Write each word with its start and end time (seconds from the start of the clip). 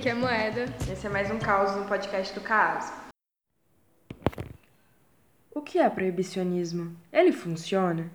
Aqui 0.00 0.08
é 0.08 0.12
a 0.12 0.16
Moeda. 0.16 0.64
Esse 0.90 1.06
é 1.06 1.10
mais 1.10 1.30
um 1.30 1.38
caos 1.38 1.76
no 1.76 1.84
podcast 1.84 2.32
do 2.32 2.40
Caso. 2.40 2.90
O 5.54 5.60
que 5.60 5.78
é 5.78 5.90
proibicionismo? 5.90 6.96
Ele 7.12 7.32
funciona? 7.32 8.10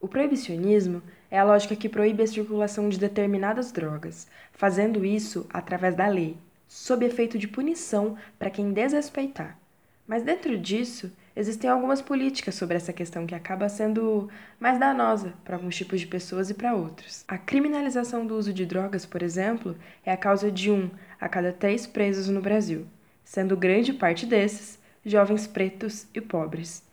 O 0.00 0.06
proibicionismo 0.06 1.02
é 1.28 1.36
a 1.36 1.42
lógica 1.42 1.74
que 1.74 1.88
proíbe 1.88 2.22
a 2.22 2.26
circulação 2.28 2.88
de 2.88 3.00
determinadas 3.00 3.72
drogas, 3.72 4.28
fazendo 4.52 5.04
isso 5.04 5.44
através 5.52 5.96
da 5.96 6.06
lei, 6.06 6.36
sob 6.68 7.04
efeito 7.04 7.36
de 7.36 7.48
punição 7.48 8.16
para 8.38 8.48
quem 8.48 8.72
desrespeitar. 8.72 9.58
Mas 10.06 10.22
dentro 10.22 10.56
disso, 10.58 11.10
existem 11.34 11.68
algumas 11.68 12.02
políticas 12.02 12.54
sobre 12.54 12.76
essa 12.76 12.92
questão 12.92 13.26
que 13.26 13.34
acaba 13.34 13.68
sendo 13.68 14.28
mais 14.60 14.78
danosa 14.78 15.32
para 15.44 15.56
alguns 15.56 15.74
tipos 15.74 15.98
de 15.98 16.06
pessoas 16.06 16.50
e 16.50 16.54
para 16.54 16.74
outros. 16.74 17.24
A 17.26 17.38
criminalização 17.38 18.26
do 18.26 18.36
uso 18.36 18.52
de 18.52 18.66
drogas, 18.66 19.06
por 19.06 19.22
exemplo, 19.22 19.74
é 20.04 20.12
a 20.12 20.16
causa 20.16 20.52
de 20.52 20.70
um 20.70 20.90
a 21.24 21.28
cada 21.28 21.54
três 21.54 21.86
presos 21.86 22.28
no 22.28 22.42
Brasil, 22.42 22.86
sendo 23.24 23.56
grande 23.56 23.94
parte 23.94 24.26
desses 24.26 24.78
jovens 25.02 25.46
pretos 25.46 26.06
e 26.12 26.20
pobres. 26.20 26.84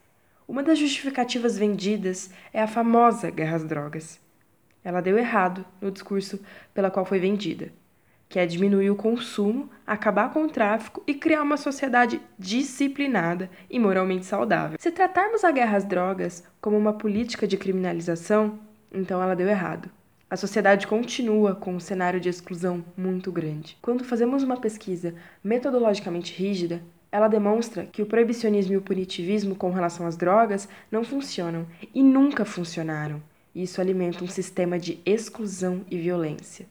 Uma 0.47 0.63
das 0.63 0.79
justificativas 0.79 1.57
vendidas 1.57 2.31
é 2.53 2.61
a 2.61 2.67
famosa 2.67 3.29
guerra 3.29 3.57
às 3.57 3.65
drogas. 3.65 4.21
Ela 4.85 5.01
deu 5.01 5.17
errado 5.17 5.65
no 5.81 5.91
discurso 5.91 6.39
pela 6.73 6.89
qual 6.89 7.05
foi 7.05 7.19
vendida 7.19 7.73
que 8.29 8.39
é 8.39 8.45
diminuir 8.45 8.89
o 8.89 8.95
consumo, 8.95 9.69
acabar 9.85 10.31
com 10.31 10.45
o 10.45 10.49
tráfico 10.49 11.03
e 11.05 11.13
criar 11.13 11.41
uma 11.41 11.57
sociedade 11.57 12.21
disciplinada 12.39 13.49
e 13.69 13.77
moralmente 13.77 14.25
saudável. 14.25 14.77
Se 14.79 14.89
tratarmos 14.89 15.43
a 15.43 15.51
guerra 15.51 15.75
às 15.75 15.83
drogas 15.83 16.41
como 16.61 16.77
uma 16.77 16.93
política 16.93 17.45
de 17.45 17.57
criminalização, 17.57 18.57
então 18.89 19.21
ela 19.21 19.35
deu 19.35 19.49
errado. 19.49 19.91
A 20.31 20.37
sociedade 20.37 20.87
continua 20.87 21.53
com 21.53 21.73
um 21.75 21.79
cenário 21.81 22.17
de 22.17 22.29
exclusão 22.29 22.85
muito 22.95 23.33
grande. 23.33 23.77
Quando 23.81 24.05
fazemos 24.05 24.43
uma 24.43 24.55
pesquisa 24.55 25.13
metodologicamente 25.43 26.33
rígida, 26.33 26.81
ela 27.11 27.27
demonstra 27.27 27.85
que 27.85 28.01
o 28.01 28.05
proibicionismo 28.05 28.71
e 28.71 28.77
o 28.77 28.81
punitivismo 28.81 29.57
com 29.57 29.71
relação 29.71 30.07
às 30.07 30.15
drogas 30.15 30.69
não 30.89 31.03
funcionam 31.03 31.67
e 31.93 32.01
nunca 32.01 32.45
funcionaram. 32.45 33.21
Isso 33.53 33.81
alimenta 33.81 34.23
um 34.23 34.27
sistema 34.29 34.79
de 34.79 35.01
exclusão 35.05 35.81
e 35.91 35.97
violência. 35.97 36.65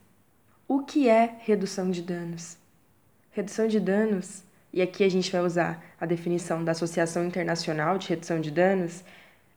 O 0.67 0.79
que 0.79 1.07
é 1.07 1.37
redução 1.41 1.91
de 1.91 2.01
danos? 2.01 2.57
Redução 3.31 3.69
de 3.69 3.79
danos, 3.79 4.43
e 4.73 4.81
aqui 4.81 5.05
a 5.05 5.11
gente 5.11 5.31
vai 5.31 5.43
usar 5.43 5.85
a 6.01 6.07
definição 6.07 6.65
da 6.65 6.73
Associação 6.73 7.27
Internacional 7.27 7.99
de 7.99 8.09
Redução 8.09 8.41
de 8.41 8.51
Danos, 8.51 9.05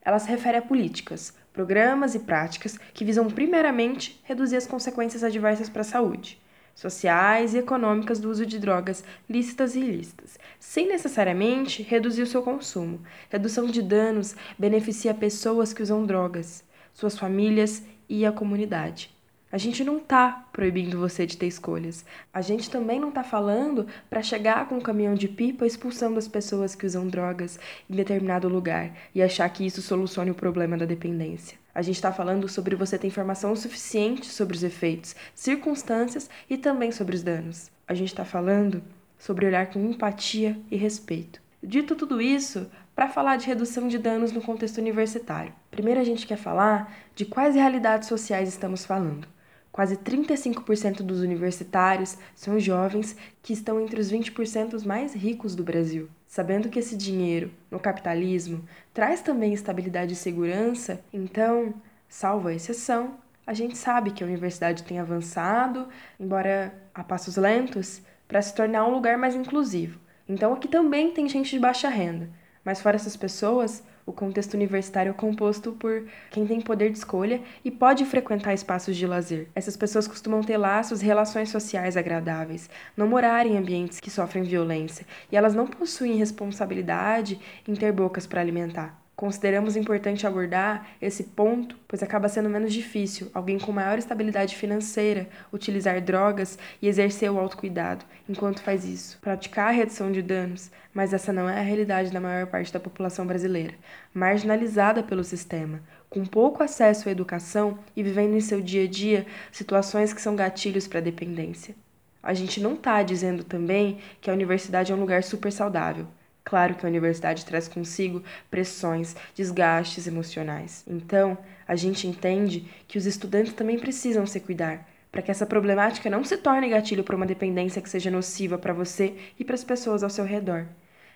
ela 0.02 0.20
se 0.20 0.28
refere 0.28 0.58
a 0.58 0.62
políticas, 0.62 1.34
programas 1.54 2.16
e 2.16 2.20
práticas 2.20 2.78
que 2.94 3.06
visam 3.06 3.30
primeiramente 3.30 4.20
reduzir 4.24 4.58
as 4.58 4.66
consequências 4.66 5.24
adversas 5.24 5.70
para 5.70 5.82
a 5.82 5.86
saúde, 5.86 6.42
sociais 6.74 7.54
e 7.54 7.60
econômicas 7.60 8.20
do 8.20 8.30
uso 8.30 8.46
de 8.46 8.58
drogas 8.58 9.04
lícitas 9.30 9.76
e 9.76 9.80
ilícitas, 9.80 10.40
sem 10.60 10.88
necessariamente 10.88 11.84
reduzir 11.84 12.24
o 12.24 12.28
seu 12.28 12.42
consumo. 12.42 13.02
Redução 13.30 13.68
de 13.68 13.84
danos 13.84 14.36
beneficia 14.58 15.14
pessoas 15.14 15.72
que 15.72 15.84
usam 15.84 16.06
drogas, 16.06 16.64
suas 16.92 17.18
famílias 17.18 17.84
e 18.10 18.26
a 18.26 18.32
comunidade. 18.32 19.13
A 19.54 19.58
gente 19.60 19.84
não 19.84 20.00
tá 20.00 20.48
proibindo 20.52 20.98
você 20.98 21.28
de 21.28 21.38
ter 21.38 21.46
escolhas. 21.46 22.04
A 22.34 22.42
gente 22.42 22.72
também 22.72 23.00
não 23.00 23.12
tá 23.12 23.24
falando 23.24 23.86
para 24.10 24.24
chegar 24.24 24.68
com 24.68 24.78
um 24.78 24.82
caminhão 24.82 25.14
de 25.14 25.28
pipa 25.28 25.64
expulsando 25.64 26.18
as 26.18 26.28
pessoas 26.28 26.74
que 26.74 26.88
usam 26.88 27.08
drogas 27.08 27.60
em 27.88 27.96
determinado 27.96 28.50
lugar 28.50 28.98
e 29.14 29.22
achar 29.22 29.48
que 29.50 29.64
isso 29.64 29.80
solucione 29.80 30.32
o 30.32 30.34
problema 30.34 30.76
da 30.76 30.88
dependência. 30.88 31.56
A 31.72 31.84
gente 31.84 31.98
está 31.98 32.12
falando 32.12 32.50
sobre 32.50 32.76
você 32.76 32.98
ter 32.98 33.06
informação 33.06 33.56
suficiente 33.56 34.26
sobre 34.26 34.56
os 34.58 34.64
efeitos, 34.64 35.16
circunstâncias 35.36 36.32
e 36.50 36.58
também 36.58 36.92
sobre 36.92 37.16
os 37.16 37.22
danos. 37.22 37.70
A 37.88 37.94
gente 37.94 38.08
está 38.08 38.26
falando 38.26 38.82
sobre 39.20 39.46
olhar 39.46 39.68
com 39.68 39.86
empatia 39.86 40.60
e 40.72 40.76
respeito. 40.76 41.40
Dito 41.62 41.96
tudo 41.96 42.20
isso, 42.20 42.66
para 42.96 43.08
falar 43.08 43.36
de 43.36 43.46
redução 43.46 43.88
de 43.88 44.00
danos 44.00 44.32
no 44.32 44.42
contexto 44.42 44.80
universitário, 44.80 45.54
primeiro 45.70 46.00
a 46.00 46.04
gente 46.04 46.26
quer 46.26 46.38
falar 46.38 46.92
de 47.14 47.24
quais 47.24 47.54
realidades 47.54 48.08
sociais 48.08 48.50
estamos 48.50 48.84
falando. 48.84 49.32
Quase 49.74 49.98
35% 49.98 51.02
dos 51.02 51.22
universitários 51.22 52.16
são 52.36 52.60
jovens 52.60 53.18
que 53.42 53.54
estão 53.54 53.82
entre 53.82 54.00
os 54.00 54.12
20% 54.12 54.86
mais 54.86 55.16
ricos 55.16 55.56
do 55.56 55.64
Brasil. 55.64 56.08
Sabendo 56.28 56.70
que 56.70 56.78
esse 56.78 56.96
dinheiro, 56.96 57.50
no 57.72 57.80
capitalismo, 57.80 58.64
traz 58.94 59.24
também 59.24 59.52
estabilidade 59.52 60.14
e 60.14 60.16
segurança, 60.16 61.04
então, 61.12 61.74
salvo 62.08 62.50
a 62.50 62.54
exceção, 62.54 63.16
a 63.48 63.54
gente 63.56 63.76
sabe 63.76 64.12
que 64.12 64.24
a 64.24 64.28
universidade 64.28 64.84
tem 64.84 65.00
avançado, 65.00 65.88
embora 66.20 66.72
a 66.94 67.04
passos 67.04 67.36
lentos, 67.36 68.00
para 68.28 68.44
se 68.44 68.54
tornar 68.54 68.86
um 68.86 68.94
lugar 68.94 69.18
mais 69.18 69.34
inclusivo. 69.34 70.00
Então, 70.30 70.54
aqui 70.54 70.68
também 70.68 71.10
tem 71.10 71.28
gente 71.28 71.50
de 71.50 71.60
baixa 71.60 71.90
renda, 71.90 72.30
mas 72.64 72.80
fora 72.80 72.96
essas 72.96 73.18
pessoas, 73.18 73.82
o 74.06 74.12
contexto 74.12 74.54
universitário 74.54 75.10
é 75.12 75.14
composto 75.14 75.74
por 75.74 76.06
quem 76.32 76.46
tem 76.46 76.62
poder 76.62 76.92
de 76.92 76.98
escolha 76.98 77.42
e 77.64 77.72
pode 77.72 78.06
frequentar 78.06 78.54
espaços 78.54 78.96
de 78.96 79.08
lazer. 79.08 79.48
Essas 79.56 79.78
pessoas 79.78 80.08
costumam 80.08 80.42
ter 80.42 80.58
laços 80.58 81.02
e 81.02 81.06
relações 81.06 81.50
sociais 81.50 81.98
agradáveis, 81.98 82.70
não 82.96 83.08
morar 83.08 83.46
em 83.46 83.58
ambientes 83.58 84.00
que 84.00 84.10
sofrem 84.10 84.44
violência, 84.44 85.06
e 85.32 85.38
elas 85.38 85.56
não 85.56 85.68
possuem 85.68 86.16
responsabilidade 86.16 87.40
em 87.68 87.74
ter 87.74 87.92
bocas 87.92 88.28
para 88.28 88.42
alimentar. 88.42 89.03
Consideramos 89.16 89.76
importante 89.76 90.26
abordar 90.26 90.88
esse 91.00 91.24
ponto, 91.24 91.78
pois 91.88 92.02
acaba 92.02 92.28
sendo 92.28 92.50
menos 92.50 92.74
difícil 92.74 93.30
alguém 93.32 93.60
com 93.60 93.72
maior 93.72 94.00
estabilidade 94.00 94.56
financeira 94.56 95.30
utilizar 95.52 96.02
drogas 96.02 96.58
e 96.82 96.88
exercer 96.88 97.32
o 97.32 97.40
autocuidado 97.40 98.04
enquanto 98.28 98.64
faz 98.64 98.86
isso. 98.86 99.20
Praticar 99.22 99.68
a 99.68 99.72
redução 99.72 100.12
de 100.12 100.24
danos, 100.24 100.72
mas 100.92 101.14
essa 101.14 101.32
não 101.32 101.48
é 101.48 101.60
a 101.60 101.64
realidade 101.64 102.12
da 102.12 102.20
maior 102.20 102.48
parte 102.48 102.74
da 102.74 102.80
população 102.80 103.26
brasileira, 103.28 103.76
marginalizada 104.12 105.04
pelo 105.04 105.24
sistema, 105.24 105.80
com 106.10 106.26
pouco 106.26 106.64
acesso 106.64 107.08
à 107.08 107.12
educação 107.12 107.78
e 107.96 108.02
vivendo 108.02 108.36
em 108.36 108.42
seu 108.42 108.62
dia 108.62 108.86
a 108.86 108.88
dia 108.88 109.28
situações 109.52 110.12
que 110.12 110.22
são 110.22 110.36
gatilhos 110.36 110.88
para 110.88 110.98
a 110.98 111.04
dependência. 111.04 111.76
A 112.22 112.34
gente 112.34 112.60
não 112.60 112.74
está 112.74 113.04
dizendo 113.04 113.44
também 113.44 114.00
que 114.20 114.30
a 114.30 114.34
universidade 114.34 114.92
é 114.92 114.96
um 114.96 115.00
lugar 115.00 115.24
super 115.24 115.52
saudável. 115.52 116.08
Claro 116.44 116.76
que 116.76 116.86
a 116.86 116.90
universidade 116.90 117.46
traz 117.46 117.68
consigo 117.68 118.22
pressões, 118.52 119.16
desgastes 119.34 120.08
emocionais. 120.08 120.84
Então, 120.86 121.38
a 121.68 121.76
gente 121.76 122.08
entende 122.08 122.68
que 122.88 122.98
os 122.98 123.06
estudantes 123.06 123.54
também 123.54 123.80
precisam 123.80 124.26
se 124.26 124.40
cuidar, 124.40 124.88
para 125.12 125.22
que 125.22 125.32
essa 125.32 125.46
problemática 125.46 126.10
não 126.10 126.24
se 126.24 126.38
torne 126.38 126.70
gatilho 126.70 127.04
para 127.04 127.16
uma 127.16 127.26
dependência 127.26 127.82
que 127.82 127.90
seja 127.90 128.12
nociva 128.12 128.58
para 128.58 128.74
você 128.74 129.16
e 129.40 129.46
para 129.46 129.56
as 129.56 129.64
pessoas 129.64 130.04
ao 130.04 130.10
seu 130.10 130.26
redor. 130.26 130.66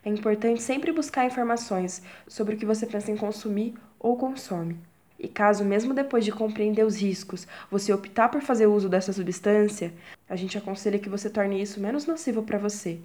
É 0.06 0.10
importante 0.10 0.62
sempre 0.62 0.92
buscar 0.94 1.26
informações 1.26 2.02
sobre 2.28 2.56
o 2.56 2.58
que 2.58 2.66
você 2.66 2.86
pensa 2.86 3.12
em 3.12 3.18
consumir 3.18 3.74
ou 4.00 4.16
consome. 4.16 4.80
E 5.20 5.28
caso, 5.28 5.66
mesmo 5.66 5.94
depois 5.94 6.24
de 6.24 6.32
compreender 6.32 6.86
os 6.86 6.96
riscos, 6.96 7.48
você 7.70 7.92
optar 7.92 8.30
por 8.30 8.42
fazer 8.42 8.68
uso 8.68 8.88
dessa 8.88 9.12
substância, 9.12 9.92
a 10.30 10.36
gente 10.36 10.58
aconselha 10.58 11.00
que 11.00 11.10
você 11.10 11.30
torne 11.30 11.62
isso 11.62 11.82
menos 11.82 12.06
nocivo 12.06 12.44
para 12.44 12.60
você. 12.60 13.00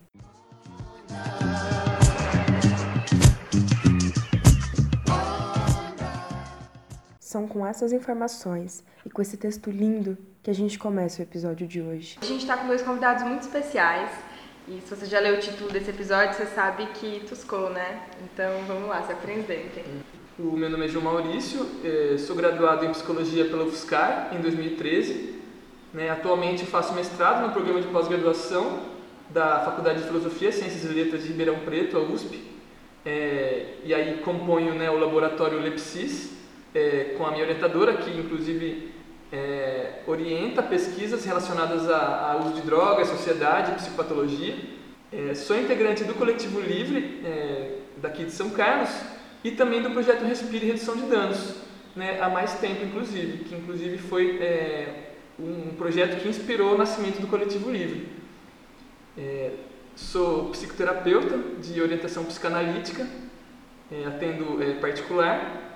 São 7.33 7.49
com 7.49 7.67
essas 7.67 7.95
informações 7.95 8.85
e 9.07 9.09
com 9.09 9.23
esse 9.23 9.39
texto 9.39 9.71
lindo 9.71 10.19
que 10.43 10.51
a 10.51 10.55
gente 10.55 10.79
começa 10.79 11.21
o 11.21 11.23
episódio 11.23 11.67
de 11.67 11.81
hoje. 11.81 12.19
A 12.21 12.27
gente 12.27 12.43
está 12.43 12.59
com 12.59 12.67
dois 12.67 12.83
convidados 12.83 13.25
muito 13.25 13.41
especiais. 13.41 14.11
E 14.69 14.83
se 14.83 14.95
você 14.95 15.07
já 15.07 15.19
leu 15.19 15.37
o 15.37 15.41
título 15.41 15.71
desse 15.71 15.89
episódio, 15.89 16.35
você 16.35 16.45
sabe 16.45 16.85
que 16.89 17.21
tuscou, 17.27 17.71
né? 17.71 18.03
Então 18.23 18.53
vamos 18.67 18.87
lá, 18.87 19.03
se 19.03 19.13
apresentem. 19.13 19.83
O 20.39 20.55
meu 20.55 20.69
nome 20.69 20.85
é 20.85 20.89
João 20.89 21.07
Maurício, 21.07 21.67
eh, 21.83 22.19
sou 22.19 22.37
graduado 22.37 22.85
em 22.85 22.91
Psicologia 22.91 23.47
pela 23.47 23.65
UFSCar 23.65 24.29
em 24.35 24.43
2013. 24.43 25.41
Né? 25.95 26.11
Atualmente 26.11 26.67
faço 26.67 26.93
mestrado 26.93 27.47
no 27.47 27.51
programa 27.55 27.81
de 27.81 27.89
pós-graduação 27.89 28.81
da 29.31 29.61
Faculdade 29.61 30.01
de 30.01 30.07
Filosofia, 30.07 30.53
Ciências 30.53 30.85
e 30.85 30.89
Letras 30.89 31.23
de 31.23 31.29
Ribeirão 31.29 31.61
Preto, 31.61 31.97
a 31.97 32.01
USP. 32.01 32.43
É, 33.07 33.77
e 33.83 33.95
aí 33.95 34.19
componho 34.19 34.75
né, 34.75 34.91
o 34.91 34.99
laboratório 34.99 35.59
Lepsis, 35.59 36.42
é, 36.75 37.15
com 37.17 37.27
a 37.27 37.31
minha 37.31 37.45
orientadora, 37.45 37.95
que 37.95 38.11
inclusive 38.11 38.93
é, 39.33 40.01
orienta 40.07 40.63
pesquisas 40.63 41.25
relacionadas 41.25 41.89
ao 41.91 42.41
uso 42.41 42.55
de 42.55 42.61
drogas, 42.63 43.09
sociedade 43.09 43.73
psicopatologia. 43.73 44.55
É, 45.11 45.35
sou 45.35 45.59
integrante 45.59 46.05
do 46.05 46.15
Coletivo 46.15 46.61
Livre, 46.61 47.23
é, 47.25 47.79
daqui 47.99 48.25
de 48.25 48.33
São 48.33 48.51
Carlos, 48.51 48.91
e 49.45 49.51
também 49.51 49.83
do 49.83 49.91
projeto 49.91 50.25
Respire 50.25 50.67
Redução 50.67 50.97
de 50.97 51.03
Danos, 51.03 51.57
né, 51.95 52.19
há 52.21 52.29
mais 52.29 52.55
tempo, 52.55 52.85
inclusive, 52.85 53.45
que 53.45 53.55
inclusive 53.55 53.99
foi 53.99 54.39
é, 54.39 55.13
um 55.39 55.75
projeto 55.77 56.21
que 56.21 56.29
inspirou 56.29 56.75
o 56.75 56.79
nascimento 56.79 57.21
do 57.21 57.27
Coletivo 57.27 57.71
Livre. 57.71 58.09
É, 59.19 59.51
sou 59.95 60.49
psicoterapeuta 60.51 61.39
de 61.61 61.81
orientação 61.81 62.25
psicanalítica, 62.25 63.07
atendo 64.07 64.59
particular 64.81 65.72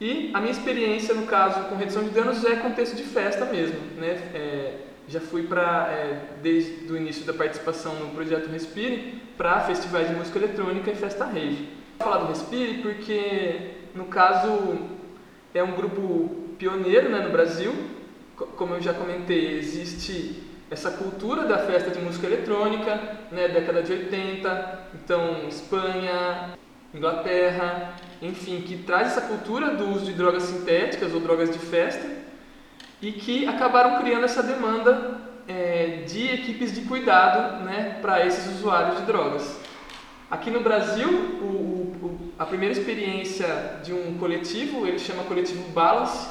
e 0.00 0.30
a 0.32 0.40
minha 0.40 0.52
experiência, 0.52 1.14
no 1.14 1.26
caso, 1.26 1.68
com 1.68 1.76
redução 1.76 2.02
de 2.02 2.10
danos 2.10 2.42
é 2.44 2.56
contexto 2.56 2.96
de 2.96 3.02
festa 3.02 3.44
mesmo. 3.44 3.78
Né? 3.98 4.12
É, 4.34 4.74
já 5.06 5.20
fui 5.20 5.42
para, 5.42 5.88
é, 5.90 6.20
desde 6.42 6.90
o 6.90 6.96
início 6.96 7.26
da 7.26 7.34
participação 7.34 7.94
no 7.96 8.08
projeto 8.14 8.48
Respire, 8.48 9.20
para 9.36 9.60
festivais 9.60 10.08
de 10.08 10.14
música 10.14 10.38
eletrônica 10.38 10.90
e 10.90 10.94
festa 10.94 11.24
rave. 11.26 11.68
Vou 11.98 12.08
falar 12.08 12.24
do 12.24 12.28
Respire 12.28 12.78
porque, 12.82 13.72
no 13.94 14.06
caso, 14.06 14.78
é 15.52 15.62
um 15.62 15.72
grupo 15.72 16.54
pioneiro 16.58 17.10
né, 17.10 17.20
no 17.20 17.30
Brasil. 17.30 17.72
Como 18.56 18.74
eu 18.74 18.80
já 18.80 18.94
comentei, 18.94 19.58
existe 19.58 20.44
essa 20.70 20.92
cultura 20.92 21.44
da 21.44 21.58
festa 21.58 21.90
de 21.90 21.98
música 21.98 22.26
eletrônica, 22.26 23.18
né, 23.30 23.48
década 23.48 23.82
de 23.82 23.92
80, 23.92 24.88
então 24.94 25.46
Espanha, 25.48 26.54
Inglaterra, 26.92 27.94
enfim, 28.20 28.62
que 28.62 28.78
traz 28.78 29.08
essa 29.08 29.22
cultura 29.22 29.74
do 29.74 29.90
uso 29.90 30.04
de 30.04 30.12
drogas 30.12 30.42
sintéticas 30.44 31.14
ou 31.14 31.20
drogas 31.20 31.50
de 31.50 31.58
festa 31.58 32.06
e 33.00 33.12
que 33.12 33.46
acabaram 33.46 33.98
criando 34.00 34.24
essa 34.24 34.42
demanda 34.42 35.20
é, 35.46 36.02
de 36.06 36.26
equipes 36.34 36.74
de 36.74 36.82
cuidado 36.82 37.64
né, 37.64 37.98
para 38.02 38.26
esses 38.26 38.46
usuários 38.58 38.98
de 38.98 39.06
drogas. 39.06 39.58
Aqui 40.30 40.50
no 40.50 40.60
Brasil, 40.60 41.08
o, 41.08 41.44
o, 42.02 42.32
a 42.38 42.44
primeira 42.44 42.72
experiência 42.72 43.80
de 43.82 43.92
um 43.92 44.16
coletivo, 44.18 44.86
ele 44.86 44.98
chama 44.98 45.24
Coletivo 45.24 45.68
Balance, 45.70 46.28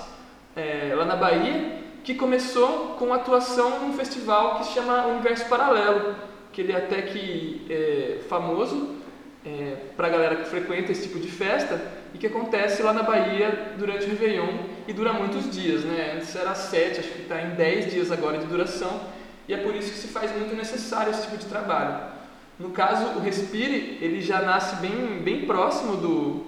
é, 0.56 0.94
lá 0.96 1.06
na 1.06 1.16
Bahia, 1.16 1.80
que 2.04 2.14
começou 2.16 2.96
com 2.98 3.14
atuação 3.14 3.80
num 3.80 3.94
festival 3.94 4.60
que 4.60 4.66
se 4.66 4.74
chama 4.74 5.08
Universo 5.08 5.48
Paralelo, 5.50 6.16
que 6.52 6.62
ele 6.62 6.72
é 6.72 6.78
até 6.78 7.02
que 7.02 7.66
é 7.70 8.20
famoso 8.30 8.99
é, 9.46 9.78
para 9.96 10.08
a 10.08 10.10
galera 10.10 10.36
que 10.38 10.50
frequenta 10.50 10.92
esse 10.92 11.04
tipo 11.04 11.20
de 11.20 11.30
festa 11.30 11.82
e 12.14 12.18
que 12.18 12.28
acontece 12.28 12.82
lá 12.82 12.92
na 12.92 13.04
Bahia 13.04 13.74
durante 13.78 14.06
o 14.06 14.10
Réveillon 14.10 14.48
e 14.88 14.94
dura 14.94 15.14
muitos 15.14 15.50
dias, 15.50 15.84
né? 15.84 16.14
Antes 16.16 16.36
era 16.36 16.54
sete, 16.56 17.00
acho 17.00 17.10
que 17.10 17.22
está 17.22 17.42
em 17.42 17.52
dez 17.52 17.92
dias 17.92 18.12
agora 18.12 18.38
de 18.38 18.46
duração 18.46 19.02
e 19.48 19.54
é 19.54 19.58
por 19.58 19.76
isso 19.76 19.92
que 19.92 19.98
se 19.98 20.08
faz 20.10 20.32
muito 20.36 20.56
necessário 20.56 21.12
esse 21.12 21.24
tipo 21.24 21.38
de 21.38 21.46
trabalho. 21.46 22.20
No 22.60 22.72
caso, 22.72 23.18
o 23.18 23.20
Respire, 23.20 23.98
ele 24.02 24.22
já 24.22 24.42
nasce 24.42 24.76
bem, 24.76 25.22
bem 25.24 25.46
próximo 25.46 25.96
do, 25.96 26.46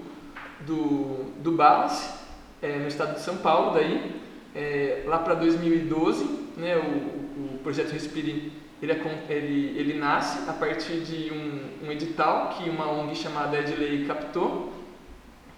do, 0.60 1.32
do 1.42 1.52
Balance, 1.54 2.10
é, 2.62 2.78
no 2.78 2.88
estado 2.88 3.16
de 3.16 3.22
São 3.22 3.38
Paulo, 3.38 3.74
daí, 3.74 4.22
é, 4.54 5.04
lá 5.08 5.18
para 5.20 5.36
2012, 5.36 6.26
né, 6.58 6.78
o, 6.78 7.56
o 7.56 7.60
projeto 7.64 7.92
Respire 7.92 8.52
ele, 8.82 8.92
é, 8.92 9.02
ele, 9.30 9.80
ele 9.80 9.94
nasce 10.00 10.50
a 10.50 10.54
partir 10.54 11.02
de 11.02 11.32
um, 11.32 11.88
um 11.88 11.92
edital 11.92 12.50
que 12.50 12.70
uma 12.70 12.92
ONG 12.92 13.16
chamada 13.16 13.58
Edley 13.58 14.06
captou 14.06 14.74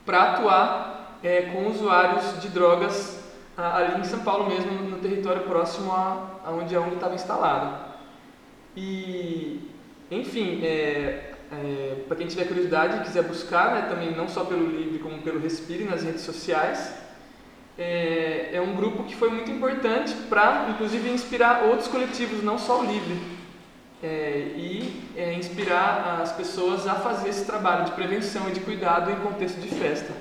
para 0.06 0.34
atuar 0.34 1.20
é, 1.24 1.44
com 1.44 1.68
usuários 1.68 2.42
de 2.42 2.50
drogas 2.50 3.24
ali 3.56 4.02
em 4.02 4.04
São 4.04 4.20
Paulo 4.20 4.50
mesmo, 4.50 4.72
no 4.90 4.98
território 4.98 5.44
próximo 5.44 5.92
a, 5.92 6.42
a 6.44 6.52
onde 6.52 6.76
a 6.76 6.82
ONG 6.82 6.96
estava 6.96 7.16
instalada. 7.16 7.94
E, 8.76 9.70
enfim, 10.10 10.60
é, 10.64 11.34
é, 11.52 11.96
para 12.08 12.18
quem 12.18 12.28
tiver 12.28 12.46
curiosidade 12.46 12.98
e 12.98 13.04
quiser 13.04 13.24
buscar, 13.24 13.74
né, 13.74 13.82
também 13.88 14.12
não 14.12 14.28
só 14.28 14.44
pelo 14.44 14.66
Livre 14.66 15.00
como 15.00 15.22
pelo 15.22 15.40
Respire 15.40 15.84
nas 15.84 16.04
redes 16.04 16.22
sociais, 16.22 17.03
é, 17.78 18.52
é 18.54 18.62
um 18.62 18.76
grupo 18.76 19.04
que 19.04 19.16
foi 19.16 19.30
muito 19.30 19.50
importante 19.50 20.14
para, 20.30 20.68
inclusive, 20.70 21.10
inspirar 21.10 21.64
outros 21.64 21.88
coletivos, 21.88 22.44
não 22.44 22.58
só 22.58 22.82
o 22.82 22.86
Livre, 22.86 23.20
é, 24.02 24.54
e 24.56 25.02
é, 25.16 25.34
inspirar 25.34 26.20
as 26.22 26.32
pessoas 26.34 26.86
a 26.88 26.96
fazer 26.96 27.30
esse 27.30 27.46
trabalho 27.46 27.86
de 27.86 27.92
prevenção 27.92 28.50
e 28.50 28.52
de 28.52 28.60
cuidado 28.60 29.10
em 29.10 29.16
contexto 29.16 29.60
de 29.60 29.70
festa. 29.70 30.14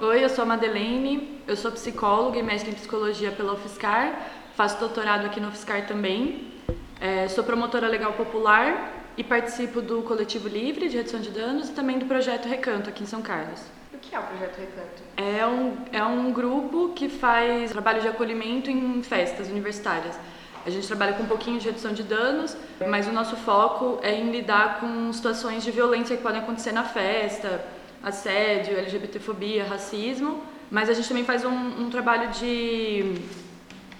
Oi, 0.00 0.24
eu 0.24 0.28
sou 0.28 0.44
a 0.44 0.46
Madeleine, 0.46 1.40
eu 1.46 1.56
sou 1.56 1.70
psicóloga 1.72 2.38
e 2.38 2.42
mestre 2.42 2.70
em 2.70 2.74
psicologia 2.74 3.30
pela 3.32 3.52
UFSCar, 3.52 4.18
faço 4.54 4.78
doutorado 4.78 5.26
aqui 5.26 5.40
no 5.40 5.48
UFSCar 5.48 5.86
também, 5.86 6.52
é, 7.00 7.28
sou 7.28 7.44
promotora 7.44 7.86
legal 7.86 8.12
popular 8.14 8.94
e 9.16 9.22
participo 9.22 9.82
do 9.82 10.02
Coletivo 10.02 10.48
Livre 10.48 10.88
de 10.88 10.96
Redução 10.96 11.20
de 11.20 11.30
Danos 11.30 11.68
e 11.68 11.72
também 11.72 11.98
do 11.98 12.06
projeto 12.06 12.48
Recanto 12.48 12.88
aqui 12.88 13.02
em 13.02 13.06
São 13.06 13.20
Carlos. 13.20 13.77
Que 14.08 14.14
é 14.14 14.18
o 14.18 14.22
Projeto 14.22 14.58
Recanto? 14.58 15.02
É 15.16 15.46
um, 15.46 15.76
é 15.92 16.02
um 16.02 16.32
grupo 16.32 16.90
que 16.94 17.08
faz 17.08 17.70
trabalho 17.72 18.00
de 18.00 18.08
acolhimento 18.08 18.70
em 18.70 19.02
festas 19.02 19.48
universitárias. 19.48 20.18
A 20.64 20.70
gente 20.70 20.86
trabalha 20.86 21.12
com 21.12 21.22
um 21.22 21.26
pouquinho 21.26 21.58
de 21.58 21.66
redução 21.66 21.92
de 21.92 22.02
danos, 22.02 22.56
mas 22.88 23.06
o 23.06 23.12
nosso 23.12 23.36
foco 23.36 23.98
é 24.02 24.14
em 24.14 24.30
lidar 24.30 24.80
com 24.80 25.12
situações 25.12 25.62
de 25.62 25.70
violência 25.70 26.16
que 26.16 26.22
podem 26.22 26.40
acontecer 26.40 26.72
na 26.72 26.84
festa, 26.84 27.64
assédio, 28.02 28.78
LGBTfobia, 28.78 29.64
racismo, 29.64 30.42
mas 30.70 30.88
a 30.88 30.94
gente 30.94 31.08
também 31.08 31.24
faz 31.24 31.44
um, 31.44 31.50
um 31.50 31.90
trabalho 31.90 32.30
de 32.30 33.14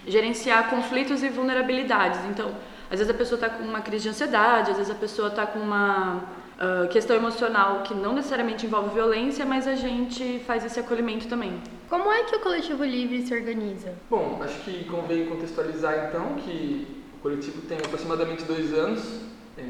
gerenciar 0.06 0.70
conflitos 0.70 1.22
e 1.22 1.28
vulnerabilidades. 1.28 2.20
Então, 2.31 2.55
às 2.90 2.99
vezes 2.99 3.10
a 3.10 3.16
pessoa 3.16 3.37
está 3.37 3.50
com 3.50 3.62
uma 3.62 3.81
crise 3.81 4.05
de 4.05 4.08
ansiedade, 4.10 4.70
às 4.70 4.76
vezes 4.76 4.90
a 4.90 4.94
pessoa 4.94 5.28
está 5.28 5.46
com 5.46 5.58
uma 5.58 6.22
uh, 6.58 6.88
questão 6.88 7.16
emocional 7.16 7.82
que 7.82 7.94
não 7.94 8.12
necessariamente 8.12 8.66
envolve 8.66 8.94
violência, 8.94 9.46
mas 9.46 9.66
a 9.66 9.75
gente 9.75 10.40
faz 10.46 10.64
esse 10.64 10.78
acolhimento 10.78 11.28
também. 11.28 11.60
Como 11.88 12.12
é 12.12 12.25
que 12.25 12.37
o 12.37 12.40
Coletivo 12.40 12.84
Livre 12.84 13.22
se 13.26 13.34
organiza? 13.34 13.94
Bom, 14.10 14.40
acho 14.43 14.60
que 14.60 14.84
convém 14.84 15.26
contextualizar 15.26 16.08
então 16.08 16.34
que 16.34 16.87
o 17.14 17.19
coletivo 17.20 17.62
tem 17.62 17.78
aproximadamente 17.78 18.44
dois 18.44 18.72
anos. 18.75 19.22
É, 19.56 19.62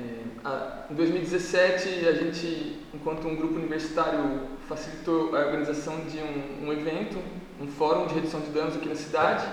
a, 0.45 0.87
em 0.91 0.95
2017, 0.95 2.07
a 2.07 2.13
gente, 2.13 2.81
enquanto 2.93 3.27
um 3.27 3.37
grupo 3.37 3.55
universitário, 3.55 4.41
facilitou 4.69 5.35
a 5.35 5.41
organização 5.47 6.01
de 6.01 6.19
um, 6.19 6.69
um 6.69 6.73
evento, 6.73 7.19
um 7.61 7.67
fórum 7.67 8.07
de 8.07 8.15
redução 8.15 8.41
de 8.41 8.51
danos 8.51 8.77
aqui 8.77 8.89
na 8.89 8.95
cidade, 8.95 9.47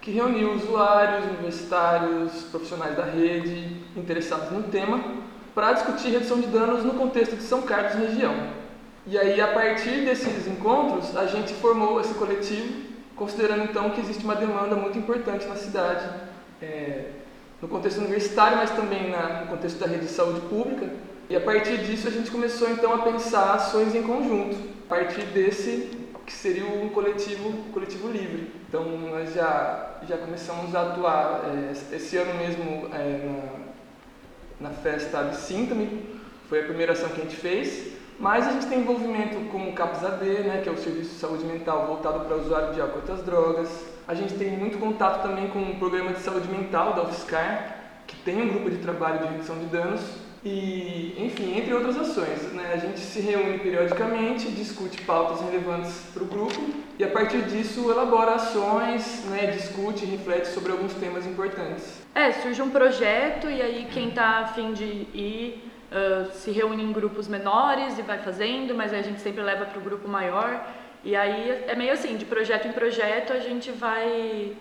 que 0.00 0.10
reuniu 0.10 0.54
usuários, 0.54 1.26
universitários, 1.26 2.44
profissionais 2.44 2.96
da 2.96 3.04
rede, 3.04 3.76
interessados 3.94 4.50
no 4.50 4.62
tema, 4.62 5.02
para 5.58 5.72
discutir 5.72 6.10
redução 6.10 6.40
de 6.40 6.46
danos 6.46 6.84
no 6.84 6.94
contexto 6.94 7.34
de 7.34 7.42
São 7.42 7.62
Carlos 7.62 7.94
e 7.94 8.06
região. 8.06 8.32
E 9.04 9.18
aí, 9.18 9.40
a 9.40 9.48
partir 9.48 10.04
desses 10.04 10.46
encontros, 10.46 11.16
a 11.16 11.26
gente 11.26 11.52
formou 11.54 12.00
esse 12.00 12.14
coletivo, 12.14 12.80
considerando 13.16 13.64
então 13.64 13.90
que 13.90 14.00
existe 14.00 14.22
uma 14.22 14.36
demanda 14.36 14.76
muito 14.76 14.96
importante 14.96 15.46
na 15.46 15.56
cidade, 15.56 16.08
é, 16.62 17.06
no 17.60 17.66
contexto 17.66 17.98
universitário, 17.98 18.56
mas 18.56 18.70
também 18.70 19.10
na, 19.10 19.40
no 19.40 19.46
contexto 19.48 19.80
da 19.80 19.88
rede 19.88 20.04
de 20.04 20.12
saúde 20.12 20.42
pública. 20.42 20.90
E 21.28 21.34
a 21.34 21.40
partir 21.40 21.78
disso, 21.78 22.06
a 22.06 22.12
gente 22.12 22.30
começou 22.30 22.70
então 22.70 22.94
a 22.94 22.98
pensar 22.98 23.54
ações 23.54 23.96
em 23.96 24.04
conjunto, 24.04 24.56
a 24.86 24.88
partir 24.88 25.22
desse 25.22 25.90
que 26.24 26.32
seria 26.32 26.66
um 26.66 26.88
coletivo, 26.90 27.52
coletivo 27.72 28.06
livre. 28.06 28.52
Então, 28.68 28.84
nós 28.84 29.34
já, 29.34 29.96
já 30.06 30.18
começamos 30.18 30.72
a 30.76 30.82
atuar 30.82 31.46
é, 31.46 31.96
esse 31.96 32.16
ano 32.16 32.34
mesmo 32.34 32.88
é, 32.94 33.24
na 33.24 33.67
na 34.60 34.70
festa 34.70 35.20
Absinta-me, 35.20 36.04
foi 36.48 36.60
a 36.60 36.64
primeira 36.64 36.92
ação 36.92 37.08
que 37.10 37.20
a 37.20 37.24
gente 37.24 37.36
fez, 37.36 37.92
mas 38.18 38.46
a 38.46 38.52
gente 38.52 38.66
tem 38.66 38.80
envolvimento 38.80 39.38
com 39.50 39.68
o 39.68 39.72
CAPS-AD, 39.72 40.24
né, 40.24 40.60
que 40.62 40.68
é 40.68 40.72
o 40.72 40.78
Serviço 40.78 41.10
de 41.10 41.20
Saúde 41.20 41.44
Mental 41.44 41.86
voltado 41.86 42.24
para 42.24 42.36
usuário 42.36 42.74
de 42.74 42.80
álcool 42.80 42.98
e 42.98 43.00
outras 43.00 43.22
drogas. 43.22 43.84
A 44.08 44.14
gente 44.14 44.34
tem 44.34 44.50
muito 44.56 44.78
contato 44.78 45.22
também 45.22 45.48
com 45.48 45.60
o 45.60 45.78
Programa 45.78 46.12
de 46.12 46.20
Saúde 46.20 46.48
Mental 46.48 46.94
da 46.94 47.02
UFSCar, 47.02 47.76
que 48.06 48.16
tem 48.16 48.42
um 48.42 48.48
grupo 48.48 48.70
de 48.70 48.78
trabalho 48.78 49.18
de 49.18 49.32
redução 49.34 49.58
de 49.58 49.66
danos. 49.66 50.00
E, 50.44 51.14
enfim, 51.18 51.58
entre 51.58 51.74
outras 51.74 51.98
ações, 51.98 52.52
né, 52.52 52.72
a 52.72 52.76
gente 52.76 53.00
se 53.00 53.20
reúne 53.20 53.58
periodicamente, 53.58 54.50
discute 54.50 55.02
pautas 55.02 55.40
relevantes 55.40 56.02
para 56.14 56.22
o 56.22 56.26
grupo 56.26 56.60
e, 56.98 57.02
a 57.02 57.08
partir 57.08 57.42
disso, 57.42 57.90
elabora 57.90 58.36
ações, 58.36 59.24
né, 59.26 59.46
discute 59.46 60.04
e 60.04 60.08
reflete 60.08 60.48
sobre 60.48 60.70
alguns 60.70 60.94
temas 60.94 61.26
importantes. 61.26 62.00
É, 62.14 62.30
surge 62.32 62.62
um 62.62 62.70
projeto 62.70 63.50
e 63.50 63.60
aí 63.60 63.88
quem 63.92 64.10
está 64.10 64.38
afim 64.38 64.72
de 64.72 64.84
ir 64.84 65.70
uh, 65.90 66.30
se 66.32 66.50
reúne 66.52 66.84
em 66.84 66.92
grupos 66.92 67.26
menores 67.26 67.98
e 67.98 68.02
vai 68.02 68.18
fazendo, 68.18 68.74
mas 68.74 68.92
a 68.92 69.02
gente 69.02 69.20
sempre 69.20 69.42
leva 69.42 69.64
para 69.64 69.78
o 69.78 69.82
grupo 69.82 70.08
maior. 70.08 70.64
E 71.04 71.16
aí 71.16 71.64
é 71.66 71.74
meio 71.74 71.92
assim, 71.92 72.16
de 72.16 72.24
projeto 72.24 72.68
em 72.68 72.72
projeto 72.72 73.32
a 73.32 73.40
gente 73.40 73.70
vai 73.72 74.56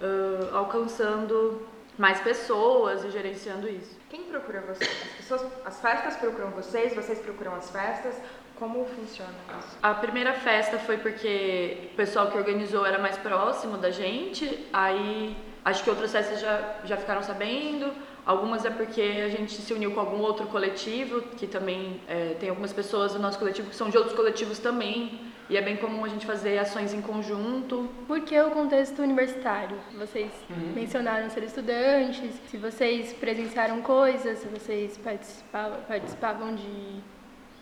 uh, 0.00 0.56
alcançando 0.56 1.62
mais 1.96 2.20
pessoas 2.20 3.04
e 3.04 3.10
gerenciando 3.10 3.68
isso. 3.68 3.99
Quem 4.10 4.24
procura 4.24 4.60
vocês? 4.62 4.90
As, 4.90 5.16
pessoas, 5.16 5.52
as 5.64 5.80
festas 5.80 6.16
procuram 6.16 6.50
vocês, 6.50 6.94
vocês 6.94 7.20
procuram 7.20 7.54
as 7.54 7.70
festas? 7.70 8.14
Como 8.58 8.84
funciona 8.84 9.32
isso? 9.58 9.78
A 9.82 9.94
primeira 9.94 10.34
festa 10.34 10.78
foi 10.78 10.98
porque 10.98 11.90
o 11.92 11.96
pessoal 11.96 12.30
que 12.30 12.36
organizou 12.36 12.84
era 12.84 12.98
mais 12.98 13.16
próximo 13.16 13.78
da 13.78 13.90
gente, 13.90 14.68
aí 14.72 15.36
Acho 15.64 15.84
que 15.84 15.90
outras 15.90 16.10
festas 16.10 16.40
já, 16.40 16.76
já 16.84 16.96
ficaram 16.96 17.22
sabendo, 17.22 17.92
algumas 18.24 18.64
é 18.64 18.70
porque 18.70 19.02
a 19.02 19.28
gente 19.28 19.52
se 19.52 19.74
uniu 19.74 19.92
com 19.92 20.00
algum 20.00 20.20
outro 20.20 20.46
coletivo, 20.46 21.20
que 21.36 21.46
também 21.46 22.00
é, 22.08 22.34
tem 22.40 22.48
algumas 22.48 22.72
pessoas 22.72 23.12
do 23.12 23.18
nosso 23.18 23.38
coletivo 23.38 23.68
que 23.68 23.76
são 23.76 23.90
de 23.90 23.98
outros 23.98 24.16
coletivos 24.16 24.58
também, 24.58 25.20
e 25.50 25.56
é 25.56 25.60
bem 25.60 25.76
comum 25.76 26.04
a 26.04 26.08
gente 26.08 26.24
fazer 26.24 26.56
ações 26.58 26.94
em 26.94 27.02
conjunto. 27.02 27.88
Por 28.06 28.20
que 28.20 28.40
o 28.40 28.52
contexto 28.52 29.02
universitário? 29.02 29.76
Vocês 29.98 30.30
uhum. 30.48 30.72
mencionaram 30.76 31.28
ser 31.28 31.42
estudantes, 31.42 32.32
se 32.48 32.56
vocês 32.56 33.12
presenciaram 33.12 33.82
coisas, 33.82 34.38
se 34.38 34.46
vocês 34.46 34.96
participavam, 34.96 35.80
participavam 35.88 36.54
de, 36.54 37.00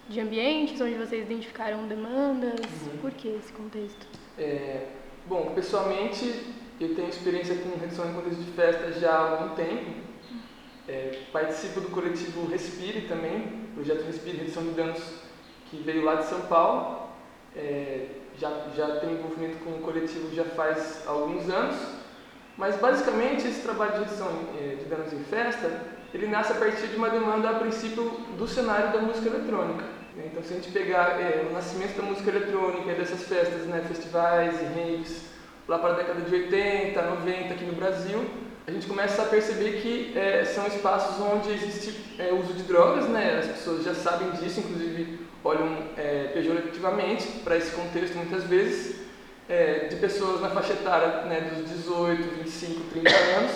de 0.07 0.21
ambientes 0.21 0.79
onde 0.83 0.97
vocês 0.97 1.25
identificaram 1.25 1.89
demandas, 1.89 2.61
uhum. 2.61 2.99
por 3.01 3.11
que 3.11 3.29
esse 3.29 3.51
contexto? 3.55 4.07
É, 4.37 4.89
bom, 5.27 5.53
pessoalmente 5.55 6.45
Eu 6.79 6.95
tenho 6.95 7.09
experiência 7.09 7.57
com 7.57 7.77
redução 7.81 8.09
em 8.11 8.13
contexto 8.13 8.41
de 8.41 8.53
festa 8.53 8.93
já 8.93 9.13
há 9.13 9.31
algum 9.31 9.55
tempo. 9.55 10.09
É, 10.87 11.23
participo 11.33 11.81
do 11.81 11.89
coletivo 11.89 12.47
Respire 12.47 13.09
também, 13.09 13.67
projeto 13.75 14.05
Respire, 14.05 14.37
redução 14.37 14.63
de 14.63 14.71
danos, 14.73 15.03
que 15.71 15.79
veio 15.79 16.05
lá 16.05 16.17
de 16.17 16.27
São 16.27 16.43
Paulo. 16.43 17.08
É, 17.57 18.07
já, 18.39 18.51
já 18.77 19.01
tenho 19.01 19.19
envolvimento 19.19 19.59
com 19.65 19.71
o 19.71 19.81
coletivo 19.81 20.35
já 20.35 20.45
faz 20.45 21.03
alguns 21.07 21.49
anos. 21.51 21.77
Mas 22.57 22.77
basicamente 22.77 23.47
esse 23.47 23.63
trabalho 23.63 23.93
de 23.93 23.99
redução 24.01 24.29
é, 24.61 24.75
de 24.75 24.85
danos 24.87 25.13
em 25.13 25.23
festa, 25.25 25.71
ele 26.13 26.27
nasce 26.27 26.53
a 26.53 26.57
partir 26.57 26.89
de 26.89 26.97
uma 26.97 27.09
demanda 27.09 27.51
a 27.51 27.55
princípio 27.55 28.03
do 28.37 28.49
cenário 28.49 28.93
da 28.93 29.01
música 29.01 29.29
eletrônica. 29.29 29.85
Então 30.17 30.43
se 30.43 30.53
a 30.53 30.57
gente 30.57 30.73
pegar 30.73 31.21
é, 31.21 31.47
o 31.49 31.53
nascimento 31.53 31.97
da 31.97 32.03
música 32.03 32.31
eletrônica 32.31 32.93
dessas 32.95 33.23
festas, 33.23 33.67
né, 33.67 33.85
festivais 33.87 34.61
e 34.61 34.65
raves, 34.65 35.23
lá 35.69 35.79
para 35.79 35.91
a 35.91 35.97
década 35.97 36.21
de 36.23 36.35
80, 36.35 37.01
90 37.01 37.55
aqui 37.55 37.65
no 37.65 37.75
Brasil, 37.75 38.25
a 38.67 38.71
gente 38.71 38.87
começa 38.87 39.23
a 39.23 39.27
perceber 39.27 39.81
que 39.81 40.19
é, 40.19 40.45
são 40.45 40.67
espaços 40.67 41.21
onde 41.21 41.51
existe 41.51 42.17
é, 42.19 42.33
uso 42.33 42.53
de 42.53 42.65
drogas, 42.65 43.09
né? 43.09 43.39
as 43.39 43.47
pessoas 43.47 43.85
já 43.85 43.95
sabem 43.95 44.31
disso, 44.33 44.61
inclusive 44.61 45.21
olham 45.49 45.79
é, 45.97 46.31
pejorativamente 46.35 47.27
para 47.43 47.57
esse 47.57 47.71
contexto 47.71 48.15
muitas 48.17 48.45
vezes, 48.45 48.97
é, 49.49 49.87
de 49.89 49.97
pessoas 49.97 50.41
na 50.43 50.51
faixa 50.51 50.75
etária 50.75 51.23
né, 51.23 51.41
dos 51.41 51.69
18, 51.71 52.23
25, 52.45 52.81
30 52.91 53.11
anos. 53.11 53.53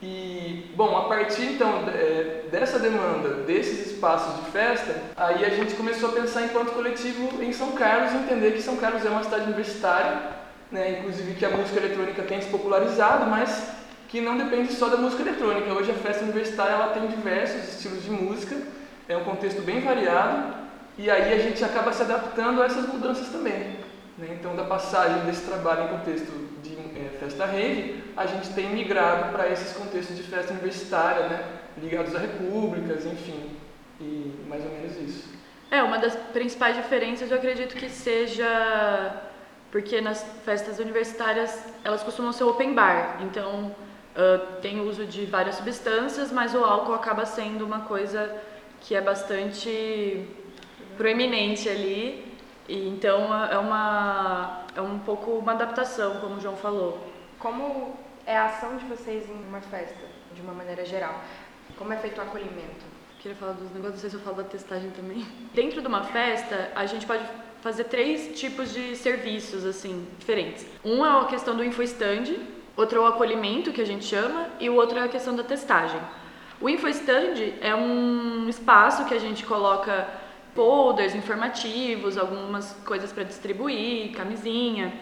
E, 0.00 0.70
bom, 0.76 0.96
a 0.96 1.08
partir 1.08 1.54
então 1.54 1.84
é, 1.88 2.44
dessa 2.50 2.78
demanda, 2.78 3.42
desses 3.44 3.92
espaços 3.92 4.44
de 4.44 4.50
festa, 4.50 4.94
aí 5.16 5.44
a 5.44 5.48
gente 5.48 5.74
começou 5.74 6.10
a 6.10 6.12
pensar 6.12 6.42
enquanto 6.42 6.72
coletivo 6.72 7.42
em 7.42 7.52
São 7.52 7.72
Carlos, 7.72 8.12
entender 8.12 8.52
que 8.52 8.62
São 8.62 8.76
Carlos 8.76 9.04
é 9.04 9.08
uma 9.08 9.24
cidade 9.24 9.44
universitária, 9.44 10.36
né, 10.70 10.98
inclusive 10.98 11.34
que 11.34 11.44
a 11.44 11.50
música 11.50 11.78
eletrônica 11.78 12.22
tem 12.22 12.40
se 12.40 12.48
popularizado, 12.48 13.26
mas 13.30 13.70
que 14.08 14.20
não 14.20 14.36
depende 14.36 14.72
só 14.72 14.88
da 14.88 14.98
música 14.98 15.22
eletrônica. 15.22 15.72
Hoje 15.72 15.90
a 15.90 15.94
festa 15.94 16.22
universitária 16.22 16.74
ela 16.74 16.88
tem 16.88 17.06
diversos 17.08 17.74
estilos 17.74 18.04
de 18.04 18.10
música, 18.10 18.54
é 19.08 19.16
um 19.16 19.24
contexto 19.24 19.62
bem 19.62 19.80
variado, 19.80 20.65
e 20.98 21.10
aí 21.10 21.32
a 21.32 21.38
gente 21.38 21.62
acaba 21.64 21.92
se 21.92 22.02
adaptando 22.02 22.62
a 22.62 22.66
essas 22.66 22.86
mudanças 22.86 23.28
também. 23.28 23.76
Né? 24.18 24.36
Então, 24.38 24.56
da 24.56 24.64
passagem 24.64 25.24
desse 25.24 25.44
trabalho 25.44 25.84
em 25.84 25.88
contexto 25.88 26.32
de 26.62 26.74
é, 26.74 27.18
festa 27.20 27.44
rave, 27.44 28.02
a 28.16 28.26
gente 28.26 28.50
tem 28.54 28.70
migrado 28.70 29.30
para 29.30 29.48
esses 29.50 29.76
contextos 29.76 30.16
de 30.16 30.22
festa 30.22 30.52
universitária, 30.52 31.28
né? 31.28 31.44
ligados 31.78 32.14
a 32.14 32.18
repúblicas, 32.18 33.04
enfim, 33.04 33.50
e 34.00 34.32
mais 34.48 34.64
ou 34.64 34.70
menos 34.70 34.96
isso. 34.96 35.28
É, 35.70 35.82
uma 35.82 35.98
das 35.98 36.14
principais 36.32 36.76
diferenças 36.76 37.30
eu 37.30 37.36
acredito 37.36 37.76
que 37.76 37.90
seja 37.90 39.22
porque 39.70 40.00
nas 40.00 40.24
festas 40.44 40.78
universitárias 40.78 41.62
elas 41.84 42.02
costumam 42.02 42.32
ser 42.32 42.44
open 42.44 42.72
bar, 42.72 43.18
então 43.20 43.74
uh, 44.16 44.60
tem 44.62 44.80
uso 44.80 45.04
de 45.04 45.26
várias 45.26 45.56
substâncias, 45.56 46.32
mas 46.32 46.54
o 46.54 46.64
álcool 46.64 46.94
acaba 46.94 47.26
sendo 47.26 47.64
uma 47.64 47.80
coisa 47.80 48.34
que 48.80 48.94
é 48.94 49.00
bastante 49.00 50.24
proeminente 50.96 51.68
ali, 51.68 52.36
e 52.68 52.88
então 52.88 53.32
é 53.46 53.58
uma 53.58 54.64
é 54.74 54.80
um 54.80 54.98
pouco 54.98 55.32
uma 55.32 55.52
adaptação, 55.52 56.20
como 56.20 56.36
o 56.36 56.40
João 56.40 56.56
falou. 56.56 56.98
Como 57.38 57.94
é 58.26 58.36
a 58.36 58.46
ação 58.46 58.76
de 58.76 58.84
vocês 58.86 59.28
em 59.28 59.48
uma 59.48 59.60
festa, 59.60 60.04
de 60.34 60.40
uma 60.42 60.52
maneira 60.52 60.84
geral? 60.84 61.22
Como 61.78 61.92
é 61.92 61.96
feito 61.96 62.18
o 62.18 62.22
acolhimento? 62.22 62.84
Queria 63.20 63.36
falar 63.36 63.52
dos 63.52 63.72
negócios, 63.72 63.94
não 63.94 64.00
sei 64.00 64.10
se 64.10 64.16
eu 64.16 64.20
falo 64.20 64.36
da 64.36 64.44
testagem 64.44 64.90
também. 64.90 65.26
Dentro 65.54 65.80
de 65.80 65.86
uma 65.86 66.04
festa, 66.04 66.70
a 66.74 66.86
gente 66.86 67.06
pode 67.06 67.24
fazer 67.60 67.84
três 67.84 68.38
tipos 68.38 68.72
de 68.72 68.94
serviços 68.96 69.64
assim 69.64 70.06
diferentes. 70.18 70.66
Um 70.84 71.04
é 71.04 71.20
a 71.20 71.24
questão 71.24 71.56
do 71.56 71.64
infostand, 71.64 72.36
outro 72.76 72.98
é 72.98 73.02
o 73.02 73.06
acolhimento 73.06 73.72
que 73.72 73.80
a 73.80 73.86
gente 73.86 74.04
chama 74.04 74.48
e 74.60 74.68
o 74.68 74.74
outro 74.74 74.98
é 74.98 75.02
a 75.02 75.08
questão 75.08 75.34
da 75.34 75.42
testagem. 75.42 76.00
O 76.60 76.68
infostand 76.68 77.54
é 77.60 77.74
um 77.74 78.48
espaço 78.48 79.04
que 79.06 79.14
a 79.14 79.18
gente 79.18 79.44
coloca 79.44 80.06
folders 80.56 81.14
informativos, 81.14 82.16
algumas 82.16 82.72
coisas 82.84 83.12
para 83.12 83.22
distribuir, 83.22 84.12
camisinha, 84.12 84.92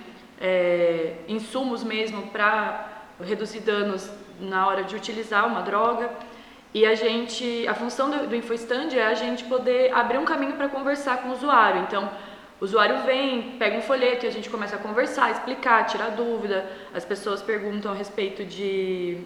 é, 0.41 1.15
insumos 1.29 1.85
mesmo 1.85 2.23
para 2.27 2.89
reduzir 3.23 3.61
danos 3.61 4.11
na 4.41 4.67
hora 4.67 4.83
de 4.83 4.97
utilizar 4.97 5.47
uma 5.47 5.63
droga. 5.63 6.11
E 6.75 6.85
a 6.85 6.97
gente, 6.97 7.67
a 7.69 7.75
função 7.75 8.11
do, 8.11 8.27
do 8.27 8.35
InfoStand 8.35 8.89
é 8.97 9.07
a 9.07 9.15
gente 9.15 9.45
poder 9.45 9.95
abrir 9.95 10.19
um 10.19 10.25
caminho 10.25 10.55
para 10.55 10.69
conversar 10.69 11.19
com 11.19 11.29
o 11.29 11.33
usuário. 11.33 11.83
Então, 11.83 12.11
o 12.61 12.65
usuário 12.65 13.03
vem, 13.03 13.53
pega 13.59 13.77
um 13.77 13.83
folheto 13.83 14.27
e 14.27 14.29
a 14.29 14.33
gente 14.33 14.51
começa 14.51 14.75
a 14.75 14.79
conversar, 14.81 15.31
explicar, 15.31 15.87
tirar 15.87 16.11
dúvida. 16.11 16.69
As 16.93 17.05
pessoas 17.05 17.41
perguntam 17.41 17.93
a 17.93 17.95
respeito 17.95 18.45
de 18.45 19.21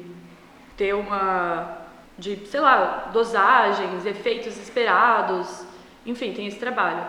ter 0.76 0.94
uma, 0.94 1.78
de, 2.18 2.36
sei 2.46 2.60
lá, 2.60 3.10
dosagens, 3.14 4.04
efeitos 4.04 4.58
esperados, 4.58 5.66
enfim, 6.08 6.32
tem 6.32 6.46
esse 6.46 6.58
trabalho. 6.58 7.04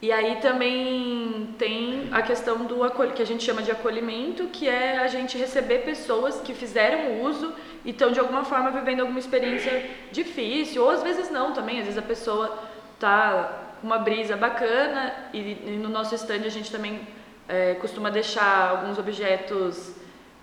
E 0.00 0.12
aí 0.12 0.36
também 0.36 1.54
tem 1.58 2.08
a 2.12 2.20
questão 2.20 2.64
do 2.66 2.76
que 3.14 3.22
a 3.22 3.26
gente 3.26 3.42
chama 3.42 3.62
de 3.62 3.70
acolhimento, 3.70 4.48
que 4.48 4.68
é 4.68 4.98
a 4.98 5.06
gente 5.06 5.38
receber 5.38 5.78
pessoas 5.78 6.40
que 6.42 6.52
fizeram 6.52 7.22
uso 7.22 7.52
e 7.84 7.90
estão 7.90 8.10
de 8.10 8.20
alguma 8.20 8.44
forma 8.44 8.70
vivendo 8.70 9.00
alguma 9.00 9.18
experiência 9.18 9.90
difícil, 10.12 10.82
ou 10.82 10.90
às 10.90 11.02
vezes 11.02 11.30
não 11.30 11.52
também, 11.52 11.78
às 11.78 11.86
vezes 11.86 11.98
a 11.98 12.02
pessoa 12.02 12.58
está 12.94 13.76
com 13.80 13.86
uma 13.86 13.98
brisa 13.98 14.36
bacana 14.36 15.14
e, 15.32 15.38
e, 15.38 15.78
no 15.82 15.88
nosso 15.88 16.14
stand 16.14 16.44
a 16.44 16.50
gente 16.50 16.70
também 16.70 17.00
é, 17.48 17.74
costuma 17.74 18.10
deixar 18.10 18.70
alguns 18.70 18.98
objetos 18.98 19.94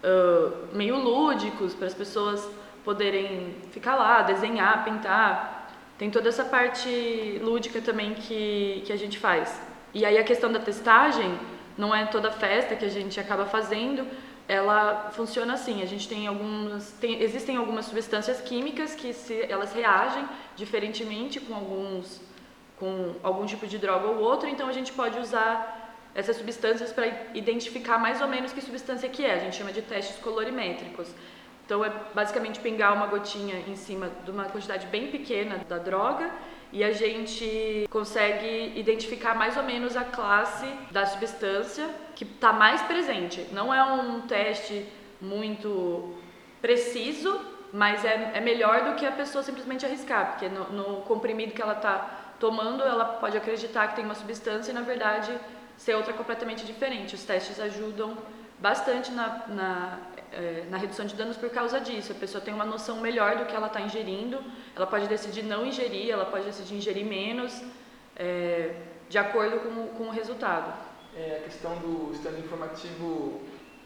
uh, 0.04 0.76
meio 0.76 0.98
lúdicos 0.98 1.74
para 1.74 1.88
as 1.88 1.94
pessoas 1.94 2.48
poderem 2.84 3.56
ficar 3.72 3.96
lá, 3.96 4.22
desenhar, 4.24 4.84
pintar. 4.84 5.61
Tem 6.02 6.10
toda 6.10 6.30
essa 6.30 6.44
parte 6.44 6.90
lúdica 7.44 7.80
também 7.80 8.16
que, 8.16 8.82
que 8.88 8.92
a 8.92 8.96
gente 8.96 9.20
faz. 9.20 9.62
E 9.94 10.04
aí 10.04 10.18
a 10.18 10.24
questão 10.24 10.52
da 10.52 10.58
testagem, 10.58 11.38
não 11.78 11.94
é 11.94 12.08
toda 12.08 12.32
festa 12.32 12.76
que 12.76 12.84
a 12.84 12.90
gente 12.90 13.20
acaba 13.20 13.46
fazendo, 13.46 14.08
ela 14.48 15.12
funciona 15.12 15.54
assim, 15.54 15.84
a 15.84 15.86
gente 15.86 16.10
tem 16.10 16.26
algumas, 16.26 16.92
tem, 16.94 17.22
existem 17.22 17.56
algumas 17.56 17.86
substâncias 17.86 18.42
químicas 18.42 18.96
que 18.96 19.14
se, 19.14 19.44
elas 19.44 19.74
reagem 19.74 20.26
diferentemente 20.56 21.40
com 21.40 21.54
alguns, 21.54 22.20
com 22.80 23.14
algum 23.22 23.46
tipo 23.46 23.68
de 23.68 23.78
droga 23.78 24.08
ou 24.08 24.18
outro, 24.22 24.50
então 24.50 24.68
a 24.68 24.74
gente 24.74 24.92
pode 24.94 25.20
usar 25.20 25.96
essas 26.16 26.36
substâncias 26.36 26.92
para 26.92 27.06
identificar 27.36 28.00
mais 28.00 28.20
ou 28.24 28.28
menos 28.28 28.52
que 28.52 28.60
substância 28.60 29.08
que 29.08 29.24
é, 29.24 29.36
a 29.36 29.38
gente 29.38 29.56
chama 29.56 29.72
de 29.72 29.84
testes 29.84 30.18
colorimétricos. 30.18 31.10
Então 31.72 31.86
é 31.86 31.92
basicamente 32.14 32.60
pingar 32.60 32.94
uma 32.94 33.08
gotinha 33.08 33.56
em 33.66 33.78
cima 33.78 34.12
de 34.26 34.30
uma 34.30 34.44
quantidade 34.44 34.88
bem 34.88 35.08
pequena 35.08 35.60
da 35.70 35.78
droga 35.78 36.30
e 36.70 36.84
a 36.84 36.92
gente 36.92 37.88
consegue 37.90 38.78
identificar 38.78 39.34
mais 39.36 39.56
ou 39.56 39.64
menos 39.64 39.96
a 39.96 40.04
classe 40.04 40.66
da 40.92 41.06
substância 41.06 41.90
que 42.14 42.26
está 42.26 42.52
mais 42.52 42.82
presente. 42.82 43.48
Não 43.54 43.74
é 43.74 43.82
um 43.86 44.20
teste 44.20 44.86
muito 45.22 46.14
preciso, 46.62 47.40
mas 47.72 48.04
é, 48.04 48.32
é 48.34 48.42
melhor 48.42 48.90
do 48.90 48.96
que 48.96 49.06
a 49.06 49.12
pessoa 49.14 49.42
simplesmente 49.42 49.86
arriscar, 49.86 50.32
porque 50.32 50.50
no, 50.50 50.74
no 50.74 51.02
comprimido 51.04 51.54
que 51.54 51.62
ela 51.62 51.76
está 51.76 52.34
tomando, 52.38 52.84
ela 52.84 53.06
pode 53.06 53.38
acreditar 53.38 53.88
que 53.88 53.96
tem 53.96 54.04
uma 54.04 54.16
substância 54.16 54.72
e 54.72 54.74
na 54.74 54.82
verdade 54.82 55.34
ser 55.78 55.96
outra 55.96 56.12
completamente 56.12 56.66
diferente. 56.66 57.16
Os 57.16 57.24
testes 57.24 57.62
ajudam 57.62 58.18
bastante 58.62 59.12
na, 59.12 59.44
na 59.48 60.00
é, 60.32 60.64
na 60.70 60.78
redução 60.78 61.06
de 61.06 61.16
danos 61.16 61.38
por 61.38 61.50
causa 61.50 61.80
disso. 61.80 62.12
A 62.12 62.16
pessoa 62.16 62.42
tem 62.42 62.54
uma 62.54 62.66
noção 62.66 63.02
melhor 63.02 63.38
do 63.38 63.46
que 63.46 63.56
ela 63.56 63.68
está 63.68 63.82
ingerindo, 63.82 64.40
ela 64.76 64.88
pode 64.88 65.08
decidir 65.08 65.44
não 65.44 65.66
ingerir, 65.66 66.10
ela 66.10 66.26
pode 66.26 66.46
decidir 66.46 66.76
ingerir 66.76 67.06
menos, 67.06 67.62
é, 68.16 68.76
de 69.10 69.18
acordo 69.18 69.60
com, 69.60 69.88
com 69.88 70.04
o 70.06 70.12
resultado. 70.12 70.74
É, 71.16 71.40
a 71.42 71.44
questão 71.44 71.76
do 71.80 72.14
stand 72.14 72.40
informativo 72.40 73.42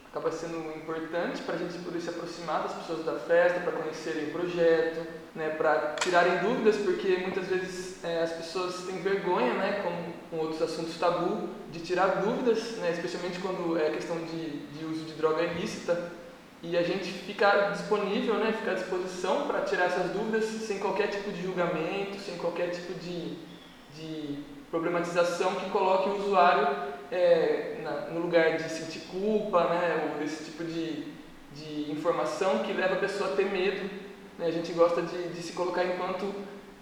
acaba 0.08 0.30
sendo 0.30 0.58
importante 0.76 1.42
para 1.42 1.56
a 1.56 1.58
gente 1.58 1.76
poder 1.80 2.00
se 2.00 2.08
aproximar 2.08 2.62
das 2.62 2.74
pessoas 2.74 3.04
da 3.04 3.18
festa, 3.18 3.60
para 3.60 3.72
conhecerem 3.72 4.28
o 4.28 4.30
projeto, 4.30 5.06
né, 5.34 5.50
para 5.50 5.96
tirarem 6.00 6.38
dúvidas, 6.38 6.76
porque 6.76 7.18
muitas 7.18 7.46
vezes 7.48 8.02
é, 8.02 8.22
as 8.22 8.32
pessoas 8.32 8.86
têm 8.86 9.02
vergonha, 9.02 9.52
né, 9.54 9.82
como 9.82 10.14
com 10.36 10.42
outros 10.42 10.60
assuntos 10.60 10.96
tabu, 10.98 11.48
de 11.72 11.80
tirar 11.80 12.22
dúvidas, 12.22 12.76
né, 12.76 12.90
especialmente 12.92 13.38
quando 13.38 13.78
é 13.78 13.90
questão 13.90 14.16
de, 14.18 14.58
de 14.68 14.84
uso 14.84 15.04
de 15.04 15.14
droga 15.14 15.42
ilícita 15.42 16.12
e 16.62 16.76
a 16.76 16.82
gente 16.82 17.10
ficar 17.10 17.72
disponível, 17.72 18.34
né, 18.34 18.52
ficar 18.52 18.72
à 18.72 18.74
disposição 18.74 19.46
para 19.46 19.62
tirar 19.62 19.86
essas 19.86 20.10
dúvidas 20.10 20.44
sem 20.44 20.78
qualquer 20.78 21.08
tipo 21.08 21.30
de 21.30 21.42
julgamento, 21.42 22.18
sem 22.18 22.36
qualquer 22.36 22.70
tipo 22.70 22.92
de, 22.94 23.36
de 23.94 24.38
problematização 24.70 25.54
que 25.54 25.70
coloque 25.70 26.10
o 26.10 26.16
usuário 26.16 26.68
é, 27.10 27.78
na, 27.82 28.12
no 28.12 28.20
lugar 28.20 28.56
de 28.56 28.68
sentir 28.70 29.00
culpa, 29.10 29.64
né, 29.64 30.10
ou 30.12 30.18
desse 30.20 30.44
tipo 30.44 30.64
de, 30.64 31.04
de 31.54 31.90
informação 31.90 32.60
que 32.60 32.72
leva 32.72 32.94
a 32.94 32.98
pessoa 32.98 33.32
a 33.32 33.36
ter 33.36 33.46
medo. 33.46 33.88
Né? 34.38 34.46
A 34.46 34.50
gente 34.50 34.72
gosta 34.72 35.02
de, 35.02 35.28
de 35.28 35.42
se 35.42 35.52
colocar 35.52 35.84
enquanto 35.84 36.34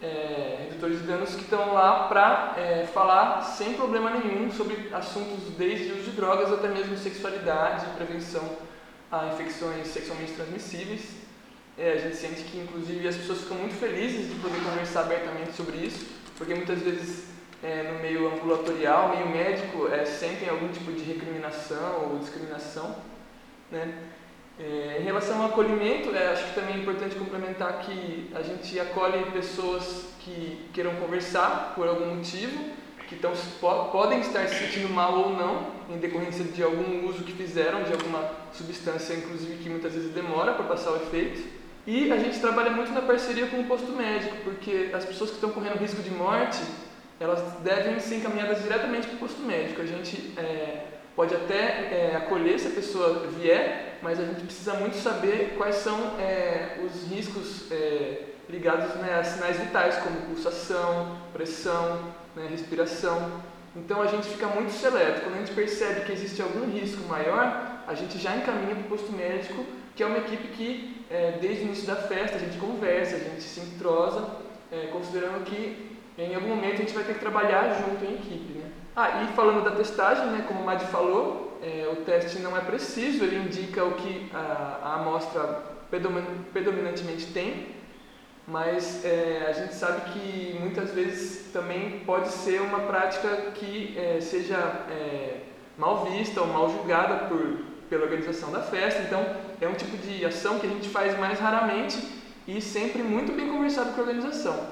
é, 0.03 0.67
redutores 0.69 1.01
de 1.01 1.07
danos 1.07 1.35
que 1.35 1.43
estão 1.43 1.73
lá 1.73 2.09
para 2.09 2.55
é, 2.57 2.87
falar 2.87 3.43
sem 3.43 3.75
problema 3.75 4.11
nenhum 4.11 4.51
sobre 4.51 4.91
assuntos 4.93 5.55
desde 5.57 5.93
uso 5.93 6.11
de 6.11 6.17
drogas 6.17 6.53
até 6.53 6.69
mesmo 6.69 6.97
sexualidade, 6.97 7.87
prevenção 7.97 8.43
a 9.11 9.29
infecções 9.29 9.87
sexualmente 9.89 10.33
transmissíveis. 10.33 11.03
É, 11.77 11.93
a 11.93 11.99
gente 11.99 12.17
sente 12.17 12.43
que, 12.43 12.59
inclusive, 12.59 13.07
as 13.07 13.17
pessoas 13.17 13.41
ficam 13.41 13.57
muito 13.59 13.75
felizes 13.75 14.29
de 14.29 14.41
poder 14.41 14.63
conversar 14.63 15.01
abertamente 15.01 15.53
sobre 15.53 15.79
isso, 15.79 16.07
porque 16.37 16.55
muitas 16.55 16.81
vezes 16.81 17.25
é, 17.63 17.91
no 17.91 17.99
meio 18.01 18.33
ambulatorial, 18.33 19.17
meio 19.17 19.29
médico, 19.29 19.89
é, 19.89 20.05
sentem 20.05 20.49
algum 20.49 20.69
tipo 20.69 20.93
de 20.93 21.03
recriminação 21.03 22.11
ou 22.11 22.19
discriminação. 22.19 22.95
Né? 23.71 23.93
É, 24.59 24.99
em 25.01 25.05
relação 25.05 25.43
ao 25.43 25.49
acolhimento, 25.49 26.15
é, 26.15 26.33
acho 26.33 26.45
que 26.45 26.55
também 26.55 26.77
é 26.77 26.79
importante 26.79 27.17
complementar 27.17 27.81
que 27.81 28.31
a 28.35 28.43
gente 28.43 28.79
acolhe 28.79 29.25
pessoas 29.33 30.07
que 30.21 30.69
queiram 30.73 30.95
conversar 30.97 31.73
por 31.75 31.89
algum 31.89 32.15
motivo, 32.15 32.73
que 33.09 33.17
tão, 33.17 33.33
podem 33.91 34.21
estar 34.21 34.47
se 34.49 34.55
sentindo 34.55 34.89
mal 34.89 35.13
ou 35.19 35.31
não, 35.31 35.67
em 35.91 35.99
decorrência 35.99 36.45
de 36.45 36.63
algum 36.63 37.07
uso 37.09 37.25
que 37.25 37.33
fizeram 37.33 37.83
de 37.83 37.93
alguma 37.93 38.31
substância, 38.53 39.15
inclusive 39.15 39.63
que 39.63 39.69
muitas 39.69 39.93
vezes 39.93 40.15
demora 40.15 40.53
para 40.53 40.65
passar 40.67 40.93
o 40.93 40.97
efeito. 40.97 41.43
E 41.87 42.11
a 42.11 42.17
gente 42.17 42.41
trabalha 42.41 42.71
muito 42.71 42.93
na 42.93 43.03
parceria 43.03 43.47
com 43.49 43.61
o 43.61 43.65
posto 43.65 43.93
médico, 43.93 44.37
porque 44.45 44.91
as 44.95 45.05
pessoas 45.05 45.31
que 45.31 45.37
estão 45.37 45.51
correndo 45.51 45.79
risco 45.79 46.01
de 46.01 46.11
morte, 46.11 46.63
elas 47.21 47.43
devem 47.63 47.99
ser 48.01 48.17
encaminhadas 48.17 48.63
diretamente 48.63 49.09
para 49.09 49.17
o 49.17 49.19
posto 49.19 49.43
médico. 49.43 49.83
A 49.83 49.87
gente 49.87 50.33
é, 50.39 50.94
pode 51.17 51.35
até 51.35 51.55
é, 51.57 52.17
acolher 52.17 52.59
se 52.59 52.69
a 52.69 52.71
pessoa 52.71 53.27
vier, 53.39 53.99
mas 54.03 54.19
a 54.19 54.25
gente 54.25 54.43
precisa 54.43 54.75
muito 54.75 54.97
saber 54.97 55.55
quais 55.57 55.77
são 55.77 56.19
é, 56.19 56.79
os 56.85 57.11
riscos 57.11 57.71
é, 57.71 58.23
ligados 58.49 58.95
né, 58.97 59.19
a 59.19 59.25
sinais 59.25 59.59
vitais, 59.59 59.97
como 59.97 60.17
pulsação, 60.23 61.17
pressão, 61.33 62.01
né, 62.37 62.47
respiração. 62.51 63.41
Então 63.77 64.03
a 64.03 64.07
gente 64.07 64.29
fica 64.29 64.47
muito 64.49 64.73
seleto. 64.73 65.23
Quando 65.23 65.37
a 65.37 65.39
gente 65.39 65.53
percebe 65.53 66.03
que 66.03 66.13
existe 66.13 66.43
algum 66.43 66.71
risco 66.71 67.03
maior, 67.09 67.83
a 67.87 67.95
gente 67.95 68.19
já 68.19 68.37
encaminha 68.37 68.75
para 68.75 68.85
o 68.85 68.89
posto 68.89 69.13
médico, 69.13 69.65
que 69.97 70.03
é 70.03 70.07
uma 70.07 70.19
equipe 70.19 70.49
que, 70.49 71.05
é, 71.11 71.39
desde 71.41 71.63
o 71.63 71.67
início 71.67 71.87
da 71.87 71.97
festa, 71.97 72.37
a 72.37 72.41
gente 72.41 72.59
conversa, 72.59 73.17
a 73.17 73.21
gente 73.21 73.43
se 73.43 73.61
entrosa, 73.61 74.29
é, 74.71 74.89
considerando 74.89 75.45
que 75.45 75.99
em 76.17 76.35
algum 76.35 76.49
momento 76.49 76.75
a 76.75 76.77
gente 76.77 76.95
vai 76.95 77.05
ter 77.05 77.15
que 77.15 77.21
trabalhar 77.21 77.81
junto 77.81 78.05
em 78.05 78.15
equipe. 78.15 78.59
Né? 78.59 78.71
Ah, 78.97 79.25
e 79.25 79.33
falando 79.35 79.65
da 79.65 79.73
testagem, 79.73 80.27
né, 80.27 80.45
como 80.47 80.61
o 80.61 80.65
Madi 80.65 80.85
falou, 80.87 81.59
é, 81.61 81.89
o 81.93 81.97
teste 82.05 82.39
não 82.39 82.57
é 82.57 82.61
preciso, 82.61 83.25
ele 83.25 83.37
indica 83.37 83.85
o 83.85 83.95
que 83.95 84.31
a, 84.33 84.79
a 84.85 84.95
amostra 85.01 85.63
predominantemente 86.53 87.27
tem, 87.33 87.75
mas 88.47 89.05
é, 89.05 89.47
a 89.49 89.53
gente 89.53 89.75
sabe 89.75 90.13
que 90.13 90.57
muitas 90.61 90.93
vezes 90.93 91.51
também 91.53 92.01
pode 92.07 92.29
ser 92.29 92.61
uma 92.61 92.81
prática 92.81 93.51
que 93.55 93.99
é, 93.99 94.21
seja 94.21 94.59
é, 94.89 95.41
mal 95.77 96.05
vista 96.05 96.41
ou 96.41 96.47
mal 96.47 96.71
julgada 96.71 97.27
por, 97.27 97.65
pela 97.91 98.05
organização 98.05 98.53
da 98.53 98.61
festa, 98.61 99.03
então 99.03 99.25
é 99.61 99.67
um 99.67 99.75
tipo 99.75 99.97
de 99.97 100.25
ação 100.25 100.61
que 100.61 100.67
a 100.69 100.71
gente 100.71 100.89
faz 100.89 101.19
mais 101.19 101.41
raramente 101.41 101.99
e 102.47 102.61
sempre 102.61 103.03
muito 103.03 103.33
bem 103.33 103.51
conversado 103.51 103.93
com 103.93 104.03
a 104.03 104.05
organização, 104.05 104.69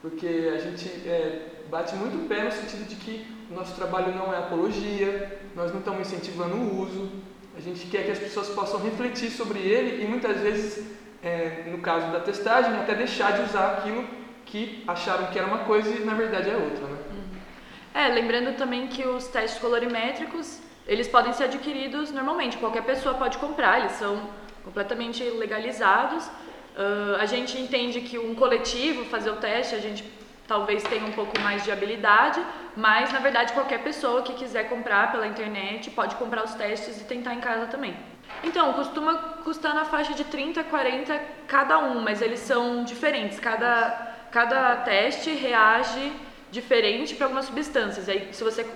porque 0.00 0.52
a 0.54 0.58
gente 0.58 0.88
é, 1.06 1.57
bate 1.70 1.94
muito 1.94 2.24
o 2.24 2.28
pé 2.28 2.44
no 2.44 2.52
sentido 2.52 2.88
de 2.88 2.96
que 2.96 3.26
o 3.50 3.54
nosso 3.54 3.74
trabalho 3.74 4.14
não 4.14 4.32
é 4.32 4.38
apologia, 4.38 5.40
nós 5.54 5.70
não 5.72 5.80
estamos 5.80 6.00
incentivando 6.00 6.54
o 6.54 6.82
uso, 6.82 7.10
a 7.56 7.60
gente 7.60 7.86
quer 7.86 8.04
que 8.04 8.10
as 8.12 8.18
pessoas 8.18 8.48
possam 8.48 8.80
refletir 8.80 9.30
sobre 9.30 9.58
ele 9.58 10.04
e 10.04 10.06
muitas 10.06 10.38
vezes, 10.40 10.86
é, 11.22 11.64
no 11.70 11.78
caso 11.78 12.12
da 12.12 12.20
testagem, 12.20 12.72
até 12.76 12.94
deixar 12.94 13.32
de 13.32 13.42
usar 13.42 13.78
aquilo 13.78 14.04
que 14.46 14.84
acharam 14.86 15.26
que 15.26 15.38
era 15.38 15.46
uma 15.46 15.58
coisa 15.60 15.90
e 15.90 16.04
na 16.04 16.14
verdade 16.14 16.50
é 16.50 16.56
outra. 16.56 16.86
Né? 16.86 16.98
É, 17.94 18.08
lembrando 18.08 18.56
também 18.56 18.86
que 18.86 19.06
os 19.06 19.26
testes 19.26 19.60
colorimétricos 19.60 20.60
eles 20.88 21.06
podem 21.06 21.34
ser 21.34 21.44
adquiridos 21.44 22.10
normalmente, 22.10 22.56
qualquer 22.56 22.82
pessoa 22.82 23.14
pode 23.14 23.36
comprar, 23.36 23.80
eles 23.80 23.92
são 23.92 24.30
completamente 24.64 25.22
legalizados. 25.22 26.26
Uh, 26.26 27.16
a 27.20 27.26
gente 27.26 27.58
entende 27.58 28.00
que 28.00 28.18
um 28.18 28.34
coletivo 28.34 29.04
fazer 29.04 29.30
o 29.30 29.36
teste, 29.36 29.74
a 29.74 29.80
gente 29.80 30.02
talvez 30.48 30.82
tenha 30.82 31.04
um 31.04 31.12
pouco 31.12 31.38
mais 31.40 31.62
de 31.62 31.70
habilidade, 31.70 32.42
mas 32.74 33.12
na 33.12 33.20
verdade 33.20 33.52
qualquer 33.52 33.82
pessoa 33.82 34.22
que 34.22 34.32
quiser 34.32 34.68
comprar 34.68 35.12
pela 35.12 35.26
internet 35.26 35.90
pode 35.90 36.16
comprar 36.16 36.42
os 36.42 36.54
testes 36.54 37.00
e 37.00 37.04
tentar 37.04 37.34
em 37.34 37.40
casa 37.40 37.66
também. 37.66 37.94
Então, 38.42 38.72
costuma 38.72 39.14
custar 39.44 39.74
na 39.74 39.84
faixa 39.84 40.14
de 40.14 40.24
30, 40.24 40.64
40 40.64 41.20
cada 41.46 41.78
um, 41.78 42.00
mas 42.00 42.22
eles 42.22 42.40
são 42.40 42.84
diferentes. 42.84 43.38
Cada, 43.40 44.16
cada 44.30 44.76
teste 44.76 45.30
reage 45.30 46.12
diferente 46.50 47.14
para 47.14 47.26
algumas 47.26 47.46
substâncias. 47.46 48.08
Aí, 48.08 48.28
se 48.32 48.42
você 48.44 48.66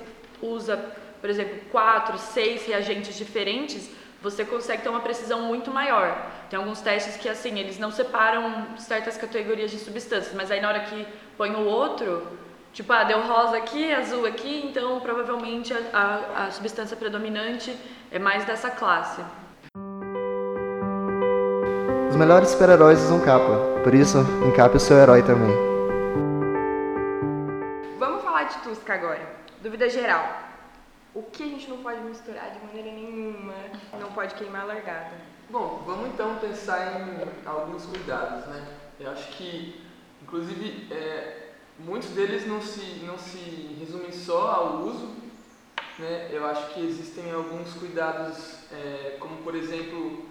usa, 0.40 0.76
por 1.20 1.30
exemplo, 1.30 1.58
quatro, 1.70 2.18
seis 2.18 2.66
reagentes 2.66 3.16
diferentes, 3.16 3.90
você 4.22 4.44
consegue 4.44 4.82
ter 4.82 4.88
uma 4.88 5.00
precisão 5.00 5.42
muito 5.42 5.70
maior. 5.70 6.16
Tem 6.48 6.58
alguns 6.58 6.80
testes 6.80 7.16
que, 7.16 7.28
assim, 7.28 7.58
eles 7.58 7.78
não 7.78 7.90
separam 7.90 8.76
certas 8.78 9.16
categorias 9.16 9.70
de 9.70 9.78
substâncias, 9.78 10.32
mas 10.32 10.50
aí 10.50 10.60
na 10.60 10.68
hora 10.68 10.80
que 10.80 11.06
põe 11.36 11.50
o 11.54 11.64
outro, 11.64 12.26
tipo, 12.72 12.92
ah, 12.92 13.02
deu 13.02 13.20
rosa 13.22 13.56
aqui, 13.56 13.92
azul 13.92 14.24
aqui, 14.24 14.64
então 14.66 15.00
provavelmente 15.00 15.74
a, 15.74 15.80
a, 15.92 16.44
a 16.46 16.50
substância 16.52 16.96
predominante 16.96 17.76
é 18.12 18.18
mais 18.18 18.44
dessa 18.44 18.70
classe. 18.70 19.20
Os 22.08 22.16
melhores 22.16 22.50
super-heróis 22.50 23.00
usam 23.00 23.20
capa, 23.20 23.80
por 23.82 23.92
isso, 23.92 24.18
encape 24.46 24.76
o 24.76 24.80
seu 24.80 24.96
herói 24.98 25.22
também. 25.22 25.50
Vamos 27.98 28.22
falar 28.22 28.44
de 28.44 28.58
Tusca 28.58 28.94
agora. 28.94 29.42
Dúvida 29.62 29.88
geral. 29.88 30.51
O 31.14 31.22
que 31.24 31.42
a 31.42 31.46
gente 31.46 31.68
não 31.68 31.82
pode 31.82 32.00
misturar 32.00 32.52
de 32.52 32.64
maneira 32.64 32.90
nenhuma? 32.90 33.52
Não 34.00 34.10
pode 34.12 34.34
queimar 34.34 34.62
a 34.62 34.64
largada. 34.64 35.10
Bom, 35.50 35.82
vamos 35.84 36.08
então 36.08 36.36
pensar 36.36 37.02
em 37.02 37.46
alguns 37.46 37.84
cuidados, 37.84 38.46
né? 38.46 38.66
Eu 38.98 39.10
acho 39.10 39.28
que, 39.32 39.84
inclusive, 40.22 40.88
é, 40.90 41.50
muitos 41.78 42.08
deles 42.10 42.46
não 42.46 42.62
se, 42.62 43.04
não 43.04 43.18
se 43.18 43.76
resumem 43.78 44.10
só 44.10 44.52
ao 44.52 44.76
uso, 44.84 45.14
né? 45.98 46.30
Eu 46.32 46.46
acho 46.46 46.72
que 46.72 46.80
existem 46.80 47.30
alguns 47.30 47.74
cuidados, 47.74 48.54
é, 48.72 49.18
como 49.20 49.36
por 49.42 49.54
exemplo, 49.54 50.24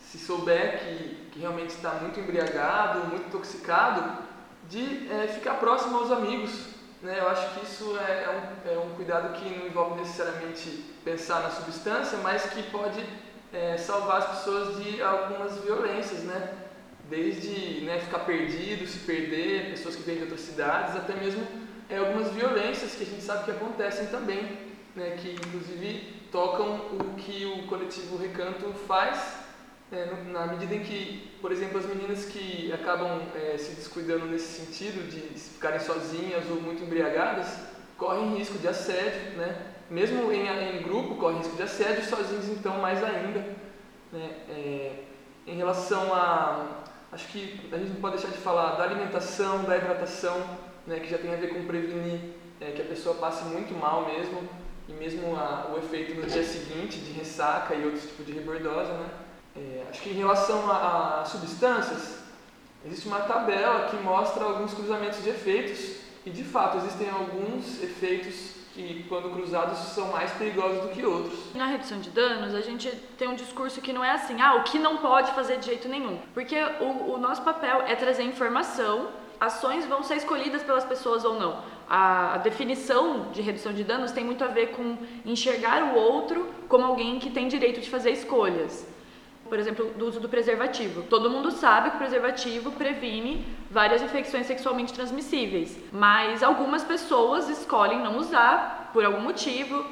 se 0.00 0.18
souber 0.18 0.78
que, 0.78 1.30
que 1.32 1.40
realmente 1.40 1.70
está 1.70 1.94
muito 1.94 2.20
embriagado, 2.20 3.08
muito 3.08 3.26
intoxicado, 3.26 4.22
de 4.68 5.10
é, 5.10 5.26
ficar 5.26 5.54
próximo 5.54 5.98
aos 5.98 6.12
amigos, 6.12 6.77
né, 7.02 7.18
eu 7.20 7.28
acho 7.28 7.54
que 7.54 7.64
isso 7.64 7.96
é, 7.98 8.24
é, 8.24 8.30
um, 8.30 8.72
é, 8.72 8.78
um, 8.78 8.94
cuidado 8.96 9.32
que 9.34 9.48
não 9.48 9.66
envolve 9.66 10.00
necessariamente 10.00 10.84
pensar 11.04 11.42
na 11.42 11.50
substância, 11.50 12.18
mas 12.18 12.46
que 12.46 12.62
pode 12.64 13.04
é, 13.52 13.76
salvar 13.76 14.18
as 14.18 14.38
pessoas 14.38 14.82
de 14.82 15.00
algumas 15.00 15.58
violências, 15.58 16.24
né? 16.24 16.54
Desde 17.08 17.80
né, 17.82 18.00
ficar 18.00 18.20
perdido, 18.20 18.86
se 18.86 18.98
perder, 18.98 19.70
pessoas 19.70 19.96
que 19.96 20.02
vêm 20.02 20.16
de 20.16 20.22
outras 20.22 20.40
cidades, 20.40 20.94
até 20.94 21.14
mesmo 21.14 21.46
é, 21.88 21.96
algumas 21.96 22.30
violências 22.32 22.94
que 22.94 23.02
a 23.02 23.06
gente 23.06 23.22
sabe 23.22 23.44
que 23.44 23.50
acontecem 23.50 24.08
também, 24.08 24.58
né, 24.94 25.16
que 25.18 25.30
inclusive 25.30 26.28
tocam 26.30 26.76
o 26.92 27.14
que 27.16 27.46
o 27.46 27.66
coletivo 27.66 28.18
Recanto 28.18 28.72
faz 28.86 29.47
é, 29.90 30.06
na 30.30 30.46
medida 30.46 30.74
em 30.74 30.80
que, 30.80 31.30
por 31.40 31.50
exemplo, 31.50 31.78
as 31.78 31.86
meninas 31.86 32.26
que 32.26 32.70
acabam 32.72 33.22
é, 33.34 33.56
se 33.56 33.72
descuidando 33.72 34.26
nesse 34.26 34.60
sentido, 34.60 35.08
de 35.08 35.20
ficarem 35.38 35.80
sozinhas 35.80 36.44
ou 36.50 36.60
muito 36.60 36.82
embriagadas, 36.82 37.58
correm 37.96 38.36
risco 38.36 38.58
de 38.58 38.68
assédio, 38.68 39.32
né? 39.36 39.74
Mesmo 39.90 40.30
em, 40.30 40.46
em 40.46 40.82
grupo, 40.82 41.14
correm 41.16 41.38
risco 41.38 41.56
de 41.56 41.62
assédio, 41.62 42.04
sozinhos 42.04 42.48
então 42.48 42.78
mais 42.78 43.02
ainda. 43.02 43.40
Né? 44.12 44.30
É, 44.50 44.92
em 45.46 45.56
relação 45.56 46.12
a, 46.12 46.82
acho 47.10 47.26
que 47.28 47.58
a 47.72 47.78
gente 47.78 47.92
não 47.92 48.00
pode 48.00 48.16
deixar 48.16 48.30
de 48.30 48.38
falar 48.38 48.76
da 48.76 48.84
alimentação, 48.84 49.64
da 49.64 49.78
hidratação, 49.78 50.38
né? 50.86 51.00
que 51.00 51.08
já 51.08 51.16
tem 51.16 51.32
a 51.32 51.36
ver 51.36 51.48
com 51.48 51.64
prevenir 51.64 52.20
é, 52.60 52.72
que 52.72 52.82
a 52.82 52.84
pessoa 52.84 53.14
passe 53.14 53.44
muito 53.44 53.72
mal 53.74 54.06
mesmo, 54.06 54.46
e 54.86 54.92
mesmo 54.92 55.34
a, 55.36 55.72
o 55.74 55.78
efeito 55.78 56.14
no 56.14 56.26
dia 56.26 56.44
seguinte 56.44 56.98
de 56.98 57.12
ressaca 57.12 57.74
e 57.74 57.84
outros 57.84 58.04
tipos 58.04 58.26
de 58.26 58.32
rebordose, 58.32 58.92
né? 58.92 59.08
É, 59.58 59.86
acho 59.90 60.00
que 60.00 60.10
em 60.10 60.14
relação 60.14 60.70
a, 60.70 61.20
a, 61.20 61.24
substâncias, 61.24 62.18
existe 62.86 63.08
uma 63.08 63.20
tabela 63.20 63.88
que 63.88 63.96
mostra 63.96 64.44
alguns 64.44 64.72
cruzamentos 64.72 65.22
de 65.22 65.30
efeitos 65.30 65.96
e 66.24 66.30
de 66.30 66.44
fato 66.44 66.76
existem 66.78 67.10
alguns 67.10 67.82
efeitos 67.82 68.56
que, 68.72 69.04
quando 69.08 69.30
cruzados, 69.30 69.78
são 69.78 70.12
mais 70.12 70.30
perigosos 70.32 70.82
do 70.82 70.88
que 70.90 71.04
outros. 71.04 71.52
Na 71.54 71.66
redução 71.66 71.98
de 71.98 72.10
danos, 72.10 72.54
a 72.54 72.60
gente 72.60 72.88
tem 73.18 73.26
um 73.26 73.34
discurso 73.34 73.80
que 73.80 73.92
não 73.92 74.04
é 74.04 74.12
assim, 74.12 74.40
ah, 74.40 74.54
o 74.54 74.62
que 74.62 74.78
não 74.78 74.98
pode 74.98 75.32
fazer 75.32 75.58
de 75.58 75.66
jeito 75.66 75.88
nenhum. 75.88 76.20
Porque 76.32 76.56
o, 76.80 77.14
o 77.14 77.18
nosso 77.18 77.42
papel 77.42 77.82
é 77.82 77.96
trazer 77.96 78.22
informação, 78.22 79.08
ações 79.40 79.84
vão 79.86 80.04
ser 80.04 80.16
escolhidas 80.16 80.62
pelas 80.62 80.84
pessoas 80.84 81.24
ou 81.24 81.34
não. 81.34 81.64
A, 81.90 82.38
definição 82.38 83.32
de 83.32 83.42
redução 83.42 83.72
de 83.72 83.82
danos 83.82 84.12
tem 84.12 84.24
muito 84.24 84.44
a 84.44 84.48
ver 84.48 84.68
com 84.68 84.96
enxergar 85.24 85.82
o 85.82 85.96
outro 85.96 86.46
como 86.68 86.84
alguém 86.84 87.18
que 87.18 87.30
tem 87.30 87.48
direito 87.48 87.80
de 87.80 87.90
fazer 87.90 88.12
escolhas 88.12 88.86
por 89.48 89.58
exemplo, 89.58 89.86
do 89.96 90.06
uso 90.06 90.20
do 90.20 90.28
preservativo. 90.28 91.02
Todo 91.02 91.30
mundo 91.30 91.50
sabe 91.50 91.90
que 91.90 91.96
o 91.96 91.98
preservativo 91.98 92.72
previne 92.72 93.46
várias 93.70 94.02
infecções 94.02 94.46
sexualmente 94.46 94.92
transmissíveis, 94.92 95.78
mas 95.92 96.42
algumas 96.42 96.84
pessoas 96.84 97.48
escolhem 97.48 98.00
não 98.00 98.18
usar 98.18 98.90
por 98.92 99.04
algum 99.04 99.20
motivo, 99.20 99.84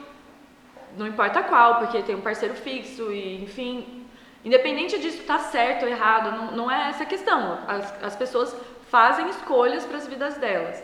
não 0.96 1.06
importa 1.06 1.42
qual, 1.42 1.76
porque 1.76 2.02
tem 2.02 2.14
um 2.14 2.20
parceiro 2.20 2.54
fixo 2.54 3.12
e, 3.12 3.42
enfim. 3.42 4.04
Independente 4.44 4.98
disso 4.98 5.20
estar 5.20 5.38
tá 5.38 5.44
certo 5.44 5.82
ou 5.84 5.88
errado, 5.88 6.30
não, 6.30 6.52
não 6.52 6.70
é 6.70 6.88
essa 6.88 7.02
a 7.02 7.06
questão. 7.06 7.58
As, 7.66 8.02
as 8.02 8.16
pessoas 8.16 8.56
fazem 8.88 9.28
escolhas 9.28 9.84
para 9.84 9.98
as 9.98 10.06
vidas 10.06 10.36
delas. 10.36 10.82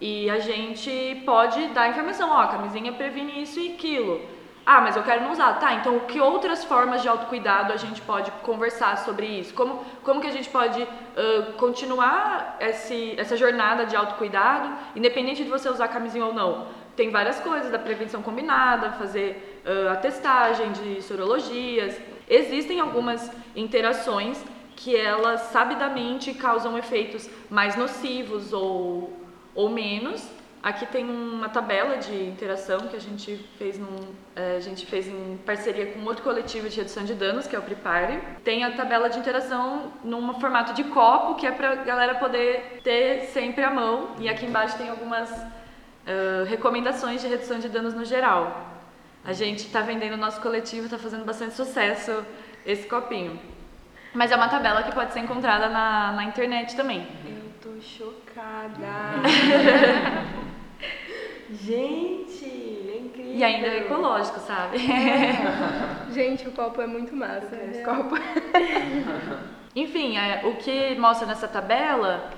E 0.00 0.28
a 0.28 0.38
gente 0.40 1.22
pode 1.24 1.68
dar 1.68 1.88
informação, 1.88 2.28
ó, 2.30 2.40
a 2.40 2.48
camisinha 2.48 2.92
previne 2.92 3.42
isso 3.42 3.60
e 3.60 3.74
aquilo. 3.74 4.20
Ah, 4.66 4.80
mas 4.80 4.96
eu 4.96 5.02
quero 5.02 5.22
não 5.22 5.32
usar. 5.32 5.54
Tá, 5.58 5.74
então 5.74 6.00
que 6.00 6.20
outras 6.20 6.64
formas 6.64 7.02
de 7.02 7.08
autocuidado 7.08 7.72
a 7.72 7.76
gente 7.76 8.00
pode 8.00 8.30
conversar 8.42 8.96
sobre 8.98 9.26
isso? 9.26 9.52
Como, 9.52 9.84
como 10.02 10.20
que 10.20 10.26
a 10.26 10.32
gente 10.32 10.48
pode 10.48 10.82
uh, 10.82 11.52
continuar 11.58 12.56
esse, 12.60 13.14
essa 13.18 13.36
jornada 13.36 13.84
de 13.84 13.94
autocuidado, 13.94 14.70
independente 14.96 15.44
de 15.44 15.50
você 15.50 15.68
usar 15.68 15.88
camisinha 15.88 16.24
ou 16.24 16.32
não? 16.32 16.66
Tem 16.96 17.10
várias 17.10 17.40
coisas, 17.40 17.70
da 17.70 17.78
prevenção 17.78 18.22
combinada, 18.22 18.92
fazer 18.92 19.62
uh, 19.66 19.92
a 19.92 19.96
testagem 19.96 20.72
de 20.72 21.02
sorologias. 21.02 22.00
Existem 22.28 22.80
algumas 22.80 23.30
interações 23.54 24.42
que 24.76 24.96
elas 24.96 25.40
sabidamente 25.42 26.32
causam 26.34 26.78
efeitos 26.78 27.28
mais 27.50 27.76
nocivos 27.76 28.52
ou, 28.52 29.12
ou 29.54 29.68
menos, 29.68 30.26
Aqui 30.64 30.86
tem 30.86 31.04
uma 31.04 31.50
tabela 31.50 31.98
de 31.98 32.24
interação 32.24 32.88
que 32.88 32.96
a 32.96 32.98
gente 32.98 33.36
fez 33.58 33.78
num, 33.78 34.14
é, 34.34 34.56
a 34.56 34.60
gente 34.60 34.86
fez 34.86 35.06
em 35.06 35.36
parceria 35.44 35.92
com 35.92 36.02
outro 36.06 36.24
coletivo 36.24 36.70
de 36.70 36.78
redução 36.78 37.04
de 37.04 37.12
danos, 37.12 37.46
que 37.46 37.54
é 37.54 37.58
o 37.58 37.62
Prepare. 37.62 38.18
Tem 38.42 38.64
a 38.64 38.70
tabela 38.70 39.10
de 39.10 39.18
interação 39.18 39.92
num 40.02 40.40
formato 40.40 40.72
de 40.72 40.84
copo, 40.84 41.34
que 41.34 41.46
é 41.46 41.52
para 41.52 41.72
a 41.72 41.74
galera 41.74 42.14
poder 42.14 42.80
ter 42.82 43.26
sempre 43.26 43.62
à 43.62 43.68
mão. 43.68 44.16
E 44.18 44.26
aqui 44.26 44.46
embaixo 44.46 44.78
tem 44.78 44.88
algumas 44.88 45.30
uh, 45.30 46.44
recomendações 46.48 47.20
de 47.20 47.28
redução 47.28 47.58
de 47.58 47.68
danos 47.68 47.92
no 47.92 48.06
geral. 48.06 48.70
A 49.22 49.34
gente 49.34 49.66
está 49.66 49.82
vendendo 49.82 50.14
o 50.14 50.16
nosso 50.16 50.40
coletivo, 50.40 50.86
está 50.86 50.96
fazendo 50.96 51.26
bastante 51.26 51.52
sucesso 51.52 52.24
esse 52.64 52.88
copinho. 52.88 53.38
Mas 54.14 54.32
é 54.32 54.36
uma 54.36 54.48
tabela 54.48 54.82
que 54.82 54.92
pode 54.92 55.12
ser 55.12 55.20
encontrada 55.20 55.68
na, 55.68 56.12
na 56.12 56.24
internet 56.24 56.74
também. 56.74 57.06
Eu 57.26 57.52
tô 57.60 57.78
chocada. 57.82 58.88
Gente, 61.62 62.44
é 62.44 63.00
incrível. 63.04 63.34
E 63.34 63.44
ainda 63.44 63.66
é 63.66 63.78
ecológico, 63.78 64.40
sabe? 64.40 64.78
É. 64.78 66.10
Gente, 66.12 66.48
o 66.48 66.52
copo 66.52 66.80
é 66.80 66.86
muito 66.86 67.14
massa. 67.14 67.54
Esse 67.70 67.82
copo. 67.82 68.16
Enfim, 69.76 70.16
é, 70.16 70.42
o 70.46 70.56
que 70.56 70.94
mostra 70.96 71.26
nessa 71.26 71.48
tabela 71.48 72.30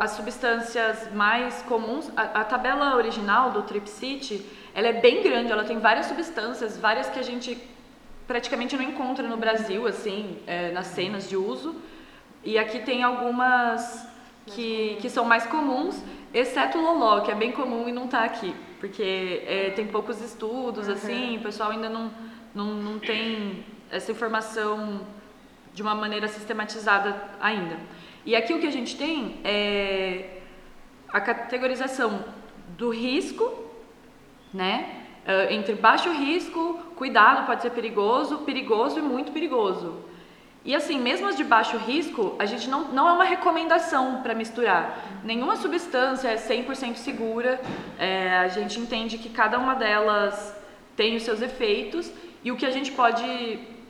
as 0.00 0.12
substâncias 0.12 1.12
mais 1.12 1.60
comuns. 1.62 2.10
A, 2.16 2.40
a, 2.40 2.44
tabela 2.44 2.96
original 2.96 3.50
do 3.50 3.62
Tripsit, 3.62 4.44
ela 4.74 4.88
é 4.88 4.92
bem 4.94 5.22
grande, 5.22 5.52
ela 5.52 5.64
tem 5.64 5.78
várias 5.78 6.06
substâncias, 6.06 6.78
várias 6.78 7.10
que 7.10 7.18
a 7.18 7.22
gente 7.22 7.58
praticamente 8.26 8.74
não 8.74 8.82
encontra 8.82 9.26
no 9.26 9.36
Brasil, 9.36 9.86
assim, 9.86 10.38
é, 10.46 10.72
nas 10.72 10.86
cenas 10.86 11.28
de 11.28 11.36
uso. 11.36 11.76
E 12.42 12.58
aqui 12.58 12.78
tem 12.78 13.02
algumas 13.02 14.08
que, 14.46 14.96
que 15.00 15.10
são 15.10 15.24
mais 15.24 15.44
comuns 15.46 16.00
Exceto 16.36 16.76
o 16.76 16.82
loló, 16.82 17.22
que 17.22 17.30
é 17.30 17.34
bem 17.34 17.50
comum 17.50 17.88
e 17.88 17.92
não 17.92 18.04
está 18.04 18.22
aqui, 18.22 18.54
porque 18.78 19.42
é, 19.46 19.70
tem 19.70 19.86
poucos 19.86 20.20
estudos, 20.20 20.86
uhum. 20.86 20.92
assim, 20.92 21.38
o 21.38 21.40
pessoal 21.40 21.70
ainda 21.70 21.88
não, 21.88 22.12
não, 22.54 22.74
não 22.74 22.98
tem 22.98 23.64
essa 23.90 24.12
informação 24.12 25.00
de 25.72 25.80
uma 25.80 25.94
maneira 25.94 26.28
sistematizada 26.28 27.30
ainda. 27.40 27.78
E 28.26 28.36
aqui 28.36 28.52
o 28.52 28.60
que 28.60 28.66
a 28.66 28.70
gente 28.70 28.98
tem 28.98 29.40
é 29.44 30.42
a 31.08 31.22
categorização 31.22 32.22
do 32.76 32.90
risco, 32.90 33.50
né? 34.52 35.06
Uh, 35.24 35.54
entre 35.54 35.74
baixo 35.74 36.10
risco, 36.10 36.78
cuidado, 36.96 37.46
pode 37.46 37.62
ser 37.62 37.70
perigoso, 37.70 38.40
perigoso 38.40 38.98
e 38.98 39.02
muito 39.02 39.32
perigoso. 39.32 40.04
E 40.66 40.74
assim, 40.74 40.98
mesmo 40.98 41.28
as 41.28 41.36
de 41.36 41.44
baixo 41.44 41.76
risco, 41.76 42.34
a 42.40 42.44
gente 42.44 42.68
não, 42.68 42.88
não 42.88 43.08
é 43.08 43.12
uma 43.12 43.24
recomendação 43.24 44.20
para 44.20 44.34
misturar. 44.34 44.98
Nenhuma 45.22 45.54
substância 45.54 46.26
é 46.26 46.34
100% 46.34 46.96
segura. 46.96 47.60
É, 47.96 48.36
a 48.38 48.48
gente 48.48 48.80
entende 48.80 49.16
que 49.16 49.28
cada 49.28 49.60
uma 49.60 49.76
delas 49.76 50.54
tem 50.96 51.14
os 51.14 51.22
seus 51.22 51.40
efeitos. 51.40 52.12
E 52.42 52.50
o 52.50 52.56
que 52.56 52.66
a 52.66 52.70
gente 52.70 52.90
pode 52.90 53.24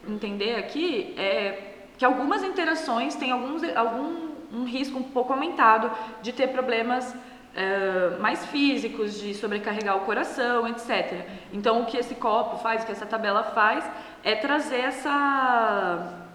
entender 0.06 0.56
aqui 0.56 1.14
é 1.16 1.76
que 1.96 2.04
algumas 2.04 2.44
interações 2.44 3.14
têm 3.14 3.30
alguns, 3.30 3.62
algum 3.74 4.26
um 4.52 4.64
risco 4.64 4.98
um 4.98 5.02
pouco 5.02 5.32
aumentado 5.32 5.90
de 6.20 6.30
ter 6.30 6.48
problemas 6.48 7.14
é, 7.54 8.18
mais 8.20 8.44
físicos, 8.44 9.18
de 9.18 9.32
sobrecarregar 9.32 9.96
o 9.96 10.00
coração, 10.00 10.68
etc. 10.68 11.26
Então, 11.54 11.80
o 11.80 11.86
que 11.86 11.96
esse 11.96 12.16
copo 12.16 12.58
faz, 12.58 12.82
o 12.82 12.86
que 12.86 12.92
essa 12.92 13.06
tabela 13.06 13.42
faz, 13.42 13.82
é 14.22 14.34
trazer 14.34 14.80
essa 14.80 16.25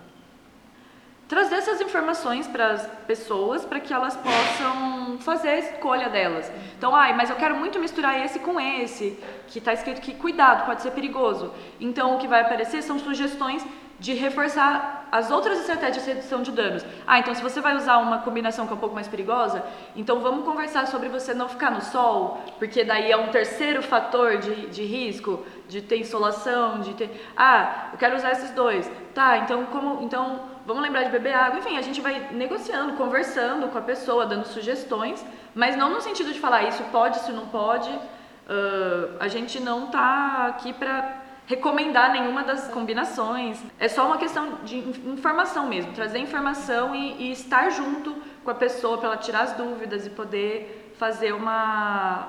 trazer 1.32 1.56
essas 1.56 1.80
informações 1.80 2.46
para 2.46 2.72
as 2.72 2.86
pessoas 3.08 3.64
para 3.64 3.80
que 3.80 3.94
elas 3.94 4.18
possam 4.18 5.18
fazer 5.20 5.48
a 5.48 5.60
escolha 5.60 6.10
delas. 6.10 6.52
Então, 6.78 6.94
ai, 6.94 7.16
mas 7.16 7.30
eu 7.30 7.38
quero 7.38 7.56
muito 7.56 7.80
misturar 7.80 8.20
esse 8.20 8.38
com 8.40 8.60
esse, 8.60 9.18
que 9.48 9.60
está 9.60 9.72
escrito 9.72 10.02
que 10.02 10.14
cuidado, 10.14 10.66
pode 10.66 10.82
ser 10.82 10.92
perigoso. 10.92 11.54
Então, 11.80 12.16
o 12.16 12.20
que 12.20 12.28
vai 12.28 12.42
aparecer 12.42 12.84
são 12.84 13.00
sugestões 13.00 13.66
de 13.98 14.14
reforçar 14.14 15.08
as 15.10 15.32
outras 15.32 15.60
estratégias 15.60 16.04
de 16.04 16.12
redução 16.12 16.42
de 16.42 16.52
danos. 16.52 16.84
Ah, 17.08 17.20
então 17.20 17.34
se 17.34 17.42
você 17.42 17.62
vai 17.62 17.78
usar 17.78 17.98
uma 18.00 18.18
combinação 18.18 18.66
que 18.66 18.74
é 18.74 18.76
um 18.76 18.80
pouco 18.80 18.96
mais 18.96 19.08
perigosa, 19.08 19.64
então 19.96 20.20
vamos 20.20 20.44
conversar 20.44 20.88
sobre 20.88 21.08
você 21.08 21.34
não 21.34 21.48
ficar 21.48 21.72
no 21.72 21.82
sol, 21.82 22.42
porque 22.60 22.84
daí 22.84 23.10
é 23.10 23.16
um 23.16 23.30
terceiro 23.30 23.82
fator 23.82 24.38
de, 24.38 24.68
de 24.68 24.84
risco, 24.84 25.46
de 25.70 25.82
ter 25.82 25.98
insolação, 25.98 26.82
de 26.82 26.94
ter... 26.94 27.10
Ah, 27.38 27.90
eu 27.94 27.98
quero 27.98 28.18
usar 28.18 28.32
esses 28.32 28.52
dois. 28.52 28.92
Tá, 29.14 29.38
então 29.38 29.66
como... 29.68 30.04
Então 30.04 30.51
vamos 30.66 30.84
lembrar 30.84 31.04
de 31.04 31.12
beber 31.12 31.34
água. 31.34 31.60
Enfim, 31.60 31.78
a 31.78 31.82
gente 31.82 32.02
vai 32.02 32.30
negociando, 32.32 32.94
conversando 32.94 33.68
com 33.68 33.78
a 33.78 33.82
pessoa, 33.82 34.26
dando 34.26 34.46
sugestões, 34.46 35.24
mas 35.54 35.76
não 35.76 35.90
no 35.90 36.02
sentido 36.02 36.32
de 36.32 36.40
falar 36.40 36.64
isso 36.64 36.84
pode, 36.92 37.18
isso 37.18 37.32
não 37.32 37.48
pode. 37.48 37.90
Uh, 37.90 39.16
a 39.20 39.28
gente 39.28 39.60
não 39.60 39.86
está 39.86 40.48
aqui 40.48 40.74
para 40.74 41.22
recomendar 41.46 42.12
nenhuma 42.12 42.44
das 42.44 42.68
combinações. 42.70 43.62
É 43.80 43.88
só 43.88 44.06
uma 44.06 44.18
questão 44.18 44.60
de 44.64 44.78
informação 45.08 45.68
mesmo, 45.68 45.94
trazer 45.94 46.20
informação 46.20 46.96
e, 46.96 47.24
e 47.24 47.32
estar 47.32 47.70
junto 47.70 48.16
com 48.44 48.52
a 48.52 48.56
pessoa 48.56 48.98
para 48.98 49.08
ela 49.08 49.18
tirar 49.18 49.42
as 49.42 49.54
dúvidas 49.54 50.06
e 50.06 50.10
poder 50.10 50.94
fazer 50.98 51.34
uma, 51.34 52.28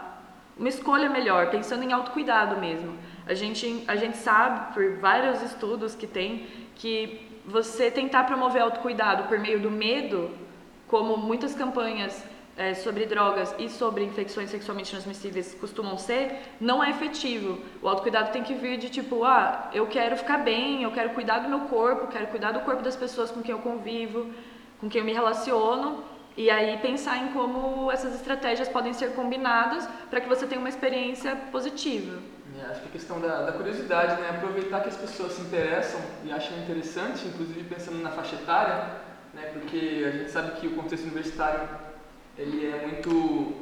uma 0.59 0.69
escolha 0.69 1.09
melhor, 1.09 1.51
pensando 1.51 1.83
em 1.83 1.93
autocuidado 1.93 2.57
mesmo. 2.57 2.97
A 3.27 3.35
gente, 3.35 3.85
a 3.87 3.97
gente 3.97 4.17
sabe, 4.17 4.75
por 4.75 4.97
vários 4.99 5.43
estudos 5.43 5.95
que 5.95 6.07
tem, 6.07 6.47
que 6.75 7.32
você 7.45 7.91
tentar 7.91 8.25
promover 8.25 8.63
autocuidado 8.63 9.25
por 9.25 9.39
meio 9.39 9.61
do 9.61 9.71
medo, 9.71 10.31
como 10.89 11.17
muitas 11.17 11.55
campanhas 11.55 12.25
é, 12.57 12.75
sobre 12.75 13.07
drogas 13.07 13.55
e 13.59 13.69
sobre 13.69 14.05
infecções 14.05 14.51
sexualmente 14.51 14.91
transmissíveis 14.91 15.55
costumam 15.55 15.97
ser, 15.97 16.39
não 16.61 16.85
é 16.85 16.91
efetivo. 16.91 17.59
O 17.81 17.89
autocuidado 17.89 18.31
tem 18.31 18.43
que 18.43 18.55
vir 18.55 18.77
de 18.77 18.89
tipo, 18.89 19.25
ah, 19.25 19.71
eu 19.73 19.87
quero 19.87 20.17
ficar 20.17 20.39
bem, 20.39 20.83
eu 20.83 20.93
quero 20.93 21.11
cuidar 21.11 21.39
do 21.41 21.49
meu 21.49 21.61
corpo, 21.61 22.09
quero 22.09 22.27
cuidar 22.27 22.53
do 22.53 22.61
corpo 22.61 22.83
das 22.83 22.97
pessoas 22.97 23.31
com 23.31 23.43
quem 23.43 23.53
eu 23.53 23.61
convivo, 23.61 24.31
com 24.81 24.89
quem 24.89 25.01
eu 25.01 25.05
me 25.05 25.13
relaciono, 25.13 26.05
e 26.37 26.51
aí 26.51 26.79
pensar 26.79 27.19
em 27.19 27.29
como 27.29 27.91
essas 27.91 28.15
estratégias 28.15 28.69
podem 28.69 28.93
ser 28.93 29.15
combinadas 29.15 29.89
para 30.09 30.21
que 30.21 30.29
você 30.29 30.47
tenha 30.47 30.61
uma 30.61 30.69
experiência 30.69 31.37
positiva. 31.51 32.19
É, 32.63 32.71
acho 32.71 32.81
que 32.83 32.89
a 32.89 32.93
questão 32.93 33.21
da, 33.21 33.43
da, 33.43 33.53
curiosidade, 33.53 34.21
né? 34.21 34.31
aproveitar 34.31 34.81
que 34.81 34.89
as 34.89 34.97
pessoas 34.97 35.33
se 35.33 35.43
interessam 35.43 36.01
e 36.25 36.31
acham 36.31 36.57
interessante, 36.59 37.27
inclusive 37.27 37.65
pensando 37.65 38.01
na 38.01 38.11
faixa 38.11 38.37
etária, 38.37 39.01
né? 39.35 39.51
porque 39.53 40.05
a 40.07 40.11
gente 40.11 40.31
sabe 40.31 40.61
que 40.61 40.67
o 40.69 40.77
contexto 40.77 41.05
universitário 41.05 41.69
ele 42.39 42.67
é 42.67 42.87
muito 42.87 43.53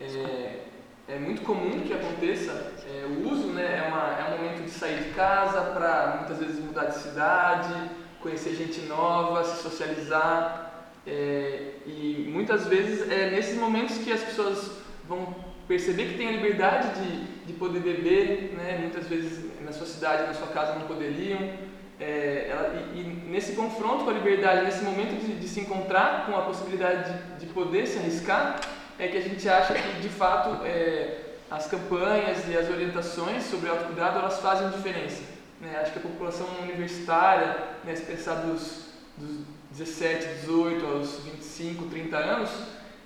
é, 0.00 0.64
é 1.08 1.18
muito 1.18 1.42
comum 1.42 1.80
que 1.80 1.92
aconteça 1.92 2.72
é, 2.88 3.06
o 3.06 3.30
uso, 3.30 3.48
né? 3.48 3.84
é, 3.84 3.88
uma, 3.88 4.18
é 4.18 4.34
um 4.34 4.38
momento 4.38 4.64
de 4.64 4.70
sair 4.70 5.04
de 5.04 5.10
casa 5.10 5.60
para 5.72 6.16
muitas 6.18 6.38
vezes 6.38 6.64
mudar 6.64 6.86
de 6.86 6.96
cidade, 6.96 7.90
conhecer 8.20 8.54
gente 8.54 8.80
nova, 8.82 9.44
se 9.44 9.62
socializar 9.62 10.88
é, 11.06 11.74
e 11.86 12.28
muitas 12.32 12.66
vezes 12.66 13.08
é 13.10 13.30
nesses 13.30 13.56
momentos 13.58 13.98
que 13.98 14.12
as 14.12 14.22
pessoas 14.22 14.72
vão 15.06 15.34
perceber 15.68 16.06
que 16.06 16.18
tem 16.18 16.28
a 16.28 16.32
liberdade 16.32 17.00
de, 17.00 17.39
de 17.50 17.58
poder 17.58 17.80
beber, 17.80 18.54
né? 18.56 18.78
muitas 18.80 19.06
vezes 19.06 19.50
na 19.62 19.72
sua 19.72 19.86
cidade, 19.86 20.26
na 20.26 20.34
sua 20.34 20.48
casa 20.48 20.78
não 20.78 20.86
poderiam. 20.86 21.38
É, 21.98 22.48
ela, 22.50 22.92
e, 22.94 23.00
e, 23.00 23.28
nesse 23.28 23.52
confronto 23.52 24.04
com 24.04 24.10
a 24.10 24.14
liberdade, 24.14 24.64
nesse 24.64 24.82
momento 24.82 25.20
de, 25.20 25.34
de 25.34 25.48
se 25.48 25.60
encontrar 25.60 26.26
com 26.26 26.36
a 26.36 26.42
possibilidade 26.42 27.12
de, 27.12 27.46
de, 27.46 27.52
poder 27.52 27.86
se 27.86 27.98
arriscar, 27.98 28.60
é 28.98 29.08
que 29.08 29.18
a 29.18 29.20
gente 29.20 29.46
acha 29.48 29.74
que 29.74 30.00
de 30.00 30.08
fato 30.08 30.64
é, 30.64 31.18
as 31.50 31.66
campanhas 31.66 32.48
e 32.48 32.56
as 32.56 32.70
orientações 32.70 33.44
sobre 33.44 33.68
autocuidado 33.68 34.18
elas 34.18 34.38
fazem 34.38 34.70
diferença. 34.70 35.22
Né? 35.60 35.78
Acho 35.82 35.92
que 35.92 35.98
a 35.98 36.02
população 36.02 36.46
universitária, 36.62 37.56
né, 37.84 37.94
se 37.94 38.02
pensar 38.04 38.36
dos, 38.36 38.86
dos 39.18 39.44
17, 39.72 40.26
18 40.40 40.86
aos 40.86 41.20
25, 41.24 41.84
30 41.86 42.16
anos, 42.16 42.50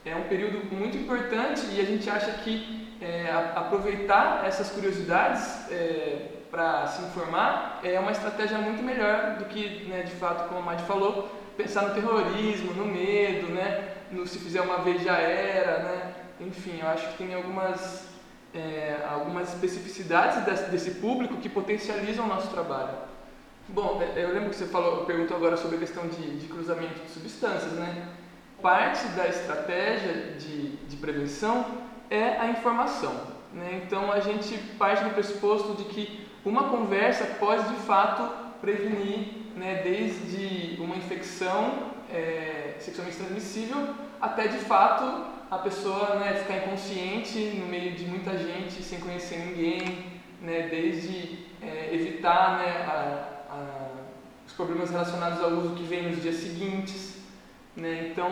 é 0.04 0.14
um 0.14 0.24
período 0.24 0.72
muito 0.72 0.96
importante 0.96 1.62
e 1.72 1.80
a 1.80 1.84
gente 1.84 2.08
acha 2.08 2.30
que 2.44 2.83
é, 3.00 3.30
aproveitar 3.54 4.44
essas 4.46 4.70
curiosidades 4.70 5.70
é, 5.70 6.28
para 6.50 6.86
se 6.86 7.02
informar, 7.02 7.80
é 7.82 7.98
uma 7.98 8.12
estratégia 8.12 8.58
muito 8.58 8.82
melhor 8.82 9.36
do 9.36 9.46
que, 9.46 9.84
né, 9.88 10.02
de 10.02 10.12
fato, 10.12 10.48
como 10.48 10.60
a 10.60 10.62
Madi 10.62 10.84
falou, 10.84 11.28
pensar 11.56 11.82
no 11.82 11.94
terrorismo, 11.94 12.72
no 12.74 12.86
medo, 12.86 13.48
né, 13.48 13.94
no 14.10 14.26
se 14.26 14.38
fizer 14.38 14.60
uma 14.60 14.78
vez 14.78 15.02
já 15.02 15.16
era, 15.16 15.78
né, 15.82 16.14
enfim, 16.40 16.78
eu 16.80 16.88
acho 16.88 17.08
que 17.08 17.18
tem 17.18 17.34
algumas, 17.34 18.06
é, 18.54 18.98
algumas 19.10 19.52
especificidades 19.52 20.44
desse, 20.44 20.70
desse 20.70 20.90
público 20.92 21.36
que 21.38 21.48
potencializam 21.48 22.24
o 22.24 22.28
nosso 22.28 22.48
trabalho. 22.48 22.94
Bom, 23.68 24.00
é, 24.00 24.22
eu 24.22 24.32
lembro 24.32 24.50
que 24.50 24.56
você 24.56 24.66
falou, 24.66 25.04
perguntou 25.06 25.36
agora 25.36 25.56
sobre 25.56 25.76
a 25.76 25.80
questão 25.80 26.06
de, 26.06 26.38
de 26.38 26.46
cruzamento 26.46 27.00
de 27.00 27.10
substâncias, 27.10 27.72
né? 27.72 28.08
Parte 28.60 29.06
da 29.08 29.26
estratégia 29.26 30.34
de, 30.38 30.76
de 30.76 30.96
prevenção 30.96 31.66
é 32.10 32.38
a 32.38 32.48
informação, 32.48 33.14
né? 33.52 33.82
Então 33.84 34.10
a 34.12 34.20
gente 34.20 34.56
parte 34.78 35.04
do 35.04 35.10
pressuposto 35.10 35.74
de 35.74 35.84
que 35.84 36.26
uma 36.44 36.64
conversa 36.64 37.24
pode 37.38 37.68
de 37.68 37.76
fato 37.82 38.44
prevenir, 38.60 39.28
né, 39.56 39.82
desde 39.82 40.80
uma 40.80 40.96
infecção 40.96 41.94
é, 42.10 42.74
sexualmente 42.80 43.16
transmissível 43.18 43.94
até 44.20 44.48
de 44.48 44.58
fato 44.58 45.26
a 45.50 45.58
pessoa 45.58 46.16
né, 46.16 46.34
ficar 46.34 46.58
inconsciente 46.58 47.38
no 47.38 47.66
meio 47.66 47.92
de 47.92 48.04
muita 48.06 48.36
gente 48.36 48.82
sem 48.82 48.98
conhecer 48.98 49.38
ninguém, 49.38 50.06
né, 50.40 50.68
desde 50.68 51.46
é, 51.62 51.90
evitar 51.92 52.58
né, 52.58 52.84
a, 52.88 53.54
a, 53.54 53.88
os 54.46 54.52
problemas 54.54 54.90
relacionados 54.90 55.42
ao 55.42 55.50
uso 55.50 55.74
que 55.74 55.84
vem 55.84 56.10
nos 56.10 56.22
dias 56.22 56.36
seguintes. 56.36 57.18
Né, 57.76 58.08
então, 58.10 58.30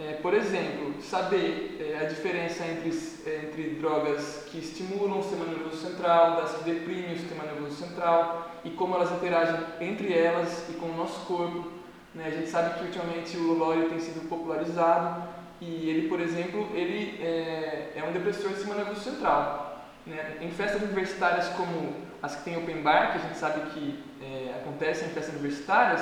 é, 0.00 0.14
por 0.14 0.32
exemplo, 0.32 0.94
saber 1.02 1.76
é, 1.78 1.98
a 1.98 2.08
diferença 2.08 2.64
entre, 2.64 2.88
entre 2.88 3.70
drogas 3.78 4.44
que 4.50 4.58
estimulam 4.58 5.18
o 5.18 5.22
sistema 5.22 5.44
nervoso 5.44 5.76
central, 5.76 6.36
das 6.36 6.52
que 6.52 6.64
deprimem 6.64 7.14
o 7.14 7.18
sistema 7.18 7.44
nervoso 7.44 7.76
central 7.76 8.50
e 8.64 8.70
como 8.70 8.94
elas 8.94 9.12
interagem 9.12 9.60
entre 9.80 10.12
elas 10.12 10.66
e 10.70 10.72
com 10.74 10.86
o 10.86 10.96
nosso 10.96 11.26
corpo. 11.26 11.70
Né? 12.14 12.24
A 12.26 12.30
gente 12.30 12.48
sabe 12.48 12.78
que 12.78 12.86
ultimamente 12.86 13.36
o 13.36 13.52
lólio 13.52 13.90
tem 13.90 14.00
sido 14.00 14.26
popularizado 14.26 15.22
e 15.60 15.90
ele, 15.90 16.08
por 16.08 16.20
exemplo, 16.20 16.68
ele 16.72 17.22
é, 17.22 17.92
é 17.96 18.04
um 18.08 18.12
depressor 18.12 18.48
do 18.48 18.54
sistema 18.54 18.76
nervoso 18.76 19.00
central. 19.00 19.84
Né? 20.06 20.38
Em 20.40 20.50
festas 20.50 20.82
universitárias 20.82 21.48
como 21.48 21.94
as 22.22 22.36
que 22.36 22.44
tem 22.44 22.56
open 22.56 22.82
bar, 22.82 23.12
que 23.12 23.18
a 23.18 23.22
gente 23.22 23.36
sabe 23.36 23.70
que 23.70 24.02
é, 24.22 24.54
acontecem 24.60 25.08
em 25.08 25.12
festas 25.12 25.34
universitárias, 25.34 26.00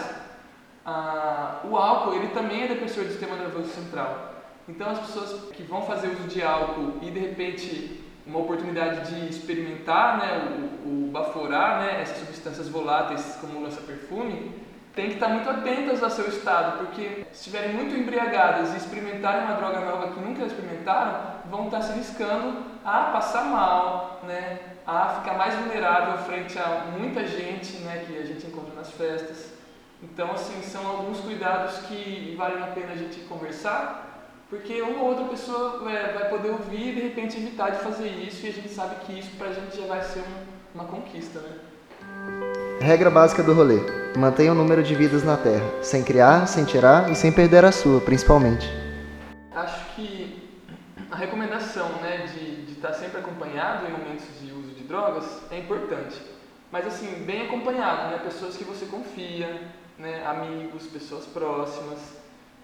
ah, 0.88 1.60
o 1.64 1.76
álcool 1.76 2.14
ele 2.14 2.28
também 2.28 2.62
é 2.62 2.68
depressor 2.68 3.04
do 3.04 3.10
sistema 3.10 3.36
nervoso 3.36 3.68
central. 3.68 4.32
Então 4.66 4.88
as 4.90 4.98
pessoas 5.00 5.50
que 5.52 5.62
vão 5.62 5.82
fazer 5.82 6.08
uso 6.08 6.28
de 6.28 6.42
álcool 6.42 6.98
e 7.02 7.10
de 7.10 7.18
repente 7.18 8.04
uma 8.26 8.40
oportunidade 8.40 9.10
de 9.10 9.28
experimentar, 9.28 10.18
né, 10.18 10.70
o, 10.84 11.06
o 11.06 11.10
baforar, 11.10 11.80
né, 11.80 12.02
essas 12.02 12.18
substâncias 12.18 12.68
voláteis 12.68 13.38
como 13.40 13.62
lança-perfume, 13.62 14.54
tem 14.94 15.08
que 15.08 15.14
estar 15.14 15.28
muito 15.28 15.48
atentas 15.48 16.02
ao 16.02 16.10
seu 16.10 16.28
estado, 16.28 16.78
porque 16.78 17.26
se 17.32 17.38
estiverem 17.38 17.74
muito 17.74 17.94
embriagadas 17.94 18.74
e 18.74 18.76
experimentarem 18.76 19.44
uma 19.44 19.54
droga 19.54 19.80
nova 19.80 20.08
que 20.08 20.20
nunca 20.20 20.44
experimentaram, 20.44 21.40
vão 21.50 21.66
estar 21.66 21.82
se 21.82 21.92
riscando 21.92 22.64
a 22.84 23.04
passar 23.04 23.44
mal, 23.44 24.20
né, 24.24 24.58
a 24.86 25.20
ficar 25.20 25.34
mais 25.34 25.54
vulnerável 25.54 26.18
frente 26.24 26.58
a 26.58 26.86
muita 26.98 27.26
gente, 27.26 27.78
né, 27.78 28.04
que 28.06 28.18
a 28.18 28.26
gente 28.26 28.46
encontra 28.46 28.74
nas 28.74 28.90
festas. 28.90 29.47
Então, 30.02 30.30
assim, 30.32 30.62
são 30.62 30.86
alguns 30.86 31.18
cuidados 31.20 31.78
que 31.86 32.34
valem 32.36 32.62
a 32.62 32.68
pena 32.68 32.92
a 32.92 32.96
gente 32.96 33.20
conversar, 33.20 34.30
porque 34.48 34.80
uma 34.80 35.02
ou 35.02 35.08
outra 35.08 35.24
pessoa 35.24 35.90
é, 35.90 36.12
vai 36.12 36.28
poder 36.28 36.50
ouvir 36.50 36.90
e 36.90 36.94
de 36.94 37.00
repente 37.00 37.36
evitar 37.36 37.70
de 37.70 37.80
fazer 37.80 38.08
isso, 38.08 38.46
e 38.46 38.48
a 38.48 38.52
gente 38.52 38.68
sabe 38.68 38.96
que 39.04 39.18
isso 39.18 39.30
pra 39.36 39.52
gente 39.52 39.76
já 39.76 39.86
vai 39.86 40.00
ser 40.02 40.20
um, 40.20 40.74
uma 40.74 40.84
conquista, 40.84 41.40
né? 41.40 41.58
Regra 42.80 43.10
básica 43.10 43.42
do 43.42 43.52
rolê: 43.52 43.80
mantenha 44.16 44.52
o 44.52 44.54
número 44.54 44.84
de 44.84 44.94
vidas 44.94 45.24
na 45.24 45.36
Terra, 45.36 45.66
sem 45.82 46.04
criar, 46.04 46.46
sem 46.46 46.64
tirar 46.64 47.10
e 47.10 47.16
sem 47.16 47.32
perder 47.32 47.64
a 47.64 47.72
sua, 47.72 48.00
principalmente. 48.00 48.68
Acho 49.52 49.84
que 49.96 50.48
a 51.10 51.16
recomendação 51.16 51.88
né, 52.00 52.28
de, 52.32 52.66
de 52.66 52.72
estar 52.72 52.92
sempre 52.92 53.18
acompanhado 53.18 53.86
em 53.86 53.90
momentos 53.90 54.26
de 54.40 54.52
uso 54.52 54.70
de 54.76 54.84
drogas 54.84 55.24
é 55.50 55.58
importante. 55.58 56.22
Mas 56.70 56.86
assim, 56.86 57.24
bem 57.24 57.42
acompanhado, 57.42 58.10
né? 58.10 58.20
Pessoas 58.22 58.56
que 58.56 58.62
você 58.62 58.86
confia, 58.86 59.68
né, 59.98 60.24
amigos, 60.26 60.86
pessoas 60.86 61.26
próximas, 61.26 61.98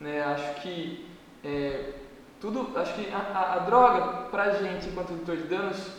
né, 0.01 0.23
acho 0.23 0.63
que 0.63 1.07
é, 1.43 1.93
tudo, 2.41 2.79
acho 2.79 2.95
que 2.95 3.11
a, 3.13 3.55
a, 3.55 3.59
droga 3.61 4.29
para 4.31 4.45
a 4.45 4.51
gente 4.53 4.89
enquanto 4.89 5.11
redutor 5.11 5.37
de 5.37 5.45
danos, 5.45 5.91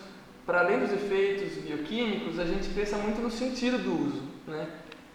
para 0.45 0.59
além 0.59 0.79
dos 0.79 0.93
efeitos 0.93 1.57
bioquímicos, 1.57 2.39
a 2.39 2.45
gente 2.45 2.69
pensa 2.69 2.97
muito 2.97 3.21
no 3.21 3.31
sentido 3.31 3.77
do 3.77 4.07
uso, 4.07 4.23
né, 4.47 4.69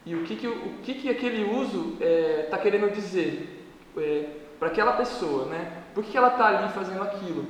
e 0.04 0.14
o 0.14 0.24
que 0.24 0.36
que, 0.36 0.46
o 0.46 0.74
que, 0.82 0.94
que 0.94 1.08
aquele 1.08 1.44
uso 1.44 1.94
está 1.94 2.04
é, 2.04 2.42
tá 2.50 2.58
querendo 2.58 2.92
dizer 2.92 3.66
é, 3.96 4.28
para 4.58 4.68
aquela 4.68 4.92
pessoa, 4.92 5.46
né, 5.46 5.82
por 5.94 6.04
que, 6.04 6.10
que 6.10 6.16
ela 6.16 6.28
está 6.28 6.46
ali 6.46 6.72
fazendo 6.72 7.02
aquilo. 7.02 7.46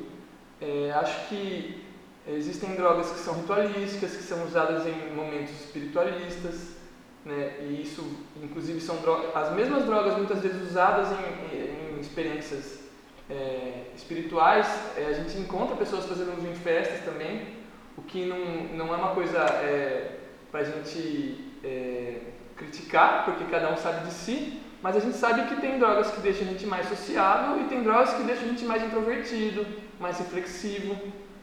É, 0.61 0.93
acho 0.93 1.29
que 1.29 1.83
existem 2.27 2.75
drogas 2.75 3.11
que 3.11 3.19
são 3.19 3.35
ritualísticas, 3.35 4.17
que 4.17 4.23
são 4.23 4.45
usadas 4.45 4.87
em 4.87 5.15
momentos 5.15 5.53
espiritualistas, 5.53 6.80
né? 7.25 7.59
E 7.61 7.83
isso, 7.83 8.05
inclusive, 8.43 8.81
são 8.81 8.97
drogas, 8.97 9.35
as 9.35 9.53
mesmas 9.55 9.85
drogas 9.85 10.17
muitas 10.17 10.41
vezes 10.41 10.71
usadas 10.71 11.09
em, 11.13 11.97
em 11.97 12.01
experiências 12.01 12.81
é, 13.29 13.85
espirituais. 13.95 14.67
É, 14.97 15.07
a 15.07 15.13
gente 15.13 15.39
encontra 15.39 15.77
pessoas 15.77 16.07
fazendo 16.07 16.37
uso 16.37 16.47
em 16.47 16.55
festas 16.55 17.05
também, 17.05 17.59
o 17.97 18.03
que 18.03 18.27
não, 18.27 18.87
não 18.87 18.95
é 18.95 18.97
uma 18.97 19.15
coisa 19.15 19.39
é, 19.39 20.19
para 20.51 20.61
a 20.61 20.65
gente 20.65 21.53
é, 21.63 22.17
criticar, 22.57 23.25
porque 23.25 23.45
cada 23.45 23.73
um 23.73 23.77
sabe 23.77 24.07
de 24.07 24.13
si, 24.13 24.61
mas 24.83 24.97
a 24.97 25.01
gente 25.01 25.17
sabe 25.17 25.47
que 25.49 25.61
tem 25.61 25.79
drogas 25.79 26.11
que 26.11 26.21
deixam 26.21 26.49
a 26.49 26.51
gente 26.51 26.67
mais 26.67 26.89
sociável 26.89 27.63
e 27.63 27.69
tem 27.69 27.83
drogas 27.83 28.15
que 28.15 28.23
deixam 28.23 28.45
a 28.45 28.49
gente 28.49 28.65
mais 28.65 28.83
introvertido, 28.83 29.67
mais 29.99 30.19
reflexivo. 30.19 30.97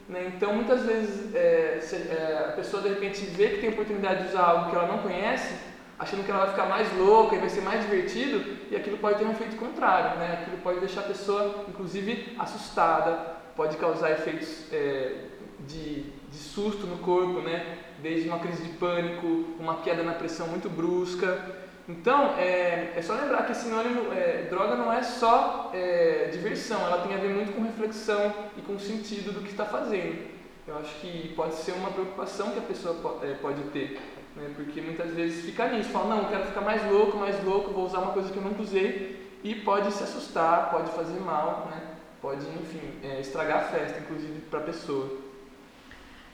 Né? 0.08 0.32
Então, 0.36 0.54
muitas 0.54 0.84
vezes, 0.84 1.34
é, 1.36 1.80
se, 1.82 1.96
é, 1.96 2.46
a 2.50 2.52
pessoa 2.54 2.82
de 2.82 2.90
repente 2.90 3.26
vê 3.26 3.50
que 3.50 3.58
tem 3.62 3.70
oportunidade 3.70 4.24
de 4.24 4.30
usar 4.30 4.44
algo 4.44 4.70
que 4.70 4.76
ela 4.76 4.88
não 4.88 5.00
conhece, 5.00 5.54
achando 6.00 6.24
que 6.24 6.32
ela 6.32 6.42
vai 6.42 6.50
ficar 6.52 6.66
mais 6.68 6.96
louca 6.98 7.36
e 7.36 7.40
vai 7.40 7.50
ser 7.50 7.62
mais 7.62 7.82
divertido, 7.82 8.58
e 8.72 8.76
aquilo 8.76 8.98
pode 8.98 9.18
ter 9.18 9.26
um 9.26 9.32
efeito 9.32 9.58
contrário. 9.58 10.18
Né? 10.18 10.40
Aquilo 10.42 10.58
pode 10.58 10.80
deixar 10.80 11.02
a 11.02 11.04
pessoa, 11.04 11.66
inclusive, 11.68 12.36
assustada, 12.40 13.38
pode 13.56 13.76
causar 13.78 14.12
efeitos 14.12 14.72
é, 14.72 15.26
de, 15.68 16.04
de 16.04 16.38
susto 16.38 16.88
no 16.88 17.00
corpo, 17.00 17.42
né? 17.42 17.80
desde 18.02 18.30
uma 18.30 18.40
crise 18.40 18.64
de 18.64 18.70
pânico, 18.78 19.28
uma 19.60 19.82
queda 19.82 20.04
na 20.04 20.14
pressão 20.14 20.48
muito 20.48 20.70
brusca. 20.70 21.67
Então, 21.88 22.36
é, 22.38 22.94
é 22.98 23.02
só 23.02 23.14
lembrar 23.14 23.46
que 23.46 23.54
sinônimo, 23.54 24.12
é, 24.12 24.48
droga 24.50 24.76
não 24.76 24.92
é 24.92 25.02
só 25.02 25.72
é, 25.74 26.30
diversão, 26.34 26.82
ela 26.86 27.08
tem 27.08 27.16
a 27.16 27.18
ver 27.18 27.30
muito 27.30 27.54
com 27.54 27.64
reflexão 27.64 28.34
e 28.58 28.62
com 28.62 28.78
sentido 28.78 29.32
do 29.32 29.42
que 29.42 29.52
está 29.52 29.64
fazendo. 29.64 30.28
Eu 30.68 30.78
acho 30.80 30.96
que 31.00 31.34
pode 31.34 31.56
ser 31.56 31.72
uma 31.72 31.90
preocupação 31.90 32.52
que 32.52 32.60
a 32.60 32.64
pessoa 32.64 32.96
pode, 32.96 33.26
é, 33.26 33.36
pode 33.36 33.62
ter, 33.70 34.02
né? 34.36 34.52
porque 34.54 34.82
muitas 34.82 35.12
vezes 35.12 35.46
fica 35.46 35.70
nisso, 35.70 35.90
fala, 35.90 36.16
não, 36.16 36.24
eu 36.24 36.30
quero 36.30 36.44
ficar 36.48 36.60
mais 36.60 36.86
louco, 36.92 37.18
mais 37.18 37.42
louco, 37.46 37.72
vou 37.72 37.86
usar 37.86 38.00
uma 38.00 38.12
coisa 38.12 38.34
que 38.34 38.38
eu 38.38 38.44
nunca 38.44 38.62
usei, 38.62 39.26
e 39.42 39.56
pode 39.56 39.90
se 39.94 40.04
assustar, 40.04 40.70
pode 40.70 40.92
fazer 40.92 41.22
mal, 41.22 41.70
né? 41.72 41.82
pode, 42.22 42.46
enfim, 42.50 43.00
é, 43.02 43.22
estragar 43.22 43.60
a 43.60 43.66
festa, 43.68 44.00
inclusive, 44.00 44.42
para 44.50 44.60
a 44.60 44.64
pessoa. 44.64 45.27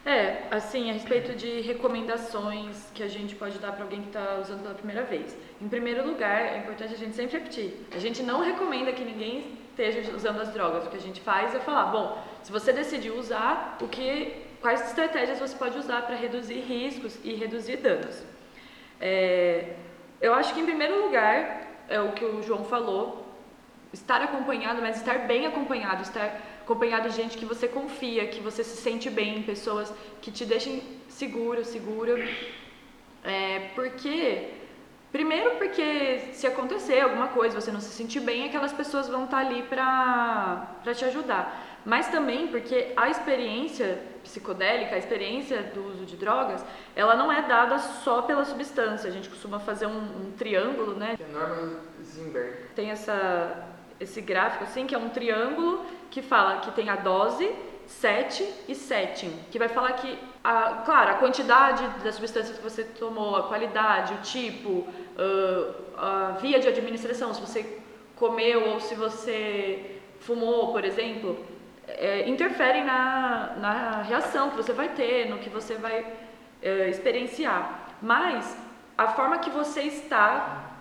É, 0.05 0.43
assim, 0.51 0.89
a 0.89 0.93
respeito 0.93 1.33
de 1.33 1.61
recomendações 1.61 2.91
que 2.93 3.01
a 3.01 3.07
gente 3.07 3.35
pode 3.35 3.57
dar 3.57 3.71
para 3.71 3.83
alguém 3.83 4.01
que 4.01 4.07
está 4.07 4.37
usando 4.41 4.61
pela 4.61 4.73
primeira 4.73 5.03
vez. 5.03 5.35
Em 5.61 5.69
primeiro 5.69 6.05
lugar, 6.05 6.41
é 6.41 6.57
importante 6.57 6.93
a 6.93 6.97
gente 6.97 7.15
sempre 7.15 7.37
repetir: 7.37 7.87
a 7.95 7.99
gente 7.99 8.21
não 8.21 8.41
recomenda 8.41 8.91
que 8.91 9.03
ninguém 9.03 9.57
esteja 9.69 10.13
usando 10.13 10.41
as 10.41 10.49
drogas. 10.51 10.85
O 10.85 10.89
que 10.89 10.97
a 10.97 10.99
gente 10.99 11.21
faz 11.21 11.55
é 11.55 11.59
falar, 11.59 11.85
bom, 11.85 12.21
se 12.43 12.51
você 12.51 12.73
decidiu 12.73 13.17
usar, 13.17 13.77
o 13.81 13.87
que, 13.87 14.33
quais 14.61 14.85
estratégias 14.87 15.39
você 15.39 15.55
pode 15.55 15.77
usar 15.77 16.01
para 16.01 16.17
reduzir 16.17 16.59
riscos 16.59 17.17
e 17.23 17.33
reduzir 17.33 17.77
danos. 17.77 18.23
É, 18.99 19.73
eu 20.19 20.33
acho 20.33 20.53
que 20.53 20.59
em 20.59 20.65
primeiro 20.65 21.01
lugar 21.05 21.61
é 21.87 21.99
o 22.01 22.11
que 22.11 22.25
o 22.25 22.43
João 22.43 22.65
falou, 22.65 23.25
estar 23.93 24.21
acompanhado, 24.21 24.81
mas 24.81 24.97
estar 24.97 25.19
bem 25.19 25.45
acompanhado, 25.45 26.01
estar 26.01 26.41
acompanhado 26.63 27.09
de 27.09 27.15
gente 27.15 27.37
que 27.37 27.45
você 27.45 27.67
confia, 27.67 28.27
que 28.27 28.39
você 28.39 28.63
se 28.63 28.77
sente 28.77 29.09
bem, 29.09 29.43
pessoas 29.43 29.93
que 30.21 30.31
te 30.31 30.45
deixem 30.45 30.81
seguro, 31.09 31.63
seguro. 31.63 32.13
É, 33.23 33.69
porque, 33.75 34.49
primeiro 35.11 35.51
porque 35.57 36.29
se 36.31 36.47
acontecer 36.47 37.01
alguma 37.01 37.27
coisa, 37.27 37.59
você 37.59 37.71
não 37.71 37.81
se 37.81 37.89
sentir 37.89 38.21
bem, 38.21 38.45
aquelas 38.45 38.73
pessoas 38.73 39.07
vão 39.07 39.25
estar 39.25 39.39
ali 39.39 39.63
para 39.63 40.93
te 40.95 41.05
ajudar. 41.05 41.61
Mas 41.85 42.07
também 42.07 42.47
porque 42.47 42.93
a 42.95 43.09
experiência 43.09 44.01
psicodélica, 44.23 44.95
a 44.95 44.97
experiência 44.97 45.63
do 45.63 45.85
uso 45.89 46.05
de 46.05 46.15
drogas, 46.15 46.63
ela 46.95 47.13
não 47.13 47.29
é 47.29 47.41
dada 47.41 47.77
só 47.77 48.21
pela 48.21 48.45
substância. 48.45 49.09
A 49.09 49.11
gente 49.11 49.29
costuma 49.29 49.59
fazer 49.59 49.85
um, 49.85 49.97
um 49.97 50.31
triângulo, 50.37 50.95
né? 50.95 51.17
É 51.19 51.33
Norman 51.33 51.75
Zimberg. 52.01 52.69
Tem 52.73 52.89
essa 52.89 53.72
esse 54.03 54.21
gráfico 54.21 54.63
assim, 54.63 54.85
que 54.85 54.95
é 54.95 54.97
um 54.97 55.09
triângulo 55.09 55.85
que 56.09 56.21
fala 56.21 56.59
que 56.59 56.71
tem 56.71 56.89
a 56.89 56.95
dose 56.95 57.49
set 57.87 58.47
e 58.67 58.75
setting, 58.75 59.31
que 59.51 59.59
vai 59.59 59.67
falar 59.67 59.93
que, 59.93 60.17
a, 60.43 60.83
claro, 60.85 61.11
a 61.11 61.13
quantidade 61.15 61.85
das 62.03 62.15
substâncias 62.15 62.57
que 62.57 62.63
você 62.63 62.83
tomou, 62.83 63.35
a 63.35 63.43
qualidade, 63.43 64.13
o 64.13 64.17
tipo, 64.17 64.69
uh, 64.69 65.75
a 65.97 66.37
via 66.41 66.59
de 66.59 66.67
administração, 66.67 67.33
se 67.33 67.41
você 67.41 67.81
comeu 68.15 68.69
ou 68.69 68.79
se 68.79 68.95
você 68.95 69.99
fumou, 70.19 70.71
por 70.71 70.85
exemplo, 70.85 71.45
é, 71.87 72.29
interferem 72.29 72.85
na, 72.85 73.55
na 73.57 74.01
reação 74.03 74.49
que 74.49 74.55
você 74.55 74.71
vai 74.71 74.89
ter, 74.89 75.29
no 75.29 75.39
que 75.39 75.49
você 75.49 75.75
vai 75.75 76.05
é, 76.61 76.89
experienciar. 76.89 77.89
Mas 78.01 78.57
a 78.97 79.09
forma 79.09 79.39
que 79.39 79.49
você 79.49 79.81
está 79.81 80.72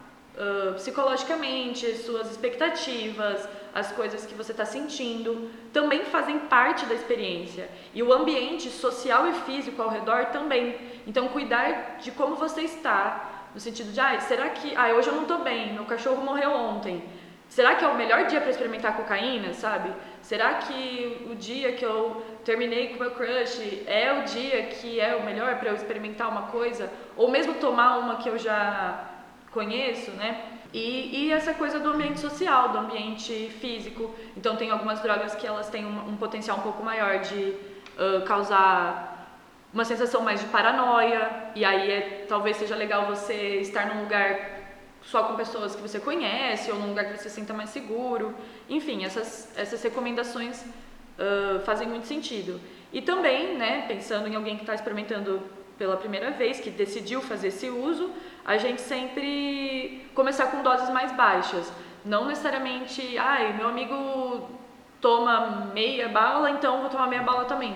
psicologicamente, 0.76 1.94
suas 1.96 2.30
expectativas, 2.30 3.48
as 3.74 3.92
coisas 3.92 4.26
que 4.26 4.34
você 4.34 4.52
está 4.52 4.64
sentindo, 4.64 5.50
também 5.72 6.04
fazem 6.04 6.38
parte 6.40 6.86
da 6.86 6.94
experiência. 6.94 7.68
E 7.94 8.02
o 8.02 8.12
ambiente 8.12 8.68
social 8.68 9.28
e 9.28 9.32
físico 9.32 9.80
ao 9.80 9.88
redor 9.88 10.26
também. 10.26 10.76
Então, 11.06 11.28
cuidar 11.28 11.98
de 12.00 12.10
como 12.10 12.36
você 12.36 12.62
está, 12.62 13.48
no 13.54 13.60
sentido 13.60 13.92
de, 13.92 14.00
ah, 14.00 14.18
será 14.20 14.48
que, 14.50 14.74
ah, 14.76 14.88
hoje 14.94 15.08
eu 15.08 15.14
não 15.14 15.22
estou 15.22 15.38
bem, 15.38 15.74
meu 15.74 15.84
cachorro 15.84 16.22
morreu 16.22 16.50
ontem. 16.50 17.02
Será 17.48 17.74
que 17.74 17.84
é 17.84 17.88
o 17.88 17.98
melhor 17.98 18.26
dia 18.26 18.40
para 18.40 18.48
experimentar 18.48 18.96
cocaína, 18.96 19.52
sabe? 19.52 19.92
Será 20.22 20.54
que 20.54 21.26
o 21.30 21.34
dia 21.34 21.72
que 21.72 21.84
eu 21.84 22.24
terminei 22.46 22.88
com 22.88 22.98
meu 22.98 23.10
crush 23.10 23.84
é 23.86 24.10
o 24.10 24.22
dia 24.22 24.62
que 24.68 24.98
é 24.98 25.14
o 25.14 25.22
melhor 25.22 25.58
para 25.58 25.68
eu 25.68 25.74
experimentar 25.74 26.30
uma 26.30 26.44
coisa? 26.44 26.90
Ou 27.14 27.30
mesmo 27.30 27.52
tomar 27.54 27.98
uma 27.98 28.16
que 28.16 28.28
eu 28.30 28.38
já 28.38 29.11
conheço, 29.52 30.10
né? 30.12 30.58
E, 30.72 31.26
e, 31.26 31.32
essa 31.32 31.52
coisa 31.52 31.78
do 31.78 31.90
ambiente 31.90 32.18
social, 32.18 32.70
do 32.70 32.78
ambiente 32.78 33.50
físico. 33.60 34.14
Então, 34.36 34.56
tem 34.56 34.70
algumas 34.70 35.00
drogas 35.00 35.34
que 35.34 35.46
elas 35.46 35.68
têm 35.68 35.84
um, 35.84 36.08
um 36.10 36.16
potencial 36.16 36.58
um 36.58 36.62
pouco 36.62 36.82
maior 36.82 37.18
de 37.18 37.54
uh, 37.98 38.24
causar 38.24 39.38
uma 39.72 39.84
sensação 39.84 40.22
mais 40.22 40.40
de 40.40 40.46
paranoia. 40.46 41.50
E 41.54 41.64
aí, 41.64 41.90
é, 41.90 42.24
talvez 42.26 42.56
seja 42.56 42.74
legal 42.74 43.06
você 43.06 43.60
estar 43.60 43.94
num 43.94 44.02
lugar 44.02 44.62
só 45.02 45.24
com 45.24 45.34
pessoas 45.34 45.74
que 45.74 45.82
você 45.82 46.00
conhece 46.00 46.70
ou 46.70 46.78
num 46.78 46.88
lugar 46.88 47.04
que 47.06 47.18
você 47.18 47.28
se 47.28 47.34
sinta 47.34 47.52
mais 47.52 47.68
seguro. 47.68 48.34
Enfim, 48.68 49.04
essas, 49.04 49.52
essas 49.58 49.82
recomendações 49.82 50.62
uh, 50.62 51.60
fazem 51.64 51.86
muito 51.86 52.06
sentido. 52.06 52.58
E 52.92 53.02
também, 53.02 53.56
né, 53.56 53.84
pensando 53.88 54.26
em 54.28 54.34
alguém 54.34 54.56
que 54.56 54.62
está 54.62 54.74
experimentando 54.74 55.42
pela 55.76 55.96
primeira 55.96 56.30
vez, 56.30 56.60
que 56.60 56.70
decidiu 56.70 57.20
fazer 57.20 57.48
esse 57.48 57.68
uso, 57.68 58.10
a 58.44 58.56
gente 58.56 58.80
sempre 58.80 60.06
começar 60.14 60.46
com 60.46 60.62
doses 60.62 60.90
mais 60.90 61.12
baixas. 61.12 61.72
Não 62.04 62.26
necessariamente, 62.26 63.16
ai, 63.18 63.52
meu 63.52 63.68
amigo 63.68 64.48
toma 65.00 65.70
meia 65.72 66.08
bala, 66.08 66.50
então 66.50 66.80
vou 66.80 66.90
tomar 66.90 67.06
meia 67.06 67.22
bala 67.22 67.44
também. 67.44 67.74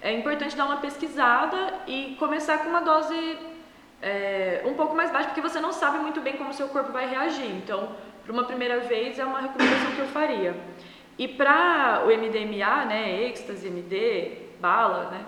É 0.00 0.12
importante 0.12 0.56
dar 0.56 0.66
uma 0.66 0.76
pesquisada 0.76 1.74
e 1.86 2.16
começar 2.18 2.58
com 2.58 2.68
uma 2.68 2.80
dose 2.80 3.38
é, 4.00 4.62
um 4.64 4.74
pouco 4.74 4.94
mais 4.94 5.10
baixa, 5.10 5.26
porque 5.28 5.40
você 5.40 5.60
não 5.60 5.72
sabe 5.72 5.98
muito 5.98 6.20
bem 6.20 6.36
como 6.36 6.52
seu 6.52 6.68
corpo 6.68 6.92
vai 6.92 7.08
reagir. 7.08 7.50
Então, 7.50 7.90
para 8.22 8.32
uma 8.32 8.44
primeira 8.44 8.80
vez, 8.80 9.18
é 9.18 9.24
uma 9.24 9.40
recomendação 9.40 9.92
que 9.92 10.00
eu 10.00 10.06
faria. 10.08 10.54
E 11.18 11.26
para 11.26 12.04
o 12.04 12.16
MDMA, 12.16 12.84
né, 12.84 13.22
êxtase, 13.24 13.66
MD, 13.66 14.50
bala, 14.60 15.10
né, 15.10 15.24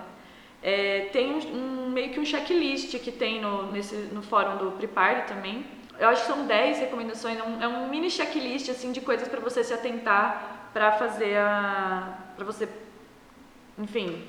é, 0.61 1.09
tem 1.11 1.33
um, 1.33 1.85
um, 1.85 1.89
meio 1.89 2.11
que 2.11 2.19
um 2.19 2.25
checklist 2.25 2.97
que 2.99 3.11
tem 3.11 3.41
no, 3.41 3.71
nesse, 3.71 3.95
no 3.95 4.21
fórum 4.21 4.57
do 4.57 4.71
Prepare 4.71 5.27
também. 5.27 5.65
Eu 5.99 6.09
acho 6.09 6.21
que 6.21 6.27
são 6.27 6.45
10 6.45 6.79
recomendações, 6.79 7.37
é 7.37 7.43
um, 7.43 7.61
é 7.61 7.67
um 7.67 7.89
mini 7.89 8.09
checklist 8.09 8.69
assim, 8.69 8.91
de 8.91 9.01
coisas 9.01 9.27
para 9.27 9.39
você 9.39 9.63
se 9.63 9.73
atentar 9.73 10.69
para 10.73 10.91
fazer 10.93 11.37
a. 11.37 12.17
para 12.35 12.45
você, 12.45 12.67
enfim, 13.77 14.23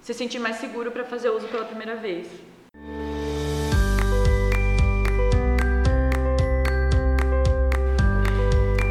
se 0.00 0.14
sentir 0.14 0.38
mais 0.38 0.56
seguro 0.56 0.90
para 0.90 1.04
fazer 1.04 1.30
uso 1.30 1.46
pela 1.48 1.64
primeira 1.64 1.96
vez. 1.96 2.28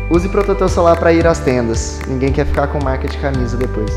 Use 0.10 0.27
protetor 0.27 0.69
solar 0.69 0.99
para 0.99 1.13
ir 1.13 1.25
às 1.25 1.39
tendas. 1.39 2.01
Ninguém 2.06 2.34
quer 2.34 2.45
ficar 2.45 2.67
com 2.67 2.84
marca 2.84 3.08
de 3.08 3.17
camisa 3.17 3.56
depois. 3.56 3.91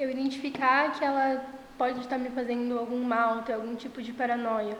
Eu 0.00 0.10
identificar 0.10 0.92
que 0.92 1.04
ela 1.04 1.44
pode 1.76 2.00
estar 2.00 2.18
me 2.18 2.30
fazendo 2.30 2.78
algum 2.78 3.02
mal, 3.02 3.42
ter 3.42 3.52
algum 3.52 3.74
tipo 3.74 4.02
de 4.02 4.12
paranoia, 4.12 4.76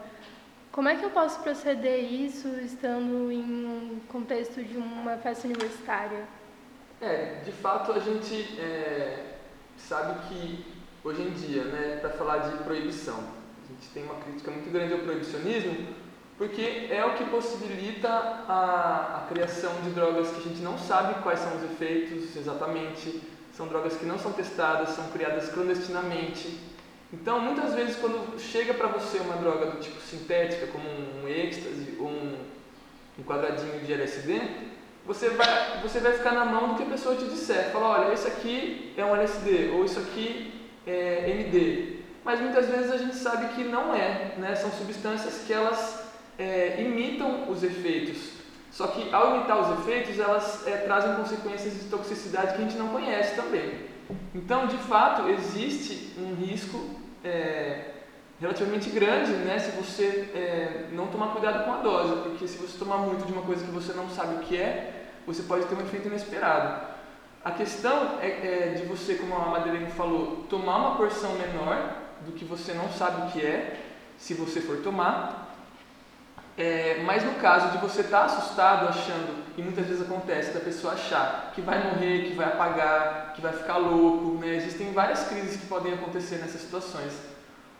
como 0.72 0.88
é 0.88 0.96
que 0.96 1.04
eu 1.04 1.10
posso 1.10 1.40
proceder 1.40 2.10
isso 2.10 2.48
estando 2.62 3.30
em 3.30 3.66
um 3.66 4.00
contexto 4.08 4.62
de 4.62 4.76
uma 4.76 5.16
festa 5.18 5.46
universitária? 5.46 6.24
É, 7.00 7.40
de 7.44 7.52
fato 7.52 7.92
a 7.92 7.98
gente 7.98 8.58
é, 8.58 9.34
sabe 9.76 10.28
que 10.28 10.64
hoje 11.04 11.22
em 11.22 11.30
dia, 11.30 11.64
né, 11.64 11.98
para 12.00 12.10
falar 12.10 12.38
de 12.38 12.56
proibição. 12.62 13.18
A 13.18 13.72
gente 13.72 13.88
tem 13.92 14.04
uma 14.04 14.14
crítica 14.16 14.50
muito 14.50 14.70
grande 14.70 14.92
ao 14.92 15.00
proibicionismo, 15.00 15.88
porque 16.38 16.88
é 16.90 17.04
o 17.04 17.14
que 17.14 17.24
possibilita 17.24 18.08
a, 18.08 19.24
a 19.24 19.26
criação 19.28 19.72
de 19.82 19.90
drogas 19.90 20.30
que 20.30 20.38
a 20.38 20.42
gente 20.42 20.62
não 20.62 20.78
sabe 20.78 21.22
quais 21.22 21.40
são 21.40 21.56
os 21.56 21.64
efeitos 21.64 22.36
exatamente, 22.36 23.20
são 23.60 23.68
drogas 23.68 23.94
que 23.94 24.06
não 24.06 24.18
são 24.18 24.32
testadas, 24.32 24.88
são 24.90 25.08
criadas 25.08 25.50
clandestinamente. 25.50 26.58
Então, 27.12 27.38
muitas 27.40 27.74
vezes, 27.74 27.96
quando 27.96 28.40
chega 28.40 28.72
para 28.72 28.88
você 28.88 29.18
uma 29.18 29.36
droga 29.36 29.66
do 29.66 29.80
tipo 29.80 30.00
sintética, 30.00 30.68
como 30.68 30.88
um 30.88 31.28
êxtase 31.28 31.94
ou 32.00 32.08
um, 32.08 32.38
um 33.18 33.22
quadradinho 33.22 33.78
de 33.80 33.92
LSD, 33.92 34.40
você 35.06 35.28
vai, 35.28 35.82
você 35.82 36.00
vai 36.00 36.14
ficar 36.14 36.32
na 36.32 36.46
mão 36.46 36.68
do 36.68 36.74
que 36.76 36.84
a 36.84 36.86
pessoa 36.86 37.16
te 37.16 37.26
disser. 37.26 37.70
Fala, 37.70 38.00
olha, 38.00 38.14
isso 38.14 38.26
aqui 38.28 38.94
é 38.96 39.04
um 39.04 39.14
LSD, 39.14 39.72
ou 39.74 39.84
isso 39.84 39.98
aqui 39.98 40.54
é, 40.86 41.28
MD, 41.28 41.98
mas 42.24 42.40
muitas 42.40 42.66
vezes 42.66 42.90
a 42.90 42.96
gente 42.96 43.16
sabe 43.16 43.54
que 43.54 43.62
não 43.62 43.94
é, 43.94 44.36
né? 44.38 44.54
são 44.54 44.70
substâncias 44.70 45.42
que 45.46 45.52
elas 45.52 46.02
é, 46.38 46.80
imitam 46.80 47.50
os 47.50 47.62
efeitos, 47.62 48.39
só 48.70 48.86
que 48.86 49.12
ao 49.12 49.36
imitar 49.36 49.58
os 49.58 49.80
efeitos 49.80 50.18
elas 50.18 50.66
é, 50.66 50.76
trazem 50.78 51.14
consequências 51.16 51.74
de 51.74 51.88
toxicidade 51.88 52.54
que 52.54 52.62
a 52.62 52.64
gente 52.64 52.76
não 52.76 52.88
conhece 52.88 53.34
também. 53.34 53.90
Então, 54.34 54.66
de 54.66 54.76
fato, 54.78 55.28
existe 55.28 56.14
um 56.18 56.34
risco 56.34 56.78
é, 57.24 57.90
relativamente 58.40 58.88
grande 58.90 59.32
né, 59.32 59.58
se 59.58 59.70
você 59.72 60.30
é, 60.34 60.88
não 60.92 61.08
tomar 61.08 61.28
cuidado 61.28 61.64
com 61.64 61.72
a 61.72 61.76
dose, 61.76 62.22
porque 62.22 62.48
se 62.48 62.56
você 62.58 62.78
tomar 62.78 62.98
muito 62.98 63.26
de 63.26 63.32
uma 63.32 63.42
coisa 63.42 63.64
que 63.64 63.70
você 63.70 63.92
não 63.92 64.08
sabe 64.08 64.36
o 64.36 64.38
que 64.38 64.56
é, 64.56 65.08
você 65.26 65.42
pode 65.42 65.66
ter 65.66 65.74
um 65.74 65.80
efeito 65.80 66.08
inesperado. 66.08 66.88
A 67.44 67.50
questão 67.52 68.18
é, 68.20 68.28
é, 68.28 68.74
de 68.76 68.84
você, 68.84 69.14
como 69.14 69.34
a 69.34 69.48
Madeleine 69.48 69.90
falou, 69.92 70.44
tomar 70.48 70.76
uma 70.76 70.96
porção 70.96 71.32
menor 71.34 71.96
do 72.26 72.32
que 72.32 72.44
você 72.44 72.72
não 72.72 72.90
sabe 72.90 73.28
o 73.28 73.30
que 73.30 73.44
é, 73.44 73.80
se 74.18 74.34
você 74.34 74.60
for 74.60 74.78
tomar. 74.78 75.49
É, 76.58 77.02
mas 77.04 77.24
no 77.24 77.34
caso 77.34 77.70
de 77.70 77.78
você 77.78 78.02
estar 78.02 78.20
tá 78.20 78.24
assustado, 78.26 78.88
achando, 78.88 79.44
e 79.56 79.62
muitas 79.62 79.86
vezes 79.86 80.02
acontece, 80.02 80.52
da 80.52 80.60
pessoa 80.60 80.92
achar 80.92 81.52
que 81.54 81.60
vai 81.60 81.82
morrer, 81.82 82.24
que 82.24 82.34
vai 82.34 82.46
apagar, 82.46 83.32
que 83.34 83.40
vai 83.40 83.52
ficar 83.52 83.78
louco, 83.78 84.38
né? 84.38 84.56
existem 84.56 84.92
várias 84.92 85.26
crises 85.28 85.60
que 85.60 85.66
podem 85.66 85.94
acontecer 85.94 86.36
nessas 86.36 86.60
situações. 86.60 87.12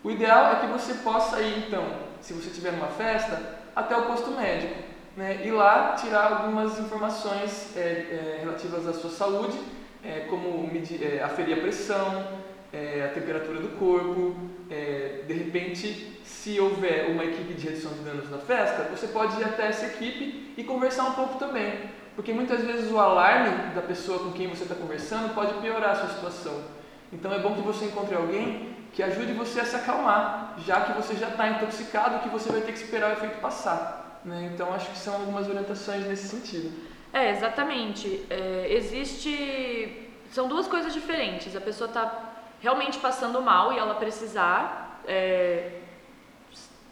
O 0.03 0.11
ideal 0.11 0.53
é 0.53 0.61
que 0.61 0.67
você 0.67 0.95
possa 0.95 1.41
ir, 1.41 1.67
então, 1.67 1.85
se 2.23 2.33
você 2.33 2.49
estiver 2.49 2.73
numa 2.73 2.89
festa, 2.89 3.59
até 3.77 3.97
o 3.97 4.07
posto 4.07 4.31
médico 4.31 4.75
né, 5.17 5.43
e 5.45 5.51
lá 5.51 5.95
tirar 5.95 6.33
algumas 6.33 6.79
informações 6.79 7.77
é, 7.77 7.81
é, 7.81 8.39
relativas 8.41 8.87
à 8.87 8.93
sua 8.93 9.11
saúde, 9.11 9.59
é, 10.03 10.21
como 10.21 10.67
medir, 10.73 11.03
é, 11.03 11.23
aferir 11.23 11.59
a 11.59 11.61
pressão, 11.61 12.27
é, 12.73 13.05
a 13.05 13.09
temperatura 13.09 13.61
do 13.61 13.77
corpo. 13.79 14.35
De 15.27 15.35
repente, 15.35 16.20
se 16.41 16.59
houver 16.59 17.11
uma 17.11 17.23
equipe 17.25 17.53
de 17.53 17.69
redução 17.69 17.93
de 17.93 18.01
danos 18.01 18.31
na 18.31 18.39
festa, 18.39 18.85
você 18.85 19.09
pode 19.09 19.39
ir 19.39 19.45
até 19.45 19.67
essa 19.67 19.87
equipe 19.87 20.55
e 20.57 20.65
conversar 20.65 21.05
um 21.05 21.13
pouco 21.13 21.39
também. 21.39 21.91
Porque 22.17 22.33
muitas 22.33 22.63
vezes 22.63 22.91
o 22.91 22.99
alarme 22.99 23.75
da 23.75 23.83
pessoa 23.83 24.21
com 24.21 24.33
quem 24.33 24.49
você 24.49 24.63
está 24.63 24.75
conversando 24.75 25.35
pode 25.35 25.53
piorar 25.55 25.91
a 25.91 25.95
sua 25.97 26.09
situação. 26.09 26.65
Então 27.13 27.31
é 27.33 27.39
bom 27.39 27.55
que 27.55 27.61
você 27.61 27.85
encontre 27.85 28.15
alguém 28.17 28.75
que 28.93 29.03
ajude 29.03 29.35
você 29.35 29.61
a 29.61 29.65
se 29.65 29.77
acalmar, 29.77 30.55
já 30.67 30.81
que 30.81 30.93
você 30.95 31.15
já 31.15 31.29
está 31.29 31.49
intoxicado 31.49 32.21
que 32.21 32.29
você 32.29 32.51
vai 32.51 32.63
ter 32.63 32.73
que 32.73 32.79
esperar 32.79 33.11
o 33.11 33.13
efeito 33.13 33.39
passar. 33.41 34.21
Né? 34.25 34.51
Então, 34.53 34.73
acho 34.73 34.91
que 34.91 34.99
são 34.99 35.15
algumas 35.15 35.47
orientações 35.47 36.07
nesse 36.07 36.29
sentido. 36.29 36.73
É, 37.13 37.31
exatamente. 37.31 38.25
É, 38.31 38.67
existe. 38.71 40.11
São 40.33 40.49
duas 40.49 40.67
coisas 40.67 40.93
diferentes. 40.93 41.55
A 41.55 41.61
pessoa 41.61 41.89
está 41.89 42.33
realmente 42.61 42.99
passando 42.99 43.41
mal 43.41 43.73
e 43.73 43.79
ela 43.79 43.95
precisar, 43.95 45.01
é, 45.07 45.80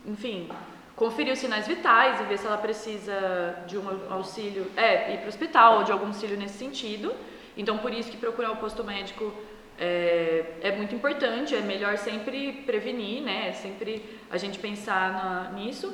enfim, 0.08 0.48
conferir 0.96 1.32
os 1.32 1.38
sinais 1.38 1.66
vitais 1.68 2.20
e 2.20 2.24
ver 2.24 2.38
se 2.38 2.46
ela 2.46 2.58
precisa 2.58 3.62
de 3.66 3.76
um 3.78 3.84
auxílio, 4.10 4.66
é, 4.76 5.14
ir 5.14 5.18
para 5.18 5.26
o 5.26 5.28
hospital 5.28 5.78
ou 5.78 5.84
de 5.84 5.92
algum 5.92 6.06
auxílio 6.06 6.36
nesse 6.36 6.58
sentido. 6.58 7.14
Então, 7.56 7.78
por 7.78 7.92
isso 7.92 8.10
que 8.10 8.16
procurar 8.16 8.50
o 8.52 8.56
posto 8.56 8.82
médico 8.82 9.32
é, 9.78 10.44
é 10.60 10.72
muito 10.72 10.94
importante. 10.94 11.54
É 11.54 11.60
melhor 11.60 11.98
sempre 11.98 12.52
prevenir, 12.66 13.22
né? 13.22 13.52
Sempre 13.52 14.02
a 14.30 14.36
gente 14.36 14.58
pensar 14.58 15.12
na, 15.12 15.50
nisso. 15.52 15.92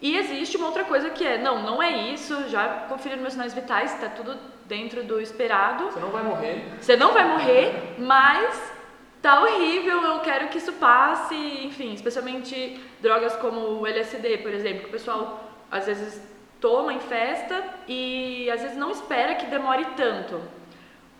E 0.00 0.16
existe 0.16 0.56
uma 0.56 0.66
outra 0.66 0.84
coisa 0.84 1.08
que 1.10 1.26
é, 1.26 1.38
não, 1.38 1.62
não 1.62 1.82
é 1.82 1.90
isso, 2.12 2.48
já 2.50 2.84
conferiram 2.88 3.22
meus 3.22 3.32
sinais 3.32 3.54
vitais, 3.54 3.94
está 3.94 4.10
tudo 4.10 4.36
dentro 4.66 5.02
do 5.02 5.18
esperado. 5.20 5.84
Você 5.84 6.00
não 6.00 6.10
vai 6.10 6.22
morrer. 6.22 6.64
Você 6.80 6.96
não 6.96 7.12
vai 7.14 7.24
morrer, 7.26 7.94
mas 7.98 8.75
tá 9.22 9.40
horrível, 9.40 10.02
eu 10.02 10.20
quero 10.20 10.48
que 10.48 10.58
isso 10.58 10.72
passe, 10.74 11.34
enfim, 11.64 11.92
especialmente 11.94 12.80
drogas 13.00 13.34
como 13.36 13.80
o 13.80 13.86
LSD, 13.86 14.38
por 14.38 14.52
exemplo, 14.52 14.82
que 14.82 14.88
o 14.88 14.92
pessoal 14.92 15.44
às 15.70 15.86
vezes 15.86 16.22
toma 16.60 16.92
em 16.92 17.00
festa 17.00 17.64
e 17.88 18.50
às 18.50 18.62
vezes 18.62 18.76
não 18.76 18.90
espera 18.90 19.34
que 19.34 19.46
demore 19.46 19.84
tanto. 19.96 20.40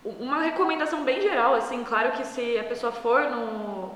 Uma 0.03 0.41
recomendação 0.41 1.03
bem 1.03 1.21
geral, 1.21 1.53
assim, 1.55 1.83
claro 1.83 2.11
que 2.11 2.25
se 2.25 2.57
a 2.57 2.63
pessoa 2.63 2.91
for 2.91 3.29
no, 3.29 3.91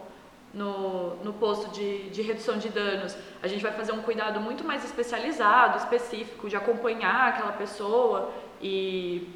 no, 0.54 1.16
no 1.24 1.34
posto 1.34 1.72
de, 1.72 2.10
de 2.10 2.22
redução 2.22 2.58
de 2.58 2.70
danos, 2.70 3.16
a 3.42 3.48
gente 3.48 3.64
vai 3.64 3.72
fazer 3.72 3.94
um 3.94 4.02
cuidado 4.02 4.40
muito 4.40 4.64
mais 4.64 4.84
especializado, 4.84 5.78
específico, 5.78 6.50
de 6.50 6.56
acompanhar 6.56 7.30
aquela 7.30 7.54
pessoa 7.54 8.32
e, 8.62 9.28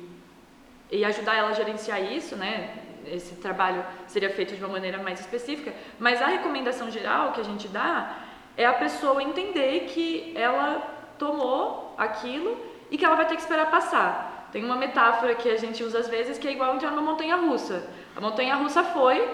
e 0.91 1.05
ajudar 1.05 1.36
ela 1.36 1.49
a 1.49 1.53
gerenciar 1.53 2.01
isso, 2.03 2.36
né? 2.36 2.84
Esse 3.08 3.36
trabalho 3.36 3.84
seria 4.08 4.30
feito 4.30 4.56
de 4.56 4.64
uma 4.64 4.74
maneira 4.74 4.97
mais 4.97 5.20
específica, 5.20 5.74
mas 5.99 6.22
a 6.22 6.28
recomendação 6.28 6.89
geral 6.89 7.32
que 7.32 7.41
a 7.41 7.43
gente 7.43 7.68
dá 7.68 8.16
é 8.58 8.66
a 8.66 8.74
pessoa 8.74 9.22
entender 9.22 9.86
que 9.88 10.34
ela 10.36 10.82
tomou 11.18 11.93
aquilo 11.97 12.58
e 12.89 12.97
que 12.97 13.06
ela 13.06 13.16
vai 13.16 13.26
ter 13.26 13.36
que 13.36 13.41
esperar 13.41 13.70
passar. 13.70 14.49
Tem 14.51 14.64
uma 14.64 14.76
metáfora 14.76 15.36
que 15.36 15.49
a 15.49 15.58
gente 15.58 15.84
usa 15.84 15.99
às 15.99 16.08
vezes 16.08 16.38
que 16.38 16.47
é 16.47 16.51
igual 16.51 16.76
entrar 16.76 16.91
numa 16.91 17.01
montanha 17.01 17.36
russa. 17.36 17.88
A 18.16 18.22
montanha 18.22 18.56
russa 18.56 18.84
foi, 18.84 19.30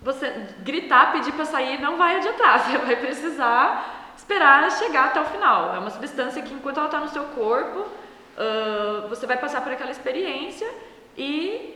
você 0.00 0.30
gritar, 0.60 1.12
pedir 1.12 1.32
para 1.32 1.44
sair 1.44 1.80
não 1.80 1.96
vai 1.96 2.16
adiantar, 2.16 2.60
você 2.64 2.78
vai 2.78 2.96
precisar 2.96 4.12
esperar 4.16 4.70
chegar 4.70 5.06
até 5.06 5.20
o 5.20 5.24
final. 5.24 5.74
É 5.74 5.78
uma 5.78 5.90
substância 5.90 6.40
que 6.42 6.54
enquanto 6.54 6.76
ela 6.78 6.86
está 6.86 7.00
no 7.00 7.08
seu 7.08 7.24
corpo, 7.24 7.80
uh, 7.80 9.08
você 9.08 9.26
vai 9.26 9.36
passar 9.38 9.60
por 9.60 9.72
aquela 9.72 9.90
experiência 9.90 10.70
e 11.16 11.73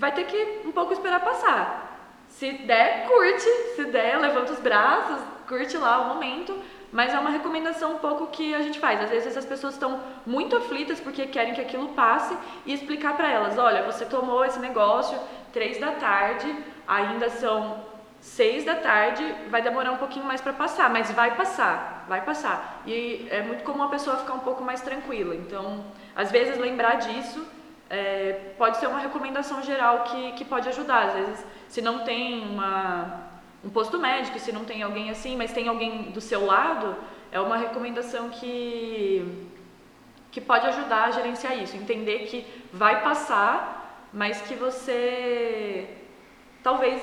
vai 0.00 0.10
ter 0.12 0.24
que 0.24 0.62
um 0.64 0.72
pouco 0.72 0.94
esperar 0.94 1.20
passar. 1.20 1.86
Se 2.26 2.50
der, 2.52 3.06
curte, 3.06 3.48
se 3.76 3.84
der, 3.84 4.18
levanta 4.18 4.52
os 4.52 4.58
braços, 4.58 5.20
curte 5.46 5.76
lá 5.76 6.00
o 6.00 6.14
momento, 6.14 6.58
mas 6.90 7.12
é 7.12 7.18
uma 7.18 7.28
recomendação 7.28 7.92
um 7.92 7.98
pouco 7.98 8.28
que 8.28 8.54
a 8.54 8.62
gente 8.62 8.78
faz. 8.80 8.98
Às 9.02 9.10
vezes 9.10 9.36
as 9.36 9.44
pessoas 9.44 9.74
estão 9.74 10.00
muito 10.26 10.56
aflitas 10.56 10.98
porque 10.98 11.26
querem 11.26 11.52
que 11.52 11.60
aquilo 11.60 11.88
passe 11.88 12.34
e 12.64 12.72
explicar 12.72 13.14
para 13.14 13.30
elas: 13.30 13.58
olha, 13.58 13.82
você 13.82 14.06
tomou 14.06 14.42
esse 14.44 14.58
negócio 14.58 15.18
três 15.52 15.78
da 15.78 15.92
tarde, 15.92 16.48
ainda 16.88 17.28
são 17.28 17.84
seis 18.20 18.64
da 18.64 18.76
tarde, 18.76 19.22
vai 19.50 19.60
demorar 19.60 19.92
um 19.92 19.98
pouquinho 19.98 20.24
mais 20.24 20.40
para 20.40 20.54
passar, 20.54 20.88
mas 20.88 21.10
vai 21.10 21.34
passar, 21.36 22.06
vai 22.08 22.22
passar. 22.22 22.82
E 22.86 23.26
é 23.30 23.42
muito 23.42 23.64
comum 23.64 23.82
a 23.82 23.88
pessoa 23.88 24.16
ficar 24.16 24.32
um 24.32 24.40
pouco 24.40 24.64
mais 24.64 24.80
tranquila. 24.80 25.34
Então, 25.34 25.84
às 26.16 26.30
vezes 26.30 26.56
lembrar 26.56 26.94
disso 26.96 27.46
é, 27.90 28.52
pode 28.56 28.76
ser 28.76 28.86
uma 28.86 29.00
recomendação 29.00 29.60
geral 29.62 30.04
que, 30.04 30.32
que 30.32 30.44
pode 30.44 30.68
ajudar. 30.68 31.08
Às 31.08 31.14
vezes, 31.14 31.46
se 31.68 31.82
não 31.82 32.04
tem 32.04 32.46
uma, 32.46 33.24
um 33.64 33.68
posto 33.68 33.98
médico, 33.98 34.38
se 34.38 34.52
não 34.52 34.64
tem 34.64 34.82
alguém 34.82 35.10
assim, 35.10 35.36
mas 35.36 35.52
tem 35.52 35.66
alguém 35.66 36.12
do 36.12 36.20
seu 36.20 36.46
lado, 36.46 36.96
é 37.32 37.40
uma 37.40 37.56
recomendação 37.56 38.30
que, 38.30 39.48
que 40.30 40.40
pode 40.40 40.66
ajudar 40.68 41.06
a 41.06 41.10
gerenciar 41.10 41.58
isso. 41.58 41.76
Entender 41.76 42.26
que 42.26 42.46
vai 42.72 43.02
passar, 43.02 44.08
mas 44.12 44.40
que 44.42 44.54
você 44.54 45.88
talvez 46.62 47.02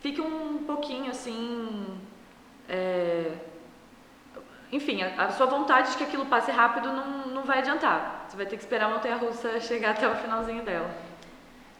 fique 0.00 0.22
um 0.22 0.64
pouquinho 0.64 1.10
assim. 1.10 2.00
É, 2.66 3.32
enfim, 4.72 5.02
a, 5.02 5.26
a, 5.26 5.30
sua 5.32 5.46
vontade 5.46 5.92
de 5.92 5.98
que 5.98 6.04
aquilo 6.04 6.24
passe 6.26 6.50
rápido 6.50 6.90
não, 6.90 7.26
não 7.28 7.42
vai 7.42 7.58
adiantar. 7.58 8.23
Vai 8.36 8.46
ter 8.46 8.56
que 8.56 8.62
esperar 8.62 8.86
a 8.86 8.94
montanha 8.94 9.16
russa 9.16 9.60
chegar 9.60 9.92
até 9.92 10.08
o 10.08 10.16
finalzinho 10.16 10.64
dela. 10.64 10.90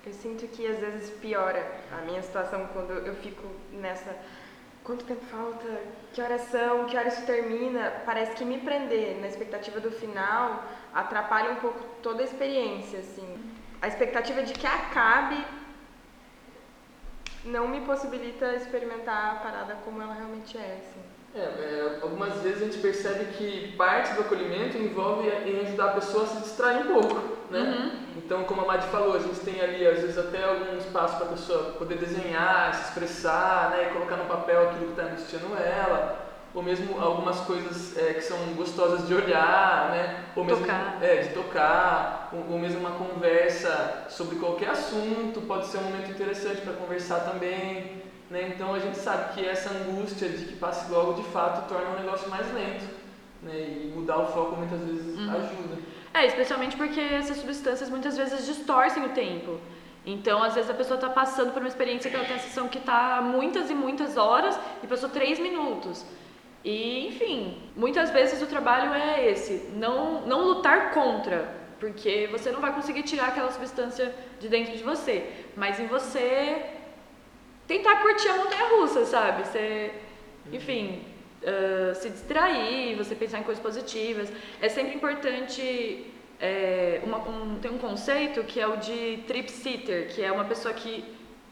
Eu 0.07 0.13
sinto 0.13 0.47
que 0.49 0.67
às 0.67 0.79
vezes 0.79 1.11
piora 1.19 1.67
a 1.91 2.03
minha 2.03 2.23
situação 2.23 2.69
quando 2.73 2.93
eu 2.93 3.15
fico 3.17 3.47
nessa. 3.73 4.15
Quanto 4.85 5.05
tempo 5.05 5.25
falta? 5.25 5.67
Que 6.13 6.21
horas 6.21 6.43
são? 6.43 6.85
Que 6.85 6.97
horas 6.97 7.15
isso 7.15 7.27
termina? 7.27 7.91
Parece 8.05 8.37
que 8.37 8.45
me 8.45 8.59
prender 8.59 9.19
na 9.21 9.27
expectativa 9.27 9.81
do 9.81 9.91
final 9.91 10.63
atrapalha 10.93 11.51
um 11.53 11.57
pouco 11.57 11.83
toda 12.03 12.23
a 12.23 12.25
experiência, 12.25 13.01
assim. 13.01 13.53
A 13.81 13.89
expectativa 13.89 14.43
de 14.43 14.53
que 14.53 14.67
acabe 14.67 15.43
não 17.45 17.67
me 17.67 17.81
possibilita 17.81 18.55
experimentar 18.55 19.33
a 19.33 19.39
parada 19.41 19.75
como 19.85 20.01
ela 20.01 20.15
realmente 20.15 20.57
é, 20.57 20.79
assim. 20.81 20.94
É, 21.35 21.41
é, 21.41 21.99
algumas 22.01 22.35
vezes 22.43 22.63
a 22.63 22.65
gente 22.67 22.79
percebe 22.79 23.25
que 23.33 23.75
parte 23.77 24.15
do 24.15 24.21
acolhimento 24.21 24.79
envolve 24.79 25.29
em 25.29 25.67
ajudar 25.67 25.87
a 25.87 25.93
pessoa 25.95 26.23
a 26.23 26.27
se 26.29 26.37
distrair 26.43 26.87
um 26.87 26.93
pouco, 26.93 27.21
né? 27.51 27.59
Uhum. 27.59 27.91
Então, 28.19 28.45
como 28.45 28.61
a 28.61 28.67
Madi 28.67 28.87
falou, 28.87 29.17
a 29.17 29.19
gente 29.19 29.41
tem 29.41 29.61
ali 29.61 29.85
às 29.85 29.99
vezes 30.01 30.17
até 30.17 30.45
algum 30.45 30.79
espaço 30.79 31.17
para 31.17 31.27
a 31.27 31.31
pessoa 31.31 31.73
poder 31.73 31.99
desenhar, 31.99 32.73
se 32.73 32.85
expressar, 32.85 33.71
né, 33.71 33.89
e 33.89 33.93
colocar 33.93 34.17
no 34.17 34.27
papel 34.27 34.69
aquilo 34.69 34.87
que 34.87 34.91
está 34.93 35.03
angustiando 35.03 35.57
ela, 35.57 36.25
ou 36.55 36.63
mesmo 36.63 37.03
algumas 37.03 37.41
coisas 37.41 37.97
é, 37.99 38.15
que 38.15 38.21
são 38.21 38.39
gostosas 38.55 39.09
de 39.09 39.15
olhar, 39.15 39.91
né, 39.91 40.25
ou 40.37 40.45
mesmo 40.45 40.61
tocar. 40.61 40.99
É, 41.03 41.17
de 41.17 41.35
tocar, 41.35 42.31
ou, 42.33 42.53
ou 42.53 42.59
mesmo 42.61 42.79
uma 42.79 42.93
conversa 42.93 44.07
sobre 44.09 44.37
qualquer 44.37 44.71
assunto 44.71 45.41
pode 45.41 45.67
ser 45.67 45.79
um 45.79 45.83
momento 45.83 46.13
interessante 46.13 46.61
para 46.61 46.75
conversar 46.75 47.21
também. 47.21 48.04
Né? 48.35 48.53
Então 48.53 48.75
a 48.75 48.81
gente 48.81 48.99
sabe 48.99 49.33
que 49.33 49.47
essa 49.47 49.71
angústia 49.73 50.29
de 50.29 50.45
que 50.47 50.57
passe 50.57 50.91
logo 50.91 51.13
de 51.13 51.23
fato 51.29 51.69
torna 51.69 51.91
um 51.91 52.01
negócio 52.01 52.29
mais 52.29 52.53
lento. 52.53 52.85
Né? 53.41 53.55
E 53.55 53.93
mudar 53.95 54.19
o 54.19 54.27
foco 54.27 54.57
muitas 54.57 54.81
vezes 54.81 55.17
uhum. 55.17 55.31
ajuda. 55.31 55.79
É, 56.13 56.27
especialmente 56.27 56.77
porque 56.77 56.99
essas 56.99 57.37
substâncias 57.37 57.89
muitas 57.89 58.17
vezes 58.17 58.45
distorcem 58.45 59.05
o 59.05 59.11
tempo. 59.11 59.61
Então, 60.05 60.43
às 60.43 60.55
vezes 60.55 60.69
a 60.69 60.75
pessoa 60.75 60.97
está 60.97 61.09
passando 61.09 61.53
por 61.53 61.63
uma 61.63 61.69
experiência 61.69 62.11
que 62.11 62.17
ela 62.17 62.25
tem 62.25 62.35
a 62.35 62.39
sensação 62.41 62.67
que 62.67 62.79
está 62.79 63.23
muitas 63.23 63.71
e 63.71 63.75
muitas 63.75 64.17
horas 64.17 64.59
e 64.83 64.87
passou 64.89 65.09
três 65.09 65.39
minutos. 65.39 66.05
E, 66.65 67.07
enfim, 67.07 67.63
muitas 67.77 68.11
vezes 68.11 68.43
o 68.43 68.47
trabalho 68.47 68.93
é 68.93 69.31
esse, 69.31 69.71
não, 69.77 70.23
não 70.23 70.45
lutar 70.45 70.93
contra, 70.93 71.55
porque 71.79 72.29
você 72.33 72.51
não 72.51 72.61
vai 72.61 72.75
conseguir 72.75 73.03
tirar 73.05 73.29
aquela 73.29 73.53
substância 73.53 74.13
de 74.41 74.49
dentro 74.49 74.77
de 74.77 74.83
você, 74.83 75.31
mas 75.57 75.79
em 75.79 75.87
você 75.87 76.74
tentar 77.67 77.97
curtir 77.97 78.29
a 78.29 78.37
montanha 78.37 78.69
russa, 78.77 79.05
sabe? 79.05 79.47
Você, 79.47 79.93
enfim, 80.53 81.03
uh, 81.43 81.95
se 81.95 82.11
distrair, 82.11 82.97
você 82.97 83.15
pensar 83.15 83.39
em 83.39 83.43
coisas 83.43 83.63
positivas. 83.63 84.31
É 84.61 84.69
sempre 84.69 84.95
importante. 84.95 86.11
É, 86.41 87.01
uma, 87.05 87.19
um, 87.19 87.59
tem 87.61 87.71
um 87.71 87.79
conceito 87.79 88.43
que 88.43 88.61
é 88.61 88.67
o 88.67 88.77
de 88.77 89.23
trip 89.27 89.51
sitter, 89.51 90.13
que 90.13 90.23
é 90.23 90.33
uma 90.33 90.45
pessoa 90.45 90.75
que 90.75 91.05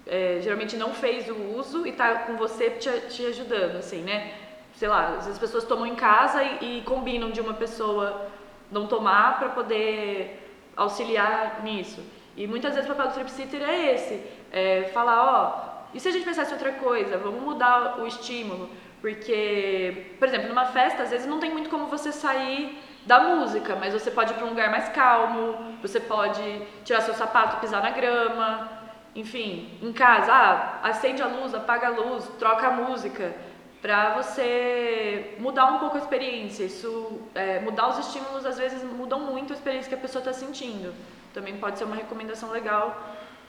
é, 0.07 0.41
geralmente 0.43 0.77
não 0.77 0.93
fez 0.93 1.29
o 1.29 1.37
uso 1.57 1.87
e 1.87 1.91
está 1.91 2.15
com 2.27 2.37
você 2.37 2.69
te, 2.71 2.91
te 3.09 3.25
ajudando, 3.27 3.77
assim, 3.77 4.03
né? 4.03 4.35
Sei 4.75 4.89
lá, 4.89 5.17
as 5.19 5.39
pessoas 5.39 5.65
tomam 5.65 5.87
em 5.87 5.95
casa 5.95 6.43
e, 6.43 6.79
e 6.79 6.83
combinam 6.83 7.31
de 7.31 7.41
uma 7.41 7.55
pessoa 7.55 8.29
não 8.71 8.87
tomar 8.87 9.39
para 9.39 9.51
poder 9.51 10.43
auxiliar 10.77 11.63
nisso. 11.63 12.03
E 12.37 12.47
muitas 12.47 12.75
vezes 12.75 12.91
o 12.91 12.95
papel 12.95 13.11
do 13.11 13.15
trip 13.15 13.31
sitter 13.31 13.63
é 13.63 13.95
esse, 13.95 14.21
é 14.51 14.91
falar, 14.93 15.23
ó, 15.23 15.72
e 15.95 16.01
se 16.01 16.09
a 16.09 16.13
gente 16.13 16.25
pensasse 16.25 16.53
outra 16.53 16.73
coisa? 16.73 17.19
Vamos 17.19 17.43
mudar 17.43 18.01
o 18.01 18.07
estímulo. 18.07 18.71
Porque, 19.01 20.15
por 20.19 20.29
exemplo, 20.29 20.49
numa 20.49 20.67
festa, 20.67 21.03
às 21.03 21.11
vezes 21.11 21.27
não 21.27 21.41
tem 21.41 21.51
muito 21.51 21.69
como 21.69 21.87
você 21.87 22.13
sair 22.13 22.81
da 23.05 23.19
música, 23.19 23.75
mas 23.75 23.93
você 23.93 24.13
pode 24.13 24.33
ir 24.33 24.37
para 24.37 24.47
um 24.47 24.51
lugar 24.51 24.71
mais 24.71 24.89
calmo, 24.91 25.77
você 25.83 25.99
pode 25.99 26.63
tirar 26.85 27.01
seu 27.01 27.13
sapato, 27.13 27.57
pisar 27.61 27.83
na 27.83 27.91
grama, 27.91 28.71
enfim, 29.15 29.77
em 29.83 29.93
casa, 29.93 30.33
ah, 30.33 30.81
acende 30.85 31.21
a 31.21 31.27
luz, 31.27 31.53
apaga 31.53 31.89
a 31.89 31.91
luz, 31.91 32.29
troca 32.39 32.69
a 32.69 32.71
música, 32.71 33.35
para 33.83 34.15
você 34.15 35.35
mudar 35.41 35.67
um 35.67 35.79
pouco 35.81 35.97
a 35.97 36.01
experiência. 36.01 36.63
Isso, 36.63 37.21
é, 37.35 37.59
mudar 37.59 37.89
os 37.89 37.99
estímulos 38.07 38.47
às 38.47 38.57
vezes 38.57 38.85
mudam 38.85 39.19
muito 39.19 39.53
a 39.53 39.57
experiência 39.57 39.89
que 39.89 39.97
a 39.97 39.99
pessoa 39.99 40.21
está 40.21 40.33
sentindo. 40.33 40.95
Também 41.35 41.57
pode 41.57 41.79
ser 41.79 41.85
uma 41.85 41.97
recomendação 41.97 42.51
legal 42.51 42.97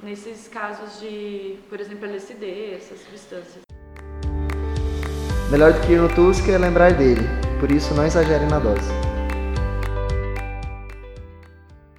nesses 0.02 0.48
casos 0.48 1.00
de, 1.00 1.58
por 1.70 1.80
exemplo, 1.80 2.06
LSD, 2.06 2.76
essas 2.76 3.00
substâncias. 3.00 3.64
Melhor 5.52 5.72
do 5.74 5.82
que 5.82 5.94
ir 5.94 6.00
no 6.00 6.10
Tusk 6.10 6.50
é 6.50 6.58
lembrar 6.58 6.94
dele, 6.94 7.22
por 7.60 7.72
isso 7.72 7.94
não 7.94 8.06
exagere 8.06 8.46
na 8.46 8.58
dose. 8.58 8.90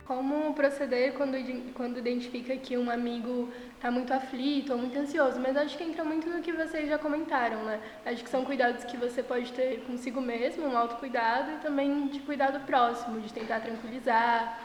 Como 0.04 0.52
proceder 0.54 1.12
quando, 1.14 1.36
quando 1.72 1.98
identifica 1.98 2.56
que 2.56 2.76
um 2.76 2.90
amigo 2.90 3.48
está 3.76 3.90
muito 3.90 4.12
aflito 4.12 4.72
ou 4.72 4.78
muito 4.78 4.98
ansioso? 4.98 5.38
Mas 5.38 5.56
acho 5.56 5.76
que 5.76 5.84
entra 5.84 6.02
muito 6.02 6.28
no 6.28 6.42
que 6.42 6.52
vocês 6.52 6.88
já 6.88 6.98
comentaram, 6.98 7.64
né? 7.64 7.78
Acho 8.04 8.24
que 8.24 8.30
são 8.30 8.44
cuidados 8.44 8.84
que 8.84 8.96
você 8.96 9.22
pode 9.22 9.52
ter 9.52 9.84
consigo 9.86 10.20
mesmo, 10.20 10.66
um 10.66 10.76
autocuidado 10.76 11.52
e 11.52 11.56
também 11.58 12.08
de 12.08 12.20
cuidado 12.20 12.58
próximo, 12.66 13.20
de 13.20 13.32
tentar 13.32 13.60
tranquilizar, 13.60 14.58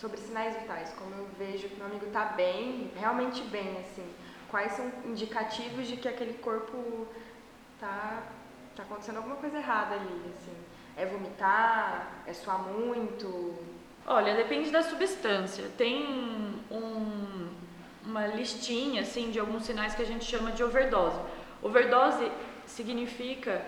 sobre 0.00 0.18
sinais 0.18 0.56
vitais, 0.56 0.94
como 0.96 1.14
eu 1.14 1.28
vejo 1.38 1.68
que 1.68 1.76
meu 1.76 1.86
amigo 1.86 2.06
está 2.06 2.26
bem, 2.26 2.90
realmente 2.96 3.42
bem, 3.42 3.78
assim, 3.80 4.06
quais 4.48 4.72
são 4.72 4.90
indicativos 5.04 5.88
de 5.88 5.96
que 5.96 6.08
aquele 6.08 6.34
corpo 6.34 7.06
tá, 7.80 8.22
tá 8.76 8.84
acontecendo 8.84 9.16
alguma 9.16 9.36
coisa 9.36 9.58
errada 9.58 9.96
ali, 9.96 10.32
assim. 10.36 10.56
É 10.96 11.04
vomitar? 11.04 12.22
É 12.26 12.32
suar 12.32 12.60
muito? 12.60 13.54
Olha, 14.06 14.34
depende 14.34 14.70
da 14.70 14.82
substância. 14.82 15.64
Tem 15.76 16.04
um, 16.70 17.48
uma 18.04 18.26
listinha 18.26 19.02
assim 19.02 19.30
de 19.30 19.38
alguns 19.38 19.64
sinais 19.64 19.94
que 19.94 20.02
a 20.02 20.06
gente 20.06 20.24
chama 20.24 20.50
de 20.52 20.62
overdose. 20.62 21.20
Overdose 21.62 22.30
significa 22.66 23.64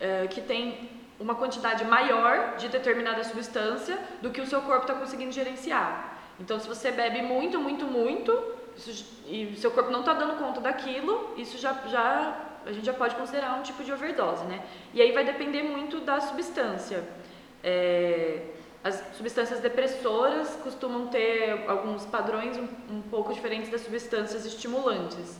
é, 0.00 0.26
que 0.26 0.40
tem 0.40 0.97
uma 1.18 1.34
quantidade 1.34 1.84
maior 1.84 2.56
de 2.56 2.68
determinada 2.68 3.24
substância 3.24 3.98
do 4.22 4.30
que 4.30 4.40
o 4.40 4.46
seu 4.46 4.62
corpo 4.62 4.82
está 4.82 4.94
conseguindo 4.94 5.32
gerenciar. 5.32 6.18
Então, 6.38 6.60
se 6.60 6.68
você 6.68 6.90
bebe 6.90 7.22
muito, 7.22 7.58
muito, 7.58 7.84
muito, 7.86 8.32
isso, 8.76 9.04
e 9.26 9.56
seu 9.56 9.70
corpo 9.72 9.90
não 9.90 10.00
está 10.00 10.12
dando 10.12 10.38
conta 10.38 10.60
daquilo, 10.60 11.34
isso 11.36 11.58
já, 11.58 11.72
já 11.88 12.48
a 12.64 12.72
gente 12.72 12.84
já 12.84 12.92
pode 12.92 13.16
considerar 13.16 13.58
um 13.58 13.62
tipo 13.62 13.82
de 13.82 13.92
overdose, 13.92 14.44
né? 14.44 14.62
E 14.94 15.02
aí 15.02 15.10
vai 15.12 15.24
depender 15.24 15.62
muito 15.62 16.00
da 16.00 16.20
substância. 16.20 17.02
É, 17.64 18.42
as 18.84 19.02
substâncias 19.16 19.58
depressoras 19.60 20.56
costumam 20.62 21.08
ter 21.08 21.64
alguns 21.66 22.06
padrões 22.06 22.56
um, 22.56 22.68
um 22.90 23.02
pouco 23.02 23.34
diferentes 23.34 23.70
das 23.70 23.80
substâncias 23.80 24.46
estimulantes, 24.46 25.38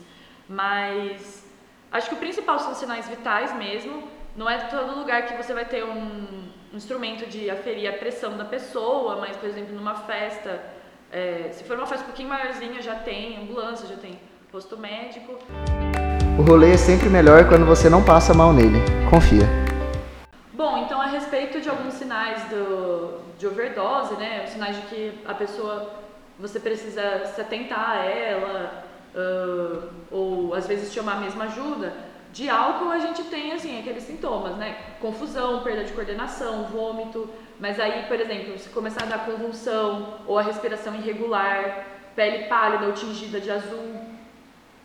mas 0.49 1.47
acho 1.93 2.09
que 2.09 2.14
o 2.14 2.18
principal 2.18 2.59
são 2.59 2.74
sinais 2.74 3.09
vitais 3.09 3.55
mesmo. 3.57 4.18
Não 4.39 4.49
é 4.49 4.57
todo 4.57 4.97
lugar 4.97 5.26
que 5.26 5.36
você 5.36 5.53
vai 5.53 5.64
ter 5.64 5.82
um, 5.82 6.47
um 6.72 6.76
instrumento 6.76 7.28
de 7.28 7.51
aferir 7.51 7.91
a 7.91 7.93
pressão 7.95 8.36
da 8.36 8.45
pessoa, 8.45 9.16
mas, 9.16 9.36
por 9.36 9.49
exemplo, 9.49 9.74
numa 9.74 9.97
festa, 9.97 10.62
é, 11.11 11.49
se 11.51 11.64
for 11.64 11.76
uma 11.76 11.89
festa 11.89 12.05
um 12.05 12.07
pouquinho 12.07 12.28
maiorzinha, 12.28 12.80
já 12.80 12.95
tem 12.95 13.36
ambulância, 13.36 13.89
já 13.89 13.97
tem 13.97 14.16
posto 14.53 14.78
médico. 14.78 15.36
O 16.39 16.43
rolê 16.43 16.74
é 16.74 16.76
sempre 16.76 17.09
melhor 17.09 17.49
quando 17.49 17.66
você 17.66 17.91
não 17.91 18.01
passa 18.01 18.32
mal 18.32 18.53
nele. 18.53 18.78
Confia. 19.11 19.43
Bom, 20.53 20.84
então 20.84 21.01
a 21.01 21.07
respeito 21.07 21.61
de 21.61 21.68
alguns 21.68 21.95
sinais 21.95 22.41
do, 22.45 23.18
de 23.36 23.45
overdose, 23.45 24.14
né, 24.14 24.45
os 24.45 24.51
sinais 24.51 24.76
de 24.76 24.82
que 24.82 25.18
a 25.26 25.34
pessoa 25.34 25.95
você 26.39 26.61
precisa 26.61 27.24
se 27.34 27.41
atentar 27.41 27.91
a 27.91 28.05
ela 28.05 28.84
uh, 29.16 29.89
ou 30.12 30.55
às 30.55 30.68
vezes 30.68 30.93
chamar 30.93 31.20
mesmo 31.20 31.43
ajuda. 31.43 31.93
De 32.33 32.49
álcool 32.49 32.91
a 32.91 32.99
gente 32.99 33.24
tem 33.24 33.53
assim 33.53 33.81
aqueles 33.81 34.05
sintomas, 34.05 34.57
né? 34.57 34.76
Confusão, 35.01 35.62
perda 35.62 35.85
de 35.85 35.93
coordenação, 35.93 36.64
vômito. 36.64 37.29
Mas 37.59 37.81
aí, 37.81 38.05
por 38.07 38.20
exemplo, 38.20 38.59
se 38.59 38.68
começar 38.68 39.05
a 39.05 39.07
dar 39.07 39.26
convulsão 39.26 40.18
ou 40.26 40.39
a 40.39 40.43
respiração 40.43 40.95
irregular, 40.95 41.87
pele 42.14 42.45
pálida 42.45 42.87
ou 42.87 42.93
tingida 42.93 43.41
de 43.41 43.51
azul, 43.51 44.01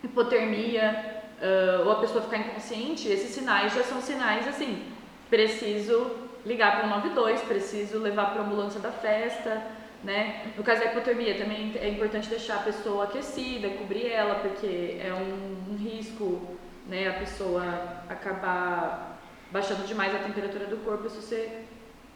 hipotermia, 0.03 1.23
uh, 1.41 1.85
ou 1.85 1.91
a 1.91 1.95
pessoa 1.95 2.23
ficar 2.23 2.37
inconsciente, 2.37 3.07
esses 3.07 3.31
sinais 3.31 3.73
já 3.73 3.83
são 3.83 4.01
sinais 4.01 4.47
assim, 4.47 4.83
preciso 5.29 6.11
ligar 6.45 6.77
para 6.77 6.87
o 6.87 6.89
92, 6.89 7.41
preciso 7.41 7.99
levar 7.99 8.31
para 8.31 8.41
a 8.41 8.45
ambulância 8.45 8.79
da 8.79 8.91
festa, 8.91 9.61
né? 10.03 10.51
No 10.57 10.63
caso 10.63 10.81
da 10.81 10.87
hipotermia 10.87 11.37
também 11.37 11.71
é 11.75 11.89
importante 11.89 12.27
deixar 12.27 12.55
a 12.55 12.63
pessoa 12.63 13.05
aquecida, 13.05 13.69
cobrir 13.69 14.07
ela, 14.07 14.35
porque 14.35 14.99
é 14.99 15.13
um, 15.13 15.73
um 15.73 15.77
risco, 15.77 16.57
né, 16.87 17.07
a 17.07 17.13
pessoa 17.13 17.63
acabar 18.09 19.19
baixando 19.51 19.85
demais 19.85 20.13
a 20.15 20.19
temperatura 20.19 20.65
do 20.65 20.77
corpo, 20.77 21.07
isso 21.07 21.21
ser 21.21 21.67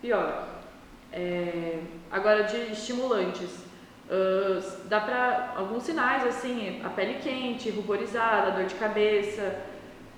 pior. 0.02 0.48
É, 1.12 1.80
agora 2.12 2.44
de 2.44 2.72
estimulantes, 2.72 3.68
Uh, 4.08 4.88
dá 4.88 5.02
para 5.02 5.54
alguns 5.58 5.84
sinais 5.84 6.26
assim, 6.26 6.82
a 6.82 6.88
pele 6.88 7.16
quente, 7.16 7.70
ruborizada, 7.70 8.52
dor 8.52 8.64
de 8.64 8.76
cabeça. 8.76 9.60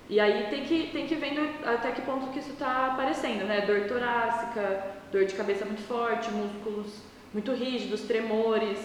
E 0.08 0.20
aí 0.20 0.46
tem 0.48 0.64
que, 0.64 0.90
tem 0.92 1.08
que 1.08 1.16
vendo 1.16 1.40
até 1.66 1.90
que 1.90 2.02
ponto 2.02 2.28
que 2.28 2.38
isso 2.38 2.50
está 2.50 2.92
aparecendo, 2.92 3.44
né? 3.46 3.62
Dor 3.62 3.88
torácica, 3.88 4.84
dor 5.10 5.24
de 5.24 5.34
cabeça 5.34 5.64
muito 5.64 5.82
forte, 5.82 6.30
músculos 6.30 7.02
muito 7.34 7.52
rígidos, 7.52 8.02
tremores, 8.02 8.78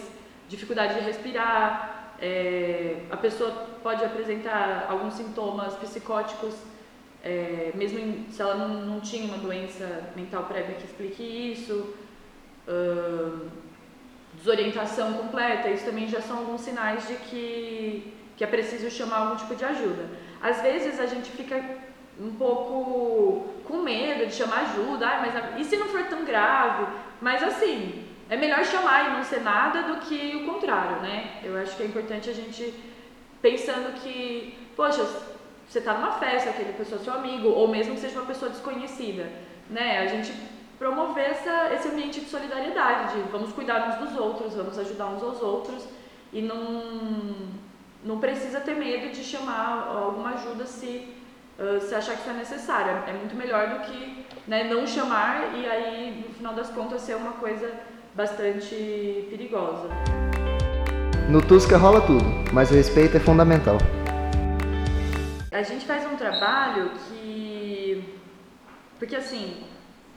dificuldade 0.48 0.94
de 0.94 1.00
respirar. 1.00 2.05
É, 2.20 3.02
a 3.10 3.16
pessoa 3.16 3.50
pode 3.82 4.04
apresentar 4.04 4.86
alguns 4.88 5.14
sintomas 5.14 5.74
psicóticos, 5.74 6.54
é, 7.22 7.72
mesmo 7.74 7.98
em, 7.98 8.26
se 8.30 8.40
ela 8.40 8.54
não, 8.54 8.68
não 8.68 9.00
tinha 9.00 9.24
uma 9.26 9.38
doença 9.38 10.10
mental 10.14 10.44
prévia 10.44 10.76
que 10.76 10.84
explique 10.84 11.22
isso. 11.22 11.94
Desorientação 14.34 15.14
completa, 15.14 15.68
isso 15.70 15.84
também 15.84 16.08
já 16.08 16.20
são 16.20 16.38
alguns 16.38 16.60
sinais 16.60 17.06
de 17.06 17.14
que, 17.14 18.12
que 18.36 18.44
é 18.44 18.46
preciso 18.46 18.90
chamar 18.90 19.18
algum 19.18 19.36
tipo 19.36 19.54
de 19.54 19.64
ajuda. 19.64 20.08
Às 20.42 20.60
vezes 20.60 21.00
a 21.00 21.06
gente 21.06 21.30
fica 21.30 21.62
um 22.20 22.32
pouco 22.32 23.46
com 23.64 23.78
medo 23.78 24.26
de 24.26 24.34
chamar 24.34 24.60
ajuda, 24.60 25.06
ah, 25.06 25.20
mas 25.20 25.60
e 25.60 25.64
se 25.64 25.76
não 25.76 25.88
for 25.88 26.04
tão 26.04 26.24
grave? 26.24 26.86
Mas 27.20 27.42
assim, 27.42 28.05
é 28.28 28.36
melhor 28.36 28.64
chamar 28.64 29.08
e 29.08 29.12
não 29.14 29.22
ser 29.22 29.40
nada 29.40 29.82
do 29.82 30.00
que 30.00 30.36
o 30.36 30.52
contrário, 30.52 31.00
né? 31.00 31.40
Eu 31.44 31.56
acho 31.58 31.76
que 31.76 31.82
é 31.82 31.86
importante 31.86 32.28
a 32.28 32.32
gente 32.32 32.74
pensando 33.40 34.00
que, 34.00 34.58
poxa, 34.74 35.04
você 35.68 35.78
está 35.78 35.94
numa 35.94 36.12
festa, 36.12 36.50
aquele 36.50 36.72
pessoa 36.72 37.00
é 37.00 37.04
seu 37.04 37.12
amigo, 37.12 37.48
ou 37.48 37.68
mesmo 37.68 37.94
que 37.94 38.00
seja 38.00 38.18
uma 38.18 38.26
pessoa 38.26 38.50
desconhecida, 38.50 39.30
né? 39.70 40.00
A 40.00 40.06
gente 40.06 40.32
promover 40.78 41.30
essa, 41.30 41.72
esse 41.72 41.88
ambiente 41.88 42.20
de 42.20 42.26
solidariedade, 42.28 43.14
de 43.14 43.28
vamos 43.30 43.52
cuidar 43.52 43.88
uns 43.88 44.08
dos 44.08 44.18
outros, 44.18 44.54
vamos 44.54 44.78
ajudar 44.78 45.06
uns 45.06 45.22
aos 45.22 45.40
outros 45.40 45.86
e 46.32 46.42
não, 46.42 47.48
não 48.04 48.18
precisa 48.18 48.60
ter 48.60 48.74
medo 48.74 49.12
de 49.12 49.24
chamar 49.24 49.88
alguma 49.88 50.30
ajuda 50.30 50.66
se, 50.66 51.14
se 51.80 51.94
achar 51.94 52.14
que 52.14 52.20
isso 52.22 52.30
é 52.30 52.34
necessário. 52.34 53.04
É 53.06 53.12
muito 53.12 53.34
melhor 53.34 53.68
do 53.68 53.80
que 53.86 54.26
né, 54.46 54.64
não 54.64 54.86
chamar 54.86 55.54
e 55.54 55.66
aí, 55.66 56.24
no 56.28 56.34
final 56.34 56.54
das 56.54 56.70
contas, 56.70 57.02
ser 57.02 57.16
uma 57.16 57.32
coisa 57.32 57.72
bastante 58.16 59.26
perigosa. 59.28 59.88
No 61.28 61.42
Tusca 61.42 61.76
rola 61.76 62.00
tudo, 62.00 62.24
mas 62.52 62.70
o 62.70 62.74
respeito 62.74 63.16
é 63.18 63.20
fundamental. 63.20 63.76
A 65.52 65.62
gente 65.62 65.84
faz 65.84 66.06
um 66.06 66.16
trabalho 66.16 66.90
que. 67.08 68.02
Porque 68.98 69.14
assim, 69.14 69.64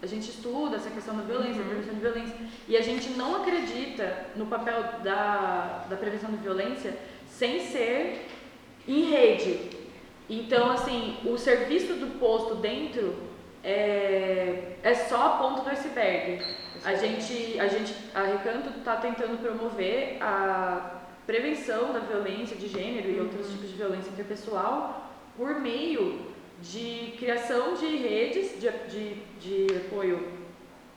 a 0.02 0.06
gente 0.06 0.30
estuda 0.30 0.78
essa 0.78 0.90
questão 0.90 1.16
da 1.16 1.24
violência, 1.24 1.62
uhum. 1.62 1.68
prevenção 1.68 1.94
de 1.94 2.00
violência, 2.00 2.36
e 2.70 2.78
a 2.78 2.82
gente 2.82 3.10
não 3.12 3.42
acredita 3.42 4.28
no 4.36 4.46
papel 4.46 4.82
da, 5.04 5.86
da 5.90 5.98
prevenção 5.98 6.32
de 6.32 6.38
violência 6.38 6.94
sem 7.28 7.60
ser 7.60 8.26
em 8.88 9.10
rede. 9.10 9.78
Então, 10.30 10.72
assim, 10.72 11.18
o 11.26 11.38
serviço 11.38 11.96
do 11.96 12.18
posto 12.20 12.56
dentro 12.56 13.16
é, 13.64 14.76
é 14.84 14.94
só 14.94 15.26
a 15.26 15.30
ponta 15.38 15.64
do 15.64 15.70
iceberg. 15.70 16.46
A 16.84 16.96
gente, 16.96 17.60
a 17.60 17.68
gente, 17.68 17.94
a 18.14 18.24
Recanto 18.24 18.70
está 18.78 18.96
tentando 18.96 19.42
promover 19.42 20.18
a 20.22 21.00
prevenção 21.26 21.94
da 21.94 22.00
violência 22.00 22.56
de 22.56 22.68
gênero 22.68 23.10
e 23.10 23.20
outros 23.20 23.48
uhum. 23.48 23.54
tipos 23.54 23.70
de 23.70 23.76
violência 23.76 24.10
interpessoal 24.10 25.12
por 25.38 25.60
meio 25.60 26.26
de 26.62 27.14
criação 27.18 27.76
de 27.76 27.86
redes 27.86 28.60
de, 28.60 28.70
de, 28.90 29.16
de 29.40 29.78
apoio 29.78 30.40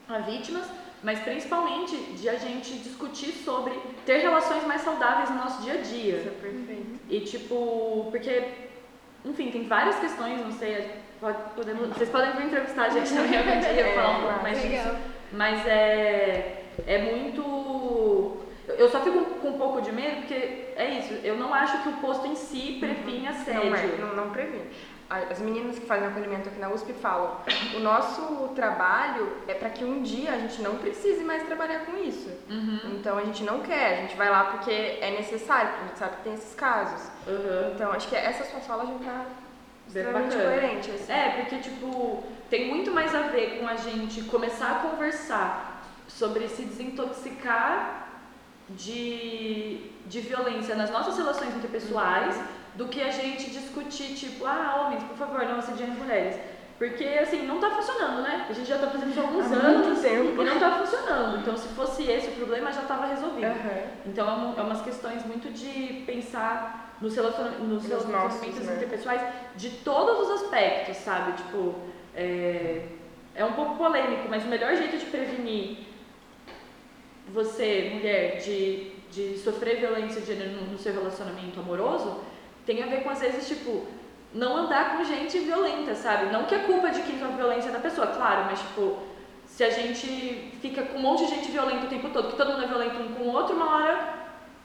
a 0.08 0.18
vítimas, 0.18 0.66
mas 1.02 1.20
principalmente 1.20 1.96
de 2.14 2.28
a 2.28 2.36
gente 2.36 2.74
discutir 2.78 3.32
sobre 3.32 3.78
ter 4.04 4.18
relações 4.18 4.64
mais 4.66 4.82
saudáveis 4.82 5.30
no 5.30 5.36
nosso 5.36 5.62
dia 5.62 5.74
a 5.74 5.76
dia. 5.78 6.16
Isso 6.16 6.28
é 6.28 6.30
perfeito. 6.30 7.00
E 7.08 7.20
tipo, 7.20 8.08
porque, 8.10 8.44
enfim, 9.24 9.50
tem 9.50 9.66
várias 9.66 9.98
questões, 9.98 10.40
não 10.40 10.52
sei, 10.52 10.90
pode, 11.20 11.38
podemos, 11.54 11.88
vocês 11.88 12.08
podem 12.08 12.32
vir 12.32 12.46
entrevistar 12.46 12.84
a 12.84 12.88
gente 12.88 13.08
também 13.08 13.38
algum 13.38 13.60
dia, 13.60 13.94
falar 13.94 14.18
um 14.18 14.22
pouco 14.22 14.42
mais 14.42 14.62
disso. 14.62 15.11
Mas 15.32 15.66
é, 15.66 16.64
é 16.86 16.98
muito. 16.98 18.36
Eu 18.68 18.88
só 18.88 19.00
fico 19.00 19.24
com 19.40 19.48
um 19.48 19.58
pouco 19.58 19.80
de 19.80 19.92
medo 19.92 20.16
porque 20.18 20.72
é 20.76 20.98
isso, 20.98 21.14
eu 21.24 21.36
não 21.36 21.52
acho 21.52 21.82
que 21.82 21.88
o 21.88 21.92
posto 21.94 22.26
em 22.26 22.34
si 22.34 22.78
previne 22.80 23.26
assédio. 23.26 23.70
Não, 23.70 23.76
é, 23.76 23.86
não, 23.98 24.16
não 24.16 24.30
previne 24.30 24.70
as 25.30 25.38
meninas 25.40 25.78
que 25.78 25.86
fazem 25.86 26.08
acolhimento 26.08 26.48
aqui 26.48 26.58
na 26.58 26.70
USP 26.70 26.92
falam: 26.94 27.36
o 27.76 27.80
nosso 27.80 28.48
trabalho 28.54 29.36
é 29.46 29.54
para 29.54 29.70
que 29.70 29.84
um 29.84 30.02
dia 30.02 30.32
a 30.32 30.38
gente 30.38 30.62
não 30.62 30.76
precise 30.76 31.22
mais 31.22 31.42
trabalhar 31.44 31.80
com 31.80 31.96
isso. 31.98 32.30
Uhum. 32.48 32.96
Então 32.98 33.18
a 33.18 33.24
gente 33.24 33.42
não 33.42 33.60
quer, 33.60 33.98
a 33.98 34.00
gente 34.02 34.16
vai 34.16 34.30
lá 34.30 34.44
porque 34.44 34.70
é 34.70 35.10
necessário, 35.10 35.70
porque 35.70 35.84
a 35.84 35.88
gente 35.88 35.98
sabe 35.98 36.16
que 36.16 36.22
tem 36.22 36.34
esses 36.34 36.54
casos. 36.54 37.10
Uhum. 37.26 37.72
Então 37.74 37.92
acho 37.92 38.08
que 38.08 38.16
essa 38.16 38.44
sua 38.44 38.60
fala 38.60 38.86
já 38.86 38.94
tá 39.04 39.26
extremamente 39.86 40.34
coerente. 40.34 40.90
Assim. 40.90 41.12
É, 41.12 41.30
porque 41.30 41.56
tipo, 41.58 42.24
tem 42.52 42.68
muito 42.68 42.90
mais 42.90 43.14
a 43.14 43.22
ver 43.34 43.58
com 43.58 43.66
a 43.66 43.76
gente 43.76 44.24
começar 44.24 44.70
a 44.72 44.74
conversar 44.86 45.82
sobre 46.06 46.46
se 46.48 46.62
desintoxicar 46.64 48.08
de, 48.68 49.90
de 50.04 50.20
violência 50.20 50.74
nas 50.74 50.90
nossas 50.90 51.16
relações 51.16 51.56
interpessoais. 51.56 52.38
Do 52.74 52.88
que 52.88 53.02
a 53.02 53.10
gente 53.10 53.50
discutir, 53.50 54.14
tipo, 54.14 54.44
ah, 54.46 54.80
homens, 54.80 55.02
por 55.04 55.16
favor, 55.16 55.44
não 55.46 55.58
assediem 55.60 55.92
as 55.92 55.98
mulheres. 55.98 56.36
Porque, 56.78 57.04
assim, 57.04 57.46
não 57.46 57.60
tá 57.60 57.70
funcionando, 57.70 58.22
né? 58.22 58.46
A 58.48 58.52
gente 58.52 58.68
já 58.68 58.78
tá 58.78 58.88
fazendo 58.88 59.10
isso 59.10 59.20
há 59.20 59.22
alguns 59.22 59.52
há 59.52 59.56
anos 59.56 60.00
tempo. 60.00 60.42
e 60.42 60.44
não 60.44 60.58
tá 60.58 60.78
funcionando. 60.78 61.38
Então, 61.38 61.56
se 61.56 61.68
fosse 61.68 62.10
esse 62.10 62.28
o 62.28 62.32
problema, 62.32 62.72
já 62.72 62.82
tava 62.82 63.06
resolvido. 63.06 63.46
Uhum. 63.46 63.86
Então, 64.06 64.28
é, 64.28 64.32
uma, 64.32 64.60
é 64.60 64.62
umas 64.62 64.82
questões 64.82 65.24
muito 65.24 65.52
de 65.52 66.02
pensar 66.04 66.96
nos, 67.00 67.14
relacion, 67.14 67.44
nos 67.60 67.86
relacionamentos 67.86 68.60
né? 68.60 68.76
interpessoais 68.76 69.22
de 69.56 69.70
todos 69.70 70.28
os 70.28 70.42
aspectos, 70.42 70.96
sabe? 70.96 71.32
Tipo, 71.32 71.74
é, 72.14 72.86
é 73.34 73.44
um 73.44 73.52
pouco 73.52 73.76
polêmico, 73.76 74.28
mas 74.28 74.44
o 74.44 74.48
melhor 74.48 74.74
jeito 74.76 74.98
de 74.98 75.06
prevenir 75.06 75.78
você, 77.32 77.90
mulher, 77.94 78.38
de, 78.38 78.90
de 79.10 79.38
sofrer 79.38 79.78
violência 79.78 80.20
de 80.20 80.26
gênero 80.26 80.52
no, 80.52 80.72
no 80.72 80.78
seu 80.78 80.92
relacionamento 80.92 81.60
amoroso 81.60 82.20
tem 82.66 82.82
a 82.82 82.86
ver 82.86 83.02
com, 83.02 83.10
às 83.10 83.20
vezes, 83.20 83.48
tipo, 83.48 83.86
não 84.34 84.56
andar 84.56 84.96
com 84.96 85.04
gente 85.04 85.38
violenta, 85.38 85.94
sabe? 85.94 86.32
Não 86.32 86.44
que 86.44 86.54
a 86.54 86.60
culpa 86.60 86.90
de 86.90 87.02
quem 87.02 87.18
sofre 87.18 87.36
violência 87.36 87.68
é 87.68 87.72
da 87.72 87.78
pessoa, 87.78 88.06
claro, 88.06 88.46
mas, 88.50 88.60
tipo, 88.60 88.98
se 89.46 89.62
a 89.62 89.70
gente 89.70 90.52
fica 90.62 90.82
com 90.82 90.98
um 90.98 91.02
monte 91.02 91.26
de 91.26 91.34
gente 91.34 91.50
violenta 91.50 91.84
o 91.84 91.88
tempo 91.88 92.08
todo, 92.08 92.30
que 92.30 92.36
todo 92.36 92.52
mundo 92.52 92.64
é 92.64 92.66
violento 92.66 93.02
um 93.02 93.14
com 93.14 93.24
o 93.24 93.32
outro, 93.32 93.54
uma 93.54 93.76
hora, 93.76 94.14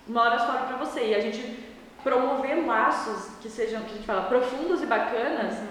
uma 0.07 0.21
hora 0.21 0.39
sobra 0.39 0.61
pra 0.61 0.77
você. 0.77 1.07
E 1.07 1.15
a 1.15 1.19
gente 1.19 1.59
promover 2.03 2.65
laços 2.65 3.35
que 3.41 3.49
sejam, 3.49 3.81
que 3.81 3.91
a 3.91 3.95
gente 3.95 4.05
fala, 4.05 4.21
profundos 4.23 4.81
e 4.81 4.85
bacanas, 4.85 5.59
uhum. 5.59 5.67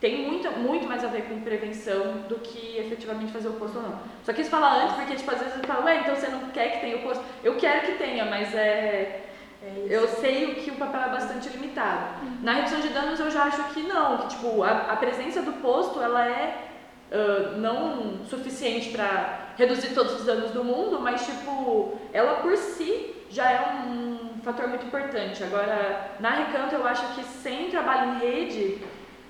tem 0.00 0.26
muito, 0.26 0.50
muito 0.58 0.88
mais 0.88 1.04
a 1.04 1.06
ver 1.06 1.28
com 1.28 1.40
prevenção 1.40 2.24
do 2.28 2.40
que 2.40 2.78
efetivamente 2.78 3.32
fazer 3.32 3.46
o 3.46 3.52
oposto 3.52 3.76
ou 3.76 3.84
não. 3.84 4.00
Só 4.24 4.32
quis 4.32 4.48
falar 4.48 4.82
antes, 4.82 4.96
porque, 4.96 5.14
tipo, 5.14 5.30
às 5.30 5.38
vezes 5.38 5.56
eu 5.56 5.62
falo, 5.62 5.84
ué, 5.84 6.00
então 6.00 6.16
você 6.16 6.26
não 6.26 6.50
quer 6.50 6.72
que 6.72 6.80
tenha 6.80 6.96
o 6.96 7.00
oposto? 7.00 7.24
Eu 7.44 7.54
quero 7.54 7.86
que 7.86 7.92
tenha, 7.92 8.24
mas 8.24 8.52
é... 8.56 9.27
É 9.62 9.86
eu 9.88 10.06
sei 10.08 10.54
que 10.54 10.70
o 10.70 10.76
papel 10.76 11.00
é 11.00 11.08
bastante 11.08 11.48
limitado. 11.48 12.24
Uhum. 12.24 12.38
Na 12.42 12.52
redução 12.52 12.80
de 12.80 12.88
danos 12.88 13.18
eu 13.18 13.30
já 13.30 13.44
acho 13.44 13.62
que 13.74 13.82
não, 13.82 14.18
que 14.18 14.28
tipo 14.28 14.62
a, 14.62 14.92
a 14.92 14.96
presença 14.96 15.42
do 15.42 15.52
posto 15.60 16.00
ela 16.00 16.26
é 16.26 16.68
uh, 17.10 17.58
não 17.58 18.24
suficiente 18.24 18.90
para 18.90 19.54
reduzir 19.56 19.94
todos 19.94 20.20
os 20.20 20.24
danos 20.24 20.52
do 20.52 20.62
mundo, 20.62 21.00
mas 21.00 21.26
tipo 21.26 21.98
ela 22.12 22.36
por 22.36 22.56
si 22.56 23.14
já 23.30 23.50
é 23.50 23.84
um 23.84 24.40
fator 24.42 24.68
muito 24.68 24.86
importante. 24.86 25.42
Agora, 25.42 26.12
na 26.20 26.30
Recanto, 26.30 26.74
eu 26.74 26.86
acho 26.86 27.14
que 27.14 27.22
sem 27.24 27.68
trabalho 27.68 28.14
em 28.14 28.18
rede, 28.20 28.78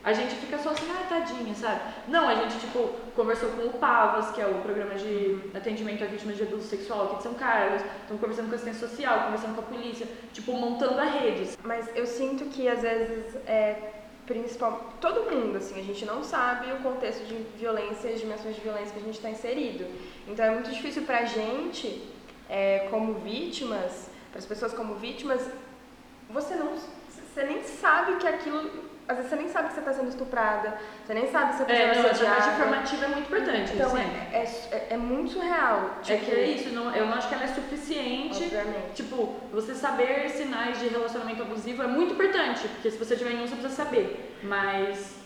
a 0.09 0.13
gente 0.13 0.35
fica 0.37 0.59
só 0.59 0.71
assim, 0.71 0.87
ah, 0.91 1.07
tadinha, 1.09 1.55
sabe? 1.55 1.81
Não, 2.09 2.29
a 2.29 2.35
gente, 2.35 2.59
tipo, 2.59 2.89
conversou 3.15 3.51
com 3.51 3.67
o 3.67 3.73
PAVAS, 3.75 4.31
que 4.33 4.41
é 4.41 4.47
o 4.47 4.55
programa 4.63 4.95
de 4.95 5.39
atendimento 5.55 6.03
a 6.03 6.07
vítimas 6.07 6.37
de 6.37 6.45
abuso 6.45 6.67
sexual 6.67 7.07
aqui 7.07 7.17
de 7.17 7.23
São 7.25 7.35
Carlos, 7.35 7.83
estamos 7.83 8.21
conversando 8.21 8.47
com 8.47 8.53
a 8.53 8.55
assistência 8.55 8.89
social, 8.89 9.25
conversando 9.25 9.55
com 9.55 9.61
a 9.61 9.65
polícia, 9.65 10.07
tipo, 10.33 10.53
montando 10.53 10.99
a 10.99 11.05
rede. 11.05 11.51
Mas 11.63 11.89
eu 11.95 12.07
sinto 12.07 12.47
que, 12.47 12.67
às 12.67 12.81
vezes, 12.81 13.37
é 13.47 13.93
principal, 14.27 14.93
todo 15.01 15.31
mundo, 15.31 15.57
assim, 15.57 15.81
a 15.81 15.83
gente 15.83 16.05
não 16.05 16.23
sabe 16.23 16.71
o 16.73 16.77
contexto 16.79 17.25
de 17.25 17.35
violência, 17.59 18.11
as 18.11 18.21
dimensões 18.21 18.55
de 18.55 18.61
violência 18.61 18.93
que 18.93 19.01
a 19.01 19.03
gente 19.03 19.15
está 19.15 19.31
inserido. 19.31 19.87
Então 20.27 20.45
é 20.45 20.51
muito 20.51 20.71
difícil 20.71 21.03
pra 21.03 21.25
gente, 21.25 22.07
é, 22.49 22.87
como 22.91 23.15
vítimas, 23.15 24.11
para 24.31 24.39
as 24.39 24.47
pessoas 24.47 24.75
como 24.75 24.97
vítimas, 24.97 25.49
você 26.29 26.55
não, 26.55 26.75
você 26.75 27.43
nem 27.43 27.63
sabe 27.63 28.17
que 28.17 28.27
aquilo 28.27 28.88
às 29.09 29.17
vezes 29.17 29.31
você 29.31 29.37
nem 29.37 29.49
sabe 29.49 29.69
que 29.69 29.75
você 29.75 29.81
está 29.81 29.93
sendo 29.95 30.09
estuprada, 30.09 30.79
você 31.05 31.15
nem 31.15 31.27
sabe 31.31 31.53
que 31.53 31.57
você 31.57 31.63
está 31.63 31.75
é, 31.75 31.95
sendo 31.95 32.07
é, 32.07 32.11
assediada. 32.11 32.37
A 32.37 32.41
parte 32.41 32.55
informativa 32.55 33.05
é 33.05 33.09
muito 33.09 33.27
importante. 33.27 33.73
Então, 33.73 33.87
assim. 33.87 33.99
é, 34.33 34.37
é, 34.37 34.87
é, 34.91 34.97
muito 34.99 35.33
surreal. 35.33 35.99
Tipo, 36.03 36.13
é 36.13 36.25
que 36.25 36.31
é 36.31 36.47
isso, 36.49 36.75
não, 36.75 36.95
eu 36.95 37.07
não 37.07 37.15
acho 37.15 37.27
que 37.27 37.35
ela 37.35 37.45
é 37.45 37.49
suficiente. 37.49 38.45
Obviamente. 38.45 38.93
Tipo, 38.95 39.35
você 39.51 39.75
saber 39.75 40.29
sinais 40.29 40.79
de 40.79 40.89
relacionamento 40.89 41.41
abusivo 41.41 41.83
é 41.83 41.87
muito 41.87 42.13
importante, 42.13 42.69
porque 42.69 42.91
se 42.91 42.99
você 42.99 43.17
tiver 43.17 43.33
em 43.33 43.43
um, 43.43 43.47
você 43.47 43.57
precisa 43.57 43.83
saber. 43.83 44.39
Mas 44.43 45.17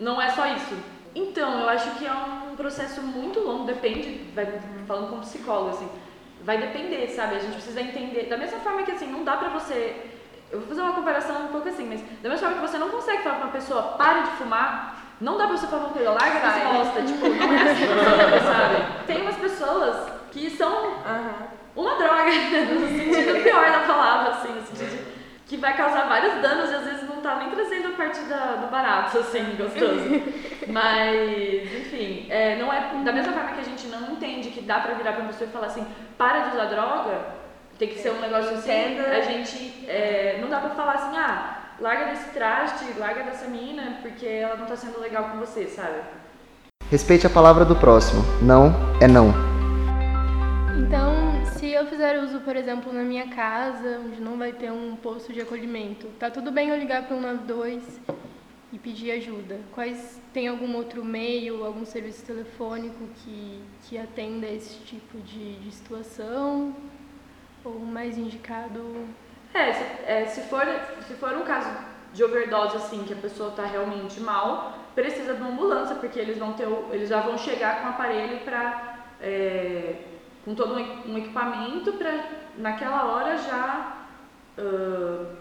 não 0.00 0.20
é 0.20 0.30
só 0.30 0.44
isso. 0.46 0.76
Então, 1.14 1.60
eu 1.60 1.68
acho 1.68 1.92
que 1.92 2.06
é 2.06 2.12
um 2.12 2.56
processo 2.56 3.00
muito 3.02 3.38
longo, 3.38 3.64
depende, 3.64 4.30
vai, 4.34 4.46
falando 4.86 5.10
como 5.10 5.22
psicólogo, 5.22 5.70
assim, 5.70 5.88
vai 6.42 6.58
depender, 6.58 7.08
sabe? 7.08 7.36
A 7.36 7.38
gente 7.38 7.54
precisa 7.54 7.80
entender. 7.80 8.24
Da 8.24 8.36
mesma 8.36 8.58
forma 8.58 8.82
que, 8.82 8.90
assim, 8.90 9.06
não 9.06 9.22
dá 9.22 9.36
pra 9.36 9.48
você 9.48 10.17
eu 10.50 10.60
vou 10.60 10.68
fazer 10.68 10.80
uma 10.80 10.92
comparação 10.92 11.44
um 11.44 11.48
pouco 11.48 11.68
assim, 11.68 11.86
mas 11.86 12.00
da 12.22 12.28
mesma 12.28 12.48
forma 12.48 12.62
que 12.62 12.70
você 12.70 12.78
não 12.78 12.88
consegue 12.88 13.22
falar 13.22 13.36
pra 13.36 13.44
uma 13.44 13.52
pessoa 13.52 13.82
pare 13.82 14.22
de 14.22 14.30
fumar, 14.30 14.96
não 15.20 15.36
dá 15.36 15.46
pra 15.46 15.56
você 15.56 15.66
falar 15.66 15.84
uma 15.84 15.92
pessoa 15.92 16.14
larga 16.14 16.40
dessa 16.40 16.72
bosta, 16.72 17.02
tipo, 17.02 17.28
não 17.28 17.52
é 17.52 17.70
assim, 17.70 17.86
sabe? 18.46 19.06
Tem 19.06 19.22
umas 19.22 19.36
pessoas 19.36 20.12
que 20.30 20.50
são 20.50 20.94
uma 21.76 21.94
droga, 21.96 22.30
no 22.74 22.88
sentido 22.88 23.42
pior 23.42 23.70
da 23.70 23.80
palavra, 23.80 24.32
assim, 24.32 24.52
no 24.52 24.66
sentido 24.66 24.90
de, 24.90 25.18
que 25.46 25.56
vai 25.56 25.74
causar 25.76 26.06
vários 26.08 26.34
danos 26.42 26.70
e 26.70 26.74
às 26.74 26.84
vezes 26.84 27.08
não 27.08 27.22
tá 27.22 27.36
nem 27.36 27.50
trazendo 27.50 27.88
a 27.88 27.92
parte 27.92 28.20
da, 28.24 28.56
do 28.56 28.70
barato, 28.70 29.18
assim, 29.18 29.56
gostoso. 29.56 30.22
Mas, 30.66 31.72
enfim, 31.74 32.26
é, 32.28 32.56
não 32.56 32.70
é 32.70 33.02
da 33.02 33.12
mesma 33.12 33.32
forma 33.32 33.52
que 33.52 33.60
a 33.60 33.64
gente 33.64 33.86
não 33.86 34.12
entende 34.12 34.50
que 34.50 34.60
dá 34.60 34.80
pra 34.80 34.92
virar 34.92 35.12
pra 35.12 35.22
uma 35.22 35.32
pessoa 35.32 35.48
e 35.48 35.52
falar 35.52 35.66
assim, 35.68 35.86
para 36.18 36.40
de 36.40 36.54
usar 36.54 36.66
droga, 36.66 37.37
tem 37.78 37.88
que 37.88 37.98
ser 38.00 38.10
um 38.10 38.20
negócio 38.20 38.56
assim, 38.56 38.98
a 38.98 39.20
gente. 39.20 39.86
É, 39.86 40.38
não 40.40 40.48
dá 40.48 40.58
pra 40.60 40.70
falar 40.70 40.94
assim, 40.94 41.16
ah, 41.16 41.74
larga 41.80 42.06
desse 42.06 42.30
traste, 42.30 42.84
larga 42.98 43.22
dessa 43.22 43.46
mina, 43.46 43.98
porque 44.02 44.26
ela 44.26 44.56
não 44.56 44.66
tá 44.66 44.76
sendo 44.76 45.00
legal 45.00 45.30
com 45.30 45.38
você, 45.38 45.66
sabe? 45.66 46.00
Respeite 46.90 47.26
a 47.26 47.30
palavra 47.30 47.64
do 47.64 47.76
próximo. 47.76 48.22
Não 48.42 48.74
é 49.00 49.06
não. 49.06 49.32
Então, 50.76 51.44
se 51.44 51.70
eu 51.70 51.86
fizer 51.86 52.18
uso, 52.18 52.40
por 52.40 52.56
exemplo, 52.56 52.92
na 52.92 53.02
minha 53.02 53.28
casa, 53.28 54.00
onde 54.04 54.20
não 54.20 54.36
vai 54.36 54.52
ter 54.52 54.72
um 54.72 54.96
posto 54.96 55.32
de 55.32 55.40
acolhimento, 55.40 56.06
tá 56.18 56.30
tudo 56.30 56.50
bem 56.50 56.70
eu 56.70 56.78
ligar 56.78 57.06
para 57.06 57.16
192 57.16 58.00
e 58.72 58.78
pedir 58.78 59.12
ajuda? 59.12 59.60
Quais 59.72 60.20
tem 60.32 60.48
algum 60.48 60.74
outro 60.76 61.04
meio, 61.04 61.64
algum 61.64 61.84
serviço 61.84 62.24
telefônico 62.24 63.08
que, 63.16 63.60
que 63.84 63.98
atenda 63.98 64.46
esse 64.46 64.78
tipo 64.84 65.18
de, 65.18 65.56
de 65.56 65.72
situação? 65.72 66.74
Ou 67.68 67.80
mais 67.80 68.16
indicado? 68.16 69.06
É, 69.54 69.72
se, 69.72 69.84
é, 70.06 70.26
se, 70.26 70.40
for, 70.42 70.64
se 71.06 71.14
for 71.14 71.32
um 71.32 71.42
caso 71.42 71.70
de 72.12 72.24
overdose 72.24 72.76
assim, 72.76 73.04
que 73.04 73.12
a 73.12 73.16
pessoa 73.16 73.50
está 73.50 73.64
realmente 73.64 74.20
mal, 74.20 74.78
precisa 74.94 75.34
de 75.34 75.40
uma 75.40 75.50
ambulância, 75.50 75.96
porque 75.96 76.18
eles 76.18 76.38
vão 76.38 76.52
ter, 76.54 76.66
eles 76.90 77.08
já 77.08 77.20
vão 77.20 77.36
chegar 77.38 77.80
com 77.80 77.86
o 77.86 77.90
aparelho 77.90 78.40
para 78.40 78.98
é, 79.20 79.96
com 80.44 80.54
todo 80.54 80.74
um 80.74 81.18
equipamento 81.18 81.92
para 81.92 82.24
naquela 82.56 83.04
hora 83.04 83.36
já 83.36 83.98
uh, 84.58 85.36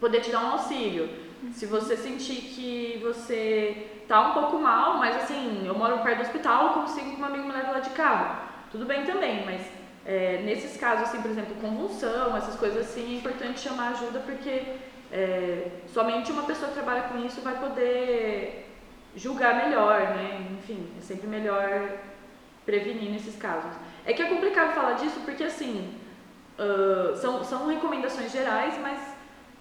poder 0.00 0.20
te 0.20 0.30
dar 0.30 0.44
um 0.44 0.52
auxílio. 0.52 1.08
Se 1.52 1.66
você 1.66 1.96
sentir 1.96 2.36
que 2.36 3.00
você 3.02 4.04
tá 4.08 4.28
um 4.28 4.32
pouco 4.32 4.58
mal, 4.58 4.98
mas 4.98 5.16
assim, 5.16 5.66
eu 5.66 5.74
moro 5.74 5.98
perto 5.98 6.18
do 6.18 6.22
hospital, 6.22 6.74
consigo 6.74 7.16
que 7.16 7.20
um 7.20 7.24
amigo 7.24 7.44
me 7.44 7.52
leve 7.52 7.70
lá 7.70 7.80
de 7.80 7.90
carro. 7.90 8.46
Tudo 8.70 8.84
bem 8.84 9.04
também, 9.04 9.44
mas 9.44 9.62
é, 10.06 10.40
nesses 10.44 10.76
casos, 10.76 11.08
assim, 11.08 11.20
por 11.20 11.30
exemplo, 11.30 11.56
convulsão, 11.56 12.36
essas 12.36 12.54
coisas 12.54 12.86
assim, 12.86 13.16
é 13.16 13.18
importante 13.18 13.58
chamar 13.58 13.90
ajuda 13.90 14.20
porque 14.20 14.62
é, 15.10 15.68
somente 15.92 16.30
uma 16.30 16.44
pessoa 16.44 16.68
que 16.68 16.74
trabalha 16.74 17.08
com 17.08 17.18
isso 17.24 17.40
vai 17.40 17.58
poder 17.58 18.70
julgar 19.16 19.56
melhor, 19.56 19.98
né? 20.00 20.46
Enfim, 20.52 20.92
é 20.96 21.02
sempre 21.02 21.26
melhor 21.26 21.90
prevenir 22.64 23.10
nesses 23.10 23.36
casos. 23.36 23.72
É 24.04 24.12
que 24.12 24.22
é 24.22 24.26
complicado 24.26 24.74
falar 24.74 24.92
disso 24.92 25.20
porque, 25.24 25.42
assim, 25.42 25.92
uh, 26.56 27.16
são, 27.16 27.42
são 27.42 27.66
recomendações 27.66 28.30
gerais, 28.30 28.74
mas 28.80 29.00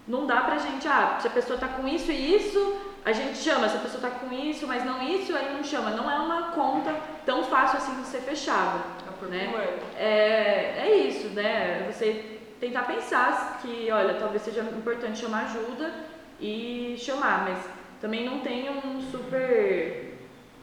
não 0.08 0.28
dá 0.28 0.42
pra 0.42 0.60
gente, 0.60 0.88
ah, 0.88 1.18
se 1.20 1.28
a 1.28 1.32
pessoa 1.32 1.58
tá 1.58 1.70
com 1.70 1.88
isso 1.88 2.12
e 2.12 2.36
isso, 2.36 2.82
a 3.04 3.12
gente 3.12 3.38
chama, 3.38 3.68
se 3.68 3.78
a 3.78 3.80
pessoa 3.80 4.02
tá 4.02 4.12
com 4.12 4.32
isso, 4.32 4.68
mas 4.68 4.86
não 4.86 5.02
isso, 5.02 5.36
aí 5.36 5.54
não 5.54 5.64
chama. 5.64 5.90
Não 5.92 6.10
é 6.10 6.20
uma 6.20 6.52
conta 6.52 6.94
tão 7.26 7.44
fácil 7.46 7.78
assim 7.78 8.00
de 8.00 8.08
ser 8.08 8.20
fechada 8.20 8.95
né? 9.26 9.80
É, 9.98 10.88
é 10.88 10.98
isso, 10.98 11.30
né? 11.30 11.90
Você 11.92 12.40
tentar 12.60 12.84
pensar 12.84 13.60
que, 13.62 13.90
olha, 13.92 14.16
talvez 14.16 14.42
seja 14.42 14.62
importante 14.62 15.20
chamar 15.20 15.46
ajuda 15.46 15.94
e 16.40 16.96
chamar, 16.98 17.50
mas 17.50 17.60
também 18.02 18.26
não 18.26 18.40
tem 18.40 18.70
um 18.70 19.02
super. 19.12 20.18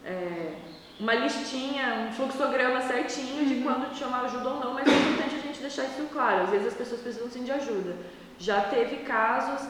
É, 0.04 0.52
uma 1.00 1.14
listinha, 1.14 2.08
um 2.08 2.12
fluxograma 2.12 2.80
certinho 2.82 3.46
de 3.46 3.54
uhum. 3.54 3.62
quando 3.62 3.90
te 3.92 3.98
chamar 3.98 4.24
ajuda 4.24 4.50
ou 4.50 4.60
não, 4.60 4.74
mas 4.74 4.86
é 4.86 4.90
importante 4.90 5.34
a 5.34 5.38
gente 5.38 5.60
deixar 5.60 5.84
isso 5.84 6.08
claro. 6.12 6.44
Às 6.44 6.50
vezes 6.50 6.68
as 6.68 6.74
pessoas 6.74 7.00
precisam 7.00 7.30
sim 7.30 7.44
de 7.44 7.50
ajuda. 7.50 7.96
Já 8.38 8.60
teve 8.62 8.96
casos 8.98 9.68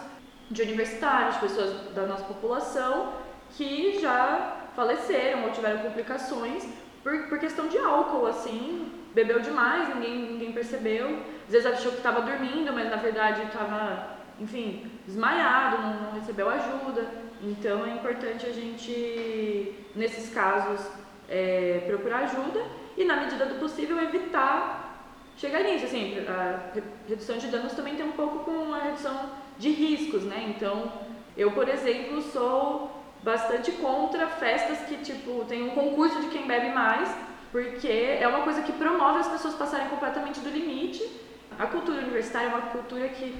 de 0.50 0.62
universitários, 0.62 1.36
de 1.36 1.40
pessoas 1.40 1.94
da 1.94 2.06
nossa 2.06 2.24
população 2.24 3.14
que 3.56 3.98
já 4.00 4.56
faleceram 4.74 5.44
ou 5.44 5.50
tiveram 5.50 5.80
complicações 5.80 6.66
por, 7.02 7.28
por 7.28 7.38
questão 7.38 7.68
de 7.68 7.78
álcool, 7.78 8.26
assim, 8.26 8.90
bebeu 9.14 9.40
demais, 9.40 9.94
ninguém, 9.94 10.32
ninguém 10.32 10.52
percebeu. 10.52 11.18
Às 11.46 11.52
vezes 11.52 11.66
achou 11.66 11.92
que 11.92 11.98
estava 11.98 12.22
dormindo, 12.22 12.72
mas 12.72 12.88
na 12.88 12.96
verdade 12.96 13.42
estava, 13.42 14.16
enfim, 14.38 14.90
desmaiado, 15.06 15.82
não, 15.82 16.02
não, 16.02 16.12
recebeu 16.12 16.48
ajuda. 16.48 17.06
Então 17.42 17.84
é 17.84 17.90
importante 17.90 18.46
a 18.46 18.52
gente, 18.52 19.74
nesses 19.96 20.32
casos, 20.32 20.86
é, 21.28 21.82
procurar 21.86 22.18
ajuda 22.18 22.62
e, 22.96 23.04
na 23.04 23.16
medida 23.16 23.46
do 23.46 23.56
possível, 23.56 24.00
evitar 24.00 24.82
chegar 25.36 25.62
nisso. 25.62 25.86
Assim, 25.86 26.24
a 26.28 26.70
redução 27.08 27.36
de 27.38 27.48
danos 27.48 27.72
também 27.72 27.96
tem 27.96 28.06
um 28.06 28.12
pouco 28.12 28.44
com 28.44 28.72
a 28.72 28.78
redução 28.78 29.30
de 29.58 29.70
riscos, 29.70 30.22
né? 30.22 30.54
Então, 30.56 30.92
eu, 31.36 31.50
por 31.50 31.68
exemplo, 31.68 32.22
sou 32.22 33.01
bastante 33.22 33.72
contra 33.72 34.26
festas 34.26 34.78
que, 34.88 34.96
tipo, 34.96 35.44
tem 35.44 35.62
um 35.62 35.70
concurso 35.70 36.20
de 36.20 36.28
quem 36.28 36.46
bebe 36.46 36.70
mais, 36.70 37.08
porque 37.50 38.18
é 38.20 38.26
uma 38.26 38.40
coisa 38.40 38.62
que 38.62 38.72
promove 38.72 39.20
as 39.20 39.28
pessoas 39.28 39.54
passarem 39.54 39.88
completamente 39.88 40.40
do 40.40 40.48
limite. 40.48 41.02
A 41.58 41.66
cultura 41.66 42.00
universitária 42.00 42.46
é 42.46 42.48
uma 42.48 42.62
cultura 42.62 43.08
que 43.08 43.34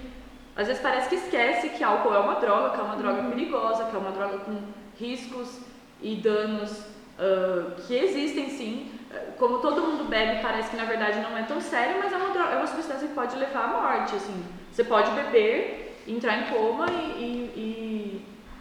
às 0.55 0.67
vezes 0.67 0.83
parece 0.83 1.09
que 1.09 1.15
esquece 1.15 1.71
que 1.71 1.83
álcool 1.83 2.15
é 2.15 2.19
uma 2.19 2.35
droga, 2.35 2.71
que 2.71 2.81
é 2.81 2.83
uma 2.83 2.97
droga 2.97 3.23
uhum. 3.23 3.31
perigosa, 3.31 3.85
que 3.87 3.97
é 3.97 3.99
uma 3.99 4.11
droga 4.11 4.39
com 4.39 4.59
riscos 4.99 5.61
e 6.01 6.17
danos 6.17 6.71
uh, 7.19 7.75
que 7.87 7.95
existem 7.95 8.51
sim. 8.51 8.91
Como 9.39 9.59
todo 9.59 9.83
mundo 9.83 10.09
bebe, 10.09 10.43
parece 10.43 10.71
que 10.71 10.77
na 10.77 10.85
verdade 10.85 11.21
não 11.21 11.37
é 11.37 11.43
tão 11.43 11.61
sério, 11.61 11.97
mas 11.99 12.13
é 12.13 12.17
uma, 12.17 12.31
droga, 12.31 12.51
é 12.51 12.57
uma 12.57 12.67
substância 12.67 13.09
que 13.09 13.15
pode 13.15 13.37
levar 13.37 13.65
à 13.65 13.69
morte. 13.69 14.15
Assim. 14.15 14.45
Você 14.71 14.85
pode 14.85 15.11
beber, 15.13 16.03
entrar 16.07 16.39
em 16.39 16.45
coma 16.55 16.87
e, 16.91 16.93
e, 16.95 17.53
e 17.57 17.92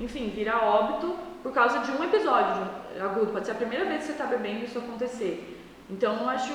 enfim, 0.02 0.30
virar 0.30 0.64
óbito 0.64 1.16
por 1.42 1.52
causa 1.52 1.80
de 1.80 1.92
um 1.92 2.04
episódio 2.04 2.68
agudo. 3.00 3.32
Pode 3.32 3.46
ser 3.46 3.54
a 3.54 3.56
primeira 3.56 3.86
vez 3.86 4.02
que 4.02 4.06
você 4.08 4.12
está 4.12 4.26
bebendo 4.26 4.66
isso 4.66 4.78
acontecer. 4.78 5.58
Então, 5.90 6.22
eu 6.22 6.30
acho 6.30 6.54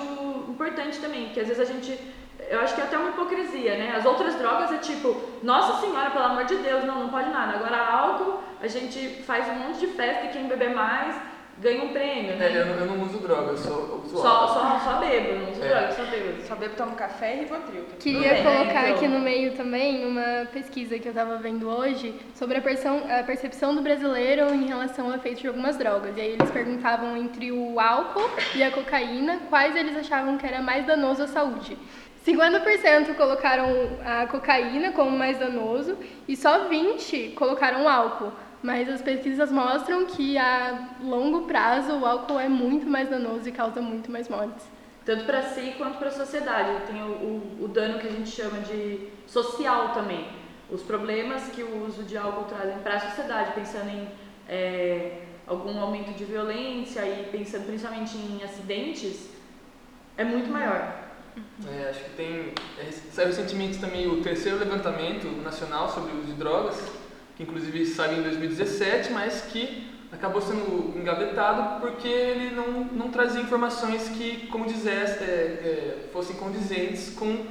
importante 0.49 0.99
também, 0.99 1.29
que 1.31 1.41
às 1.41 1.49
vezes 1.49 1.69
a 1.69 1.73
gente 1.73 1.99
eu 2.49 2.61
acho 2.61 2.75
que 2.75 2.81
é 2.81 2.85
até 2.85 2.97
uma 2.97 3.11
hipocrisia, 3.11 3.77
né? 3.77 3.95
As 3.97 4.05
outras 4.05 4.35
drogas 4.37 4.71
é 4.71 4.79
tipo, 4.79 5.17
nossa 5.43 5.81
senhora, 5.81 6.11
pelo 6.11 6.25
amor 6.25 6.45
de 6.45 6.57
Deus, 6.57 6.85
não, 6.85 7.01
não 7.01 7.09
pode 7.09 7.31
nada. 7.31 7.57
Agora 7.57 7.77
álcool, 7.79 8.41
a 8.61 8.69
gente 8.69 9.23
faz 9.23 9.49
um 9.49 9.55
monte 9.55 9.81
de 9.81 9.87
festa 9.89 10.27
e 10.27 10.29
quem 10.29 10.47
beber 10.47 10.75
mais 10.75 11.17
ganha 11.59 11.83
um 11.83 11.93
prêmio, 11.93 12.37
né? 12.37 12.53
É, 12.53 12.61
eu, 12.61 12.67
não, 12.67 12.75
eu 12.75 12.87
não 12.87 13.03
uso 13.05 13.19
drogas, 13.19 13.61
só 13.61 14.01
uso 14.05 14.19
só, 14.19 14.47
só, 14.49 14.61
só 14.87 15.01
bebo, 15.01 15.41
não 15.41 15.51
uso 15.51 15.65
é. 15.65 15.69
drogas, 15.69 15.95
só 15.95 16.05
bebo. 16.05 16.43
Só 16.47 16.55
bebo, 16.55 16.75
tomo 16.77 16.95
café 16.95 17.35
e 17.35 17.41
ribotril. 17.41 17.85
Queria 17.99 18.35
bem, 18.35 18.43
colocar 18.45 18.85
então... 18.85 18.97
aqui 18.97 19.09
no 19.09 19.19
meio 19.19 19.53
também 19.57 20.07
uma 20.07 20.47
pesquisa 20.53 20.99
que 20.99 21.09
eu 21.09 21.11
estava 21.11 21.37
vendo 21.39 21.69
hoje 21.69 22.15
sobre 22.35 22.59
a, 22.59 22.63
percepção, 22.63 23.03
a 23.11 23.23
percepção 23.25 23.75
do 23.75 23.83
brasileiro 23.83 24.55
em 24.55 24.67
relação 24.67 25.07
ao 25.09 25.17
efeito 25.17 25.41
de 25.41 25.49
algumas 25.49 25.77
drogas. 25.77 26.17
E 26.17 26.21
aí 26.21 26.33
eles 26.33 26.51
perguntavam 26.51 27.17
entre 27.17 27.51
o 27.51 27.81
álcool 27.81 28.31
e 28.55 28.63
a 28.63 28.71
cocaína, 28.71 29.41
quais 29.49 29.75
eles 29.75 29.97
achavam 29.97 30.39
que 30.39 30.47
era 30.47 30.63
mais 30.63 30.87
danoso 30.87 31.25
à 31.25 31.27
saúde. 31.27 31.77
50% 32.25 33.15
colocaram 33.15 33.69
a 34.05 34.27
cocaína 34.27 34.93
como 34.93 35.11
mais 35.11 35.39
danoso 35.39 35.97
e 36.27 36.37
só 36.37 36.69
20% 36.69 37.35
colocaram 37.35 37.89
álcool. 37.89 38.33
Mas 38.63 38.89
as 38.89 39.01
pesquisas 39.01 39.53
mostram 39.53 40.07
que 40.07 40.37
a 40.37 40.89
longo 41.01 41.43
prazo 41.43 41.93
o 41.93 42.05
álcool 42.05 42.41
é 42.41 42.49
muito 42.49 42.87
mais 42.87 43.09
danoso 43.09 43.49
e 43.49 43.53
causa 43.53 43.81
muito 43.81 44.11
mais 44.11 44.29
mortes. 44.29 44.76
Tanto 45.07 45.25
para 45.25 45.41
si 45.41 45.75
quanto 45.79 45.99
para 45.99 46.09
a 46.09 46.13
sociedade. 46.13 46.85
Tem 46.89 47.01
o, 47.01 47.07
o, 47.07 47.65
o, 47.65 47.69
dano 47.69 48.01
que 48.01 48.09
a 48.09 48.11
gente 48.11 48.29
chama 48.29 48.59
de 48.59 49.09
social 49.25 49.95
também. 49.95 50.27
Os 50.69 50.83
problemas 50.83 51.45
que 51.45 51.63
o 51.63 51.87
uso 51.87 52.03
de 52.03 52.19
álcool 52.19 52.45
trazem 52.45 52.79
para 52.81 52.97
a 52.97 53.01
sociedade, 53.01 53.53
pensando 53.55 53.89
em 53.89 54.09
é, 54.49 55.23
algum 55.47 55.79
aumento 55.79 56.11
de 56.13 56.25
violência 56.25 57.07
e 57.07 57.29
pensando 57.31 57.67
principalmente 57.67 58.17
em 58.17 58.43
acidentes, 58.43 59.31
é 60.19 60.25
muito 60.25 60.51
maior. 60.51 61.05
É, 61.69 61.91
acho 61.91 62.03
que 62.03 62.11
tem. 62.11 62.53
É, 62.77 62.91
saiu 63.13 63.29
recentemente 63.29 63.79
também 63.79 64.09
o 64.09 64.23
terceiro 64.23 64.59
levantamento 64.59 65.29
nacional 65.41 65.89
sobre 65.89 66.11
o 66.13 66.19
uso 66.19 66.33
de 66.33 66.33
drogas, 66.33 66.83
que 67.37 67.45
inclusive 67.45 67.87
saiu 67.87 68.19
em 68.19 68.23
2017, 68.23 69.13
mas 69.13 69.43
que 69.43 69.96
acabou 70.13 70.41
sendo 70.41 70.97
engavetado 70.99 71.81
porque 71.81 72.09
ele 72.09 72.55
não, 72.55 72.85
não 72.85 73.11
trazia 73.11 73.41
informações 73.41 74.09
que, 74.09 74.47
como 74.49 74.67
dissesse, 74.67 75.23
é, 75.23 75.27
é, 75.27 76.09
fossem 76.13 76.37
condizentes 76.37 77.11
com 77.11 77.45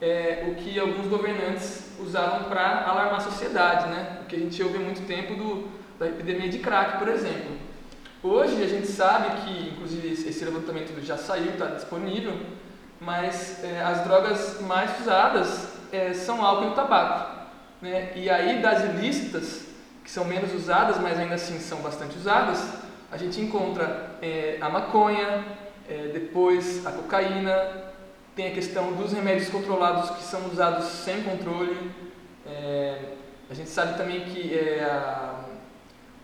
é, 0.00 0.46
o 0.50 0.54
que 0.54 0.78
alguns 0.78 1.06
governantes 1.06 1.92
usavam 2.00 2.48
para 2.48 2.84
alarmar 2.86 3.16
a 3.16 3.20
sociedade, 3.20 3.88
né? 3.88 4.20
O 4.22 4.26
que 4.26 4.36
a 4.36 4.38
gente 4.38 4.62
ouve 4.62 4.76
há 4.76 4.80
muito 4.80 5.06
tempo 5.06 5.34
do, 5.34 5.68
da 5.98 6.06
epidemia 6.06 6.48
de 6.48 6.58
crack, 6.58 6.98
por 6.98 7.08
exemplo. 7.08 7.56
Hoje 8.22 8.62
a 8.62 8.66
gente 8.66 8.86
sabe 8.86 9.42
que, 9.42 9.68
inclusive, 9.70 10.08
esse 10.08 10.44
levantamento 10.44 10.92
já 11.04 11.16
saiu, 11.16 11.52
está 11.52 11.66
disponível, 11.66 12.36
mas 13.00 13.62
é, 13.62 13.80
as 13.80 14.02
drogas 14.04 14.60
mais 14.62 15.00
usadas 15.00 15.68
é, 15.92 16.12
são 16.12 16.44
álcool 16.44 16.72
e 16.72 16.74
tabaco. 16.74 17.38
Né? 17.80 18.12
E 18.16 18.28
aí 18.28 18.60
das 18.60 18.84
ilícitas, 18.84 19.67
que 20.08 20.14
são 20.14 20.24
menos 20.24 20.54
usadas, 20.54 20.98
mas 20.98 21.18
ainda 21.18 21.34
assim 21.34 21.60
são 21.60 21.82
bastante 21.82 22.16
usadas, 22.16 22.66
a 23.12 23.18
gente 23.18 23.42
encontra 23.42 24.16
é, 24.22 24.56
a 24.58 24.70
maconha, 24.70 25.44
é, 25.86 26.08
depois 26.14 26.86
a 26.86 26.92
cocaína, 26.92 27.52
tem 28.34 28.48
a 28.48 28.54
questão 28.54 28.94
dos 28.94 29.12
remédios 29.12 29.50
controlados 29.50 30.08
que 30.08 30.22
são 30.22 30.46
usados 30.46 30.86
sem 30.86 31.22
controle, 31.24 31.90
é, 32.46 33.00
a 33.50 33.54
gente 33.54 33.68
sabe 33.68 33.98
também 33.98 34.20
que 34.20 34.58
é, 34.58 34.82
a, 34.82 35.40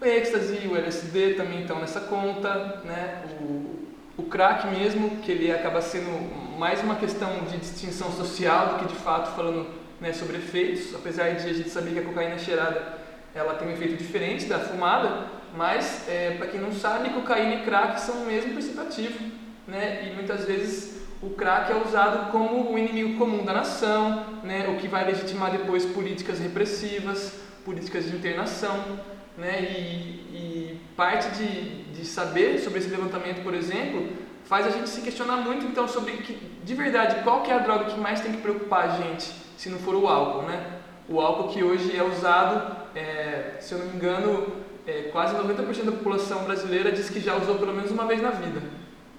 o 0.01 0.05
êxtase, 0.07 0.67
o 0.67 0.75
LSD 0.75 1.35
também 1.35 1.61
estão 1.61 1.79
nessa 1.79 2.01
conta, 2.01 2.81
né? 2.87 3.23
o, 3.39 3.85
o 4.17 4.23
crack 4.23 4.67
mesmo, 4.67 5.19
que 5.19 5.31
ele 5.31 5.53
acaba 5.53 5.83
sendo 5.83 6.59
mais 6.59 6.83
uma 6.83 6.95
questão 6.95 7.45
de 7.45 7.59
distinção 7.59 8.11
social 8.13 8.69
do 8.69 8.79
que 8.79 8.95
de 8.95 8.99
fato 9.01 9.37
falando 9.37 9.67
né, 10.01 10.15
sobre 10.15 10.39
efeitos, 10.39 10.95
apesar 10.95 11.35
de 11.35 11.51
a 11.51 11.53
gente 11.53 11.69
saber 11.69 11.93
que 11.93 11.99
a 11.99 12.03
cocaína 12.03 12.39
cheirada 12.39 13.04
ela 13.35 13.55
tem 13.55 13.69
um 13.69 13.73
efeito 13.73 13.97
diferente 13.97 14.47
da 14.47 14.61
fumada, 14.61 15.27
mas 15.57 16.09
é, 16.09 16.33
para 16.33 16.47
quem 16.47 16.61
não 16.61 16.73
sabe, 16.73 17.11
cocaína 17.11 17.57
e 17.57 17.63
crack 17.65 18.01
são 18.01 18.23
o 18.23 18.27
mesmo 18.27 18.53
princípio 18.53 18.83
ativo, 18.83 19.19
né, 19.67 20.07
e 20.07 20.15
muitas 20.15 20.45
vezes 20.45 21.03
o 21.23 21.31
crack 21.31 21.73
é 21.73 21.77
usado 21.77 22.31
como 22.31 22.73
o 22.73 22.79
inimigo 22.79 23.19
comum 23.19 23.45
da 23.45 23.53
nação, 23.53 24.41
né, 24.43 24.69
o 24.69 24.77
que 24.77 24.89
vai 24.89 25.05
legitimar 25.05 25.51
depois 25.51 25.85
políticas 25.85 26.39
repressivas, 26.39 27.41
políticas 27.65 28.05
de 28.05 28.17
internação, 28.17 29.01
né, 29.37 29.63
e, 29.63 30.31
e 30.33 30.81
parte 30.97 31.29
de, 31.37 31.85
de 31.93 32.05
saber 32.05 32.59
sobre 32.59 32.79
esse 32.79 32.89
levantamento, 32.89 33.43
por 33.43 33.55
exemplo, 33.55 34.09
faz 34.45 34.67
a 34.67 34.71
gente 34.71 34.89
se 34.89 35.01
questionar 35.01 35.37
muito 35.37 35.65
então 35.65 35.89
sobre 35.89 36.13
que, 36.19 36.35
de 36.63 36.75
verdade 36.75 37.23
qual 37.25 37.43
que 37.43 37.51
é 37.51 37.55
a 37.55 37.59
droga 37.59 37.87
que 37.87 37.99
mais 37.99 38.21
tem 38.21 38.33
que 38.33 38.43
preocupar 38.43 38.91
a 38.91 38.97
gente, 38.97 39.33
se 39.57 39.69
não 39.71 39.79
for 39.79 39.95
o 39.95 40.07
álcool, 40.07 40.43
né? 40.43 40.83
O 41.09 41.21
álcool 41.21 41.49
que 41.49 41.63
hoje 41.63 41.95
é 41.97 42.03
usado, 42.03 42.77
é, 42.95 43.57
se 43.61 43.75
eu 43.75 43.79
não 43.79 43.87
me 43.87 43.97
engano, 43.97 44.47
é, 44.87 45.11
quase 45.13 45.35
90% 45.37 45.85
da 45.85 45.93
população 45.93 46.45
brasileira 46.45 46.91
diz 46.91 47.11
que 47.11 47.21
já 47.21 47.37
usou 47.37 47.57
pelo 47.57 47.75
menos 47.75 47.91
uma 47.91 48.07
vez 48.07 48.23
na 48.23 48.31
vida, 48.31 48.63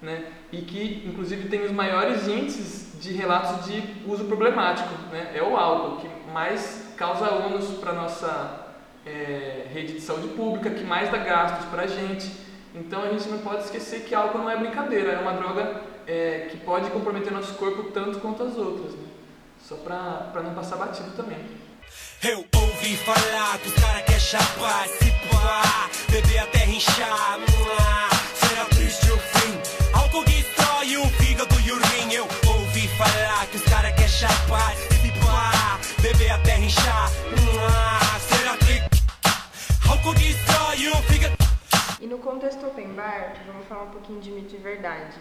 né? 0.02 0.26
E 0.52 0.58
que 0.62 1.04
inclusive 1.08 1.48
tem 1.48 1.64
os 1.64 1.72
maiores 1.72 2.28
índices 2.28 3.00
de 3.00 3.14
relatos 3.14 3.66
de 3.66 3.84
uso 4.08 4.26
problemático, 4.26 4.90
né? 5.12 5.32
É 5.36 5.44
o 5.44 5.56
álcool 5.56 5.98
que 5.98 6.10
mais 6.32 6.94
causa 6.98 7.32
ônus 7.32 7.78
para 7.80 7.94
nossa 7.94 8.66
é, 9.06 9.68
rede 9.72 9.94
de 9.94 10.02
saúde 10.02 10.30
pública, 10.30 10.72
que 10.72 10.84
mais 10.84 11.12
dá 11.12 11.18
gastos 11.18 11.66
para 11.68 11.84
a 11.84 11.88
gente. 11.88 12.32
Então 12.74 13.04
a 13.04 13.10
gente 13.10 13.30
não 13.30 13.38
pode 13.40 13.64
esquecer 13.64 14.02
que 14.02 14.16
álcool 14.16 14.40
não 14.40 14.50
é 14.50 14.58
brincadeira, 14.58 15.14
é 15.14 15.20
uma 15.20 15.34
droga 15.34 15.82
é, 16.08 16.48
que 16.50 16.58
pode 16.58 16.90
comprometer 16.90 17.32
nosso 17.32 17.54
corpo 17.54 17.92
tanto 17.92 18.20
quanto 18.20 18.44
as 18.44 18.58
outras. 18.58 18.94
Né? 18.94 19.06
Só 19.60 19.76
para 19.76 20.42
não 20.44 20.54
passar 20.54 20.76
batido 20.78 21.12
também. 21.16 21.38
Eu 22.28 22.44
ouvi 22.56 22.98
falar 22.98 23.60
que 23.60 23.68
os 23.68 23.76
caras 23.76 24.04
querem 24.06 24.20
chapar, 24.20 24.88
se 24.88 25.12
pá, 25.30 25.88
beber 26.10 26.40
até 26.40 26.66
inchar, 26.66 27.38
será 28.34 28.66
triste 28.66 29.12
o 29.12 29.18
fim. 29.20 29.54
Álcool 29.94 30.26
destrói 30.26 30.98
o 30.98 31.06
fígado 31.06 31.54
e 31.60 31.72
o 31.72 31.78
rim. 31.78 32.14
Eu 32.14 32.24
ouvi 32.48 32.88
falar 32.98 33.46
que 33.52 33.58
os 33.58 33.64
caras 33.66 33.94
querem 33.94 34.08
chapar, 34.08 34.74
se 34.76 35.12
pá, 35.24 35.80
beber 36.02 36.32
até 36.32 36.58
inchar, 36.58 37.10
será 38.22 38.58
triste. 38.58 39.04
Álcool 39.88 40.16
destrói 40.16 40.88
o 40.88 41.04
fígado. 41.04 41.36
E 42.02 42.08
no 42.08 42.18
contexto 42.18 42.66
open 42.66 42.88
bar, 42.94 43.36
vamos 43.46 43.68
falar 43.68 43.84
um 43.84 43.92
pouquinho 43.92 44.20
de 44.20 44.32
mito 44.32 44.56
e 44.56 44.58
verdade. 44.58 45.16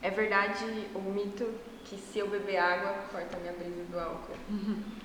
É 0.00 0.08
verdade 0.08 0.64
o 0.94 1.00
mito 1.00 1.46
que 1.84 1.98
se 1.98 2.20
eu 2.20 2.28
beber 2.28 2.56
água, 2.56 3.04
corta 3.12 3.36
a 3.36 3.40
minha 3.40 3.52
brisa 3.52 3.84
do 3.90 4.00
álcool? 4.00 4.36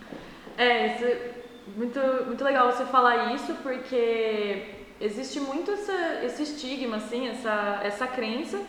É, 0.58 0.88
isso 0.88 1.34
muito, 1.76 2.00
muito 2.26 2.44
legal 2.44 2.72
você 2.72 2.86
falar 2.86 3.34
isso, 3.34 3.54
porque 3.64 4.66
existe 5.00 5.40
muito 5.40 5.72
essa, 5.72 6.24
esse 6.24 6.44
estigma, 6.44 6.98
assim, 6.98 7.28
essa, 7.28 7.80
essa 7.84 8.08
crença 8.08 8.62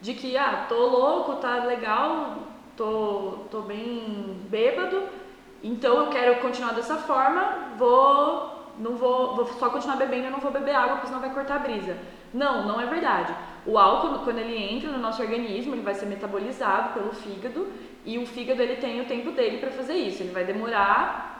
de 0.00 0.14
que, 0.14 0.36
ah, 0.36 0.66
tô 0.68 0.86
louco, 0.86 1.36
tá 1.36 1.64
legal, 1.64 2.38
tô, 2.76 3.46
tô 3.50 3.62
bem 3.62 4.36
bêbado, 4.48 5.02
então 5.62 5.96
eu 5.96 6.06
quero 6.08 6.40
continuar 6.40 6.72
dessa 6.72 6.96
forma, 6.96 7.74
vou 7.78 8.52
não 8.78 8.96
vou, 8.96 9.36
vou 9.36 9.46
só 9.58 9.68
continuar 9.68 9.96
bebendo, 9.96 10.26
eu 10.26 10.30
não 10.30 10.40
vou 10.40 10.50
beber 10.50 10.74
água, 10.74 10.94
porque 10.94 11.08
senão 11.08 11.20
vai 11.20 11.32
cortar 11.32 11.56
a 11.56 11.58
brisa. 11.58 11.96
Não, 12.32 12.66
não 12.66 12.80
é 12.80 12.86
verdade. 12.86 13.34
O 13.66 13.78
álcool, 13.78 14.24
quando 14.24 14.38
ele 14.38 14.56
entra 14.56 14.90
no 14.90 14.98
nosso 14.98 15.20
organismo, 15.20 15.74
ele 15.74 15.82
vai 15.82 15.94
ser 15.94 16.06
metabolizado 16.06 16.94
pelo 16.94 17.12
fígado 17.12 17.70
e 18.04 18.18
o 18.18 18.26
fígado 18.26 18.62
ele 18.62 18.76
tem 18.76 19.00
o 19.00 19.04
tempo 19.04 19.30
dele 19.32 19.58
para 19.58 19.70
fazer 19.70 19.94
isso. 19.94 20.22
Ele 20.22 20.32
vai 20.32 20.44
demorar 20.44 21.31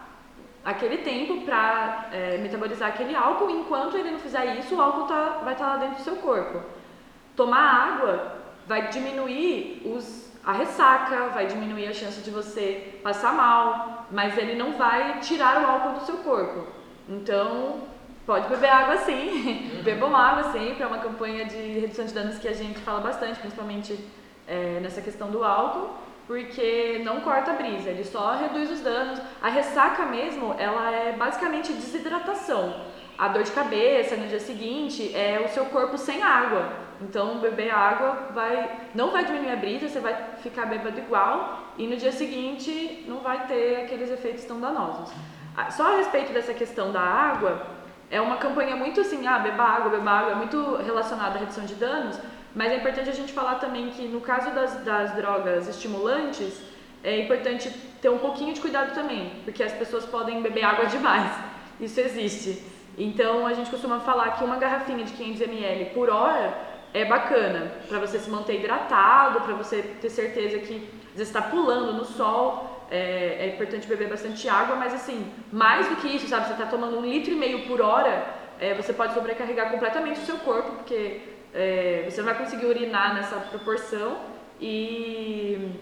aquele 0.65 0.99
tempo 0.99 1.43
para 1.43 2.09
é, 2.13 2.39
metabolizar 2.39 2.91
aquele 2.91 3.15
álcool. 3.15 3.51
Enquanto 3.51 3.97
ele 3.97 4.11
não 4.11 4.19
fizer 4.19 4.59
isso, 4.59 4.77
o 4.77 4.81
álcool 4.81 5.07
tá, 5.07 5.41
vai 5.43 5.55
estar 5.55 5.67
tá 5.67 5.73
lá 5.73 5.77
dentro 5.79 5.97
do 5.97 6.03
seu 6.03 6.17
corpo. 6.17 6.61
Tomar 7.37 7.61
água 7.61 8.37
vai 8.67 8.89
diminuir 8.89 9.83
os, 9.85 10.31
a 10.45 10.53
ressaca, 10.53 11.29
vai 11.29 11.47
diminuir 11.47 11.89
a 11.89 11.93
chance 11.93 12.21
de 12.21 12.31
você 12.31 13.01
passar 13.03 13.35
mal, 13.35 14.07
mas 14.11 14.37
ele 14.37 14.55
não 14.55 14.73
vai 14.73 15.21
tirar 15.21 15.63
o 15.63 15.67
álcool 15.67 16.01
do 16.01 16.07
seu 16.07 16.17
corpo. 16.19 16.67
Então, 17.09 17.81
pode 18.25 18.49
beber 18.49 18.71
água 18.71 18.99
sim, 18.99 19.81
bebam 19.83 20.15
água 20.15 20.53
sempre, 20.53 20.83
é 20.83 20.87
uma 20.87 20.99
campanha 20.99 21.45
de 21.45 21.57
redução 21.57 22.05
de 22.05 22.15
danos 22.15 22.39
que 22.39 22.49
a 22.49 22.53
gente 22.53 22.79
fala 22.81 23.01
bastante, 23.01 23.41
principalmente 23.41 23.99
é, 24.47 24.79
nessa 24.81 25.01
questão 25.01 25.31
do 25.31 25.43
álcool, 25.45 25.91
porque 26.27 27.01
não 27.05 27.21
corta 27.21 27.51
a 27.51 27.55
brisa, 27.55 27.91
ele 27.91 28.05
só 28.05 28.37
reduz 28.37 28.71
os 28.71 28.81
danos. 28.81 29.21
A 29.43 29.49
ressaca 29.49 30.07
mesmo, 30.07 30.55
ela 30.59 30.91
é 30.91 31.13
basicamente 31.13 31.73
desidratação. 31.73 32.93
a 33.19 33.29
dor 33.29 33.43
de 33.43 33.53
cabeça 33.53 34.17
no 34.17 34.27
dia 34.27 34.41
seguinte 34.41 35.15
é 35.15 35.41
o 35.45 35.49
seu 35.49 35.67
corpo 35.67 35.97
sem 35.99 36.23
água. 36.23 36.73
Então, 37.01 37.39
beber 37.39 37.71
água 37.71 38.29
vai, 38.33 38.89
não 38.95 39.11
vai 39.11 39.25
diminuir 39.25 39.53
a 39.53 39.57
brisa, 39.57 39.89
você 39.89 40.01
vai 40.01 40.17
ficar 40.43 40.67
bêbado 40.67 40.99
igual 40.99 41.59
e 41.77 41.87
no 41.87 41.97
dia 41.97 42.13
seguinte 42.13 43.05
não 43.09 43.19
vai 43.19 43.47
ter 43.47 43.83
aqueles 43.83 44.11
efeitos 44.11 44.45
tão 44.45 44.61
danosos. 44.61 45.13
Ah, 45.57 45.71
só 45.71 45.93
a 45.93 45.97
respeito 45.97 46.33
dessa 46.33 46.55
questão 46.55 46.93
da 46.93 47.01
água, 47.01 47.67
é 48.11 48.21
uma 48.21 48.37
campanha 48.37 48.77
muito 48.77 49.01
assim, 49.01 49.27
ah, 49.27 49.39
beba 49.39 49.65
água, 49.65 49.91
beba 49.91 50.11
água, 50.11 50.33
é 50.33 50.35
muito 50.35 50.77
relacionada 50.77 51.37
à 51.37 51.39
redução 51.39 51.65
de 51.65 51.75
danos, 51.75 52.19
mas 52.55 52.73
é 52.73 52.77
importante 52.77 53.09
a 53.09 53.15
gente 53.15 53.33
falar 53.33 53.57
também 53.57 53.91
que 53.91 54.07
no 54.07 54.21
caso 54.21 54.51
das, 54.51 54.77
das 54.85 55.15
drogas 55.15 55.69
estimulantes, 55.69 56.61
é 57.03 57.21
importante 57.21 57.71
ter 58.01 58.09
um 58.09 58.19
pouquinho 58.19 58.53
de 58.53 58.61
cuidado 58.61 58.95
também, 58.95 59.33
porque 59.45 59.63
as 59.63 59.73
pessoas 59.73 60.05
podem 60.05 60.43
beber 60.43 60.65
água 60.65 60.87
demais. 60.87 61.33
Isso 61.81 61.99
existe. 62.01 62.63
Então 62.97 63.47
a 63.47 63.55
gente 63.55 63.71
costuma 63.71 64.01
falar 64.01 64.33
que 64.33 64.45
uma 64.45 64.57
garrafinha 64.57 65.05
de 65.05 65.13
500 65.13 65.41
ml 65.41 65.87
por 65.87 66.11
hora 66.11 66.55
é 66.93 67.05
bacana 67.05 67.73
para 67.89 67.99
você 67.99 68.19
se 68.19 68.31
manter 68.31 68.61
hidratado, 68.61 69.41
para 69.41 69.55
você 69.55 69.83
ter 70.01 70.11
certeza 70.11 70.59
que 70.59 70.89
você 71.15 71.23
está 71.23 71.43
pulando 71.43 71.93
no 71.93 72.05
sol. 72.05 72.71
É, 72.91 73.39
é, 73.41 73.55
importante 73.55 73.87
beber 73.87 74.11
bastante 74.11 74.47
água, 74.51 74.77
mas 74.77 74.93
assim, 74.93 75.27
mais 75.51 75.89
do 75.89 75.97
que 75.97 76.09
isso, 76.09 76.29
sabe? 76.29 76.47
Você 76.47 76.53
está 76.53 76.67
tomando 76.67 76.99
um 76.99 77.01
litro 77.01 77.33
e 77.33 77.35
meio 77.35 77.67
por 77.67 77.81
hora, 77.81 78.23
é, 78.61 78.75
você 78.75 78.93
pode 78.93 79.15
sobrecarregar 79.15 79.71
completamente 79.71 80.21
o 80.21 80.27
seu 80.27 80.37
corpo, 80.37 80.73
porque 80.73 81.23
é, 81.55 82.07
você 82.09 82.23
não 82.23 82.33
vai 82.33 82.39
conseguir 82.39 82.67
urinar 82.67 83.15
nessa 83.15 83.37
proporção 83.37 84.19
e 84.61 85.73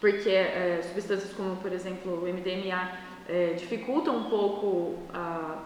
porque 0.00 0.30
é, 0.30 0.80
substâncias 0.82 1.32
como, 1.32 1.56
por 1.56 1.72
exemplo, 1.72 2.22
o 2.22 2.26
MDMA 2.26 2.92
é, 3.28 3.52
dificultam 3.52 4.16
um 4.16 4.30
pouco 4.30 4.98
a, 5.12 5.58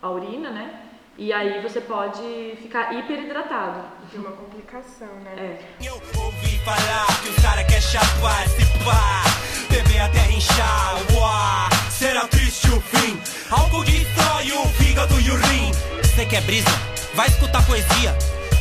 a 0.00 0.10
urina, 0.10 0.50
né? 0.50 0.82
E 1.18 1.32
aí 1.32 1.62
você 1.62 1.80
pode 1.80 2.56
ficar 2.60 2.94
hiperidratado. 2.94 3.84
De 4.10 4.18
uma 4.18 4.32
complicação, 4.32 5.08
né? 5.24 5.34
É. 5.80 5.86
Eu 5.86 5.94
ouvi 5.94 6.58
falar 6.58 7.06
que 7.22 7.30
o 7.30 7.42
cara 7.42 7.64
quer 7.64 7.80
chapar, 7.80 8.46
se 8.48 8.66
pá, 8.84 9.22
beber 9.70 10.00
até 10.00 10.30
inchar, 10.30 10.94
uá, 11.14 11.68
será 11.90 12.26
triste 12.26 12.70
o 12.70 12.80
fim. 12.80 13.18
Algo 13.50 13.82
destrói 13.84 14.52
o 14.52 14.68
fígado 14.68 15.18
e 15.20 15.30
o 15.30 15.36
rim. 15.36 15.72
Você 16.02 16.26
quer 16.26 16.42
brisa? 16.42 16.70
Vai 17.14 17.28
escutar 17.28 17.64
poesia. 17.66 18.14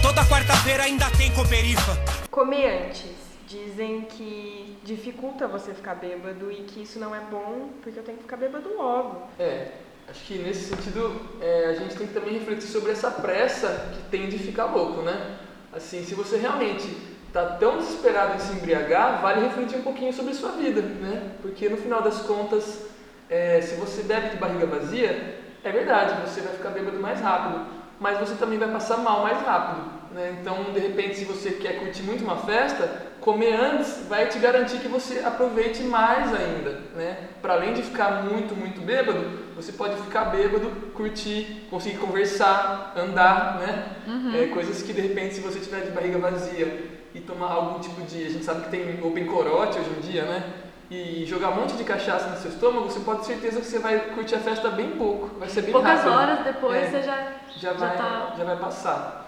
Toda 0.05 0.23
quarta-feira 0.25 0.83
ainda 0.83 1.09
tem 1.17 1.33
Coperifa. 1.33 1.97
Comer 2.29 2.85
antes. 2.85 3.09
Dizem 3.47 4.01
que 4.01 4.77
dificulta 4.83 5.47
você 5.47 5.73
ficar 5.73 5.95
bêbado 5.95 6.51
e 6.51 6.57
que 6.57 6.83
isso 6.83 6.99
não 6.99 7.15
é 7.15 7.19
bom 7.21 7.69
porque 7.81 7.97
eu 7.97 8.03
tenho 8.03 8.15
que 8.17 8.23
ficar 8.23 8.37
bêbado 8.37 8.69
logo. 8.77 9.23
É, 9.39 9.69
acho 10.07 10.23
que 10.25 10.37
nesse 10.37 10.65
sentido 10.65 11.19
é, 11.41 11.69
a 11.69 11.73
gente 11.73 11.95
tem 11.95 12.05
que 12.05 12.13
também 12.13 12.33
refletir 12.33 12.67
sobre 12.67 12.91
essa 12.91 13.09
pressa 13.09 13.89
que 13.95 14.03
tem 14.11 14.29
de 14.29 14.37
ficar 14.37 14.65
louco, 14.65 15.01
né? 15.01 15.39
Assim, 15.73 16.05
se 16.05 16.13
você 16.13 16.37
realmente 16.37 16.87
está 17.27 17.43
tão 17.55 17.79
desesperado 17.79 18.35
em 18.35 18.39
se 18.39 18.53
embriagar, 18.53 19.23
vale 19.23 19.41
refletir 19.47 19.79
um 19.79 19.83
pouquinho 19.83 20.13
sobre 20.13 20.33
a 20.33 20.35
sua 20.35 20.51
vida, 20.51 20.83
né? 20.83 21.31
Porque 21.41 21.67
no 21.67 21.77
final 21.77 22.03
das 22.03 22.21
contas, 22.21 22.85
é, 23.27 23.59
se 23.59 23.73
você 23.77 24.03
bebe 24.03 24.29
de 24.29 24.37
barriga 24.37 24.67
vazia, 24.67 25.41
é 25.63 25.71
verdade, 25.71 26.29
você 26.29 26.41
vai 26.41 26.53
ficar 26.53 26.69
bêbado 26.69 26.99
mais 26.99 27.19
rápido, 27.19 27.65
mas 27.99 28.19
você 28.19 28.35
também 28.35 28.59
vai 28.59 28.69
passar 28.71 28.97
mal 28.97 29.23
mais 29.23 29.41
rápido. 29.41 29.94
Né? 30.15 30.37
Então, 30.39 30.71
de 30.73 30.79
repente, 30.79 31.17
se 31.17 31.25
você 31.25 31.51
quer 31.51 31.77
curtir 31.77 32.01
muito 32.03 32.23
uma 32.23 32.37
festa, 32.37 33.03
comer 33.19 33.53
antes 33.53 34.05
vai 34.07 34.27
te 34.29 34.39
garantir 34.39 34.77
que 34.77 34.87
você 34.87 35.19
aproveite 35.19 35.83
mais 35.83 36.33
ainda. 36.33 36.79
Né? 36.95 37.17
Para 37.41 37.55
além 37.55 37.73
de 37.73 37.83
ficar 37.83 38.23
muito, 38.23 38.55
muito 38.55 38.79
bêbado, 38.79 39.19
você 39.57 39.73
pode 39.73 39.97
ficar 39.97 40.25
bêbado, 40.25 40.69
curtir, 40.93 41.67
conseguir 41.69 41.97
conversar, 41.97 42.93
andar, 42.95 43.57
né? 43.59 43.87
Uhum. 44.07 44.35
É, 44.41 44.47
coisas 44.47 44.81
que 44.81 44.93
de 44.93 45.01
repente, 45.01 45.35
se 45.35 45.41
você 45.41 45.59
tiver 45.59 45.81
de 45.81 45.91
barriga 45.91 46.17
vazia 46.17 46.85
e 47.13 47.19
tomar 47.19 47.51
algum 47.51 47.79
tipo 47.81 48.01
de. 48.03 48.23
A 48.25 48.29
gente 48.29 48.45
sabe 48.45 48.63
que 48.63 48.69
tem 48.69 48.97
open 49.03 49.25
corote 49.25 49.77
hoje 49.79 49.89
em 49.97 49.99
dia, 49.99 50.23
né? 50.23 50.43
E 50.89 51.25
jogar 51.25 51.49
um 51.49 51.55
monte 51.55 51.73
de 51.75 51.83
cachaça 51.83 52.29
no 52.29 52.37
seu 52.37 52.51
estômago, 52.51 52.89
você 52.89 52.99
pode 53.01 53.19
ter 53.19 53.33
certeza 53.33 53.59
que 53.59 53.65
você 53.65 53.79
vai 53.79 53.99
curtir 54.13 54.35
a 54.35 54.39
festa 54.39 54.69
bem 54.69 54.91
pouco. 54.91 55.37
Vai 55.39 55.49
ser 55.49 55.63
bem 55.63 55.73
Poucas 55.73 55.99
rápido. 55.99 56.13
horas 56.13 56.39
depois 56.45 56.83
É. 56.83 56.87
você 56.89 57.01
já, 57.01 57.33
já 57.57 57.73
vai, 57.73 57.97
tá. 57.97 58.35
já 58.37 58.43
vai 58.45 58.55
passar. 58.55 59.24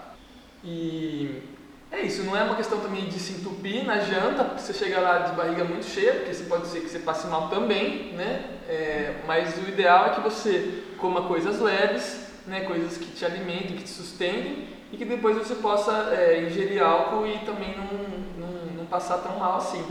E 0.64 1.42
é 1.90 2.02
isso, 2.02 2.22
não 2.24 2.36
é 2.36 2.42
uma 2.42 2.54
questão 2.54 2.80
também 2.80 3.06
de 3.06 3.18
se 3.18 3.40
entupir 3.40 3.84
na 3.84 3.98
janta, 4.00 4.44
você 4.58 4.74
chega 4.74 5.00
lá 5.00 5.18
de 5.20 5.32
barriga 5.32 5.64
muito 5.64 5.86
cheia, 5.86 6.14
porque 6.14 6.34
você 6.34 6.44
pode 6.44 6.66
ser 6.66 6.80
que 6.80 6.88
você 6.88 6.98
passe 6.98 7.26
mal 7.28 7.48
também, 7.48 8.12
né? 8.12 8.44
É, 8.68 9.14
mas 9.26 9.56
o 9.56 9.68
ideal 9.68 10.06
é 10.06 10.10
que 10.10 10.20
você 10.20 10.84
coma 10.98 11.22
coisas 11.22 11.60
leves, 11.60 12.28
né? 12.46 12.60
coisas 12.60 12.98
que 12.98 13.06
te 13.06 13.24
alimentem, 13.24 13.76
que 13.76 13.84
te 13.84 13.90
sustentem, 13.90 14.68
e 14.92 14.96
que 14.96 15.04
depois 15.04 15.36
você 15.36 15.54
possa 15.54 16.14
é, 16.14 16.42
ingerir 16.42 16.82
álcool 16.82 17.26
e 17.26 17.38
também 17.38 17.74
não, 17.76 18.46
não, 18.46 18.66
não 18.76 18.86
passar 18.86 19.18
tão 19.18 19.38
mal 19.38 19.56
assim. 19.56 19.84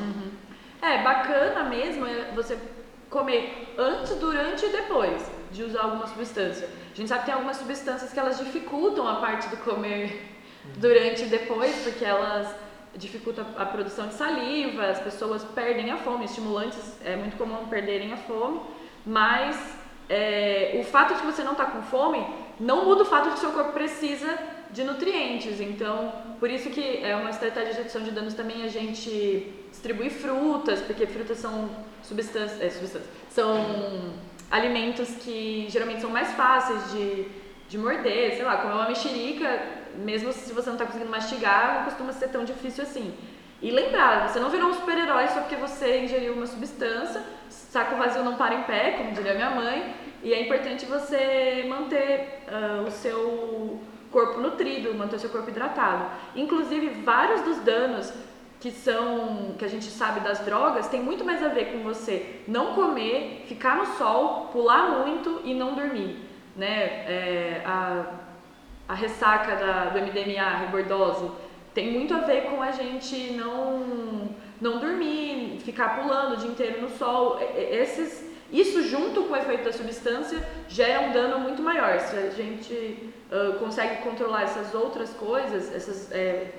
É, 0.82 1.02
bacana 1.02 1.64
mesmo 1.64 2.06
é 2.06 2.32
você 2.36 2.58
comer 3.10 3.74
antes, 3.78 4.16
durante 4.16 4.66
e 4.66 4.70
depois 4.70 5.24
de 5.52 5.64
usar 5.64 5.82
alguma 5.82 6.06
substância. 6.08 6.68
A 6.94 6.96
gente 6.96 7.08
sabe 7.08 7.22
que 7.22 7.26
tem 7.28 7.34
algumas 7.34 7.58
substâncias 7.58 8.12
que 8.12 8.20
elas 8.20 8.38
dificultam 8.38 9.08
a 9.08 9.16
parte 9.16 9.50
do 9.50 9.58
comer 9.58 10.37
durante 10.76 11.24
e 11.24 11.28
depois, 11.28 11.76
porque 11.84 12.04
elas 12.04 12.54
dificultam 12.96 13.46
a 13.58 13.66
produção 13.66 14.08
de 14.08 14.16
saliva, 14.16 14.86
as 14.86 15.00
pessoas 15.00 15.44
perdem 15.44 15.92
a 15.92 15.98
fome, 15.98 16.26
estimulantes 16.26 16.98
é 17.04 17.16
muito 17.16 17.38
comum 17.38 17.68
perderem 17.68 18.12
a 18.14 18.18
fome, 18.18 18.60
mas 19.06 19.78
é, 20.10 20.78
o 20.80 20.84
fato 20.84 21.14
de 21.14 21.22
que 21.22 21.26
você 21.26 21.44
não 21.44 21.52
está 21.52 21.66
com 21.66 21.82
fome 21.84 22.26
não 22.60 22.86
muda 22.86 23.04
o 23.04 23.06
fato 23.06 23.26
de 23.26 23.36
que 23.36 23.40
seu 23.40 23.52
corpo 23.52 23.72
precisa 23.74 24.38
de 24.72 24.84
nutrientes. 24.84 25.60
Então, 25.62 26.12
por 26.40 26.50
isso 26.50 26.70
que 26.70 27.04
é 27.04 27.16
uma 27.16 27.30
estratégia 27.30 27.74
de 27.74 27.78
redução 27.80 28.02
de 28.02 28.12
danos 28.12 28.34
também 28.34 28.64
a 28.64 28.68
gente 28.68 29.54
distribuir 29.70 30.12
frutas, 30.12 30.82
porque 30.82 31.06
frutas 31.06 31.38
são 31.38 31.70
substâncias, 32.04 32.62
é, 32.62 32.70
substâncias 32.70 33.12
são 33.30 34.14
alimentos 34.50 35.10
que 35.18 35.68
geralmente 35.70 36.02
são 36.02 36.10
mais 36.10 36.32
fáceis 36.34 36.92
de, 36.92 37.28
de 37.70 37.78
morder, 37.78 38.36
sei 38.36 38.44
lá, 38.44 38.58
comer 38.58 38.74
uma 38.74 38.88
mexerica, 38.88 39.62
mesmo 39.98 40.32
se 40.32 40.54
você 40.54 40.70
não 40.70 40.76
está 40.76 40.86
conseguindo 40.86 41.12
mastigar, 41.12 41.76
não 41.76 41.84
costuma 41.86 42.14
ser 42.14 42.30
tão 42.30 42.44
difícil 42.44 42.84
assim. 42.84 43.14
E 43.62 43.72
lembrar, 43.72 44.28
você 44.28 44.40
não 44.40 44.50
virou 44.50 44.70
um 44.70 44.74
super-herói 44.74 45.28
só 45.30 45.42
porque 45.42 45.56
você 45.56 46.04
ingeriu 46.04 46.34
uma 46.34 46.46
substância, 46.46 47.24
saco 47.50 47.96
vazio 47.96 48.24
não 48.24 48.36
para 48.36 48.54
em 48.54 48.64
pé, 48.64 48.92
como 48.92 49.14
diria 49.14 49.34
minha 49.34 49.50
mãe, 49.50 49.96
e 50.22 50.32
é 50.32 50.44
importante 50.44 50.86
você 50.86 51.66
manter 51.68 52.44
ah, 52.48 52.84
o 52.88 52.92
seu 52.92 53.82
corpo 54.12 54.40
nutrido, 54.40 54.94
manter 54.94 55.16
o 55.16 55.20
seu 55.20 55.30
corpo 55.30 55.50
hidratado. 55.50 56.06
Inclusive, 56.36 57.02
vários 57.02 57.42
dos 57.42 57.58
danos 57.58 58.14
que 58.60 58.72
são 58.72 59.56
que 59.58 59.66
a 59.66 59.68
gente 59.68 59.86
sabe 59.86 60.20
das 60.22 60.40
drogas 60.40 60.88
tem 60.88 61.02
muito 61.02 61.24
mais 61.24 61.44
a 61.44 61.48
ver 61.48 61.72
com 61.72 61.80
você 61.84 62.42
não 62.48 62.74
comer, 62.74 63.46
ficar 63.48 63.78
no 63.78 63.86
sol, 63.98 64.50
pular 64.52 65.04
muito 65.04 65.42
e 65.44 65.54
não 65.54 65.76
dormir, 65.76 66.18
né? 66.56 66.74
É, 67.08 67.62
a, 67.66 68.06
a 68.88 68.94
ressaca 68.94 69.56
da, 69.56 69.90
do 69.90 70.00
MDMA, 70.00 70.58
rebordose, 70.60 71.30
tem 71.74 71.92
muito 71.92 72.14
a 72.14 72.20
ver 72.20 72.44
com 72.44 72.62
a 72.62 72.72
gente 72.72 73.34
não 73.34 74.36
não 74.60 74.80
dormir, 74.80 75.60
ficar 75.64 76.02
pulando 76.02 76.34
o 76.34 76.38
dia 76.38 76.50
inteiro 76.50 76.82
no 76.82 76.90
sol. 76.90 77.40
Esses 77.56 78.26
isso 78.52 78.82
junto 78.84 79.24
com 79.24 79.34
o 79.34 79.36
efeito 79.36 79.66
da 79.66 79.74
substância 79.74 80.42
gera 80.70 81.02
um 81.08 81.12
dano 81.12 81.40
muito 81.40 81.62
maior. 81.62 82.00
Se 82.00 82.16
a 82.16 82.30
gente 82.30 83.14
ah, 83.32 83.58
consegue 83.60 84.02
controlar 84.02 84.44
essas 84.44 84.74
outras 84.74 85.12
coisas, 85.12 85.74
essas 85.74 86.12
é, 86.12 86.52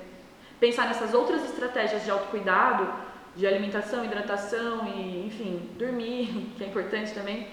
pensar 0.61 0.87
nessas 0.87 1.15
outras 1.15 1.45
estratégias 1.45 2.05
de 2.05 2.11
autocuidado, 2.11 2.93
de 3.35 3.47
alimentação, 3.47 4.05
hidratação 4.05 4.87
e, 4.89 5.27
enfim, 5.27 5.71
dormir, 5.79 6.53
que 6.57 6.65
é 6.65 6.67
importante 6.67 7.13
também, 7.13 7.47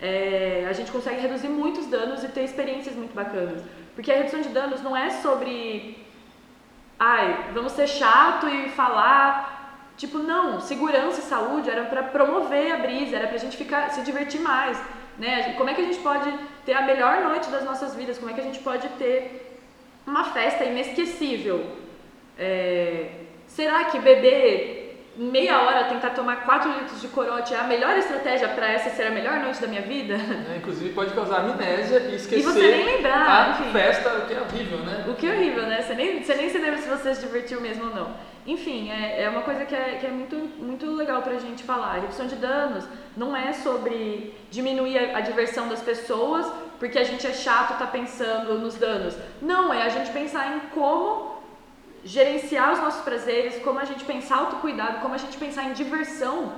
é, 0.00 0.66
a 0.68 0.72
gente 0.72 0.90
consegue 0.90 1.20
reduzir 1.20 1.48
muitos 1.48 1.86
danos 1.86 2.24
e 2.24 2.28
ter 2.28 2.42
experiências 2.42 2.94
muito 2.94 3.14
bacanas. 3.14 3.62
Porque 3.94 4.10
a 4.10 4.16
redução 4.16 4.40
de 4.40 4.48
danos 4.48 4.82
não 4.82 4.96
é 4.96 5.10
sobre, 5.10 5.98
ai, 6.98 7.50
vamos 7.52 7.72
ser 7.72 7.86
chato 7.86 8.48
e 8.48 8.68
falar. 8.70 9.58
Tipo, 9.96 10.18
não, 10.18 10.60
segurança 10.60 11.20
e 11.20 11.24
saúde 11.24 11.68
era 11.68 11.84
para 11.84 12.02
promover 12.04 12.72
a 12.72 12.78
brisa, 12.78 13.16
era 13.16 13.28
pra 13.28 13.36
gente 13.36 13.56
ficar, 13.56 13.90
se 13.90 14.02
divertir 14.02 14.40
mais. 14.40 14.80
Né? 15.18 15.52
Como 15.58 15.68
é 15.68 15.74
que 15.74 15.82
a 15.82 15.84
gente 15.84 15.98
pode 15.98 16.32
ter 16.64 16.72
a 16.72 16.82
melhor 16.82 17.20
noite 17.22 17.50
das 17.50 17.64
nossas 17.64 17.94
vidas? 17.94 18.16
Como 18.18 18.30
é 18.30 18.34
que 18.34 18.40
a 18.40 18.44
gente 18.44 18.60
pode 18.60 18.88
ter 18.90 19.60
uma 20.06 20.24
festa 20.24 20.64
inesquecível? 20.64 21.66
É, 22.38 23.10
será 23.46 23.84
que 23.84 23.98
beber 23.98 24.79
meia 25.24 25.60
hora, 25.60 25.84
tentar 25.84 26.10
tomar 26.10 26.44
4 26.44 26.72
litros 26.72 27.00
de 27.00 27.08
corote 27.08 27.52
é 27.52 27.58
a 27.58 27.64
melhor 27.64 27.96
estratégia 27.98 28.48
para 28.48 28.72
essa 28.72 28.88
ser 28.90 29.04
a 29.04 29.10
melhor 29.10 29.40
noite 29.40 29.60
da 29.60 29.66
minha 29.66 29.82
vida? 29.82 30.16
Né? 30.16 30.56
Inclusive 30.56 30.90
pode 30.94 31.12
causar 31.12 31.40
amnésia 31.40 31.98
e 32.10 32.14
esquecer 32.14 32.42
você 32.42 32.70
nem 32.70 32.96
lembrar, 32.96 33.48
a 33.48 33.50
enfim. 33.50 33.70
festa, 33.70 34.14
o 34.14 34.26
que 34.26 34.32
é 34.32 34.40
horrível, 34.40 34.78
né? 34.78 35.04
O 35.06 35.14
que 35.14 35.26
é 35.26 35.32
horrível, 35.34 35.64
né? 35.64 35.82
Você 35.82 35.94
nem, 35.94 36.22
você 36.22 36.34
nem 36.34 36.48
se 36.48 36.58
lembra 36.58 36.78
se 36.78 36.88
você 36.88 37.14
se 37.14 37.20
divertiu 37.20 37.60
mesmo 37.60 37.88
ou 37.88 37.94
não. 37.94 38.14
Enfim, 38.46 38.90
é, 38.90 39.24
é 39.24 39.28
uma 39.28 39.42
coisa 39.42 39.66
que 39.66 39.74
é, 39.74 39.98
que 40.00 40.06
é 40.06 40.10
muito, 40.10 40.36
muito 40.58 40.90
legal 40.96 41.20
pra 41.20 41.38
gente 41.38 41.62
falar. 41.62 41.96
A 41.96 42.00
redução 42.00 42.26
de 42.26 42.36
danos 42.36 42.84
não 43.14 43.36
é 43.36 43.52
sobre 43.52 44.34
diminuir 44.50 44.98
a, 44.98 45.18
a 45.18 45.20
diversão 45.20 45.68
das 45.68 45.82
pessoas 45.82 46.50
porque 46.80 46.98
a 46.98 47.04
gente 47.04 47.26
é 47.26 47.32
chato 47.34 47.78
tá 47.78 47.86
pensando 47.86 48.58
nos 48.58 48.74
danos. 48.74 49.14
Não, 49.42 49.72
é 49.72 49.82
a 49.82 49.90
gente 49.90 50.10
pensar 50.12 50.56
em 50.56 50.60
como 50.70 51.29
gerenciar 52.04 52.72
os 52.72 52.80
nossos 52.80 53.02
prazeres, 53.02 53.62
como 53.62 53.78
a 53.78 53.84
gente 53.84 54.04
pensar 54.04 54.38
autocuidado, 54.38 55.00
como 55.00 55.14
a 55.14 55.18
gente 55.18 55.36
pensar 55.36 55.64
em 55.64 55.72
diversão, 55.72 56.54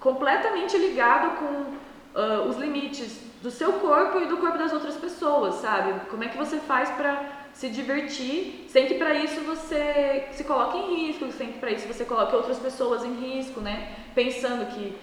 completamente 0.00 0.76
ligado 0.78 1.38
com 1.38 2.20
uh, 2.20 2.48
os 2.48 2.56
limites 2.56 3.20
do 3.42 3.50
seu 3.50 3.74
corpo 3.74 4.20
e 4.20 4.26
do 4.26 4.38
corpo 4.38 4.58
das 4.58 4.72
outras 4.72 4.96
pessoas, 4.96 5.56
sabe? 5.56 6.08
Como 6.08 6.24
é 6.24 6.28
que 6.28 6.36
você 6.36 6.58
faz 6.58 6.90
para 6.90 7.22
se 7.52 7.68
divertir, 7.70 8.66
sem 8.68 8.86
que 8.86 8.94
para 8.94 9.14
isso 9.14 9.40
você 9.40 10.28
se 10.32 10.44
coloque 10.44 10.76
em 10.76 11.06
risco, 11.06 11.30
sem 11.32 11.52
que 11.52 11.58
para 11.58 11.70
isso 11.70 11.86
você 11.88 12.04
coloque 12.04 12.34
outras 12.34 12.58
pessoas 12.58 13.04
em 13.04 13.14
risco, 13.14 13.60
né? 13.60 13.94
Pensando 14.14 14.66
que 14.74 14.94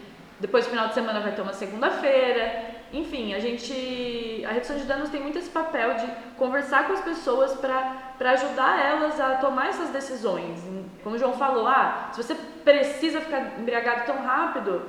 depois 0.44 0.66
do 0.66 0.72
final 0.72 0.90
de 0.90 0.94
semana 0.94 1.22
vai 1.22 1.32
ter 1.32 1.42
uma 1.42 1.54
segunda-feira. 1.54 2.66
Enfim, 2.92 3.34
a 3.34 3.40
gente. 3.40 4.44
A 4.46 4.52
redução 4.52 4.76
de 4.76 4.84
danos 4.84 5.10
tem 5.10 5.22
muito 5.22 5.38
esse 5.38 5.50
papel 5.50 5.94
de 5.96 6.06
conversar 6.38 6.86
com 6.86 6.92
as 6.92 7.00
pessoas 7.00 7.54
para 7.54 8.32
ajudar 8.32 8.78
elas 8.86 9.22
a 9.22 9.36
tomar 9.36 9.70
essas 9.70 9.90
decisões. 9.90 10.60
Como 11.02 11.16
o 11.16 11.18
João 11.18 11.32
falou, 11.34 11.66
ah, 11.66 12.10
se 12.12 12.22
você 12.22 12.36
precisa 12.36 13.22
ficar 13.22 13.58
embriagado 13.58 14.06
tão 14.06 14.18
rápido, 14.18 14.82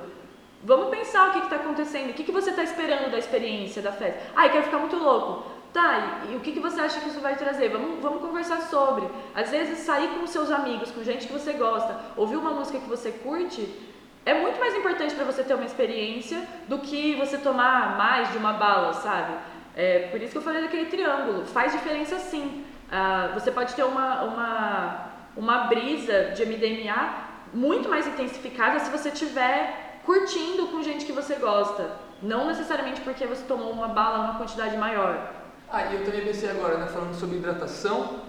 vamos 0.65 0.89
pensar 0.89 1.29
o 1.29 1.33
que 1.35 1.39
está 1.39 1.55
acontecendo, 1.55 2.11
o 2.11 2.15
que, 2.15 2.25
que 2.25 2.33
você 2.33 2.51
está 2.51 2.65
esperando 2.65 3.13
da 3.13 3.19
experiência, 3.19 3.81
da 3.81 3.93
festa. 3.93 4.21
Ah, 4.35 4.47
eu 4.47 4.51
quero 4.51 4.65
ficar 4.65 4.79
muito 4.79 4.97
louco. 4.97 5.55
Tá, 5.73 6.25
e, 6.29 6.33
e, 6.33 6.37
o 6.37 6.41
que, 6.41 6.51
que 6.51 6.61
você 6.61 6.81
acha 6.81 7.01
que 7.01 7.09
isso 7.09 7.21
vai 7.21 7.37
trazer? 7.37 7.69
Vamos, 7.69 8.01
vamos 8.03 8.21
conversar 8.21 8.61
sobre. 8.63 9.09
Às 9.35 9.51
vezes, 9.51 9.79
sair 9.79 10.09
com 10.09 10.27
seus 10.27 10.51
amigos, 10.51 10.91
com 10.91 11.05
gente 11.05 11.29
que 11.29 11.33
você 11.33 11.53
gosta, 11.53 11.97
ouvir 12.17 12.37
uma 12.37 12.51
música 12.51 12.81
que 12.81 12.89
você 12.89 13.13
curte, 13.13 13.94
é 14.27 14.35
muito 14.35 14.59
mais 14.59 14.75
importante 14.75 15.15
para 15.15 15.25
você 15.25 15.43
ter 15.43 15.55
uma 15.55 15.67
experiência 15.67 16.43
do 16.67 16.79
que 16.79 17.15
você 17.17 17.37
tomar 17.39 17.97
mais 17.97 18.33
de 18.33 18.39
uma 18.39 18.55
bala, 18.55 18.95
sabe? 18.95 19.35
É, 19.77 20.09
por 20.11 20.21
isso 20.21 20.33
que 20.33 20.39
eu 20.39 20.43
falei 20.43 20.63
daquele 20.63 20.87
triângulo. 20.87 21.45
Faz 21.47 21.73
diferença 21.73 22.19
sim. 22.19 22.65
Ah, 22.91 23.33
você 23.35 23.51
pode 23.51 23.75
ter 23.75 23.83
uma, 23.83 24.23
uma, 24.23 25.07
uma 25.37 25.59
brisa 25.65 26.33
de 26.35 26.47
MDMA 26.47 27.15
muito 27.53 27.89
mais 27.89 28.07
intensificada 28.07 28.81
se 28.81 28.91
você 28.91 29.11
estiver 29.11 30.01
curtindo 30.05 30.69
com 30.69 30.83
gente 30.83 31.05
que 31.05 31.13
você 31.13 31.35
gosta. 31.35 31.91
Não 32.23 32.47
necessariamente 32.47 33.01
porque 33.03 33.27
você 33.27 33.45
tomou 33.45 33.71
uma 33.71 33.89
bala 33.89 34.21
uma 34.21 34.39
quantidade 34.39 34.77
maior. 34.77 35.33
Ah, 35.71 35.87
e 35.87 35.97
eu 35.97 36.05
também 36.05 36.25
pensei 36.25 36.51
agora, 36.51 36.79
né, 36.79 36.87
falando 36.87 37.15
sobre 37.15 37.37
hidratação, 37.37 38.21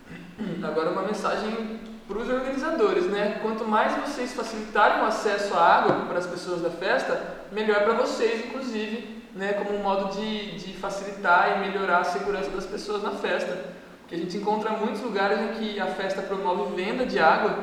agora 0.62 0.90
uma 0.90 1.02
mensagem 1.02 1.80
para 2.08 2.18
os 2.18 2.28
organizadores, 2.30 3.04
né? 3.04 3.38
Quanto 3.42 3.66
mais 3.66 3.92
vocês 3.98 4.32
facilitarem 4.32 5.02
o 5.02 5.06
acesso 5.06 5.54
à 5.54 5.60
água 5.60 6.06
para 6.08 6.18
as 6.18 6.26
pessoas 6.26 6.62
da 6.62 6.70
festa, 6.70 7.20
melhor 7.52 7.84
para 7.84 7.92
vocês, 7.92 8.46
inclusive, 8.46 9.22
né? 9.34 9.52
Como 9.52 9.78
um 9.78 9.82
modo 9.82 10.16
de, 10.16 10.52
de 10.52 10.72
facilitar 10.72 11.58
e 11.58 11.68
melhorar 11.68 11.98
a 11.98 12.04
segurança 12.04 12.48
das 12.48 12.64
pessoas 12.64 13.02
na 13.02 13.10
festa. 13.10 13.76
Porque 14.00 14.14
a 14.14 14.18
gente 14.18 14.38
encontra 14.38 14.70
muitos 14.70 15.02
lugares 15.02 15.38
em 15.38 15.48
que 15.58 15.78
a 15.78 15.86
festa 15.86 16.22
promove 16.22 16.74
venda 16.74 17.04
de 17.04 17.18
água, 17.18 17.54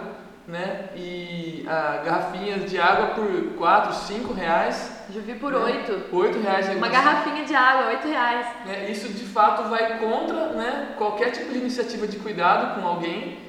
né? 0.47 0.89
E 0.95 1.65
ah, 1.67 2.03
garrafinhas 2.05 2.69
de 2.69 2.79
água 2.79 3.15
por 3.15 3.57
4, 3.57 3.93
5 3.95 4.31
reais. 4.31 4.91
Já 5.09 5.21
vi 5.21 5.33
por 5.33 5.55
8. 5.55 5.91
Né? 5.91 6.03
8 6.11 6.39
reais. 6.39 6.77
Uma 6.77 6.87
garrafinha 6.87 7.45
de 7.45 7.55
água, 7.55 7.87
8 7.87 8.07
reais. 8.07 8.45
É, 8.67 8.91
isso 8.91 9.11
de 9.11 9.25
fato 9.25 9.67
vai 9.69 9.97
contra 9.97 10.49
né, 10.49 10.93
qualquer 10.99 11.31
tipo 11.31 11.51
de 11.51 11.57
iniciativa 11.57 12.05
de 12.05 12.17
cuidado 12.17 12.79
com 12.79 12.87
alguém 12.87 13.44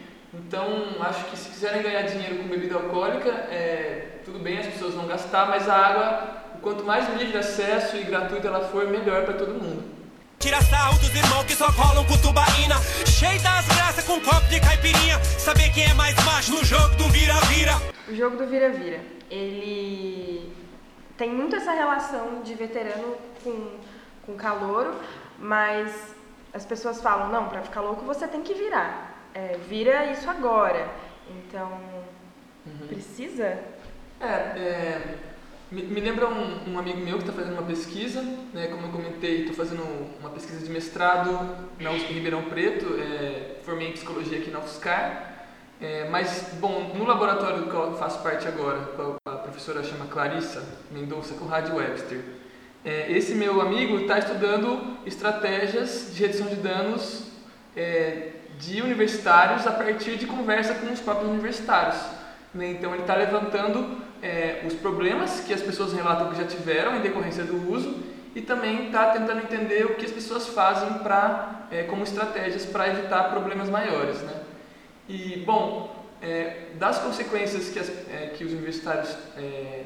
então, 0.46 0.94
acho 1.00 1.24
que 1.24 1.36
se 1.36 1.48
quiserem 1.48 1.82
ganhar 1.82 2.02
dinheiro 2.02 2.36
com 2.36 2.44
bebida 2.44 2.76
alcoólica, 2.76 3.30
é, 3.30 4.20
tudo 4.24 4.38
bem, 4.38 4.58
as 4.58 4.66
pessoas 4.66 4.94
vão 4.94 5.04
gastar, 5.04 5.48
mas 5.48 5.68
a 5.68 5.74
água, 5.74 6.44
quanto 6.62 6.84
mais 6.84 7.12
livre 7.18 7.36
acesso 7.36 7.96
e 7.96 8.04
gratuita 8.04 8.46
ela 8.46 8.60
for, 8.68 8.86
melhor 8.86 9.24
para 9.24 9.34
todo 9.34 9.60
mundo. 9.60 9.82
Tira 10.38 10.62
sarro 10.62 11.00
dos 11.00 11.12
irmãos 11.12 11.44
que 11.46 11.54
só 11.56 11.72
colam 11.72 12.04
com 12.04 12.16
tubaína. 12.18 12.76
Cheio 13.06 13.42
das 13.42 13.66
graças 13.66 14.04
com 14.04 14.20
copo 14.20 14.46
de 14.48 14.60
caipirinha. 14.60 15.18
Saber 15.24 15.72
quem 15.72 15.82
é 15.82 15.94
mais 15.94 16.14
macho 16.24 16.52
no 16.52 16.64
jogo 16.64 16.94
do 16.94 17.08
vira-vira. 17.08 17.72
O 18.08 18.14
jogo 18.14 18.36
do 18.36 18.46
vira-vira, 18.46 19.00
ele 19.28 20.54
tem 21.16 21.28
muito 21.28 21.56
essa 21.56 21.72
relação 21.72 22.42
de 22.44 22.54
veterano 22.54 23.16
com, 23.42 23.70
com 24.24 24.36
calouro 24.36 24.94
Mas 25.40 26.14
as 26.54 26.64
pessoas 26.64 27.02
falam, 27.02 27.30
não, 27.30 27.48
para 27.48 27.62
ficar 27.62 27.80
louco 27.80 28.04
você 28.04 28.28
tem 28.28 28.42
que 28.42 28.54
virar 28.54 29.15
é, 29.36 29.58
vira 29.68 30.10
isso 30.10 30.28
agora. 30.30 30.88
Então, 31.28 31.70
uhum. 32.66 32.86
precisa? 32.88 33.58
É, 34.20 34.26
é 34.26 35.14
me, 35.70 35.82
me, 35.82 36.00
lembra 36.00 36.28
um, 36.28 36.72
um, 36.72 36.78
amigo 36.78 37.00
meu 37.00 37.16
que 37.18 37.24
está 37.24 37.32
fazendo 37.32 37.54
uma 37.54 37.66
pesquisa, 37.66 38.22
né, 38.54 38.68
como 38.68 38.86
eu 38.86 38.92
comentei, 38.92 39.40
estou 39.40 39.54
fazendo 39.54 39.82
uma 40.20 40.30
pesquisa 40.30 40.64
de 40.64 40.70
mestrado 40.70 41.68
na 41.80 41.90
USP 41.90 42.12
Ribeirão 42.12 42.44
Preto, 42.44 42.86
é, 43.00 43.56
formei 43.64 43.88
em 43.88 43.92
psicologia 43.92 44.38
aqui 44.38 44.48
na 44.48 44.60
UFSCar, 44.60 45.48
é, 45.80 46.08
mas, 46.08 46.54
bom, 46.60 46.94
no 46.94 47.04
laboratório 47.04 47.64
do 47.64 47.70
qual 47.70 47.90
eu 47.90 47.96
faço 47.96 48.22
parte 48.22 48.46
agora, 48.46 48.78
a 49.26 49.32
professora 49.32 49.82
chama 49.82 50.06
Clarissa 50.06 50.64
Mendonça 50.92 51.34
com 51.34 51.46
Rádio 51.46 51.74
Webster, 51.74 52.20
é, 52.84 53.10
esse 53.10 53.34
meu 53.34 53.60
amigo 53.60 53.98
está 53.98 54.20
estudando 54.20 54.96
estratégias 55.04 56.12
de 56.14 56.22
redução 56.22 56.46
de 56.46 56.56
danos 56.56 57.26
é, 57.76 58.35
de 58.58 58.80
universitários 58.82 59.66
a 59.66 59.72
partir 59.72 60.16
de 60.16 60.26
conversa 60.26 60.74
com 60.74 60.92
os 60.92 61.00
próprios 61.00 61.30
universitários. 61.30 61.96
Né? 62.54 62.70
Então 62.70 62.92
ele 62.92 63.02
está 63.02 63.14
levantando 63.14 63.98
é, 64.22 64.62
os 64.66 64.74
problemas 64.74 65.40
que 65.40 65.52
as 65.52 65.60
pessoas 65.60 65.92
relatam 65.92 66.30
que 66.30 66.36
já 66.36 66.46
tiveram 66.46 66.96
em 66.96 67.00
decorrência 67.00 67.44
do 67.44 67.70
uso 67.70 67.96
e 68.34 68.40
também 68.42 68.86
está 68.86 69.12
tentando 69.12 69.40
entender 69.40 69.86
o 69.86 69.94
que 69.94 70.04
as 70.04 70.10
pessoas 70.10 70.46
fazem 70.48 70.98
para, 70.98 71.66
é, 71.70 71.84
como 71.84 72.02
estratégias 72.02 72.66
para 72.66 72.88
evitar 72.88 73.30
problemas 73.30 73.68
maiores. 73.68 74.20
Né? 74.20 74.42
E, 75.08 75.42
bom, 75.46 76.04
é, 76.20 76.68
das 76.74 76.98
consequências 76.98 77.70
que, 77.70 77.78
as, 77.78 77.88
é, 77.88 78.32
que 78.36 78.44
os 78.44 78.52
universitários 78.52 79.16
é, 79.36 79.84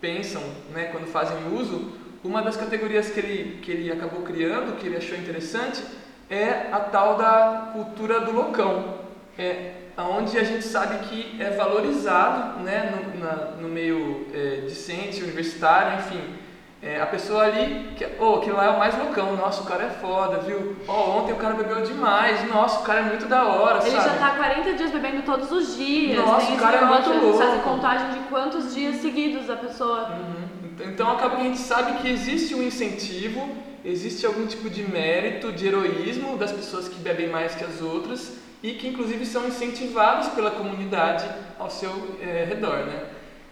pensam 0.00 0.42
né, 0.72 0.84
quando 0.86 1.06
fazem 1.06 1.36
uso, 1.52 1.92
uma 2.22 2.42
das 2.42 2.56
categorias 2.56 3.10
que 3.10 3.20
ele, 3.20 3.60
que 3.60 3.70
ele 3.70 3.90
acabou 3.90 4.22
criando, 4.22 4.78
que 4.78 4.86
ele 4.86 4.96
achou 4.96 5.16
interessante, 5.16 5.82
é 6.30 6.68
a 6.70 6.78
tal 6.78 7.16
da 7.16 7.70
cultura 7.72 8.20
do 8.20 8.30
loucão, 8.30 9.00
é, 9.36 9.72
onde 9.98 10.38
a 10.38 10.44
gente 10.44 10.64
sabe 10.64 10.98
que 11.08 11.36
é 11.42 11.50
valorizado 11.50 12.60
né, 12.60 12.94
no, 12.94 13.20
na, 13.20 13.34
no 13.60 13.68
meio 13.68 14.28
é, 14.32 14.62
discente, 14.64 15.22
universitário, 15.22 15.98
enfim. 15.98 16.40
É, 16.82 16.98
a 16.98 17.06
pessoa 17.06 17.42
ali, 17.42 17.92
que, 17.94 18.06
oh, 18.18 18.36
aquele 18.36 18.52
lá 18.52 18.64
é 18.64 18.70
o 18.70 18.78
mais 18.78 18.96
loucão, 18.96 19.36
nossa, 19.36 19.62
o 19.62 19.66
cara 19.66 19.84
é 19.84 19.90
foda, 19.90 20.38
viu? 20.38 20.76
Oh, 20.88 21.18
ontem 21.18 21.32
o 21.32 21.36
cara 21.36 21.52
bebeu 21.52 21.82
demais, 21.82 22.48
nossa, 22.48 22.80
o 22.80 22.84
cara 22.84 23.00
é 23.00 23.02
muito 23.02 23.26
da 23.26 23.44
hora, 23.44 23.86
Ele 23.86 23.90
sabe? 24.00 24.08
já 24.08 24.14
tá 24.16 24.30
40 24.36 24.72
dias 24.74 24.90
bebendo 24.90 25.22
todos 25.22 25.52
os 25.52 25.76
dias. 25.76 26.24
Nossa, 26.24 26.50
o 26.52 26.56
cara 26.56 26.78
é 26.78 26.84
muito 26.86 27.10
louco. 27.10 27.38
Faz 27.38 27.62
contagem 27.62 28.10
de 28.12 28.18
quantos 28.30 28.74
dias 28.74 28.96
seguidos 28.96 29.50
a 29.50 29.56
pessoa... 29.56 30.08
Uhum. 30.08 30.49
Então 30.84 31.10
acaba 31.10 31.36
que 31.36 31.42
a 31.42 31.44
gente 31.44 31.58
sabe 31.58 32.00
que 32.00 32.08
existe 32.08 32.54
um 32.54 32.62
incentivo 32.62 33.48
existe 33.84 34.26
algum 34.26 34.46
tipo 34.46 34.68
de 34.68 34.82
mérito, 34.82 35.52
de 35.52 35.66
heroísmo 35.66 36.36
das 36.36 36.52
pessoas 36.52 36.88
que 36.88 37.00
bebem 37.00 37.28
mais 37.28 37.54
que 37.54 37.64
as 37.64 37.80
outras 37.80 38.34
e 38.62 38.72
que 38.72 38.88
inclusive 38.88 39.24
são 39.24 39.46
incentivados 39.46 40.28
pela 40.28 40.50
comunidade 40.50 41.26
ao 41.58 41.70
seu 41.70 42.18
é, 42.20 42.44
redor, 42.44 42.86
né? 42.86 43.06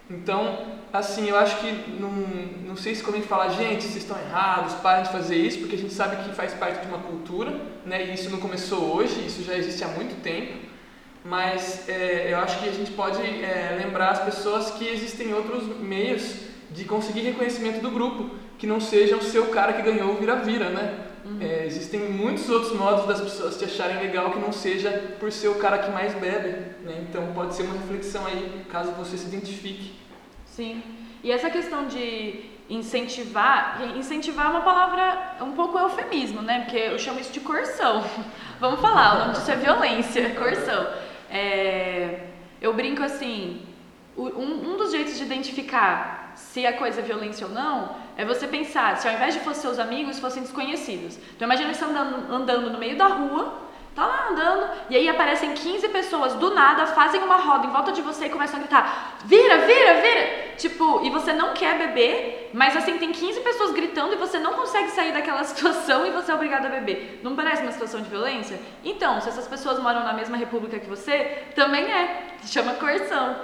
Então, 0.09 0.79
assim, 0.91 1.29
eu 1.29 1.37
acho 1.37 1.59
que 1.59 1.71
não, 1.99 2.11
não 2.67 2.75
sei 2.75 2.95
se 2.95 3.03
convém 3.03 3.21
falar, 3.21 3.49
gente, 3.49 3.83
vocês 3.83 3.97
estão 3.97 4.17
errados, 4.19 4.73
parem 4.75 5.03
de 5.03 5.11
fazer 5.11 5.35
isso, 5.35 5.59
porque 5.59 5.75
a 5.75 5.77
gente 5.77 5.93
sabe 5.93 6.23
que 6.23 6.35
faz 6.35 6.53
parte 6.53 6.81
de 6.81 6.87
uma 6.87 6.99
cultura, 6.99 7.59
né? 7.85 8.05
E 8.05 8.13
isso 8.13 8.29
não 8.29 8.39
começou 8.39 8.95
hoje, 8.95 9.25
isso 9.25 9.43
já 9.43 9.55
existe 9.55 9.83
há 9.83 9.87
muito 9.87 10.21
tempo. 10.21 10.67
Mas 11.23 11.87
é, 11.89 12.31
eu 12.31 12.39
acho 12.39 12.59
que 12.59 12.69
a 12.69 12.71
gente 12.71 12.91
pode 12.91 13.21
é, 13.21 13.77
lembrar 13.83 14.11
as 14.11 14.19
pessoas 14.19 14.71
que 14.71 14.87
existem 14.87 15.33
outros 15.33 15.79
meios 15.79 16.48
de 16.71 16.85
conseguir 16.85 17.21
reconhecimento 17.21 17.81
do 17.81 17.89
grupo 17.89 18.29
que 18.57 18.67
não 18.67 18.79
seja 18.79 19.15
o 19.15 19.21
seu 19.21 19.47
cara 19.47 19.73
que 19.73 19.81
ganhou 19.81 20.11
o 20.11 20.17
vira-vira, 20.17 20.69
né? 20.69 21.05
Uhum. 21.25 21.37
É, 21.41 21.65
existem 21.65 22.01
muitos 22.01 22.49
outros 22.49 22.73
modos 22.73 23.05
das 23.05 23.21
pessoas 23.21 23.57
te 23.57 23.65
acharem 23.65 23.99
legal 23.99 24.31
que 24.31 24.39
não 24.39 24.51
seja 24.51 25.15
por 25.19 25.31
ser 25.31 25.47
o 25.47 25.55
cara 25.55 25.77
que 25.77 25.91
mais 25.91 26.13
bebe, 26.13 26.49
né? 26.83 27.05
Então 27.09 27.31
pode 27.33 27.55
ser 27.55 27.63
uma 27.63 27.73
reflexão 27.73 28.25
aí, 28.25 28.65
caso 28.69 28.91
você 28.91 29.17
se 29.17 29.27
identifique. 29.27 29.93
Sim. 30.45 30.81
E 31.23 31.31
essa 31.31 31.49
questão 31.49 31.87
de 31.87 32.49
incentivar, 32.69 33.81
incentivar 33.97 34.47
é 34.47 34.49
uma 34.49 34.61
palavra 34.61 35.37
um 35.41 35.53
pouco 35.53 35.77
eufemismo, 35.77 36.41
né? 36.41 36.61
Porque 36.61 36.77
eu 36.77 36.99
chamo 36.99 37.19
isso 37.19 37.31
de 37.31 37.39
coerção. 37.39 38.03
Vamos 38.59 38.79
falar, 38.79 39.15
o 39.15 39.19
nome 39.19 39.33
disso 39.33 39.51
é 39.51 39.55
violência, 39.55 40.29
coerção. 40.35 40.87
É, 41.29 42.27
eu 42.61 42.73
brinco 42.73 43.01
assim, 43.03 43.61
um, 44.17 44.71
um 44.73 44.77
dos 44.77 44.91
jeitos 44.91 45.17
de 45.17 45.23
identificar 45.23 46.18
se 46.39 46.65
a 46.65 46.73
coisa 46.73 46.99
é 46.99 47.03
violência 47.03 47.45
ou 47.45 47.53
não, 47.53 47.95
é 48.17 48.25
você 48.25 48.47
pensar, 48.47 48.97
se 48.97 49.07
ao 49.07 49.13
invés 49.13 49.33
de 49.33 49.41
fossem 49.41 49.61
seus 49.61 49.79
amigos, 49.79 50.19
fossem 50.19 50.41
desconhecidos. 50.41 51.17
Então 51.35 51.45
imagina 51.45 51.73
você 51.73 51.85
andando, 51.85 52.33
andando 52.33 52.69
no 52.69 52.79
meio 52.79 52.97
da 52.97 53.07
rua, 53.07 53.53
tá 53.95 54.05
lá 54.05 54.29
andando, 54.31 54.69
e 54.89 54.95
aí 54.95 55.09
aparecem 55.09 55.53
15 55.53 55.89
pessoas 55.89 56.33
do 56.35 56.53
nada, 56.53 56.87
fazem 56.87 57.21
uma 57.21 57.35
roda 57.35 57.67
em 57.67 57.69
volta 57.69 57.91
de 57.91 58.01
você 58.01 58.25
e 58.25 58.29
começam 58.29 58.57
a 58.57 58.59
gritar: 58.59 59.17
vira, 59.25 59.57
vira, 59.59 60.01
vira! 60.01 60.49
Tipo, 60.57 61.01
e 61.05 61.09
você 61.09 61.33
não 61.33 61.53
quer 61.53 61.77
beber, 61.77 62.49
mas 62.53 62.75
assim, 62.75 62.97
tem 62.97 63.11
15 63.11 63.39
pessoas 63.41 63.71
gritando 63.71 64.13
e 64.13 64.17
você 64.17 64.39
não 64.39 64.53
consegue 64.53 64.89
sair 64.91 65.11
daquela 65.11 65.43
situação 65.45 66.05
e 66.05 66.11
você 66.11 66.31
é 66.31 66.35
obrigado 66.35 66.65
a 66.65 66.69
beber. 66.69 67.19
Não 67.23 67.35
parece 67.35 67.61
uma 67.61 67.71
situação 67.71 68.01
de 68.01 68.09
violência? 68.09 68.59
Então, 68.83 69.21
se 69.21 69.29
essas 69.29 69.47
pessoas 69.47 69.79
moram 69.79 70.03
na 70.03 70.13
mesma 70.13 70.37
república 70.37 70.79
que 70.79 70.89
você, 70.89 71.43
também 71.55 71.83
é. 71.83 72.27
Chama 72.45 72.73
coerção. 72.73 73.35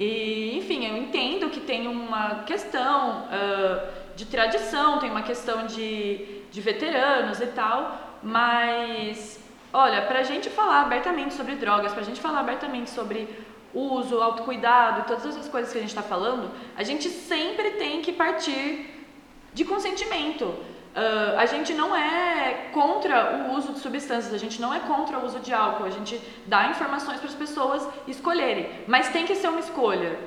E, 0.00 0.56
enfim, 0.56 0.86
eu 0.86 0.96
entendo 0.96 1.50
que 1.50 1.60
tem 1.60 1.86
uma 1.86 2.42
questão 2.44 3.26
uh, 3.26 4.16
de 4.16 4.24
tradição, 4.24 4.98
tem 4.98 5.10
uma 5.10 5.22
questão 5.22 5.66
de, 5.66 6.42
de 6.50 6.60
veteranos 6.60 7.40
e 7.40 7.46
tal, 7.46 8.18
mas 8.22 9.38
Olha, 9.72 10.02
para 10.02 10.18
a 10.18 10.22
gente 10.24 10.50
falar 10.50 10.82
abertamente 10.82 11.34
sobre 11.34 11.54
drogas, 11.54 11.92
para 11.92 12.02
a 12.02 12.04
gente 12.04 12.20
falar 12.20 12.40
abertamente 12.40 12.90
sobre 12.90 13.28
uso, 13.72 14.20
autocuidado 14.20 15.06
todas 15.06 15.24
essas 15.24 15.48
coisas 15.48 15.70
que 15.70 15.78
a 15.78 15.80
gente 15.80 15.90
está 15.90 16.02
falando, 16.02 16.50
a 16.76 16.82
gente 16.82 17.08
sempre 17.08 17.72
tem 17.72 18.02
que 18.02 18.12
partir 18.12 19.06
de 19.54 19.64
consentimento. 19.64 20.52
Uh, 20.90 21.38
a 21.38 21.46
gente 21.46 21.72
não 21.72 21.94
é 21.94 22.68
contra 22.72 23.46
o 23.48 23.54
uso 23.56 23.74
de 23.74 23.78
substâncias, 23.78 24.34
a 24.34 24.38
gente 24.38 24.60
não 24.60 24.74
é 24.74 24.80
contra 24.80 25.18
o 25.18 25.24
uso 25.24 25.38
de 25.38 25.52
álcool, 25.52 25.84
a 25.84 25.90
gente 25.90 26.20
dá 26.46 26.66
informações 26.66 27.18
para 27.20 27.28
as 27.28 27.34
pessoas 27.34 27.88
escolherem, 28.08 28.68
mas 28.88 29.08
tem 29.08 29.24
que 29.24 29.36
ser 29.36 29.48
uma 29.48 29.60
escolha. 29.60 30.18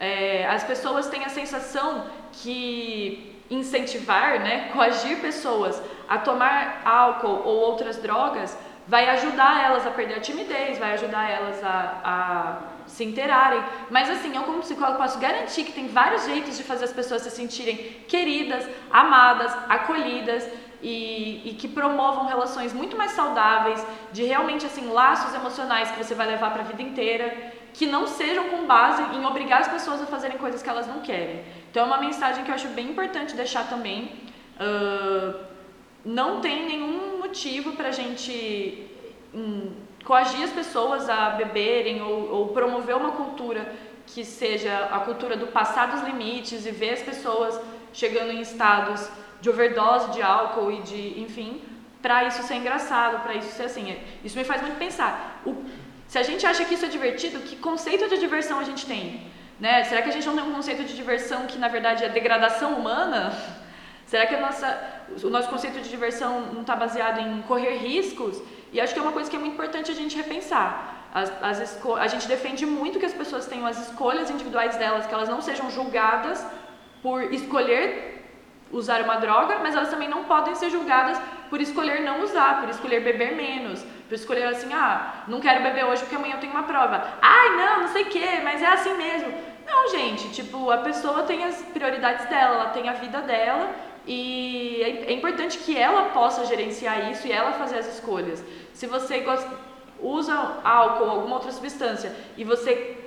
É, 0.00 0.48
as 0.48 0.64
pessoas 0.64 1.06
têm 1.06 1.24
a 1.24 1.28
sensação 1.28 2.04
que 2.32 3.40
incentivar, 3.48 4.40
né, 4.40 4.70
coagir 4.74 5.20
pessoas 5.20 5.80
a 6.08 6.18
tomar 6.18 6.82
álcool 6.84 7.42
ou 7.44 7.56
outras 7.70 7.96
drogas 7.98 8.58
vai 8.88 9.08
ajudar 9.10 9.64
elas 9.64 9.86
a 9.86 9.90
perder 9.90 10.14
a 10.14 10.20
timidez, 10.20 10.78
vai 10.78 10.94
ajudar 10.94 11.30
elas 11.30 11.62
a, 11.62 12.00
a 12.04 12.71
se 12.92 13.04
interarem. 13.04 13.62
Mas 13.90 14.08
assim, 14.10 14.36
eu 14.36 14.42
como 14.42 14.60
psicólogo 14.60 14.98
posso 14.98 15.18
garantir 15.18 15.64
que 15.64 15.72
tem 15.72 15.88
vários 15.88 16.24
jeitos 16.24 16.56
de 16.56 16.62
fazer 16.62 16.84
as 16.84 16.92
pessoas 16.92 17.22
se 17.22 17.30
sentirem 17.30 17.76
queridas, 18.06 18.68
amadas, 18.90 19.52
acolhidas 19.68 20.46
e, 20.82 21.50
e 21.50 21.54
que 21.54 21.68
promovam 21.68 22.26
relações 22.26 22.72
muito 22.72 22.96
mais 22.96 23.12
saudáveis, 23.12 23.84
de 24.12 24.24
realmente 24.24 24.66
assim 24.66 24.86
laços 24.88 25.34
emocionais 25.34 25.90
que 25.90 26.02
você 26.02 26.14
vai 26.14 26.26
levar 26.26 26.52
para 26.52 26.62
a 26.62 26.66
vida 26.66 26.82
inteira, 26.82 27.52
que 27.72 27.86
não 27.86 28.06
sejam 28.06 28.50
com 28.50 28.66
base 28.66 29.02
em 29.16 29.24
obrigar 29.24 29.60
as 29.62 29.68
pessoas 29.68 30.02
a 30.02 30.06
fazerem 30.06 30.36
coisas 30.36 30.62
que 30.62 30.68
elas 30.68 30.86
não 30.86 31.00
querem. 31.00 31.42
Então 31.70 31.84
é 31.84 31.86
uma 31.86 31.98
mensagem 31.98 32.44
que 32.44 32.50
eu 32.50 32.54
acho 32.54 32.68
bem 32.68 32.90
importante 32.90 33.34
deixar 33.34 33.68
também. 33.68 34.12
Uh, 34.60 35.52
não 36.04 36.40
tem 36.40 36.66
nenhum 36.66 37.18
motivo 37.18 37.72
para 37.72 37.88
a 37.88 37.92
gente 37.92 38.86
hum, 39.32 39.72
coagir 40.04 40.42
as 40.42 40.50
pessoas 40.50 41.08
a 41.08 41.30
beberem 41.30 42.02
ou, 42.02 42.30
ou, 42.32 42.48
promover 42.48 42.96
uma 42.96 43.12
cultura 43.12 43.72
que 44.06 44.24
seja 44.24 44.88
a 44.90 45.00
cultura 45.00 45.36
do 45.36 45.46
passar 45.46 45.86
dos 45.92 46.02
limites 46.02 46.66
e 46.66 46.70
ver 46.70 46.90
as 46.94 47.02
pessoas 47.02 47.58
chegando 47.92 48.32
em 48.32 48.40
estados 48.40 49.08
de 49.40 49.48
overdose 49.50 50.10
de 50.12 50.22
álcool 50.22 50.70
e 50.70 50.82
de, 50.82 51.20
enfim, 51.20 51.62
para 52.00 52.24
isso 52.24 52.42
ser 52.42 52.54
engraçado, 52.54 53.22
para 53.22 53.34
isso 53.34 53.50
ser 53.52 53.64
assim. 53.64 53.96
Isso 54.24 54.36
me 54.36 54.44
faz 54.44 54.60
muito 54.60 54.78
pensar. 54.78 55.40
O, 55.46 55.54
se 56.08 56.18
a 56.18 56.22
gente 56.22 56.44
acha 56.44 56.64
que 56.64 56.74
isso 56.74 56.84
é 56.84 56.88
divertido, 56.88 57.40
que 57.40 57.56
conceito 57.56 58.08
de 58.08 58.18
diversão 58.18 58.58
a 58.58 58.64
gente 58.64 58.84
tem? 58.86 59.22
Né? 59.58 59.84
Será 59.84 60.02
que 60.02 60.08
a 60.08 60.12
gente 60.12 60.26
não 60.26 60.34
tem 60.34 60.44
um 60.44 60.52
conceito 60.52 60.84
de 60.84 60.94
diversão 60.94 61.46
que 61.46 61.58
na 61.58 61.68
verdade 61.68 62.04
é 62.04 62.08
degradação 62.08 62.74
humana? 62.74 63.32
Será 64.06 64.26
que 64.26 64.36
nossa 64.36 64.68
o 65.22 65.30
nosso 65.30 65.48
conceito 65.48 65.80
de 65.80 65.88
diversão 65.88 66.52
não 66.52 66.62
está 66.62 66.74
baseado 66.74 67.18
em 67.20 67.42
correr 67.42 67.76
riscos, 67.76 68.42
e 68.72 68.80
acho 68.80 68.92
que 68.94 68.98
é 68.98 69.02
uma 69.02 69.12
coisa 69.12 69.28
que 69.30 69.36
é 69.36 69.38
muito 69.38 69.54
importante 69.54 69.90
a 69.90 69.94
gente 69.94 70.16
repensar. 70.16 71.08
As, 71.12 71.30
as 71.42 71.78
a 71.98 72.06
gente 72.06 72.26
defende 72.26 72.64
muito 72.64 72.98
que 72.98 73.04
as 73.04 73.12
pessoas 73.12 73.46
tenham 73.46 73.66
as 73.66 73.78
escolhas 73.86 74.30
individuais 74.30 74.76
delas, 74.76 75.06
que 75.06 75.12
elas 75.12 75.28
não 75.28 75.42
sejam 75.42 75.70
julgadas 75.70 76.44
por 77.02 77.32
escolher 77.32 78.12
usar 78.72 79.02
uma 79.02 79.16
droga, 79.16 79.58
mas 79.62 79.74
elas 79.74 79.90
também 79.90 80.08
não 80.08 80.24
podem 80.24 80.54
ser 80.54 80.70
julgadas 80.70 81.20
por 81.50 81.60
escolher 81.60 82.00
não 82.00 82.22
usar, 82.22 82.60
por 82.60 82.70
escolher 82.70 83.00
beber 83.00 83.36
menos, 83.36 83.84
por 84.08 84.14
escolher 84.14 84.44
assim, 84.44 84.72
ah, 84.72 85.24
não 85.28 85.38
quero 85.38 85.62
beber 85.62 85.84
hoje 85.84 86.00
porque 86.02 86.16
amanhã 86.16 86.36
eu 86.36 86.40
tenho 86.40 86.54
uma 86.54 86.62
prova. 86.62 87.06
Ai, 87.20 87.50
não, 87.50 87.80
não 87.82 87.88
sei 87.88 88.04
o 88.04 88.06
quê, 88.06 88.40
mas 88.42 88.62
é 88.62 88.66
assim 88.66 88.94
mesmo. 88.96 89.30
Não, 89.66 89.88
gente, 89.90 90.30
tipo, 90.32 90.70
a 90.70 90.78
pessoa 90.78 91.24
tem 91.24 91.44
as 91.44 91.56
prioridades 91.62 92.26
dela, 92.26 92.54
ela 92.54 92.70
tem 92.70 92.88
a 92.88 92.94
vida 92.94 93.20
dela 93.20 93.70
e 94.06 94.80
é, 94.82 95.10
é 95.10 95.12
importante 95.12 95.58
que 95.58 95.76
ela 95.76 96.10
possa 96.10 96.46
gerenciar 96.46 97.10
isso 97.10 97.26
e 97.26 97.32
ela 97.32 97.52
fazer 97.52 97.78
as 97.78 97.94
escolhas. 97.94 98.42
Se 98.82 98.88
você 98.88 99.20
gosta, 99.20 99.48
usa 100.00 100.34
álcool 100.64 101.04
ou 101.04 101.10
alguma 101.10 101.36
outra 101.36 101.52
substância 101.52 102.12
e 102.36 102.42
você 102.42 102.98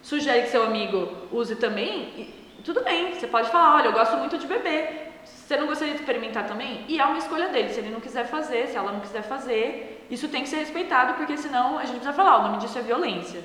sugere 0.00 0.42
que 0.42 0.50
seu 0.50 0.62
amigo 0.62 1.08
use 1.32 1.56
também, 1.56 2.32
tudo 2.64 2.84
bem, 2.84 3.12
você 3.12 3.26
pode 3.26 3.50
falar, 3.50 3.74
olha, 3.74 3.86
eu 3.86 3.92
gosto 3.92 4.16
muito 4.16 4.38
de 4.38 4.46
beber, 4.46 5.10
você 5.24 5.56
não 5.56 5.66
gostaria 5.66 5.94
de 5.94 5.98
experimentar 5.98 6.46
também? 6.46 6.84
E 6.86 7.00
é 7.00 7.04
uma 7.04 7.18
escolha 7.18 7.48
dele, 7.48 7.70
se 7.70 7.80
ele 7.80 7.90
não 7.90 7.98
quiser 7.98 8.26
fazer, 8.26 8.68
se 8.68 8.76
ela 8.76 8.92
não 8.92 9.00
quiser 9.00 9.22
fazer, 9.24 10.06
isso 10.08 10.28
tem 10.28 10.44
que 10.44 10.48
ser 10.48 10.58
respeitado, 10.58 11.14
porque 11.14 11.36
senão 11.36 11.78
a 11.78 11.84
gente 11.84 11.96
precisa 11.96 12.12
falar, 12.12 12.38
o 12.38 12.42
nome 12.42 12.58
disso 12.58 12.78
é 12.78 12.82
violência. 12.82 13.42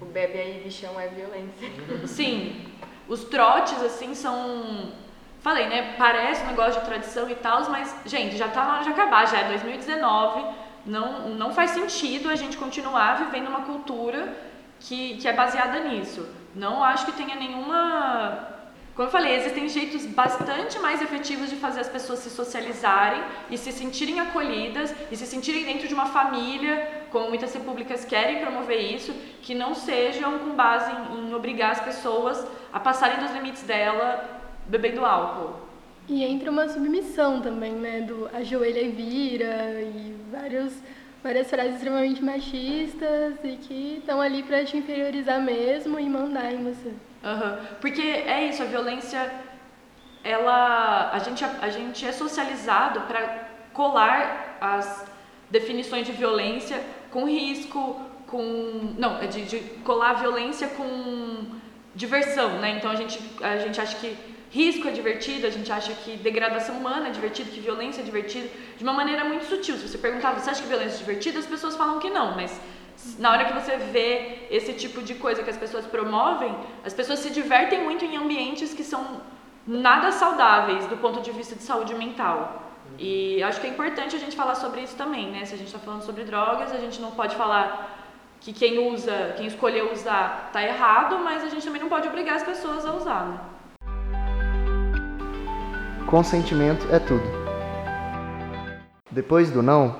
O 0.00 0.06
bebe 0.06 0.38
aí, 0.38 0.62
bichão, 0.64 0.98
é 0.98 1.08
violência. 1.08 1.68
Sim, 2.08 2.64
os 3.06 3.24
trotes, 3.24 3.82
assim, 3.82 4.14
são 4.14 4.94
Falei, 5.40 5.68
né? 5.68 5.94
Parece 5.96 6.44
um 6.44 6.48
negócio 6.48 6.80
de 6.80 6.86
tradição 6.86 7.28
e 7.30 7.34
tal, 7.34 7.68
mas, 7.70 7.94
gente, 8.04 8.36
já 8.36 8.48
tá 8.48 8.62
na 8.64 8.74
hora 8.74 8.84
de 8.84 8.90
acabar, 8.90 9.26
já 9.26 9.38
é 9.38 9.44
2019, 9.44 10.44
não, 10.86 11.30
não 11.30 11.52
faz 11.52 11.72
sentido 11.72 12.30
a 12.30 12.36
gente 12.36 12.56
continuar 12.56 13.24
vivendo 13.24 13.48
uma 13.48 13.62
cultura 13.62 14.36
que, 14.80 15.16
que 15.18 15.28
é 15.28 15.32
baseada 15.32 15.80
nisso. 15.80 16.26
Não 16.54 16.82
acho 16.82 17.06
que 17.06 17.12
tenha 17.12 17.36
nenhuma. 17.36 18.48
Como 18.94 19.06
eu 19.06 19.12
falei, 19.12 19.36
existem 19.36 19.68
jeitos 19.68 20.04
bastante 20.04 20.78
mais 20.78 21.00
efetivos 21.00 21.48
de 21.48 21.56
fazer 21.56 21.80
as 21.80 21.88
pessoas 21.88 22.18
se 22.18 22.28
socializarem 22.28 23.22
e 23.48 23.56
se 23.56 23.70
sentirem 23.72 24.18
acolhidas 24.20 24.94
e 25.10 25.16
se 25.16 25.26
sentirem 25.26 25.64
dentro 25.64 25.86
de 25.86 25.94
uma 25.94 26.06
família, 26.06 27.04
como 27.10 27.28
muitas 27.28 27.54
repúblicas 27.54 28.04
querem 28.04 28.40
promover 28.40 28.80
isso, 28.94 29.12
que 29.42 29.54
não 29.54 29.74
sejam 29.74 30.38
com 30.40 30.50
base 30.50 30.90
em, 30.90 31.28
em 31.28 31.34
obrigar 31.34 31.70
as 31.70 31.80
pessoas 31.80 32.44
a 32.72 32.80
passarem 32.80 33.20
dos 33.20 33.32
limites 33.32 33.62
dela 33.62 34.40
bebendo 34.66 35.04
álcool. 35.04 35.69
E 36.10 36.24
entra 36.24 36.50
uma 36.50 36.68
submissão 36.68 37.40
também, 37.40 37.70
né? 37.70 38.00
Do 38.00 38.28
ajoelha 38.34 38.80
e 38.80 38.88
vira 38.88 39.80
e 39.80 40.16
vários, 40.28 40.72
várias 41.22 41.48
frases 41.48 41.76
extremamente 41.76 42.20
machistas 42.20 43.34
e 43.44 43.56
que 43.56 43.98
estão 43.98 44.20
ali 44.20 44.42
para 44.42 44.64
te 44.64 44.76
inferiorizar 44.76 45.40
mesmo 45.40 46.00
e 46.00 46.08
mandar 46.08 46.52
em 46.52 46.64
você. 46.64 46.88
Uhum. 46.88 47.76
Porque 47.80 48.02
é 48.02 48.48
isso, 48.48 48.60
a 48.60 48.66
violência, 48.66 49.32
ela, 50.24 51.12
a 51.12 51.18
gente, 51.20 51.44
a, 51.44 51.58
a 51.62 51.68
gente 51.68 52.04
é 52.04 52.10
socializado 52.10 53.02
para 53.02 53.48
colar 53.72 54.58
as 54.60 55.06
definições 55.48 56.04
de 56.04 56.12
violência 56.12 56.82
com 57.12 57.24
risco, 57.24 58.00
com 58.26 58.94
não, 58.98 59.22
é 59.22 59.28
de, 59.28 59.42
de 59.44 59.60
colar 59.84 60.10
a 60.10 60.14
violência 60.14 60.66
com 60.70 61.46
diversão, 61.94 62.58
né? 62.58 62.70
Então 62.70 62.90
a 62.90 62.96
gente, 62.96 63.20
a 63.40 63.58
gente 63.58 63.80
acha 63.80 63.96
que 63.96 64.29
risco 64.50 64.88
é 64.88 64.90
divertido, 64.90 65.46
a 65.46 65.50
gente 65.50 65.70
acha 65.70 65.92
que 65.92 66.16
degradação 66.16 66.76
humana 66.76 67.08
é 67.08 67.10
divertido, 67.10 67.50
que 67.50 67.60
violência 67.60 68.00
é 68.02 68.04
divertido, 68.04 68.48
de 68.76 68.82
uma 68.82 68.92
maneira 68.92 69.24
muito 69.24 69.44
sutil. 69.44 69.76
Se 69.76 69.88
você 69.88 69.98
perguntar, 69.98 70.32
você 70.32 70.50
acha 70.50 70.62
que 70.62 70.68
violência 70.68 70.96
é 70.96 70.98
divertida? 70.98 71.38
As 71.38 71.46
pessoas 71.46 71.76
falam 71.76 71.98
que 72.00 72.10
não, 72.10 72.34
mas 72.34 72.60
na 73.18 73.30
hora 73.30 73.44
que 73.44 73.52
você 73.52 73.76
vê 73.76 74.48
esse 74.50 74.72
tipo 74.72 75.02
de 75.02 75.14
coisa 75.14 75.42
que 75.42 75.50
as 75.50 75.56
pessoas 75.56 75.86
promovem, 75.86 76.54
as 76.84 76.92
pessoas 76.92 77.20
se 77.20 77.30
divertem 77.30 77.82
muito 77.84 78.04
em 78.04 78.16
ambientes 78.16 78.74
que 78.74 78.82
são 78.84 79.22
nada 79.66 80.10
saudáveis 80.10 80.86
do 80.86 80.96
ponto 80.96 81.20
de 81.20 81.30
vista 81.30 81.54
de 81.54 81.62
saúde 81.62 81.94
mental. 81.94 82.72
E 82.98 83.42
acho 83.42 83.60
que 83.60 83.68
é 83.68 83.70
importante 83.70 84.16
a 84.16 84.18
gente 84.18 84.34
falar 84.34 84.56
sobre 84.56 84.80
isso 84.82 84.96
também, 84.96 85.30
né? 85.30 85.44
Se 85.44 85.54
a 85.54 85.56
gente 85.56 85.68
está 85.68 85.78
falando 85.78 86.02
sobre 86.02 86.24
drogas, 86.24 86.72
a 86.72 86.78
gente 86.78 87.00
não 87.00 87.12
pode 87.12 87.36
falar 87.36 87.98
que 88.40 88.52
quem 88.52 88.78
usa, 88.92 89.34
quem 89.36 89.46
escolheu 89.46 89.92
usar 89.92 90.46
está 90.48 90.62
errado, 90.62 91.18
mas 91.18 91.44
a 91.44 91.48
gente 91.48 91.64
também 91.64 91.80
não 91.80 91.88
pode 91.88 92.08
obrigar 92.08 92.36
as 92.36 92.42
pessoas 92.42 92.84
a 92.84 92.94
usar, 92.94 93.26
né? 93.26 93.38
Consentimento 96.10 96.88
é 96.90 96.98
tudo. 96.98 97.22
Depois 99.12 99.48
do 99.48 99.62
não, 99.62 99.94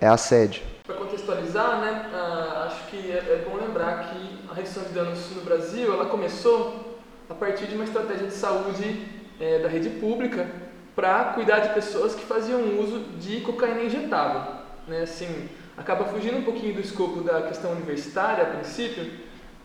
é 0.00 0.06
assédio. 0.06 0.62
Para 0.84 0.94
contextualizar, 0.94 1.80
né, 1.80 2.08
uh, 2.14 2.66
acho 2.66 2.86
que 2.86 3.10
é, 3.10 3.16
é, 3.16 3.44
bom 3.44 3.56
lembrar 3.56 4.04
que 4.04 4.48
a 4.48 4.54
redução 4.54 4.84
de 4.84 4.90
danos 4.90 5.34
no 5.34 5.42
Brasil 5.42 5.92
ela 5.92 6.06
começou 6.06 7.00
a 7.28 7.34
partir 7.34 7.66
de 7.66 7.74
uma 7.74 7.82
estratégia 7.82 8.28
de 8.28 8.34
saúde 8.34 9.08
é, 9.40 9.58
da 9.58 9.68
rede 9.68 9.90
pública 9.90 10.48
para 10.94 11.32
cuidar 11.34 11.58
de 11.58 11.74
pessoas 11.74 12.14
que 12.14 12.24
faziam 12.24 12.78
uso 12.78 13.00
de 13.18 13.40
cocaína 13.40 13.82
injetável. 13.82 14.42
Né? 14.86 15.02
Assim, 15.02 15.48
acaba 15.76 16.04
fugindo 16.04 16.38
um 16.38 16.44
pouquinho 16.44 16.74
do 16.74 16.80
escopo 16.80 17.22
da 17.22 17.42
questão 17.42 17.72
universitária 17.72 18.44
a 18.44 18.50
princípio, 18.54 19.04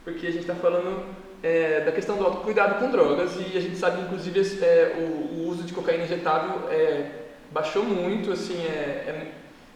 porque 0.04 0.26
a 0.26 0.32
gente 0.32 0.42
está 0.42 0.56
falando 0.56 1.06
é, 1.44 1.82
da 1.82 1.92
questão 1.92 2.18
do 2.18 2.26
autocuidado 2.26 2.76
com 2.76 2.92
drogas 2.92 3.36
e 3.36 3.58
a 3.58 3.62
gente 3.62 3.76
sabe 3.76 4.02
inclusive 4.02 4.40
é, 4.64 4.96
o, 4.98 5.02
o, 5.36 5.48
uso 5.50 5.64
de 5.64 5.74
cocaína 5.74 6.04
injetável 6.04 6.70
é, 6.70 7.10
baixou 7.52 7.84
muito, 7.84 8.32
assim, 8.32 8.64
é, 8.66 8.70
é 9.08 9.32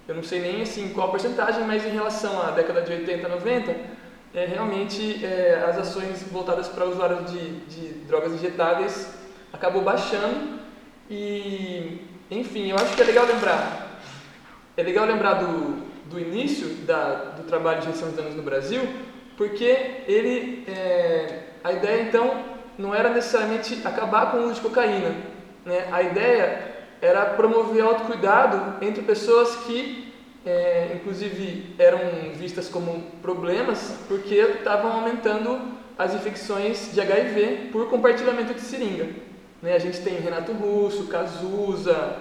eu 0.07 0.13
não 0.13 0.23
sei 0.23 0.39
nem 0.39 0.61
assim 0.61 0.89
qual 0.89 1.07
a 1.07 1.11
porcentagem, 1.11 1.63
mas 1.65 1.83
em 1.83 1.89
relação 1.89 2.39
à 2.39 2.51
década 2.51 2.81
de 2.81 2.91
80, 2.91 3.27
90, 3.27 3.75
é, 4.35 4.45
realmente 4.45 5.25
as 5.67 5.77
ações 5.79 6.21
voltadas 6.31 6.67
para 6.67 6.85
usuários 6.85 7.31
de, 7.31 7.59
de 7.61 7.87
drogas 8.05 8.33
injetáveis 8.33 9.15
acabou 9.51 9.81
baixando 9.81 10.59
e, 11.09 12.01
enfim, 12.29 12.69
eu 12.69 12.75
acho 12.75 12.95
que 12.95 13.01
é 13.01 13.05
legal 13.05 13.25
lembrar, 13.25 13.99
é 14.77 14.83
legal 14.83 15.05
lembrar 15.05 15.35
do, 15.35 15.85
do 16.09 16.19
início 16.19 16.67
da, 16.85 17.33
do 17.37 17.43
trabalho 17.43 17.79
de 17.81 17.87
redução 17.87 18.09
de 18.09 18.15
danos 18.15 18.35
no 18.35 18.43
Brasil, 18.43 18.81
porque 19.37 20.03
ele, 20.07 20.65
é, 20.67 21.44
a 21.65 21.71
ideia 21.71 22.03
então 22.03 22.43
não 22.77 22.93
era 22.93 23.09
necessariamente 23.09 23.81
acabar 23.83 24.29
com 24.29 24.37
o 24.37 24.43
uso 24.45 24.55
de 24.55 24.61
cocaína, 24.61 25.15
né? 25.65 25.87
a 25.91 26.03
ideia 26.03 26.75
era 27.01 27.25
promover 27.25 27.83
autocuidado 27.83 28.85
entre 28.85 29.01
pessoas 29.01 29.55
que, 29.65 30.13
é, 30.45 30.91
inclusive, 30.93 31.73
eram 31.79 31.99
vistas 32.35 32.69
como 32.69 33.01
problemas 33.19 33.97
porque 34.07 34.35
estavam 34.35 34.91
aumentando 34.91 35.59
as 35.97 36.13
infecções 36.13 36.93
de 36.93 37.01
HIV 37.01 37.69
por 37.71 37.89
compartilhamento 37.89 38.53
de 38.53 38.61
seringa. 38.61 39.07
Né? 39.59 39.73
A 39.73 39.79
gente 39.79 40.01
tem 40.01 40.19
Renato 40.19 40.51
Russo, 40.51 41.07
Cazuza, 41.07 42.15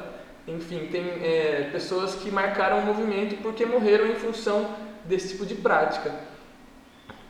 enfim, 0.48 0.88
tem 0.90 1.04
é, 1.22 1.68
pessoas 1.70 2.14
que 2.14 2.30
marcaram 2.30 2.78
o 2.78 2.86
movimento 2.86 3.42
porque 3.42 3.66
morreram 3.66 4.06
em 4.06 4.14
função 4.14 4.74
desse 5.04 5.34
tipo 5.34 5.44
de 5.44 5.54
prática. 5.54 6.14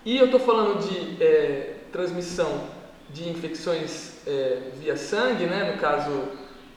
E 0.04 0.16
eu 0.16 0.26
estou 0.26 0.38
falando 0.38 0.78
de 0.78 1.20
é, 1.20 1.73
transmissão 1.94 2.64
de 3.10 3.28
infecções 3.28 4.14
é, 4.26 4.70
via 4.80 4.96
sangue, 4.96 5.44
né? 5.46 5.72
no 5.72 5.80
caso 5.80 6.10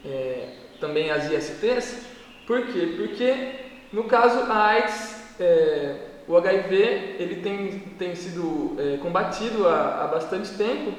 é, 0.05 0.49
também 0.79 1.09
as 1.09 1.31
ISTs. 1.31 1.97
Por 2.45 2.67
quê? 2.67 2.93
Porque 2.95 3.49
no 3.91 4.03
caso 4.03 4.39
a 4.41 4.65
AIDS, 4.67 5.15
é, 5.39 5.95
o 6.27 6.37
HIV, 6.37 7.15
ele 7.17 7.41
tem, 7.41 7.79
tem 7.97 8.13
sido 8.13 8.75
é, 8.77 8.97
combatido 8.97 9.67
há, 9.67 10.03
há 10.03 10.07
bastante 10.07 10.51
tempo, 10.51 10.93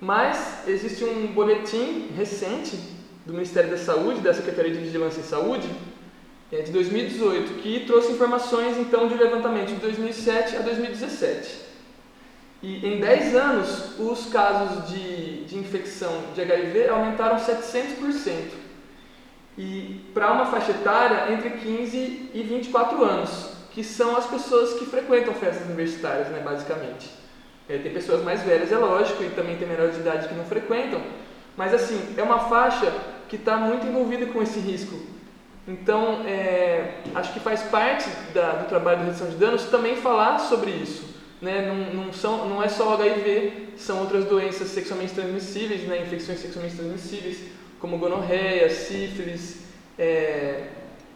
mas 0.00 0.62
existe 0.68 1.02
um 1.02 1.26
boletim 1.32 2.10
recente 2.16 2.78
do 3.26 3.32
Ministério 3.32 3.70
da 3.70 3.76
Saúde, 3.76 4.20
da 4.20 4.32
Secretaria 4.32 4.72
de 4.72 4.78
Vigilância 4.78 5.20
em 5.20 5.24
Saúde, 5.24 5.68
é, 6.52 6.62
de 6.62 6.70
2018, 6.70 7.54
que 7.54 7.80
trouxe 7.86 8.12
informações 8.12 8.78
então 8.78 9.08
de 9.08 9.14
levantamento 9.14 9.68
de 9.68 9.80
2007 9.80 10.56
a 10.56 10.60
2017. 10.60 11.71
E 12.62 12.86
em 12.86 13.00
10 13.00 13.34
anos, 13.34 13.98
os 13.98 14.26
casos 14.26 14.88
de, 14.88 15.44
de 15.44 15.58
infecção 15.58 16.12
de 16.32 16.40
HIV 16.40 16.88
aumentaram 16.88 17.36
700% 17.36 18.62
e 19.58 20.00
para 20.14 20.32
uma 20.32 20.46
faixa 20.46 20.70
etária 20.70 21.32
entre 21.32 21.50
15 21.50 22.30
e 22.32 22.42
24 22.42 23.04
anos, 23.04 23.50
que 23.72 23.82
são 23.82 24.16
as 24.16 24.26
pessoas 24.26 24.78
que 24.78 24.86
frequentam 24.86 25.34
festas 25.34 25.66
universitárias, 25.66 26.28
né, 26.28 26.40
basicamente. 26.40 27.10
É, 27.68 27.78
tem 27.78 27.92
pessoas 27.92 28.22
mais 28.22 28.42
velhas, 28.42 28.72
é 28.72 28.78
lógico, 28.78 29.22
e 29.22 29.30
também 29.30 29.56
tem 29.56 29.68
menores 29.68 29.94
de 29.94 30.00
idade 30.00 30.28
que 30.28 30.34
não 30.34 30.44
frequentam, 30.44 31.00
mas 31.56 31.74
assim, 31.74 32.14
é 32.16 32.22
uma 32.22 32.38
faixa 32.38 32.92
que 33.28 33.36
está 33.36 33.56
muito 33.56 33.86
envolvida 33.86 34.26
com 34.26 34.42
esse 34.42 34.58
risco. 34.58 34.98
Então, 35.66 36.22
é, 36.26 37.00
acho 37.14 37.32
que 37.32 37.40
faz 37.40 37.62
parte 37.62 38.08
da, 38.34 38.52
do 38.52 38.68
trabalho 38.68 39.00
de 39.00 39.04
redução 39.06 39.28
de 39.28 39.36
danos 39.36 39.64
também 39.64 39.96
falar 39.96 40.38
sobre 40.38 40.70
isso. 40.70 41.11
Né? 41.42 41.66
Não, 41.66 42.04
não, 42.04 42.12
são, 42.12 42.48
não 42.48 42.62
é 42.62 42.68
só 42.68 42.94
HIV, 42.94 43.70
são 43.76 44.00
outras 44.00 44.24
doenças 44.24 44.68
sexualmente 44.68 45.12
transmissíveis, 45.12 45.82
né? 45.82 46.00
infecções 46.00 46.38
sexualmente 46.38 46.76
transmissíveis, 46.76 47.40
como 47.80 47.98
gonorreia, 47.98 48.70
sífilis 48.70 49.58
é, 49.98 50.68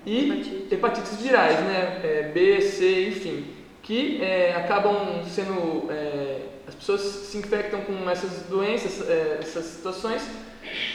e 0.04 0.24
hepatite. 0.24 0.74
hepatites 0.74 1.16
virais, 1.22 1.60
né? 1.60 2.00
É, 2.02 2.30
B, 2.34 2.60
C, 2.60 3.08
enfim, 3.08 3.46
que 3.82 4.20
é, 4.20 4.56
acabam 4.56 5.24
sendo 5.24 5.88
é, 5.90 6.40
as 6.66 6.74
pessoas 6.74 7.00
se 7.00 7.38
infectam 7.38 7.82
com 7.82 8.10
essas 8.10 8.42
doenças, 8.48 9.08
é, 9.08 9.38
essas 9.40 9.64
situações, 9.64 10.22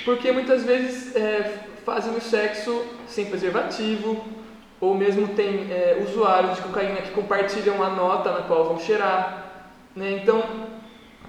porque 0.03 0.29
muitas 0.31 0.63
vezes 0.63 1.15
é, 1.15 1.59
fazem 1.85 2.13
o 2.13 2.19
sexo 2.19 2.85
sem 3.07 3.25
preservativo, 3.27 4.40
ou 4.81 4.95
mesmo 4.95 5.29
tem 5.29 5.67
usuários 6.03 6.55
de 6.55 6.63
cocaína 6.63 7.01
que 7.01 7.11
compartilham 7.11 7.81
a 7.83 7.89
nota 7.91 8.31
na 8.31 8.41
qual 8.41 8.65
vão 8.65 8.79
cheirar. 8.79 9.69
Né? 9.95 10.19
Então, 10.23 10.43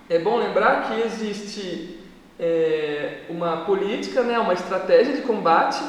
é 0.09 0.19
bom 0.19 0.39
lembrar 0.39 0.89
que 0.89 1.03
existe 1.03 2.01
é, 2.39 3.21
uma 3.29 3.59
política, 3.59 4.23
né, 4.23 4.39
uma 4.39 4.53
estratégia 4.53 5.15
de 5.15 5.23
combate 5.23 5.83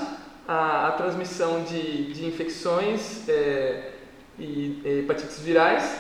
à, 0.48 0.88
à 0.88 0.92
transmissão 0.92 1.64
de, 1.64 2.14
de 2.14 2.26
infecções 2.26 3.28
é, 3.28 3.92
e 4.38 4.82
hepatites 4.86 5.40
virais, 5.40 6.00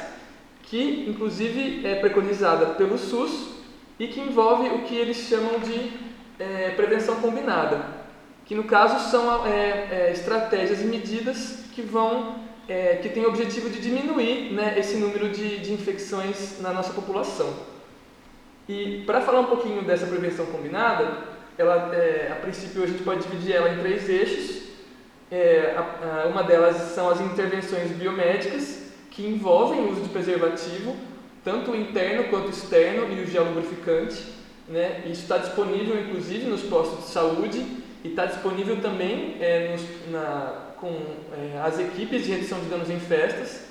que 0.64 1.06
inclusive 1.10 1.85
é 1.85 1.95
preconizada 1.95 2.68
pelo 2.68 2.98
SUS 2.98 3.49
e 3.99 4.07
que 4.07 4.19
envolve 4.19 4.69
o 4.69 4.84
que 4.84 4.95
eles 4.95 5.18
chamam 5.18 5.60
de 5.60 5.91
é, 6.40 6.72
prevenção 6.72 7.15
combinada, 7.15 8.02
que 8.45 8.56
no 8.56 8.65
caso 8.65 9.10
são 9.10 9.45
é, 9.45 9.88
é, 9.91 10.11
estratégias 10.11 10.82
e 10.82 10.86
medidas 10.86 11.60
que 11.74 11.82
vão 11.82 12.44
é, 12.68 12.95
que 12.98 13.10
têm 13.10 13.26
o 13.26 13.30
objetivo 13.30 13.70
de 13.70 13.80
diminuir 13.80 14.53
né, 14.53 14.76
esse 14.78 14.95
número 14.98 15.30
de, 15.30 15.60
de 15.60 15.74
infecções 15.74 16.61
na 16.61 16.72
nossa 16.72 16.94
população. 16.94 17.53
E 18.68 19.03
para 19.06 19.22
falar 19.22 19.41
um 19.41 19.45
pouquinho 19.45 19.84
dessa 19.84 20.06
prevenção 20.06 20.45
combinada, 20.45 21.18
ela, 21.57 21.94
é, 21.94 22.32
a 22.32 22.36
princípio 22.36 22.84
a 22.84 22.88
gente 22.88 23.03
pode 23.03 23.24
dividir 23.24 23.53
ela 23.56 23.70
em 23.70 23.80
três 23.80 24.07
eixos. 24.07 24.64
É, 25.30 25.76
a, 25.76 26.24
a, 26.24 26.28
uma 26.28 26.44
delas 26.44 26.78
são 26.94 27.10
as 27.10 27.20
intervenções 27.20 27.91
biomédicas, 27.91 28.84
que 29.11 29.28
envolvem 29.28 29.82
o 29.82 29.91
uso 29.91 30.02
de 30.02 30.10
preservativo, 30.10 30.95
tanto 31.44 31.76
interno 31.76 32.30
quanto 32.30 32.49
externo, 32.49 33.11
e 33.11 33.22
o 33.22 33.28
gel 33.28 33.44
lubrificante. 33.44 34.24
Né? 34.70 35.03
Isso 35.06 35.24
está 35.24 35.38
disponível, 35.38 35.99
inclusive, 35.99 36.45
nos 36.45 36.61
postos 36.61 37.06
de 37.06 37.11
saúde 37.11 37.82
e 38.03 38.09
está 38.09 38.25
disponível 38.25 38.81
também 38.81 39.38
é, 39.39 39.71
nos, 39.71 40.11
na, 40.11 40.73
com 40.80 40.91
é, 41.38 41.61
as 41.63 41.80
equipes 41.80 42.25
de 42.25 42.31
redução 42.31 42.59
de 42.59 42.65
danos 42.65 42.89
em 42.89 42.99
festas. 42.99 43.61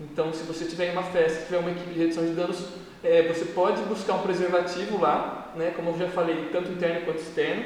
Então, 0.00 0.32
se 0.32 0.44
você 0.44 0.66
tiver 0.66 0.90
em 0.90 0.92
uma 0.92 1.02
festa, 1.02 1.46
tiver 1.46 1.58
uma 1.58 1.70
equipe 1.70 1.94
de 1.94 1.98
redução 1.98 2.24
de 2.24 2.32
danos, 2.32 2.64
é, 3.02 3.22
você 3.22 3.46
pode 3.46 3.82
buscar 3.82 4.14
um 4.14 4.22
preservativo 4.22 5.00
lá, 5.00 5.52
né, 5.56 5.72
como 5.74 5.90
eu 5.90 5.98
já 5.98 6.08
falei, 6.08 6.48
tanto 6.52 6.70
interno 6.70 7.04
quanto 7.04 7.20
externo. 7.20 7.64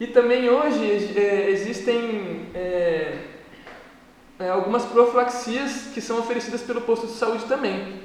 E 0.00 0.08
também 0.08 0.48
hoje 0.50 1.16
é, 1.16 1.50
existem 1.50 2.48
é, 2.54 3.18
é 4.40 4.48
algumas 4.48 4.84
profilaxias 4.84 5.90
que 5.94 6.00
são 6.00 6.18
oferecidas 6.18 6.62
pelo 6.62 6.80
posto 6.80 7.06
de 7.06 7.12
saúde 7.12 7.44
também. 7.44 8.00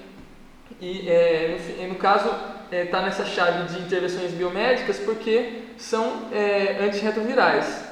E 0.80 1.10
é, 1.10 1.58
no, 1.80 1.88
no, 1.90 1.96
caso 1.96 2.30
está 2.72 3.00
é, 3.00 3.02
nessa 3.04 3.26
chave 3.26 3.74
de 3.74 3.82
intervenções 3.82 4.32
biomédicas 4.32 5.00
porque 5.00 5.64
são 5.78 6.28
antirretrovirais. 6.82 7.86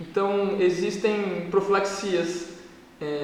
Então 0.00 0.56
existem 0.60 1.48
profilaxias, 1.50 2.48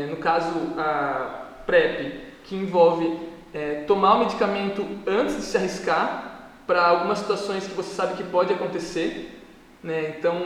no 0.08 0.16
caso 0.16 0.52
a 0.78 1.46
PrEP, 1.66 2.20
que 2.44 2.54
envolve 2.54 3.18
é, 3.52 3.84
tomar 3.86 4.16
o 4.16 4.18
medicamento 4.20 4.86
antes 5.06 5.36
de 5.36 5.42
se 5.42 5.56
arriscar 5.56 6.30
para 6.66 6.86
algumas 6.86 7.18
situações 7.18 7.66
que 7.66 7.74
você 7.74 7.94
sabe 7.94 8.16
que 8.16 8.24
pode 8.24 8.52
acontecer. 8.52 9.40
Né? 9.82 10.14
Então, 10.16 10.36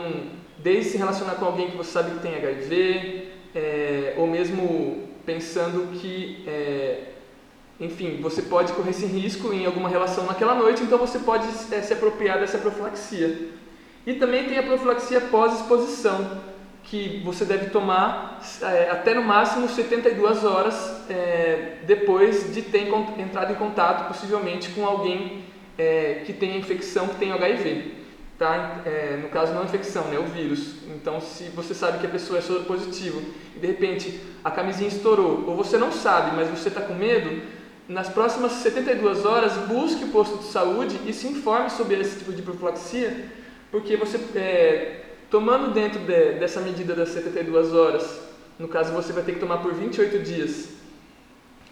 desde 0.57 0.91
se 0.91 0.97
relacionar 0.97 1.35
com 1.35 1.45
alguém 1.45 1.69
que 1.69 1.77
você 1.77 1.91
sabe 1.91 2.11
que 2.11 2.19
tem 2.19 2.35
HIV, 2.35 3.31
é, 3.53 4.13
ou 4.17 4.27
mesmo 4.27 5.07
pensando 5.25 5.99
que, 5.99 6.43
é, 6.47 6.99
enfim, 7.79 8.19
você 8.21 8.41
pode 8.41 8.71
correr 8.71 8.91
esse 8.91 9.05
risco 9.05 9.51
em 9.51 9.65
alguma 9.65 9.89
relação 9.89 10.25
naquela 10.25 10.55
noite, 10.55 10.81
então 10.81 10.97
você 10.97 11.19
pode 11.19 11.45
é, 11.71 11.81
se 11.81 11.93
apropriar 11.93 12.39
dessa 12.39 12.57
profilaxia. 12.57 13.49
E 14.07 14.13
também 14.13 14.45
tem 14.45 14.57
a 14.57 14.63
profilaxia 14.63 15.19
pós-exposição, 15.19 16.55
que 16.83 17.21
você 17.25 17.43
deve 17.43 17.71
tomar 17.71 18.39
é, 18.61 18.91
até 18.91 19.13
no 19.15 19.23
máximo 19.23 19.67
72 19.67 20.45
horas 20.45 21.01
é, 21.09 21.79
depois 21.83 22.53
de 22.53 22.61
ter 22.61 22.87
entrado 23.17 23.51
em 23.51 23.55
contato, 23.55 24.07
possivelmente, 24.07 24.69
com 24.69 24.85
alguém 24.85 25.43
que 26.25 26.31
tenha 26.31 26.57
infecção, 26.57 27.05
que 27.09 27.15
tenha 27.17 27.35
HIV. 27.35 27.95
Tá? 28.39 28.81
No 29.21 29.27
caso, 29.27 29.53
não 29.53 29.65
infecção, 29.65 30.05
né? 30.05 30.17
o 30.17 30.23
vírus. 30.23 30.75
Então, 30.87 31.19
se 31.19 31.49
você 31.49 31.73
sabe 31.73 31.99
que 31.99 32.05
a 32.05 32.09
pessoa 32.09 32.39
é 32.39 32.41
soropositivo 32.41 33.21
e 33.57 33.59
de 33.59 33.67
repente 33.67 34.21
a 34.41 34.49
camisinha 34.49 34.87
estourou, 34.87 35.43
ou 35.45 35.53
você 35.53 35.77
não 35.77 35.91
sabe, 35.91 36.33
mas 36.33 36.47
você 36.47 36.69
está 36.69 36.79
com 36.79 36.93
medo, 36.93 37.41
nas 37.87 38.09
próximas 38.09 38.51
72 38.53 39.25
horas, 39.25 39.53
busque 39.67 40.05
o 40.05 40.09
posto 40.09 40.39
de 40.39 40.45
saúde 40.45 40.99
e 41.05 41.13
se 41.13 41.27
informe 41.27 41.69
sobre 41.69 41.99
esse 41.99 42.19
tipo 42.19 42.33
de 42.33 42.41
profilaxia, 42.41 43.25
porque 43.71 43.95
você 43.95 44.19
é, 44.35 45.05
Tomando 45.29 45.73
dentro 45.73 45.99
de, 45.99 46.33
dessa 46.33 46.61
medida 46.61 46.95
das 46.95 47.09
72 47.09 47.73
horas, 47.73 48.21
no 48.59 48.67
caso 48.67 48.93
você 48.93 49.11
vai 49.11 49.23
ter 49.23 49.33
que 49.33 49.39
tomar 49.39 49.57
por 49.57 49.73
28 49.73 50.19
dias, 50.19 50.69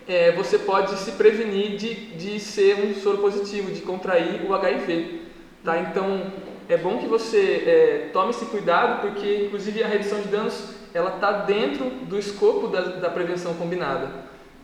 é, 0.07 0.31
você 0.31 0.57
pode 0.57 0.97
se 0.97 1.11
prevenir 1.11 1.77
de, 1.77 1.93
de 2.17 2.39
ser 2.39 2.83
um 2.83 2.93
soro 2.95 3.19
positivo, 3.19 3.71
de 3.71 3.81
contrair 3.81 4.43
o 4.45 4.53
HIV. 4.53 5.21
Tá? 5.63 5.79
Então, 5.79 6.33
é 6.67 6.75
bom 6.75 6.97
que 6.97 7.05
você 7.05 7.63
é, 7.65 8.09
tome 8.11 8.31
esse 8.31 8.45
cuidado, 8.47 9.01
porque 9.01 9.45
inclusive 9.45 9.83
a 9.83 9.87
redução 9.87 10.19
de 10.19 10.27
danos 10.27 10.73
ela 10.93 11.15
está 11.15 11.31
dentro 11.31 11.89
do 11.89 12.19
escopo 12.19 12.67
da, 12.67 12.81
da 12.81 13.09
prevenção 13.09 13.53
combinada. 13.53 14.11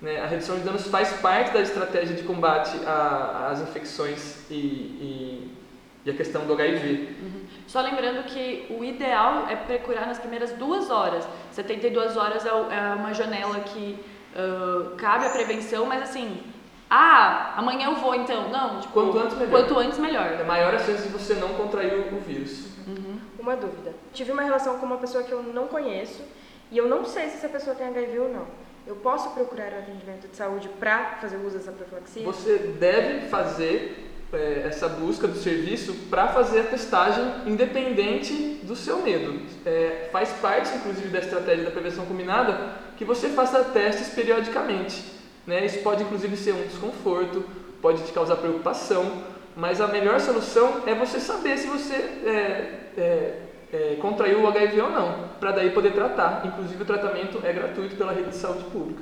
Né? 0.01 0.19
A 0.21 0.27
redução 0.27 0.57
de 0.57 0.63
danos 0.63 0.87
faz 0.87 1.13
parte 1.13 1.51
da 1.51 1.61
estratégia 1.61 2.15
de 2.15 2.23
combate 2.23 2.77
às 2.85 3.61
infecções 3.61 4.49
e, 4.49 4.53
e, 4.53 5.57
e, 6.05 6.11
a 6.11 6.13
questão 6.13 6.45
do 6.45 6.53
HIV. 6.53 7.15
Uhum. 7.21 7.41
Só 7.67 7.81
lembrando 7.81 8.23
que 8.23 8.65
o 8.69 8.83
ideal 8.83 9.47
é 9.49 9.55
procurar 9.55 10.07
nas 10.07 10.17
primeiras 10.17 10.51
duas 10.53 10.89
horas. 10.89 11.27
72 11.51 12.15
horas 12.15 12.45
é, 12.45 12.49
é 12.49 12.95
uma 12.95 13.13
janela 13.13 13.59
que 13.59 13.99
uh, 14.35 14.95
cabe 14.95 15.25
a 15.25 15.29
prevenção, 15.29 15.85
mas 15.85 16.01
assim, 16.01 16.41
ah, 16.89 17.53
amanhã 17.57 17.89
eu 17.89 17.95
vou 17.95 18.15
então. 18.15 18.49
Não, 18.49 18.79
tipo, 18.79 18.93
quanto 18.93 19.19
antes 19.19 19.37
melhor. 19.37 19.51
Quanto 19.51 19.79
antes 19.79 19.99
melhor. 19.99 20.25
É 20.39 20.43
maior 20.43 20.73
a 20.73 20.79
chance 20.79 21.03
de 21.03 21.09
você 21.09 21.35
não 21.35 21.49
contrair 21.49 22.13
o 22.13 22.19
vírus. 22.19 22.65
Uhum. 22.87 23.19
Uma 23.37 23.55
dúvida. 23.55 23.93
Tive 24.11 24.31
uma 24.31 24.41
relação 24.41 24.79
com 24.79 24.85
uma 24.85 24.97
pessoa 24.97 25.23
que 25.23 25.31
eu 25.31 25.43
não 25.43 25.67
conheço 25.67 26.23
e 26.71 26.77
eu 26.77 26.87
não 26.87 27.05
sei 27.05 27.29
se 27.29 27.37
essa 27.37 27.49
pessoa 27.49 27.75
tem 27.75 27.87
HIV 27.87 28.19
ou 28.19 28.29
não. 28.29 28.68
Eu 28.89 28.95
posso 28.95 29.29
procurar 29.29 29.71
o 29.71 29.77
atendimento 29.77 30.27
de 30.27 30.35
saúde 30.35 30.67
para 30.79 31.19
fazer 31.21 31.37
uso 31.37 31.59
dessa 31.59 31.71
profilaxia? 31.71 32.23
Você 32.23 32.57
deve 32.79 33.27
fazer 33.27 34.09
é, 34.33 34.63
essa 34.65 34.89
busca 34.89 35.27
do 35.27 35.37
serviço 35.37 35.93
para 36.09 36.29
fazer 36.29 36.61
a 36.61 36.63
testagem 36.63 37.23
independente 37.45 38.33
do 38.63 38.75
seu 38.75 39.03
medo. 39.03 39.41
É, 39.63 40.09
faz 40.11 40.29
parte, 40.41 40.75
inclusive, 40.75 41.07
da 41.09 41.19
estratégia 41.19 41.65
da 41.65 41.69
prevenção 41.69 42.03
combinada 42.07 42.77
que 42.97 43.05
você 43.05 43.29
faça 43.29 43.63
testes 43.65 44.09
periodicamente. 44.09 45.03
Né? 45.45 45.67
Isso 45.67 45.83
pode 45.83 46.01
inclusive 46.01 46.35
ser 46.35 46.53
um 46.53 46.63
desconforto, 46.63 47.45
pode 47.83 48.01
te 48.01 48.11
causar 48.11 48.37
preocupação, 48.37 49.23
mas 49.55 49.79
a 49.79 49.87
melhor 49.87 50.19
solução 50.19 50.81
é 50.87 50.95
você 50.95 51.19
saber 51.19 51.59
se 51.59 51.67
você 51.67 51.93
é, 51.93 53.48
é, 53.71 53.97
contraiu 54.01 54.41
o 54.41 54.47
HIV 54.47 54.81
ou 54.81 54.89
não, 54.89 55.29
para 55.39 55.51
daí 55.51 55.71
poder 55.71 55.93
tratar. 55.93 56.45
Inclusive 56.45 56.81
o 56.81 56.85
tratamento 56.85 57.39
é 57.43 57.53
gratuito 57.53 57.95
pela 57.95 58.11
rede 58.11 58.29
de 58.29 58.35
saúde 58.35 58.63
pública. 58.65 59.01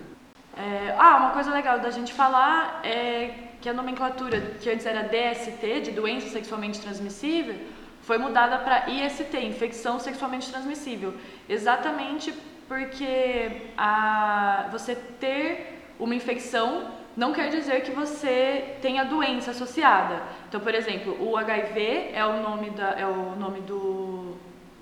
É, 0.58 0.96
ah, 0.98 1.18
uma 1.18 1.30
coisa 1.32 1.52
legal 1.52 1.80
da 1.80 1.90
gente 1.90 2.14
falar 2.14 2.82
é 2.84 3.30
que 3.62 3.70
a 3.70 3.74
nomenclatura 3.74 4.40
que 4.62 4.70
antes 4.70 4.86
era 4.86 5.04
DST, 5.04 5.82
de 5.82 5.92
doença 5.92 6.30
sexualmente 6.30 6.82
transmissível, 6.82 7.56
foi 8.02 8.18
mudada 8.18 8.58
para 8.60 8.90
IST, 8.90 9.38
infecção 9.38 10.00
sexualmente 10.00 10.50
transmissível, 10.50 11.14
exatamente 11.48 12.34
porque 12.68 13.70
a, 13.78 14.68
você 14.72 14.96
ter 14.96 15.84
uma 16.00 16.16
infecção 16.16 16.92
não 17.16 17.34
quer 17.34 17.50
dizer 17.50 17.82
que 17.82 17.92
você 17.92 18.78
tenha 18.82 19.04
doença 19.04 19.52
associada. 19.52 20.22
Então, 20.48 20.62
por 20.62 20.74
exemplo, 20.74 21.18
o 21.20 21.36
HIV 21.36 22.12
é 22.14 22.24
o 22.26 22.42
nome, 22.42 22.70
da, 22.70 22.92
é 22.92 23.06
o 23.06 23.36
nome 23.36 23.62
do, 23.62 24.38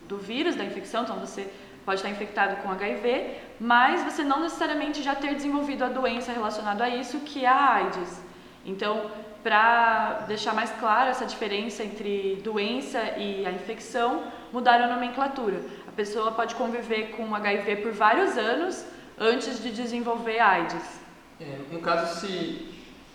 do 0.07 0.17
vírus, 0.17 0.55
da 0.55 0.63
infecção, 0.63 1.03
então 1.03 1.19
você 1.19 1.47
pode 1.85 1.99
estar 1.99 2.09
infectado 2.09 2.57
com 2.63 2.71
HIV, 2.71 3.35
mas 3.59 4.03
você 4.03 4.23
não 4.23 4.41
necessariamente 4.41 5.03
já 5.03 5.13
ter 5.13 5.35
desenvolvido 5.35 5.83
a 5.83 5.89
doença 5.89 6.31
relacionada 6.31 6.83
a 6.83 6.89
isso, 6.89 7.19
que 7.19 7.45
é 7.45 7.47
a 7.47 7.73
AIDS. 7.73 8.21
Então, 8.65 9.11
para 9.43 10.25
deixar 10.27 10.55
mais 10.55 10.71
clara 10.71 11.11
essa 11.11 11.25
diferença 11.25 11.83
entre 11.83 12.41
doença 12.43 12.99
e 13.17 13.45
a 13.45 13.51
infecção, 13.51 14.23
mudaram 14.51 14.85
a 14.85 14.95
nomenclatura. 14.95 15.61
A 15.87 15.91
pessoa 15.91 16.31
pode 16.31 16.55
conviver 16.55 17.11
com 17.11 17.35
HIV 17.35 17.75
por 17.77 17.91
vários 17.91 18.35
anos 18.37 18.83
antes 19.19 19.61
de 19.61 19.71
desenvolver 19.71 20.39
AIDS. 20.39 20.99
É, 21.39 21.59
no 21.71 21.79
caso, 21.79 22.19
se, 22.19 22.73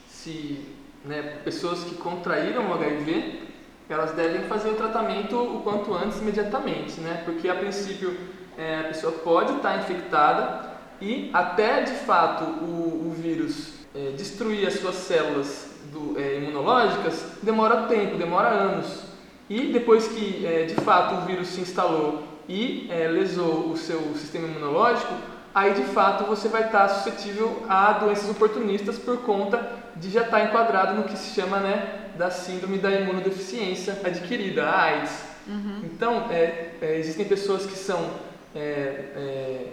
se 0.08 0.68
né, 1.04 1.40
pessoas 1.42 1.82
que 1.82 1.96
contraíram 1.96 2.70
o 2.70 2.74
HIV, 2.74 3.49
elas 3.92 4.12
devem 4.12 4.42
fazer 4.42 4.70
o 4.70 4.74
tratamento 4.74 5.36
o 5.36 5.60
quanto 5.62 5.92
antes, 5.94 6.20
imediatamente, 6.20 7.00
né? 7.00 7.22
Porque 7.24 7.48
a 7.48 7.54
princípio 7.54 8.16
é, 8.56 8.80
a 8.80 8.84
pessoa 8.84 9.12
pode 9.12 9.54
estar 9.54 9.78
infectada 9.78 10.70
e 11.00 11.30
até 11.32 11.82
de 11.82 11.92
fato 11.92 12.44
o, 12.44 13.08
o 13.08 13.14
vírus 13.16 13.80
é, 13.94 14.10
destruir 14.10 14.66
as 14.66 14.74
suas 14.74 14.96
células 14.96 15.70
do, 15.92 16.18
é, 16.18 16.38
imunológicas 16.38 17.24
demora 17.42 17.82
tempo, 17.88 18.16
demora 18.16 18.48
anos. 18.48 19.04
E 19.48 19.72
depois 19.72 20.06
que 20.06 20.46
é, 20.46 20.64
de 20.64 20.76
fato 20.76 21.16
o 21.16 21.26
vírus 21.26 21.48
se 21.48 21.60
instalou 21.60 22.22
e 22.48 22.88
é, 22.90 23.08
lesou 23.08 23.70
o 23.70 23.76
seu 23.76 24.00
sistema 24.14 24.46
imunológico, 24.46 25.12
aí 25.54 25.74
de 25.74 25.82
fato 25.84 26.24
você 26.24 26.48
vai 26.48 26.66
estar 26.66 26.88
suscetível 26.88 27.64
a 27.68 27.92
doenças 27.94 28.30
oportunistas 28.30 28.98
por 28.98 29.18
conta 29.18 29.72
de 29.96 30.10
já 30.10 30.22
estar 30.22 30.44
enquadrado 30.44 30.94
no 30.94 31.04
que 31.04 31.16
se 31.16 31.34
chama 31.34 31.58
né, 31.58 31.99
da 32.20 32.30
síndrome 32.30 32.76
da 32.76 32.90
imunodeficiência 32.92 33.98
adquirida, 34.04 34.64
a 34.64 34.82
AIDS. 34.82 35.24
Uhum. 35.48 35.80
Então, 35.84 36.26
é, 36.30 36.72
é, 36.82 36.98
existem 36.98 37.24
pessoas 37.24 37.64
que 37.64 37.76
são 37.76 38.10
é, 38.54 38.60
é 38.60 39.66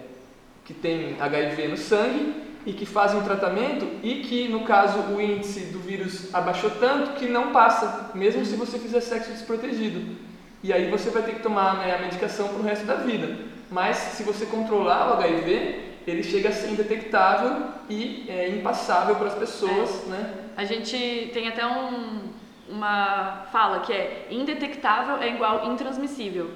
que 0.64 0.72
têm 0.72 1.16
HIV 1.20 1.68
no 1.68 1.76
sangue 1.76 2.34
e 2.64 2.72
que 2.72 2.86
fazem 2.86 3.20
o 3.20 3.24
tratamento 3.24 3.86
e 4.02 4.22
que, 4.22 4.48
no 4.48 4.64
caso, 4.64 4.98
o 5.14 5.20
índice 5.20 5.60
do 5.66 5.78
vírus 5.78 6.34
abaixou 6.34 6.70
tanto 6.70 7.18
que 7.18 7.26
não 7.26 7.52
passa, 7.52 8.10
mesmo 8.14 8.44
se 8.46 8.56
você 8.56 8.78
fizer 8.78 9.00
sexo 9.00 9.30
desprotegido. 9.30 10.16
E 10.62 10.72
aí 10.72 10.90
você 10.90 11.10
vai 11.10 11.22
ter 11.22 11.36
que 11.36 11.42
tomar 11.42 11.78
né, 11.78 11.94
a 11.94 11.98
medicação 11.98 12.48
para 12.48 12.58
o 12.58 12.62
resto 12.62 12.86
da 12.86 12.96
vida 12.96 13.48
mas 13.70 13.96
se 13.96 14.22
você 14.22 14.46
controlar 14.46 15.10
o 15.10 15.12
HIV, 15.14 15.88
ele 16.06 16.22
chega 16.22 16.48
a 16.48 16.52
ser 16.52 16.70
indetectável 16.70 17.66
e 17.88 18.24
é, 18.28 18.48
impassável 18.48 19.16
para 19.16 19.28
as 19.28 19.34
pessoas, 19.34 20.06
é. 20.06 20.10
né? 20.10 20.34
A 20.56 20.64
gente 20.64 21.30
tem 21.32 21.48
até 21.48 21.66
um, 21.66 22.30
uma 22.70 23.46
fala 23.50 23.80
que 23.80 23.92
é 23.92 24.26
indetectável 24.30 25.16
é 25.16 25.28
igual 25.28 25.70
intransmissível. 25.70 26.50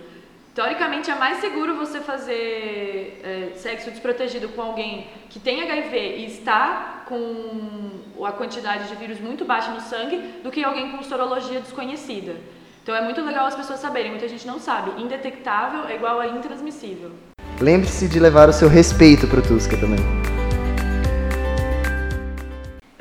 Teoricamente 0.54 1.10
é 1.10 1.14
mais 1.14 1.38
seguro 1.38 1.76
você 1.76 2.00
fazer 2.00 3.20
é, 3.24 3.52
sexo 3.56 3.90
desprotegido 3.90 4.50
com 4.50 4.60
alguém 4.60 5.06
que 5.30 5.40
tem 5.40 5.62
HIV 5.62 5.96
e 6.18 6.26
está 6.26 7.04
com 7.06 8.24
a 8.24 8.32
quantidade 8.32 8.86
de 8.86 8.94
vírus 8.96 9.18
muito 9.18 9.46
baixa 9.46 9.70
no 9.70 9.80
sangue 9.80 10.18
do 10.42 10.50
que 10.50 10.62
alguém 10.62 10.90
com 10.92 11.02
sorologia 11.02 11.60
desconhecida. 11.60 12.36
Então 12.82 12.94
é 12.94 13.00
muito 13.00 13.22
legal 13.22 13.46
as 13.46 13.54
pessoas 13.54 13.80
saberem, 13.80 14.10
muita 14.10 14.28
gente 14.28 14.46
não 14.46 14.58
sabe. 14.58 15.00
Indetectável 15.00 15.86
é 15.88 15.94
igual 15.94 16.20
a 16.20 16.26
intransmissível. 16.26 17.12
Lembre-se 17.58 18.08
de 18.08 18.18
levar 18.18 18.48
o 18.48 18.52
seu 18.52 18.68
respeito 18.68 19.26
pro 19.28 19.40
Tusca 19.40 19.76
também. 19.78 20.31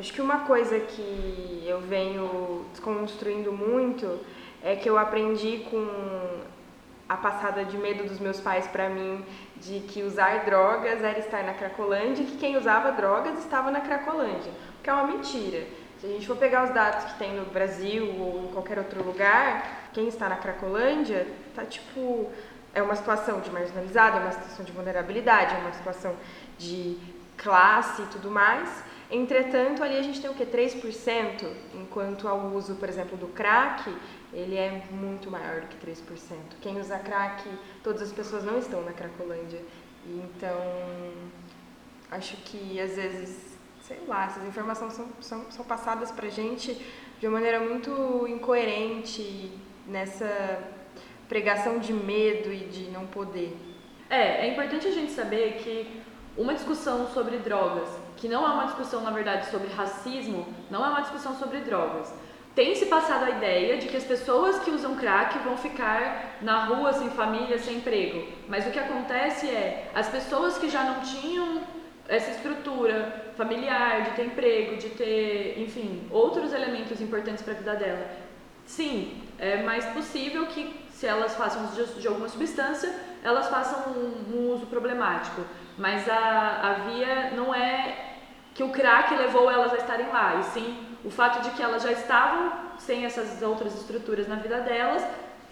Acho 0.02 0.14
que 0.14 0.22
uma 0.22 0.40
coisa 0.40 0.80
que 0.80 1.64
eu 1.64 1.80
venho 1.80 2.66
desconstruindo 2.72 3.54
muito 3.54 4.20
é 4.64 4.76
que 4.76 4.90
eu 4.90 4.98
aprendi 4.98 5.60
com 5.70 6.42
a 7.08 7.16
passada 7.16 7.64
de 7.64 7.78
medo 7.78 8.06
dos 8.06 8.20
meus 8.20 8.40
pais 8.40 8.66
para 8.66 8.90
mim 8.90 9.24
de 9.58 9.82
que 9.82 10.02
usar 10.02 10.44
drogas 10.44 11.04
era 11.04 11.20
estar 11.20 11.44
na 11.44 11.54
Cracolândia 11.54 12.24
e 12.24 12.26
que 12.26 12.38
quem 12.38 12.58
usava 12.58 12.92
drogas 12.94 13.38
estava 13.38 13.70
na 13.70 13.80
Cracolândia, 13.80 14.52
o 14.80 14.82
que 14.82 14.90
é 14.90 14.94
uma 14.94 15.06
mentira. 15.06 15.68
Se 16.00 16.08
a 16.08 16.10
gente 16.10 16.26
for 16.26 16.36
pegar 16.36 16.64
os 16.64 16.72
dados 16.72 17.06
que 17.12 17.20
tem 17.20 17.36
no 17.36 17.46
Brasil 17.46 18.08
ou 18.20 18.46
em 18.46 18.54
qualquer 18.54 18.80
outro 18.80 19.04
lugar, 19.04 19.92
quem 19.94 20.08
está 20.08 20.28
na 20.28 20.38
Cracolândia 20.38 21.28
tá 21.54 21.64
tipo 21.64 22.28
é 22.74 22.82
uma 22.82 22.96
situação 22.96 23.40
de 23.40 23.52
marginalizado, 23.52 24.18
é 24.18 24.20
uma 24.22 24.32
situação 24.32 24.66
de 24.66 24.72
vulnerabilidade, 24.72 25.54
é 25.54 25.60
uma 25.60 25.74
situação 25.74 26.16
de 26.58 26.98
classe 27.38 28.02
e 28.02 28.06
tudo 28.08 28.32
mais. 28.32 28.90
Entretanto, 29.12 29.84
ali 29.84 29.98
a 29.98 30.02
gente 30.02 30.22
tem 30.22 30.30
o 30.30 30.34
que 30.34 30.46
3%, 30.46 31.46
enquanto 31.76 32.28
ao 32.28 32.48
uso, 32.48 32.76
por 32.76 32.88
exemplo, 32.88 33.18
do 33.18 33.28
crack, 33.28 33.94
ele 34.32 34.56
é 34.56 34.84
muito 34.90 35.30
maior 35.30 35.62
do 35.62 35.68
que 35.68 35.86
3%. 35.86 35.96
Quem 36.62 36.80
usa 36.80 36.98
crack, 36.98 37.44
todas 37.84 38.02
as 38.02 38.12
pessoas 38.12 38.44
não 38.44 38.58
estão 38.58 38.82
na 38.82 38.94
Cracolândia. 38.94 39.60
Então, 40.08 40.58
acho 42.10 42.38
que 42.38 42.80
às 42.80 42.96
vezes 42.96 43.52
sei 43.82 44.00
lá, 44.08 44.26
essas 44.26 44.46
informações 44.46 44.94
são, 44.94 45.08
são, 45.20 45.52
são 45.52 45.66
passadas 45.66 46.12
para 46.12 46.28
a 46.28 46.30
gente 46.30 46.74
de 47.20 47.28
uma 47.28 47.34
maneira 47.34 47.60
muito 47.60 48.26
incoerente 48.28 49.52
nessa 49.88 50.60
pregação 51.28 51.80
de 51.80 51.94
medo 51.94 52.52
e 52.52 52.60
de 52.60 52.90
não 52.92 53.06
poder. 53.08 53.56
É, 54.10 54.46
é 54.46 54.52
importante 54.52 54.88
a 54.88 54.92
gente 54.92 55.12
saber 55.12 55.62
que 55.64 56.02
uma 56.38 56.54
discussão 56.54 57.08
sobre 57.08 57.38
drogas, 57.38 57.90
que 58.22 58.28
não 58.28 58.46
é 58.46 58.50
uma 58.54 58.66
discussão, 58.66 59.02
na 59.02 59.10
verdade, 59.10 59.50
sobre 59.50 59.68
racismo, 59.70 60.46
não 60.70 60.86
é 60.86 60.90
uma 60.90 61.02
discussão 61.02 61.36
sobre 61.36 61.58
drogas. 61.62 62.14
Tem 62.54 62.76
se 62.76 62.86
passado 62.86 63.26
a 63.26 63.32
ideia 63.32 63.78
de 63.78 63.88
que 63.88 63.98
as 63.98 64.04
pessoas 64.04 64.60
que 64.60 64.70
usam 64.70 64.96
crack 64.96 65.40
vão 65.40 65.58
ficar 65.58 66.38
na 66.40 66.66
rua 66.66 66.94
sem 66.94 67.10
família, 67.10 67.58
sem 67.58 67.78
emprego. 67.78 68.28
Mas 68.48 68.68
o 68.68 68.70
que 68.70 68.78
acontece 68.78 69.48
é, 69.48 69.90
as 69.96 70.08
pessoas 70.08 70.60
que 70.60 70.70
já 70.70 70.84
não 70.84 71.02
tinham 71.02 71.64
essa 72.08 72.30
estrutura 72.30 73.34
familiar, 73.36 74.04
de 74.04 74.12
ter 74.12 74.26
emprego, 74.28 74.78
de 74.78 74.90
ter, 74.90 75.60
enfim, 75.60 76.08
outros 76.12 76.54
elementos 76.54 77.02
importantes 77.02 77.42
para 77.42 77.54
a 77.54 77.58
vida 77.58 77.76
dela. 77.76 78.06
Sim, 78.68 79.20
é 79.40 79.64
mais 79.64 79.86
possível 79.86 80.46
que 80.46 80.80
se 80.92 81.08
elas 81.08 81.34
façam 81.36 81.66
uso 81.66 82.00
de, 82.00 82.08
alguma 82.08 82.30
substância, 82.30 82.94
elas 83.24 83.48
façam 83.48 83.94
um, 83.94 84.36
um 84.36 84.54
uso 84.54 84.68
problemático. 84.68 85.42
Mas 85.76 86.08
a, 86.08 86.60
a 86.62 86.74
via 86.86 87.32
não 87.32 87.56
é 87.56 88.11
que 88.54 88.64
o 88.64 88.70
crack 88.70 89.16
levou 89.16 89.50
elas 89.50 89.74
a 89.74 89.78
estarem 89.78 90.08
lá, 90.08 90.36
e 90.36 90.44
sim 90.44 90.88
o 91.04 91.10
fato 91.10 91.42
de 91.42 91.52
que 91.52 91.64
elas 91.64 91.84
já 91.84 91.92
estavam 91.92 92.52
sem 92.78 93.06
essas 93.06 93.42
outras 93.42 93.74
estruturas 93.76 94.28
na 94.28 94.36
vida 94.36 94.60
delas 94.60 95.04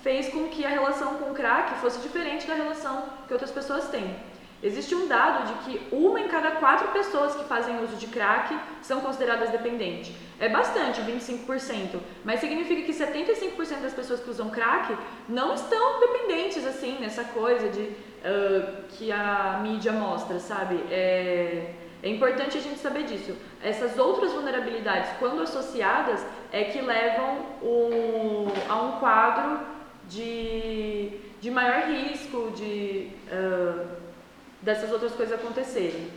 fez 0.04 0.30
com 0.30 0.48
que 0.48 0.66
a 0.66 0.70
relação 0.70 1.16
com 1.16 1.32
o 1.32 1.34
crack 1.34 1.80
fosse 1.80 2.00
diferente 2.00 2.48
da 2.48 2.54
relação 2.54 3.04
que 3.28 3.34
outras 3.34 3.52
pessoas 3.52 3.88
têm. 3.90 4.16
Existe 4.62 4.94
um 4.94 5.08
dado 5.08 5.48
de 5.48 5.54
que 5.64 5.96
uma 5.96 6.20
em 6.20 6.28
cada 6.28 6.52
quatro 6.52 6.90
pessoas 6.90 7.34
que 7.34 7.46
fazem 7.46 7.82
uso 7.82 7.96
de 7.96 8.08
crack 8.08 8.58
são 8.82 9.00
consideradas 9.00 9.50
dependentes. 9.52 10.14
É 10.38 10.50
bastante, 10.50 11.00
25%, 11.02 11.98
mas 12.26 12.42
significa 12.42 12.82
que 12.82 12.92
75% 12.92 13.82
das 13.82 13.94
pessoas 13.94 14.20
que 14.20 14.30
usam 14.30 14.50
crack 14.50 14.98
não 15.30 15.54
estão 15.54 16.02
dependentes 16.02 16.66
assim 16.66 16.98
nessa 17.00 17.24
coisa 17.24 17.70
de 17.70 17.82
uh, 17.82 18.84
que 18.90 19.12
a 19.14 19.60
mídia 19.64 19.94
mostra, 19.94 20.40
sabe? 20.40 20.76
É, 20.92 21.74
é 22.02 22.10
importante 22.10 22.58
a 22.58 22.62
gente 22.62 22.80
saber 22.80 23.04
disso. 23.04 23.36
Essas 23.62 23.98
outras 23.98 24.32
vulnerabilidades, 24.32 25.12
quando 25.20 25.42
associadas, 25.42 26.26
é 26.52 26.64
que 26.66 26.82
levam 26.82 27.46
a 28.70 28.82
um 28.82 28.92
quadro 29.00 29.60
de, 30.08 31.12
de 31.42 31.52
maior 31.52 31.90
risco, 31.90 32.52
de 32.56 33.12
uh, 33.28 33.86
dessas 34.62 34.92
outras 34.92 35.12
coisas 35.14 35.38
acontecerem. 35.38 36.10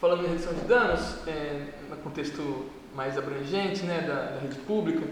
Falando 0.00 0.24
em 0.24 0.28
redução 0.28 0.52
de 0.54 0.60
danos, 0.62 1.26
é, 1.26 1.66
no 1.88 1.96
contexto 1.98 2.66
mais 2.94 3.16
abrangente 3.16 3.84
né, 3.84 4.00
da, 4.00 4.32
da 4.32 4.40
rede 4.40 4.58
pública, 4.60 5.06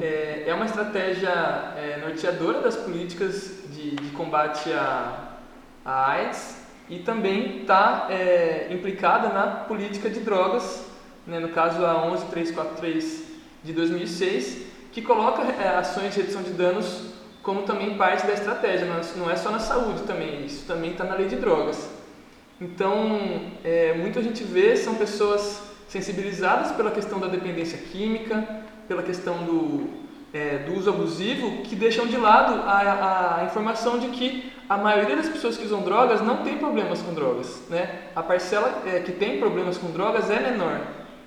é, 0.00 0.44
é 0.46 0.54
uma 0.54 0.64
estratégia 0.64 1.30
é, 1.30 1.98
norteadora 2.00 2.60
das 2.60 2.76
políticas 2.76 3.62
de, 3.70 3.92
de 3.92 4.10
combate 4.10 4.72
à, 4.72 5.36
à 5.84 6.10
AIDS 6.12 6.63
e 6.88 6.98
também 6.98 7.60
está 7.62 8.08
é, 8.10 8.68
implicada 8.70 9.28
na 9.28 9.46
política 9.46 10.10
de 10.10 10.20
drogas, 10.20 10.84
né, 11.26 11.38
no 11.38 11.48
caso 11.48 11.84
a 11.84 12.06
11343 12.06 13.24
de 13.62 13.72
2006, 13.72 14.66
que 14.92 15.00
coloca 15.02 15.42
é, 15.42 15.76
ações 15.76 16.14
de 16.14 16.20
redução 16.20 16.42
de 16.42 16.50
danos 16.50 17.14
como 17.42 17.62
também 17.62 17.96
parte 17.96 18.26
da 18.26 18.32
estratégia, 18.32 18.86
não 19.16 19.30
é 19.30 19.36
só 19.36 19.50
na 19.50 19.58
saúde 19.58 20.02
também, 20.02 20.46
isso 20.46 20.66
também 20.66 20.92
está 20.92 21.04
na 21.04 21.14
lei 21.14 21.28
de 21.28 21.36
drogas. 21.36 21.90
Então, 22.58 23.52
é, 23.62 23.92
muito 23.92 24.18
a 24.18 24.22
gente 24.22 24.42
vê 24.42 24.76
são 24.76 24.94
pessoas 24.94 25.60
sensibilizadas 25.86 26.72
pela 26.72 26.90
questão 26.90 27.20
da 27.20 27.26
dependência 27.26 27.76
química, 27.76 28.62
pela 28.88 29.02
questão 29.02 29.44
do, 29.44 29.90
é, 30.34 30.58
do 30.58 30.76
uso 30.76 30.90
abusivo, 30.90 31.62
que 31.62 31.74
deixam 31.74 32.06
de 32.06 32.16
lado 32.16 32.60
a, 32.66 33.38
a, 33.40 33.44
informação 33.44 33.98
de 33.98 34.08
que 34.08 34.52
a 34.68 34.76
maioria 34.76 35.16
das 35.16 35.28
pessoas 35.28 35.56
que 35.56 35.64
usam 35.64 35.82
drogas 35.82 36.20
não 36.20 36.38
tem 36.38 36.58
problemas 36.58 37.00
com 37.00 37.14
drogas. 37.14 37.62
Né? 37.70 38.00
A 38.14 38.22
parcela 38.22 38.82
é, 38.84 38.98
que 39.00 39.12
tem 39.12 39.38
problemas 39.38 39.78
com 39.78 39.90
drogas 39.90 40.28
é 40.30 40.40
menor. 40.40 40.80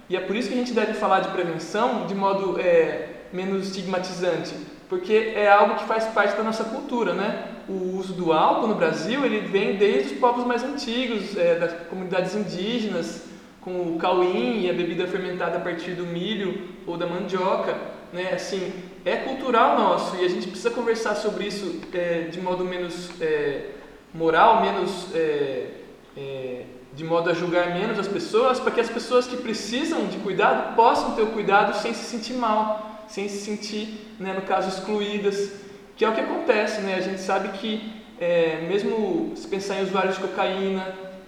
E 0.10 0.16
é 0.16 0.20
por 0.20 0.36
isso 0.36 0.50
que 0.50 0.54
a 0.54 0.58
gente 0.58 0.74
deve 0.74 0.94
falar 0.94 1.22
de 1.22 1.30
prevenção 1.30 2.06
de 2.06 2.14
modo 2.14 2.60
é, 2.60 3.10
menos 3.34 3.68
estigmatizante 3.68 4.54
porque 4.90 5.34
é 5.36 5.50
algo 5.50 5.76
que 5.76 5.86
faz 5.86 6.06
parte 6.06 6.36
da 6.38 6.44
nossa 6.44 6.64
cultura, 6.64 7.14
né? 7.14 7.46
O 7.68 7.98
uso 7.98 8.14
do 8.14 8.32
álcool 8.32 8.68
no 8.68 8.76
Brasil 8.76 9.26
ele 9.26 9.40
vem 9.40 9.76
desde 9.76 10.14
os 10.14 10.20
povos 10.20 10.46
mais 10.46 10.64
antigos, 10.64 11.36
é, 11.36 11.56
das 11.56 11.74
comunidades 11.90 12.34
indígenas, 12.36 13.26
com 13.60 13.82
o 13.82 13.98
cauim 13.98 14.62
e 14.62 14.70
a 14.70 14.74
bebida 14.74 15.06
fermentada 15.08 15.58
a 15.58 15.60
partir 15.60 15.92
do 15.92 16.06
milho 16.06 16.70
ou 16.86 16.96
da 16.96 17.06
mandioca, 17.06 17.76
né? 18.14 18.34
Assim, 18.34 18.74
é 19.06 19.18
cultural 19.18 19.78
nosso 19.78 20.16
e 20.18 20.26
a 20.26 20.30
gente 20.30 20.48
precisa 20.48 20.72
conversar 20.72 21.16
sobre 21.16 21.46
isso 21.46 21.82
é, 21.94 22.22
de 22.32 22.42
modo 22.42 22.64
menos 22.64 23.10
é, 23.22 23.72
moral, 24.14 24.62
menos 24.62 25.14
é, 25.14 25.72
é, 26.18 26.62
de 26.94 27.04
modo 27.04 27.30
a 27.30 27.34
julgar 27.34 27.74
menos 27.74 28.00
as 28.00 28.08
pessoas, 28.08 28.60
para 28.60 28.72
que 28.72 28.82
as 28.82 28.90
pessoas 28.90 29.28
que 29.28 29.38
precisam 29.38 30.06
de 30.08 30.18
cuidado 30.18 30.76
possam 30.76 31.16
ter 31.16 31.22
o 31.22 31.28
cuidado 31.28 31.76
sem 31.78 31.94
se 31.94 32.04
sentir 32.04 32.34
mal 32.34 32.88
sem 33.08 33.28
se 33.30 33.38
sentir, 33.38 34.16
né, 34.20 34.34
no 34.34 34.42
caso, 34.42 34.70
excluídas, 34.70 35.52
que 35.96 36.06
é 36.06 36.10
o 36.10 36.14
que 36.14 36.22
acontece, 36.22 36.82
né? 36.82 36.96
A 36.96 37.02
gente 37.02 37.22
sabe 37.22 37.58
que 37.58 37.94
é, 38.20 38.66
mesmo 38.68 39.34
se 39.36 39.48
pensar 39.48 39.80
em 39.80 39.84
usuários 39.84 40.16
de 40.16 40.22
cocaína, 40.22 40.86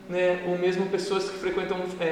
né, 0.09 0.43
ou 0.47 0.57
mesmo 0.57 0.87
pessoas 0.87 1.29
que 1.29 1.37
frequentam 1.37 1.77
é, 1.99 2.05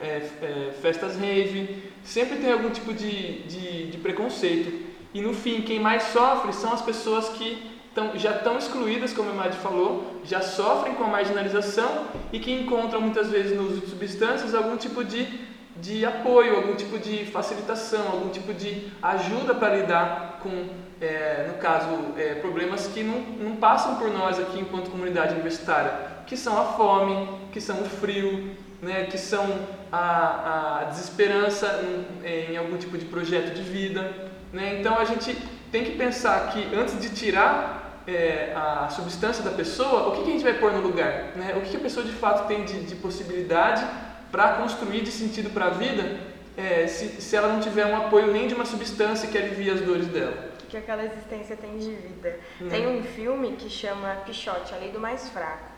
é, 0.00 0.28
é, 0.40 0.72
festas 0.80 1.16
rave, 1.18 1.82
sempre 2.04 2.36
tem 2.36 2.52
algum 2.52 2.70
tipo 2.70 2.94
de, 2.94 3.42
de, 3.42 3.90
de, 3.90 3.98
preconceito. 3.98 4.88
E 5.12 5.20
no 5.20 5.34
fim, 5.34 5.60
quem 5.60 5.80
mais 5.80 6.04
sofre 6.04 6.52
são 6.52 6.72
as 6.72 6.80
pessoas 6.80 7.28
que 7.30 7.60
tão, 7.92 8.16
já 8.16 8.36
estão 8.36 8.56
excluídas, 8.56 9.12
como 9.12 9.30
a 9.30 9.34
Madi 9.34 9.56
falou, 9.56 10.20
já 10.24 10.40
sofrem 10.40 10.94
com 10.94 11.02
a 11.02 11.08
marginalização 11.08 12.06
e 12.32 12.38
que 12.38 12.52
encontram 12.52 13.00
muitas 13.00 13.28
vezes 13.28 13.56
no 13.56 13.64
uso 13.64 13.84
substâncias 13.88 14.54
algum 14.54 14.76
tipo 14.76 15.02
de 15.04 15.50
de 15.76 16.04
apoio, 16.04 16.56
algum 16.56 16.74
tipo 16.74 16.98
de 16.98 17.24
facilitação, 17.26 18.06
algum 18.06 18.28
tipo 18.28 18.52
de 18.52 18.88
ajuda 19.02 19.54
para 19.54 19.76
lidar 19.76 20.40
com, 20.42 20.68
é, 21.00 21.46
no 21.48 21.54
caso, 21.54 21.88
é, 22.18 22.34
problemas 22.34 22.86
que 22.88 23.02
não, 23.02 23.20
não 23.20 23.56
passam 23.56 23.96
por 23.96 24.10
nós 24.10 24.38
aqui 24.38 24.60
enquanto 24.60 24.90
comunidade 24.90 25.32
universitária, 25.32 25.92
que 26.26 26.36
são 26.36 26.58
a 26.60 26.64
fome, 26.72 27.28
que 27.52 27.60
são 27.60 27.80
o 27.80 27.84
frio, 27.84 28.56
né, 28.82 29.04
que 29.04 29.18
são 29.18 29.46
a, 29.92 30.80
a 30.80 30.84
desesperança 30.84 31.82
em, 32.24 32.52
em, 32.52 32.56
algum 32.56 32.76
tipo 32.76 32.96
de 32.96 33.04
projeto 33.04 33.54
de 33.54 33.62
vida. 33.62 34.30
Né? 34.52 34.80
Então 34.80 34.98
a 34.98 35.04
gente 35.04 35.36
tem 35.70 35.84
que 35.84 35.92
pensar 35.92 36.50
que 36.52 36.74
antes 36.74 36.98
de 37.00 37.10
tirar 37.10 38.02
é, 38.06 38.52
a 38.54 38.88
substância 38.88 39.44
da 39.44 39.50
pessoa, 39.50 40.08
o 40.08 40.12
que, 40.12 40.22
que, 40.22 40.30
a 40.30 40.32
gente 40.32 40.44
vai 40.44 40.54
pôr 40.54 40.72
no 40.72 40.80
lugar? 40.80 41.32
Né? 41.36 41.54
O 41.56 41.60
que, 41.60 41.70
que 41.70 41.76
a 41.76 41.80
pessoa 41.80 42.04
de 42.04 42.12
fato 42.12 42.46
tem 42.48 42.64
de, 42.64 42.84
de 42.84 42.94
possibilidade 42.96 43.84
para 44.32 44.54
construir 44.54 45.02
de 45.02 45.10
sentido 45.10 45.50
para 45.50 45.66
a 45.66 45.70
vida 45.70 46.18
é, 46.56 46.86
se, 46.86 47.20
se 47.20 47.36
ela 47.36 47.48
não 47.48 47.60
tiver 47.60 47.86
um 47.86 47.96
apoio 47.96 48.32
nem 48.32 48.46
de 48.46 48.54
uma 48.54 48.64
substância 48.64 49.28
que 49.28 49.36
alivie 49.36 49.70
as 49.70 49.80
dores 49.80 50.06
dela. 50.08 50.50
Que 50.68 50.76
aquela 50.76 51.04
existência 51.04 51.56
tem 51.56 51.78
de 51.78 51.90
vida. 51.90 52.38
Uhum. 52.60 52.68
Tem 52.68 52.86
um 52.86 53.02
filme 53.02 53.56
que 53.56 53.68
chama 53.68 54.16
Pichote, 54.24 54.72
A 54.72 54.76
Lei 54.76 54.90
do 54.90 55.00
Mais 55.00 55.28
Fraco. 55.30 55.69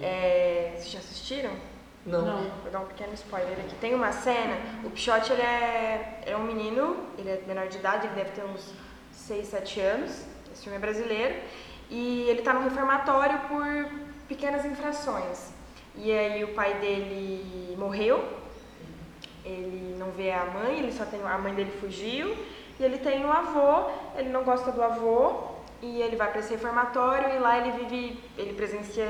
É, 0.00 0.72
vocês 0.76 0.90
já 0.90 0.98
assistiram? 0.98 1.52
Não. 2.04 2.22
Não. 2.24 2.50
Vou 2.62 2.70
dar 2.70 2.80
um 2.80 2.86
pequeno 2.86 3.12
spoiler 3.14 3.58
aqui. 3.58 3.74
Tem 3.76 3.94
uma 3.94 4.12
cena, 4.12 4.56
o 4.84 4.90
Pichote 4.90 5.32
ele 5.32 5.42
é, 5.42 6.22
é 6.26 6.36
um 6.36 6.44
menino, 6.44 6.96
ele 7.18 7.30
é 7.30 7.42
menor 7.46 7.68
de 7.68 7.78
idade, 7.78 8.06
ele 8.06 8.14
deve 8.14 8.30
ter 8.30 8.44
uns 8.44 8.72
6, 9.12 9.46
7 9.46 9.80
anos. 9.80 10.24
Esse 10.52 10.62
filme 10.62 10.76
é 10.76 10.80
brasileiro. 10.80 11.34
E 11.90 12.22
ele 12.28 12.38
está 12.40 12.54
no 12.54 12.62
reformatório 12.62 13.40
por 13.48 13.66
pequenas 14.28 14.64
infrações. 14.64 15.52
E 15.96 16.10
aí 16.12 16.44
o 16.44 16.54
pai 16.54 16.74
dele 16.74 17.74
morreu, 17.76 18.24
ele 19.44 19.96
não 19.98 20.10
vê 20.12 20.30
a 20.30 20.44
mãe, 20.44 20.78
ele 20.78 20.92
só 20.92 21.04
tem 21.04 21.20
a 21.20 21.38
mãe 21.38 21.52
dele 21.52 21.72
fugiu, 21.80 22.36
e 22.78 22.82
ele 22.82 22.98
tem 22.98 23.24
um 23.24 23.32
avô, 23.32 23.90
ele 24.16 24.28
não 24.28 24.44
gosta 24.44 24.70
do 24.70 24.82
avô, 24.82 25.50
e 25.82 26.00
ele 26.00 26.16
vai 26.16 26.30
para 26.30 26.40
esse 26.40 26.52
reformatório 26.52 27.34
e 27.34 27.38
lá 27.38 27.58
ele 27.58 27.84
vive, 27.84 28.22
ele 28.36 28.52
presencia 28.52 29.08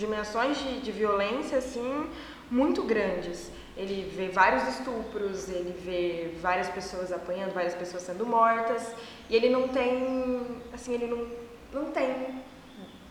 dimensões 0.00 0.58
de, 0.58 0.80
de 0.80 0.90
violência 0.90 1.58
assim 1.58 2.10
muito 2.50 2.82
grandes. 2.82 3.50
Ele 3.76 4.10
vê 4.16 4.28
vários 4.28 4.66
estupros, 4.74 5.48
ele 5.48 5.72
vê 5.78 6.34
várias 6.40 6.68
pessoas 6.68 7.12
apanhando, 7.12 7.52
várias 7.52 7.74
pessoas 7.74 8.02
sendo 8.02 8.26
mortas, 8.26 8.92
e 9.28 9.36
ele 9.36 9.48
não 9.48 9.68
tem, 9.68 10.44
assim, 10.72 10.94
ele 10.94 11.06
não, 11.06 11.26
não 11.72 11.90
tem 11.92 12.40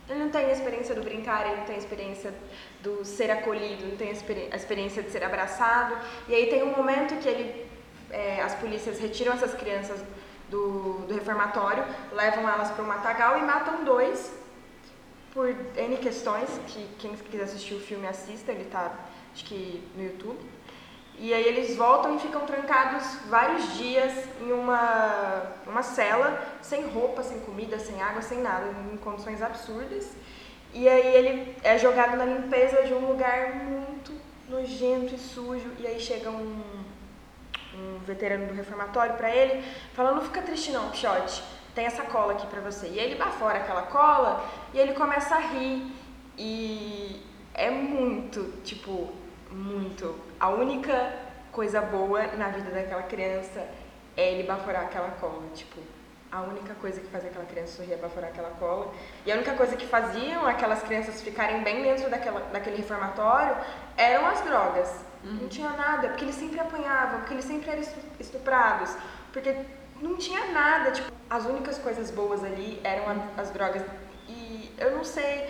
ele 0.09 0.23
não 0.23 0.31
tem 0.31 0.45
a 0.45 0.51
experiência 0.51 0.95
do 0.95 1.03
brincar, 1.03 1.45
ele 1.45 1.57
não 1.57 1.65
tem 1.65 1.75
a 1.75 1.77
experiência 1.77 2.33
do 2.81 3.05
ser 3.05 3.29
acolhido, 3.29 3.85
não 3.85 3.95
tem 3.95 4.09
a, 4.09 4.11
experi 4.11 4.49
a 4.51 4.55
experiência 4.55 5.03
de 5.03 5.11
ser 5.11 5.23
abraçado. 5.23 5.95
E 6.27 6.33
aí 6.33 6.47
tem 6.47 6.63
um 6.63 6.75
momento 6.75 7.15
que 7.19 7.29
ele, 7.29 7.67
é, 8.09 8.41
as 8.41 8.55
polícias 8.55 8.97
retiram 8.99 9.33
essas 9.33 9.53
crianças 9.53 10.03
do, 10.49 11.05
do 11.07 11.13
reformatório, 11.13 11.85
levam 12.11 12.49
elas 12.49 12.71
para 12.71 12.83
um 12.83 12.87
matagal 12.87 13.37
e 13.37 13.41
matam 13.43 13.83
dois 13.83 14.38
por 15.33 15.47
N 15.47 15.97
questões, 15.97 16.49
que 16.67 16.87
quem 16.99 17.13
quiser 17.15 17.43
assistir 17.43 17.75
o 17.75 17.79
filme 17.79 18.07
assista, 18.07 18.51
ele 18.51 18.63
está 18.63 18.93
acho 19.33 19.45
que 19.45 19.83
no 19.95 20.03
YouTube. 20.03 20.39
E 21.21 21.33
aí 21.33 21.45
eles 21.45 21.75
voltam 21.75 22.15
e 22.15 22.19
ficam 22.19 22.45
trancados 22.45 23.03
vários 23.27 23.77
dias 23.77 24.13
em 24.39 24.53
uma, 24.53 25.43
uma 25.67 25.83
cela, 25.83 26.41
sem 26.61 26.87
roupa, 26.87 27.21
sem 27.23 27.41
comida, 27.41 27.77
sem 27.77 28.01
água, 28.01 28.21
sem 28.21 28.39
nada, 28.39 28.73
em 28.93 28.95
condições 28.97 29.41
absurdas. 29.41 30.09
E 30.73 30.87
aí 30.87 31.15
ele 31.15 31.57
é 31.61 31.77
jogado 31.77 32.15
na 32.15 32.23
limpeza 32.23 32.83
de 32.83 32.93
um 32.93 33.05
lugar 33.05 33.55
muito 33.55 34.13
nojento 34.47 35.13
e 35.13 35.19
sujo. 35.19 35.69
E 35.79 35.87
aí 35.87 35.99
chega 35.99 36.29
um, 36.29 36.63
um 37.75 37.99
veterano 38.05 38.47
do 38.47 38.53
reformatório 38.53 39.15
para 39.15 39.35
ele, 39.35 39.61
falando, 39.93 40.15
não 40.15 40.23
fica 40.23 40.41
triste 40.41 40.71
não, 40.71 40.89
Pichote, 40.89 41.43
tem 41.79 41.85
essa 41.85 42.03
cola 42.03 42.33
aqui 42.33 42.45
para 42.47 42.59
você. 42.59 42.87
E 42.87 42.99
ele 42.99 43.15
bafora 43.15 43.59
aquela 43.59 43.83
cola 43.83 44.45
e 44.73 44.77
ele 44.77 44.93
começa 44.93 45.33
a 45.35 45.39
rir. 45.39 45.89
E 46.37 47.25
é 47.53 47.71
muito, 47.71 48.61
tipo, 48.65 49.09
muito. 49.49 50.13
A 50.37 50.49
única 50.49 51.13
coisa 51.53 51.79
boa 51.79 52.27
na 52.35 52.49
vida 52.49 52.69
daquela 52.69 53.03
criança 53.03 53.65
é 54.17 54.33
ele 54.33 54.43
baforar 54.43 54.83
aquela 54.83 55.11
cola, 55.11 55.41
tipo, 55.55 55.79
a 56.29 56.41
única 56.41 56.73
coisa 56.75 56.99
que 56.99 57.07
fazia 57.07 57.29
aquela 57.29 57.45
criança 57.45 57.77
sorrir 57.77 57.93
é 57.93 57.97
baforar 57.97 58.29
aquela 58.29 58.49
cola. 58.51 58.93
E 59.25 59.31
a 59.31 59.35
única 59.35 59.53
coisa 59.53 59.77
que 59.77 59.87
faziam 59.87 60.45
aquelas 60.45 60.83
crianças 60.83 61.21
ficarem 61.21 61.63
bem 61.63 61.81
dentro 61.81 62.09
daquela, 62.09 62.41
daquele 62.51 62.75
reformatório 62.75 63.55
eram 63.95 64.27
as 64.27 64.41
drogas. 64.41 64.93
Uhum. 65.23 65.33
Não 65.41 65.47
tinha 65.47 65.69
nada, 65.69 66.09
porque 66.09 66.25
eles 66.25 66.35
sempre 66.35 66.59
apanhavam, 66.59 67.19
porque 67.19 67.33
eles 67.33 67.45
sempre 67.45 67.69
eram 67.69 67.81
estuprados, 68.19 68.95
porque 69.31 69.55
não 70.01 70.15
tinha 70.15 70.47
nada, 70.51 70.91
tipo, 70.91 71.11
as 71.29 71.45
únicas 71.45 71.77
coisas 71.77 72.11
boas 72.11 72.43
ali 72.43 72.79
eram 72.83 73.03
as 73.37 73.49
drogas. 73.51 73.83
E 74.27 74.71
eu 74.77 74.97
não 74.97 75.03
sei 75.03 75.47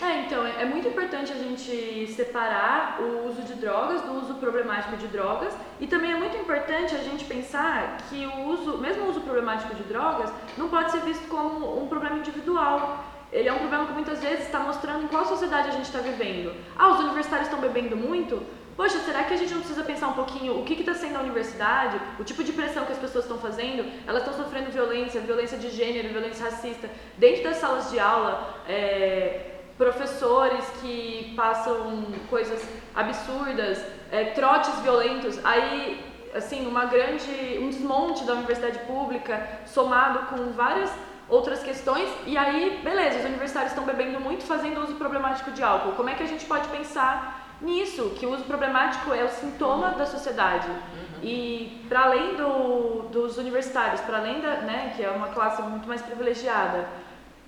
É, 0.00 0.20
então, 0.20 0.46
é 0.46 0.62
é 0.62 0.64
muito 0.64 0.86
importante 0.86 1.32
a 1.32 1.36
gente 1.36 2.06
separar 2.14 3.00
o 3.00 3.28
uso 3.28 3.42
de 3.42 3.54
drogas 3.54 4.00
do 4.02 4.12
uso 4.12 4.34
problemático 4.34 4.96
de 4.96 5.08
drogas 5.08 5.52
e 5.80 5.86
também 5.86 6.12
é 6.12 6.16
muito 6.16 6.36
importante 6.36 6.94
a 6.94 6.98
gente 6.98 7.24
pensar 7.24 7.98
que 8.08 8.24
o 8.24 8.48
uso, 8.48 8.78
mesmo 8.78 9.04
o 9.04 9.10
uso 9.10 9.20
problemático 9.20 9.74
de 9.74 9.82
drogas, 9.82 10.32
não 10.56 10.68
pode 10.68 10.92
ser 10.92 11.00
visto 11.00 11.26
como 11.28 11.82
um 11.82 11.88
problema 11.88 12.18
individual. 12.18 13.04
Ele 13.32 13.48
é 13.48 13.52
um 13.52 13.58
problema 13.58 13.86
que 13.86 13.92
muitas 13.92 14.20
vezes 14.20 14.46
está 14.46 14.60
mostrando 14.60 15.04
em 15.04 15.08
qual 15.08 15.24
sociedade 15.24 15.68
a 15.68 15.72
gente 15.72 15.86
está 15.86 15.98
vivendo. 15.98 16.54
Ah, 16.78 16.88
os 16.88 17.00
universitários 17.00 17.48
estão 17.48 17.60
bebendo 17.60 17.96
muito? 17.96 18.42
Poxa, 18.80 18.98
será 19.00 19.24
que 19.24 19.34
a 19.34 19.36
gente 19.36 19.52
não 19.52 19.60
precisa 19.60 19.84
pensar 19.84 20.08
um 20.08 20.14
pouquinho 20.14 20.58
o 20.58 20.64
que 20.64 20.72
está 20.72 20.94
sendo 20.94 21.18
a 21.18 21.20
universidade, 21.20 22.00
o 22.18 22.24
tipo 22.24 22.42
de 22.42 22.50
pressão 22.50 22.86
que 22.86 22.92
as 22.92 22.98
pessoas 22.98 23.26
estão 23.26 23.36
fazendo? 23.38 23.84
Elas 24.08 24.22
estão 24.22 24.42
sofrendo 24.42 24.70
violência, 24.70 25.20
violência 25.20 25.58
de 25.58 25.68
gênero, 25.68 26.08
violência 26.08 26.46
racista, 26.46 26.88
dentro 27.18 27.44
das 27.44 27.58
salas 27.58 27.90
de 27.90 27.98
aula, 28.00 28.62
é, 28.66 29.56
professores 29.76 30.64
que 30.80 31.34
passam 31.36 32.06
coisas 32.30 32.66
absurdas, 32.94 33.84
é, 34.10 34.24
trotes 34.30 34.74
violentos, 34.78 35.38
aí 35.44 36.02
assim 36.34 36.66
uma 36.66 36.86
grande 36.86 37.58
um 37.60 37.68
desmonte 37.68 38.24
da 38.24 38.32
universidade 38.32 38.78
pública 38.86 39.46
somado 39.66 40.20
com 40.28 40.52
várias 40.52 40.90
outras 41.28 41.62
questões. 41.62 42.08
E 42.26 42.34
aí 42.38 42.80
beleza 42.82 43.18
os 43.18 43.26
universitários 43.26 43.72
estão 43.72 43.84
bebendo 43.84 44.18
muito 44.20 44.42
fazendo 44.44 44.82
uso 44.82 44.94
problemático 44.94 45.50
de 45.50 45.62
álcool. 45.62 45.92
Como 45.92 46.08
é 46.08 46.14
que 46.14 46.22
a 46.22 46.26
gente 46.26 46.46
pode 46.46 46.66
pensar 46.68 47.39
nisso 47.60 48.12
que 48.18 48.26
o 48.26 48.32
uso 48.32 48.44
problemático 48.44 49.12
é 49.12 49.24
o 49.24 49.28
sintoma 49.28 49.90
da 49.90 50.06
sociedade 50.06 50.68
e 51.22 51.84
para 51.88 52.02
além 52.02 52.34
do, 52.34 53.08
dos 53.10 53.36
universitários 53.36 54.00
para 54.00 54.18
além 54.18 54.40
da 54.40 54.62
né 54.62 54.92
que 54.96 55.02
é 55.02 55.10
uma 55.10 55.28
classe 55.28 55.60
muito 55.62 55.86
mais 55.86 56.00
privilegiada 56.00 56.88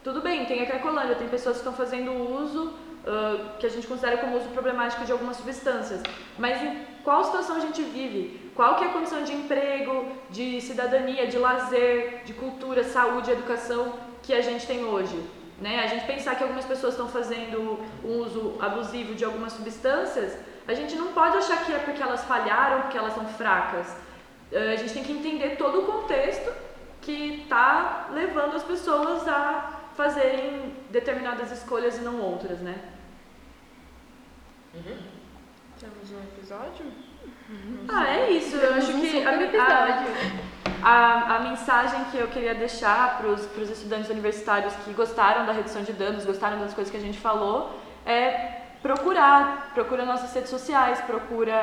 tudo 0.05 0.20
bem, 0.20 0.44
tem 0.47 0.60
a 0.60 0.66
Cracolândia, 0.66 1.14
tem 1.14 1.28
pessoas 1.28 1.56
que 1.56 1.60
estão 1.60 1.72
fazendo 1.72 2.10
uso 2.12 2.70
uh, 2.70 3.56
que 3.60 3.66
a 3.66 3.68
gente 3.68 3.86
considera 3.86 4.16
como 4.16 4.36
uso 4.36 4.48
problemático 4.48 5.05
de 5.05 5.12
algumas 5.12 5.36
substâncias. 5.36 6.02
Mas 6.36 6.60
em 6.60 6.84
qual 7.05 7.22
situação 7.22 7.55
a 7.55 7.60
gente 7.60 7.82
vive? 7.82 8.51
Qual 8.52 8.74
que 8.74 8.82
é 8.82 8.89
a 8.89 8.93
condição 8.93 9.22
de 9.22 9.32
emprego, 9.32 10.06
de 10.28 10.60
cidadania, 10.60 11.28
de 11.28 11.39
lazer, 11.39 12.24
de 12.24 12.32
cultura, 12.32 12.82
saúde, 12.82 13.30
educação 13.30 13.94
que 14.24 14.34
a 14.34 14.40
gente 14.40 14.66
tem 14.66 14.84
hoje? 14.84 15.16
Né? 15.61 15.81
A 15.81 15.87
gente 15.87 16.07
pensar 16.07 16.35
que 16.35 16.43
algumas 16.43 16.65
pessoas 16.65 16.95
estão 16.95 17.09
fazendo 17.09 17.79
um 18.05 18.19
uso 18.19 18.57
abusivo 18.61 19.15
de 19.15 19.24
algumas 19.24 19.53
substâncias, 19.53 20.37
a 20.66 20.74
gente 20.74 20.95
não 20.95 21.12
pode 21.12 21.37
achar 21.37 21.65
que 21.65 21.73
é 21.73 21.79
porque 21.79 22.03
elas 22.03 22.24
falharam, 22.24 22.83
porque 22.83 22.99
elas 22.99 23.15
são 23.15 23.27
fracas. 23.27 23.89
Uh, 24.51 24.73
a 24.73 24.77
gente 24.77 24.93
tem 24.93 25.05
que 25.05 25.12
entender 25.12 25.57
todo 25.57 25.81
o 25.81 25.87
contexto 25.87 26.53
que 27.01 27.43
está 27.43 28.09
levando 28.12 28.55
as 28.57 28.62
pessoas 28.62 29.27
a 29.27 29.81
fazerem 29.97 30.74
determinadas 30.91 31.51
escolhas 31.51 31.99
e 31.99 32.01
não 32.01 32.20
outras, 32.20 32.61
né? 32.61 32.77
Temos 34.73 36.12
um 36.12 36.23
episódio? 36.23 36.87
Ah, 37.89 38.09
é 38.09 38.31
isso. 38.31 38.57
Eu 38.57 38.74
acho 38.74 38.93
que 39.01 39.23
a, 39.23 39.31
a, 39.31 40.05
a, 40.82 41.36
a 41.36 41.40
mensagem 41.40 42.05
que 42.10 42.18
eu 42.18 42.28
queria 42.28 42.55
deixar 42.55 43.18
para 43.18 43.28
os 43.28 43.70
estudantes 43.70 44.10
universitários 44.10 44.72
que 44.84 44.93
gostaram 44.93 45.47
da 45.47 45.52
redução 45.52 45.82
de 45.82 45.93
danos, 45.93 46.24
gostaram 46.24 46.59
das 46.59 46.74
coisas 46.74 46.90
que 46.90 46.97
a 46.97 47.01
gente 47.01 47.18
falou, 47.18 47.78
é 48.05 48.60
procurar, 48.82 49.70
procura 49.74 50.05
nossas 50.05 50.34
redes 50.34 50.51
sociais, 50.51 51.01
procura. 51.02 51.55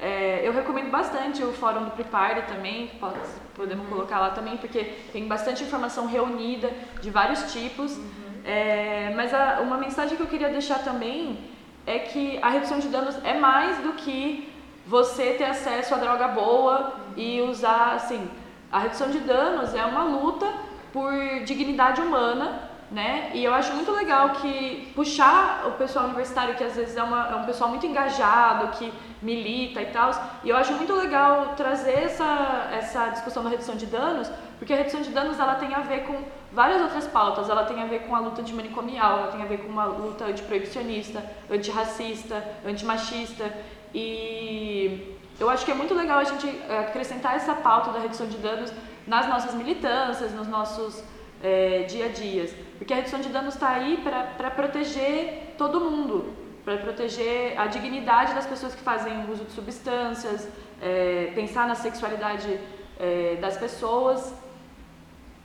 é, 0.00 0.40
eu 0.42 0.52
recomendo 0.52 0.90
bastante 0.90 1.42
o 1.44 1.52
fórum 1.52 1.84
do 1.84 1.90
Prepare 1.90 2.42
também, 2.42 2.88
pode, 2.98 3.18
podemos 3.54 3.86
colocar 3.88 4.18
lá 4.20 4.30
também, 4.30 4.56
porque 4.56 4.84
tem 5.12 5.28
bastante 5.28 5.62
informação 5.62 6.06
reunida 6.06 6.70
de 7.02 7.10
vários 7.10 7.52
tipos. 7.52 7.98
É, 8.44 9.12
mas 9.14 9.32
a- 9.32 9.60
uma 9.60 9.76
mensagem 9.76 10.16
que 10.16 10.22
eu 10.22 10.26
queria 10.26 10.48
deixar 10.48 10.78
também 10.80 11.38
é 11.86 11.98
que 11.98 12.38
a 12.42 12.48
redução 12.48 12.78
de 12.78 12.88
danos 12.88 13.16
é 13.22 13.34
mais 13.34 13.76
do 13.78 13.92
que 13.92 14.50
você 14.86 15.34
ter 15.34 15.44
acesso 15.44 15.94
a 15.94 15.98
droga 15.98 16.26
boa 16.28 16.94
e 17.16 17.40
usar, 17.42 17.92
assim, 17.94 18.28
a 18.72 18.78
redução 18.78 19.10
de 19.10 19.18
danos 19.20 19.74
é 19.74 19.84
uma 19.84 20.04
luta 20.04 20.50
por 20.92 21.12
dignidade 21.44 22.00
humana, 22.00 22.70
né? 22.90 23.30
E 23.34 23.42
eu 23.44 23.54
acho 23.54 23.72
muito 23.72 23.90
legal 23.92 24.30
que 24.30 24.92
puxar 24.94 25.64
o 25.66 25.72
pessoal 25.72 26.04
universitário, 26.06 26.54
que 26.54 26.64
às 26.64 26.74
vezes 26.76 26.96
é, 26.96 27.02
uma- 27.02 27.28
é 27.32 27.36
um 27.36 27.44
pessoal 27.44 27.70
muito 27.70 27.86
engajado, 27.86 28.68
que 28.76 28.92
milita 29.22 29.80
e 29.80 29.86
tal, 29.86 30.10
e 30.44 30.48
eu 30.50 30.56
acho 30.56 30.72
muito 30.74 30.92
legal 30.94 31.54
trazer 31.56 31.92
essa, 32.04 32.68
essa 32.72 33.08
discussão 33.08 33.42
da 33.44 33.48
redução 33.50 33.76
de 33.76 33.86
danos, 33.86 34.30
porque 34.58 34.72
a 34.72 34.76
redução 34.76 35.00
de 35.00 35.10
danos 35.10 35.38
ela 35.38 35.54
tem 35.54 35.72
a 35.74 35.80
ver 35.80 36.00
com 36.04 36.16
várias 36.52 36.82
outras 36.82 37.06
pautas, 37.06 37.48
ela 37.48 37.64
tem 37.64 37.80
a 37.82 37.86
ver 37.86 38.00
com 38.00 38.14
a 38.14 38.18
luta 38.20 38.42
antimanicomial, 38.42 39.18
ela 39.20 39.28
tem 39.28 39.42
a 39.42 39.46
ver 39.46 39.58
com 39.58 39.68
uma 39.68 39.84
luta 39.86 40.24
antiproibicionista, 40.26 41.22
antirracista, 41.50 42.44
antimachista, 42.66 43.50
e 43.94 45.16
eu 45.42 45.50
acho 45.50 45.64
que 45.64 45.72
é 45.72 45.74
muito 45.74 45.94
legal 46.02 46.18
a 46.18 46.24
gente 46.32 46.48
eh, 46.48 46.78
acrescentar 46.78 47.32
essa 47.40 47.54
pauta 47.66 47.90
da 47.94 48.00
redução 48.06 48.26
de 48.34 48.38
danos 48.46 48.70
nas 49.06 49.26
nossas 49.32 49.54
militâncias, 49.54 50.32
nos 50.32 50.48
nossos 50.56 51.02
eh, 51.42 51.84
dia 51.92 52.06
a 52.06 52.08
dias. 52.08 52.50
Porque 52.78 52.92
a 52.92 52.96
redução 52.96 53.20
de 53.20 53.28
danos 53.28 53.54
está 53.54 53.70
aí 53.70 53.92
para 54.38 54.50
proteger 54.50 55.54
todo 55.58 55.80
mundo, 55.88 56.16
para 56.64 56.76
proteger 56.78 57.58
a 57.58 57.66
dignidade 57.66 58.34
das 58.38 58.46
pessoas 58.46 58.74
que 58.74 58.82
fazem 58.90 59.14
uso 59.32 59.44
de 59.44 59.52
substâncias, 59.52 60.48
eh, 60.80 61.32
pensar 61.34 61.66
na 61.66 61.74
sexualidade 61.74 62.50
eh, 62.98 63.36
das 63.40 63.56
pessoas 63.56 64.32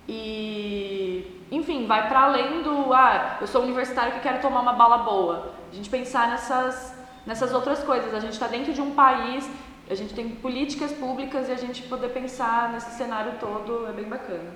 e, 0.08 1.46
enfim, 1.52 1.86
vai 1.86 2.08
para 2.08 2.22
além 2.22 2.62
do, 2.62 2.94
ah, 2.94 3.38
eu 3.42 3.48
sou 3.48 3.62
universitário 3.64 4.14
que 4.14 4.20
quero 4.22 4.40
tomar 4.40 4.62
uma 4.62 4.74
bala 4.74 5.00
boa. 5.00 5.54
A 5.72 5.76
gente 5.76 5.90
pensar 5.90 6.30
nessas, 6.30 6.96
nessas 7.26 7.54
outras 7.54 7.84
coisas. 7.84 8.14
A 8.14 8.20
gente 8.20 8.34
está 8.34 8.48
dentro 8.48 8.72
de 8.72 8.82
um 8.82 8.92
país, 8.92 9.50
a 9.90 9.96
gente 9.96 10.14
tem 10.14 10.30
políticas 10.30 10.92
públicas 10.92 11.48
e 11.50 11.52
a 11.52 11.56
gente 11.56 11.84
poder 11.84 12.10
pensar 12.10 12.72
nesse 12.74 12.92
cenário 12.98 13.34
todo 13.40 13.88
é 13.88 13.92
bem 13.94 14.06
bacana. 14.06 14.52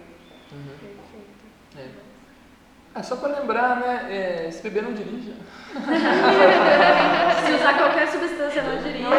É. 1.78 1.88
Ah, 2.94 3.02
só 3.02 3.16
para 3.16 3.40
lembrar, 3.40 3.78
né? 3.80 4.08
É, 4.48 4.52
se 4.52 4.62
beber 4.64 4.84
não 4.84 4.94
dirija. 4.94 5.32
Se 7.45 7.53
usar 7.53 7.78
qualquer 7.78 8.08
substância 8.10 8.62
não 8.62 8.78
dirija, 8.84 9.10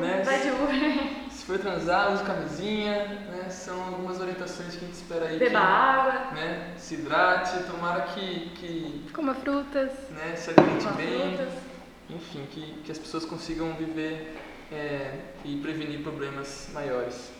Né? 0.00 0.22
vai 0.22 0.40
de 0.40 0.50
Uber. 0.50 1.30
Se 1.30 1.46
for 1.46 1.58
transar, 1.58 2.12
use 2.12 2.22
camisinha, 2.24 3.06
né? 3.30 3.48
São 3.48 3.82
algumas 3.84 4.20
orientações 4.20 4.76
que 4.76 4.84
a 4.84 4.88
gente 4.88 4.94
espera 4.96 5.26
aí. 5.28 5.38
Beba 5.38 5.50
que, 5.50 5.56
água, 5.56 6.12
Né? 6.32 6.72
Se 6.76 6.94
hidrate, 6.94 7.62
tomara 7.64 8.02
que, 8.02 8.50
que 8.56 9.10
Coma 9.14 9.34
frutas. 9.34 9.90
né, 10.10 10.36
se 10.36 10.50
alimente 10.50 10.86
bem. 10.96 11.36
frutas. 11.38 11.54
Enfim, 12.10 12.46
que, 12.50 12.82
que 12.84 12.92
as 12.92 12.98
pessoas 12.98 13.24
consigam 13.24 13.72
viver 13.72 14.36
é, 14.72 15.18
e 15.44 15.56
prevenir 15.58 16.02
problemas 16.02 16.68
maiores. 16.72 17.30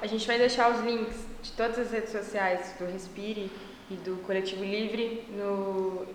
A 0.00 0.06
gente 0.06 0.26
vai 0.26 0.38
deixar 0.38 0.70
os 0.70 0.80
links 0.84 1.16
de 1.42 1.52
todas 1.52 1.78
as 1.78 1.90
redes 1.90 2.10
sociais 2.10 2.74
do 2.78 2.86
Respire 2.86 3.50
e 3.90 3.94
do 3.94 4.16
Coletivo 4.22 4.64
Livre 4.64 5.24
no 5.30 6.06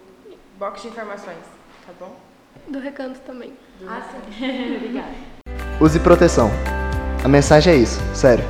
box 0.58 0.82
de 0.82 0.88
informações, 0.90 1.44
tá 1.86 1.94
bom? 2.00 2.16
Do 2.68 2.80
recanto 2.80 3.20
também. 3.22 3.54
Do 3.80 3.90
Ah, 3.90 4.02
sim. 4.02 4.78
Obrigada. 4.78 5.14
Use 5.82 6.00
proteção. 6.00 6.50
A 7.24 7.28
mensagem 7.28 7.74
é 7.74 7.78
isso, 7.78 8.00
sério. 8.16 8.44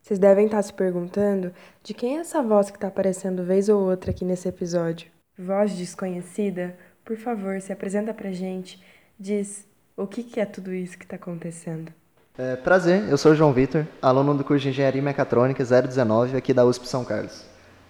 Vocês 0.00 0.18
devem 0.18 0.46
estar 0.46 0.62
se 0.62 0.72
perguntando 0.72 1.52
de 1.82 1.94
quem 1.94 2.16
é 2.16 2.20
essa 2.20 2.42
voz 2.42 2.70
que 2.70 2.76
está 2.76 2.88
aparecendo 2.88 3.44
vez 3.44 3.68
ou 3.68 3.80
outra 3.80 4.10
aqui 4.10 4.24
nesse 4.24 4.48
episódio. 4.48 5.10
Voz 5.38 5.74
desconhecida, 5.76 6.76
por 7.04 7.16
favor, 7.16 7.60
se 7.60 7.72
apresenta 7.72 8.12
pra 8.12 8.30
gente. 8.32 8.82
Diz 9.22 9.64
o 9.96 10.04
que, 10.04 10.24
que 10.24 10.40
é 10.40 10.44
tudo 10.44 10.74
isso 10.74 10.98
que 10.98 11.04
está 11.04 11.14
acontecendo. 11.14 11.92
É, 12.36 12.56
prazer, 12.56 13.08
eu 13.08 13.16
sou 13.16 13.30
o 13.30 13.34
João 13.36 13.52
Vitor, 13.52 13.86
aluno 14.02 14.34
do 14.34 14.42
curso 14.42 14.64
de 14.64 14.70
Engenharia 14.70 15.00
Mecatrônica 15.00 15.62
019 15.64 16.36
aqui 16.36 16.52
da 16.52 16.64
USP 16.64 16.88
São 16.88 17.04
Carlos. 17.04 17.44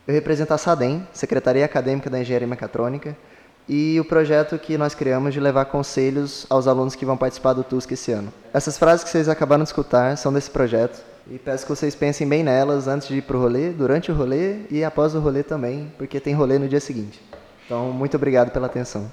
Eu 0.06 0.12
represento 0.12 0.52
a 0.52 0.58
SADEM, 0.58 1.08
Secretaria 1.10 1.64
Acadêmica 1.64 2.10
da 2.10 2.20
Engenharia 2.20 2.46
Mecatrônica, 2.46 3.16
e 3.66 3.98
o 3.98 4.04
projeto 4.04 4.58
que 4.58 4.76
nós 4.76 4.94
criamos 4.94 5.32
de 5.32 5.40
levar 5.40 5.64
conselhos 5.64 6.44
aos 6.50 6.66
alunos 6.66 6.94
que 6.94 7.06
vão 7.06 7.16
participar 7.16 7.54
do 7.54 7.64
TUSC 7.64 7.94
esse 7.94 8.12
ano. 8.12 8.30
Essas 8.52 8.76
frases 8.76 9.02
que 9.02 9.08
vocês 9.08 9.26
acabaram 9.26 9.62
de 9.62 9.70
escutar 9.70 10.14
são 10.18 10.34
desse 10.34 10.50
projeto, 10.50 11.02
e 11.30 11.38
peço 11.38 11.64
que 11.64 11.70
vocês 11.74 11.94
pensem 11.94 12.28
bem 12.28 12.44
nelas 12.44 12.86
antes 12.86 13.08
de 13.08 13.16
ir 13.16 13.22
pro 13.22 13.40
rolê, 13.40 13.70
durante 13.70 14.12
o 14.12 14.14
rolê 14.14 14.66
e 14.70 14.84
após 14.84 15.14
o 15.14 15.18
rolê 15.18 15.42
também, 15.42 15.90
porque 15.96 16.20
tem 16.20 16.34
rolê 16.34 16.58
no 16.58 16.68
dia 16.68 16.80
seguinte. 16.80 17.22
Então, 17.64 17.90
muito 17.90 18.18
obrigado 18.18 18.50
pela 18.50 18.66
atenção. 18.66 19.10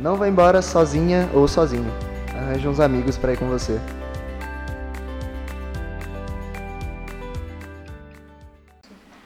Não 0.00 0.16
vá 0.16 0.26
embora 0.26 0.62
sozinha 0.62 1.28
ou 1.34 1.46
sozinho. 1.46 1.92
Arranje 2.34 2.66
uns 2.66 2.80
amigos 2.80 3.18
para 3.18 3.34
ir 3.34 3.36
com 3.38 3.46
você. 3.48 3.78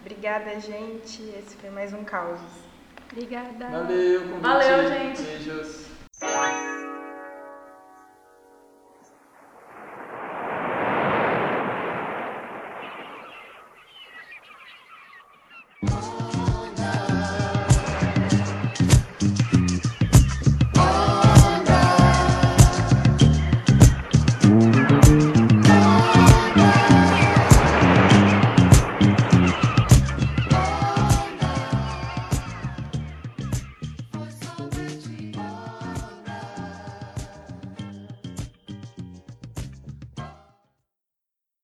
Obrigada, 0.01 0.59
gente. 0.59 1.23
Esse 1.39 1.57
foi 1.61 1.71
mais 1.71 1.93
um 1.93 2.03
Causos. 2.03 2.41
Obrigada. 3.13 3.69
Valeu, 3.71 4.21
convite. 4.23 4.41
Valeu, 4.41 4.89
gente. 4.89 5.23
Beijos. 5.23 5.85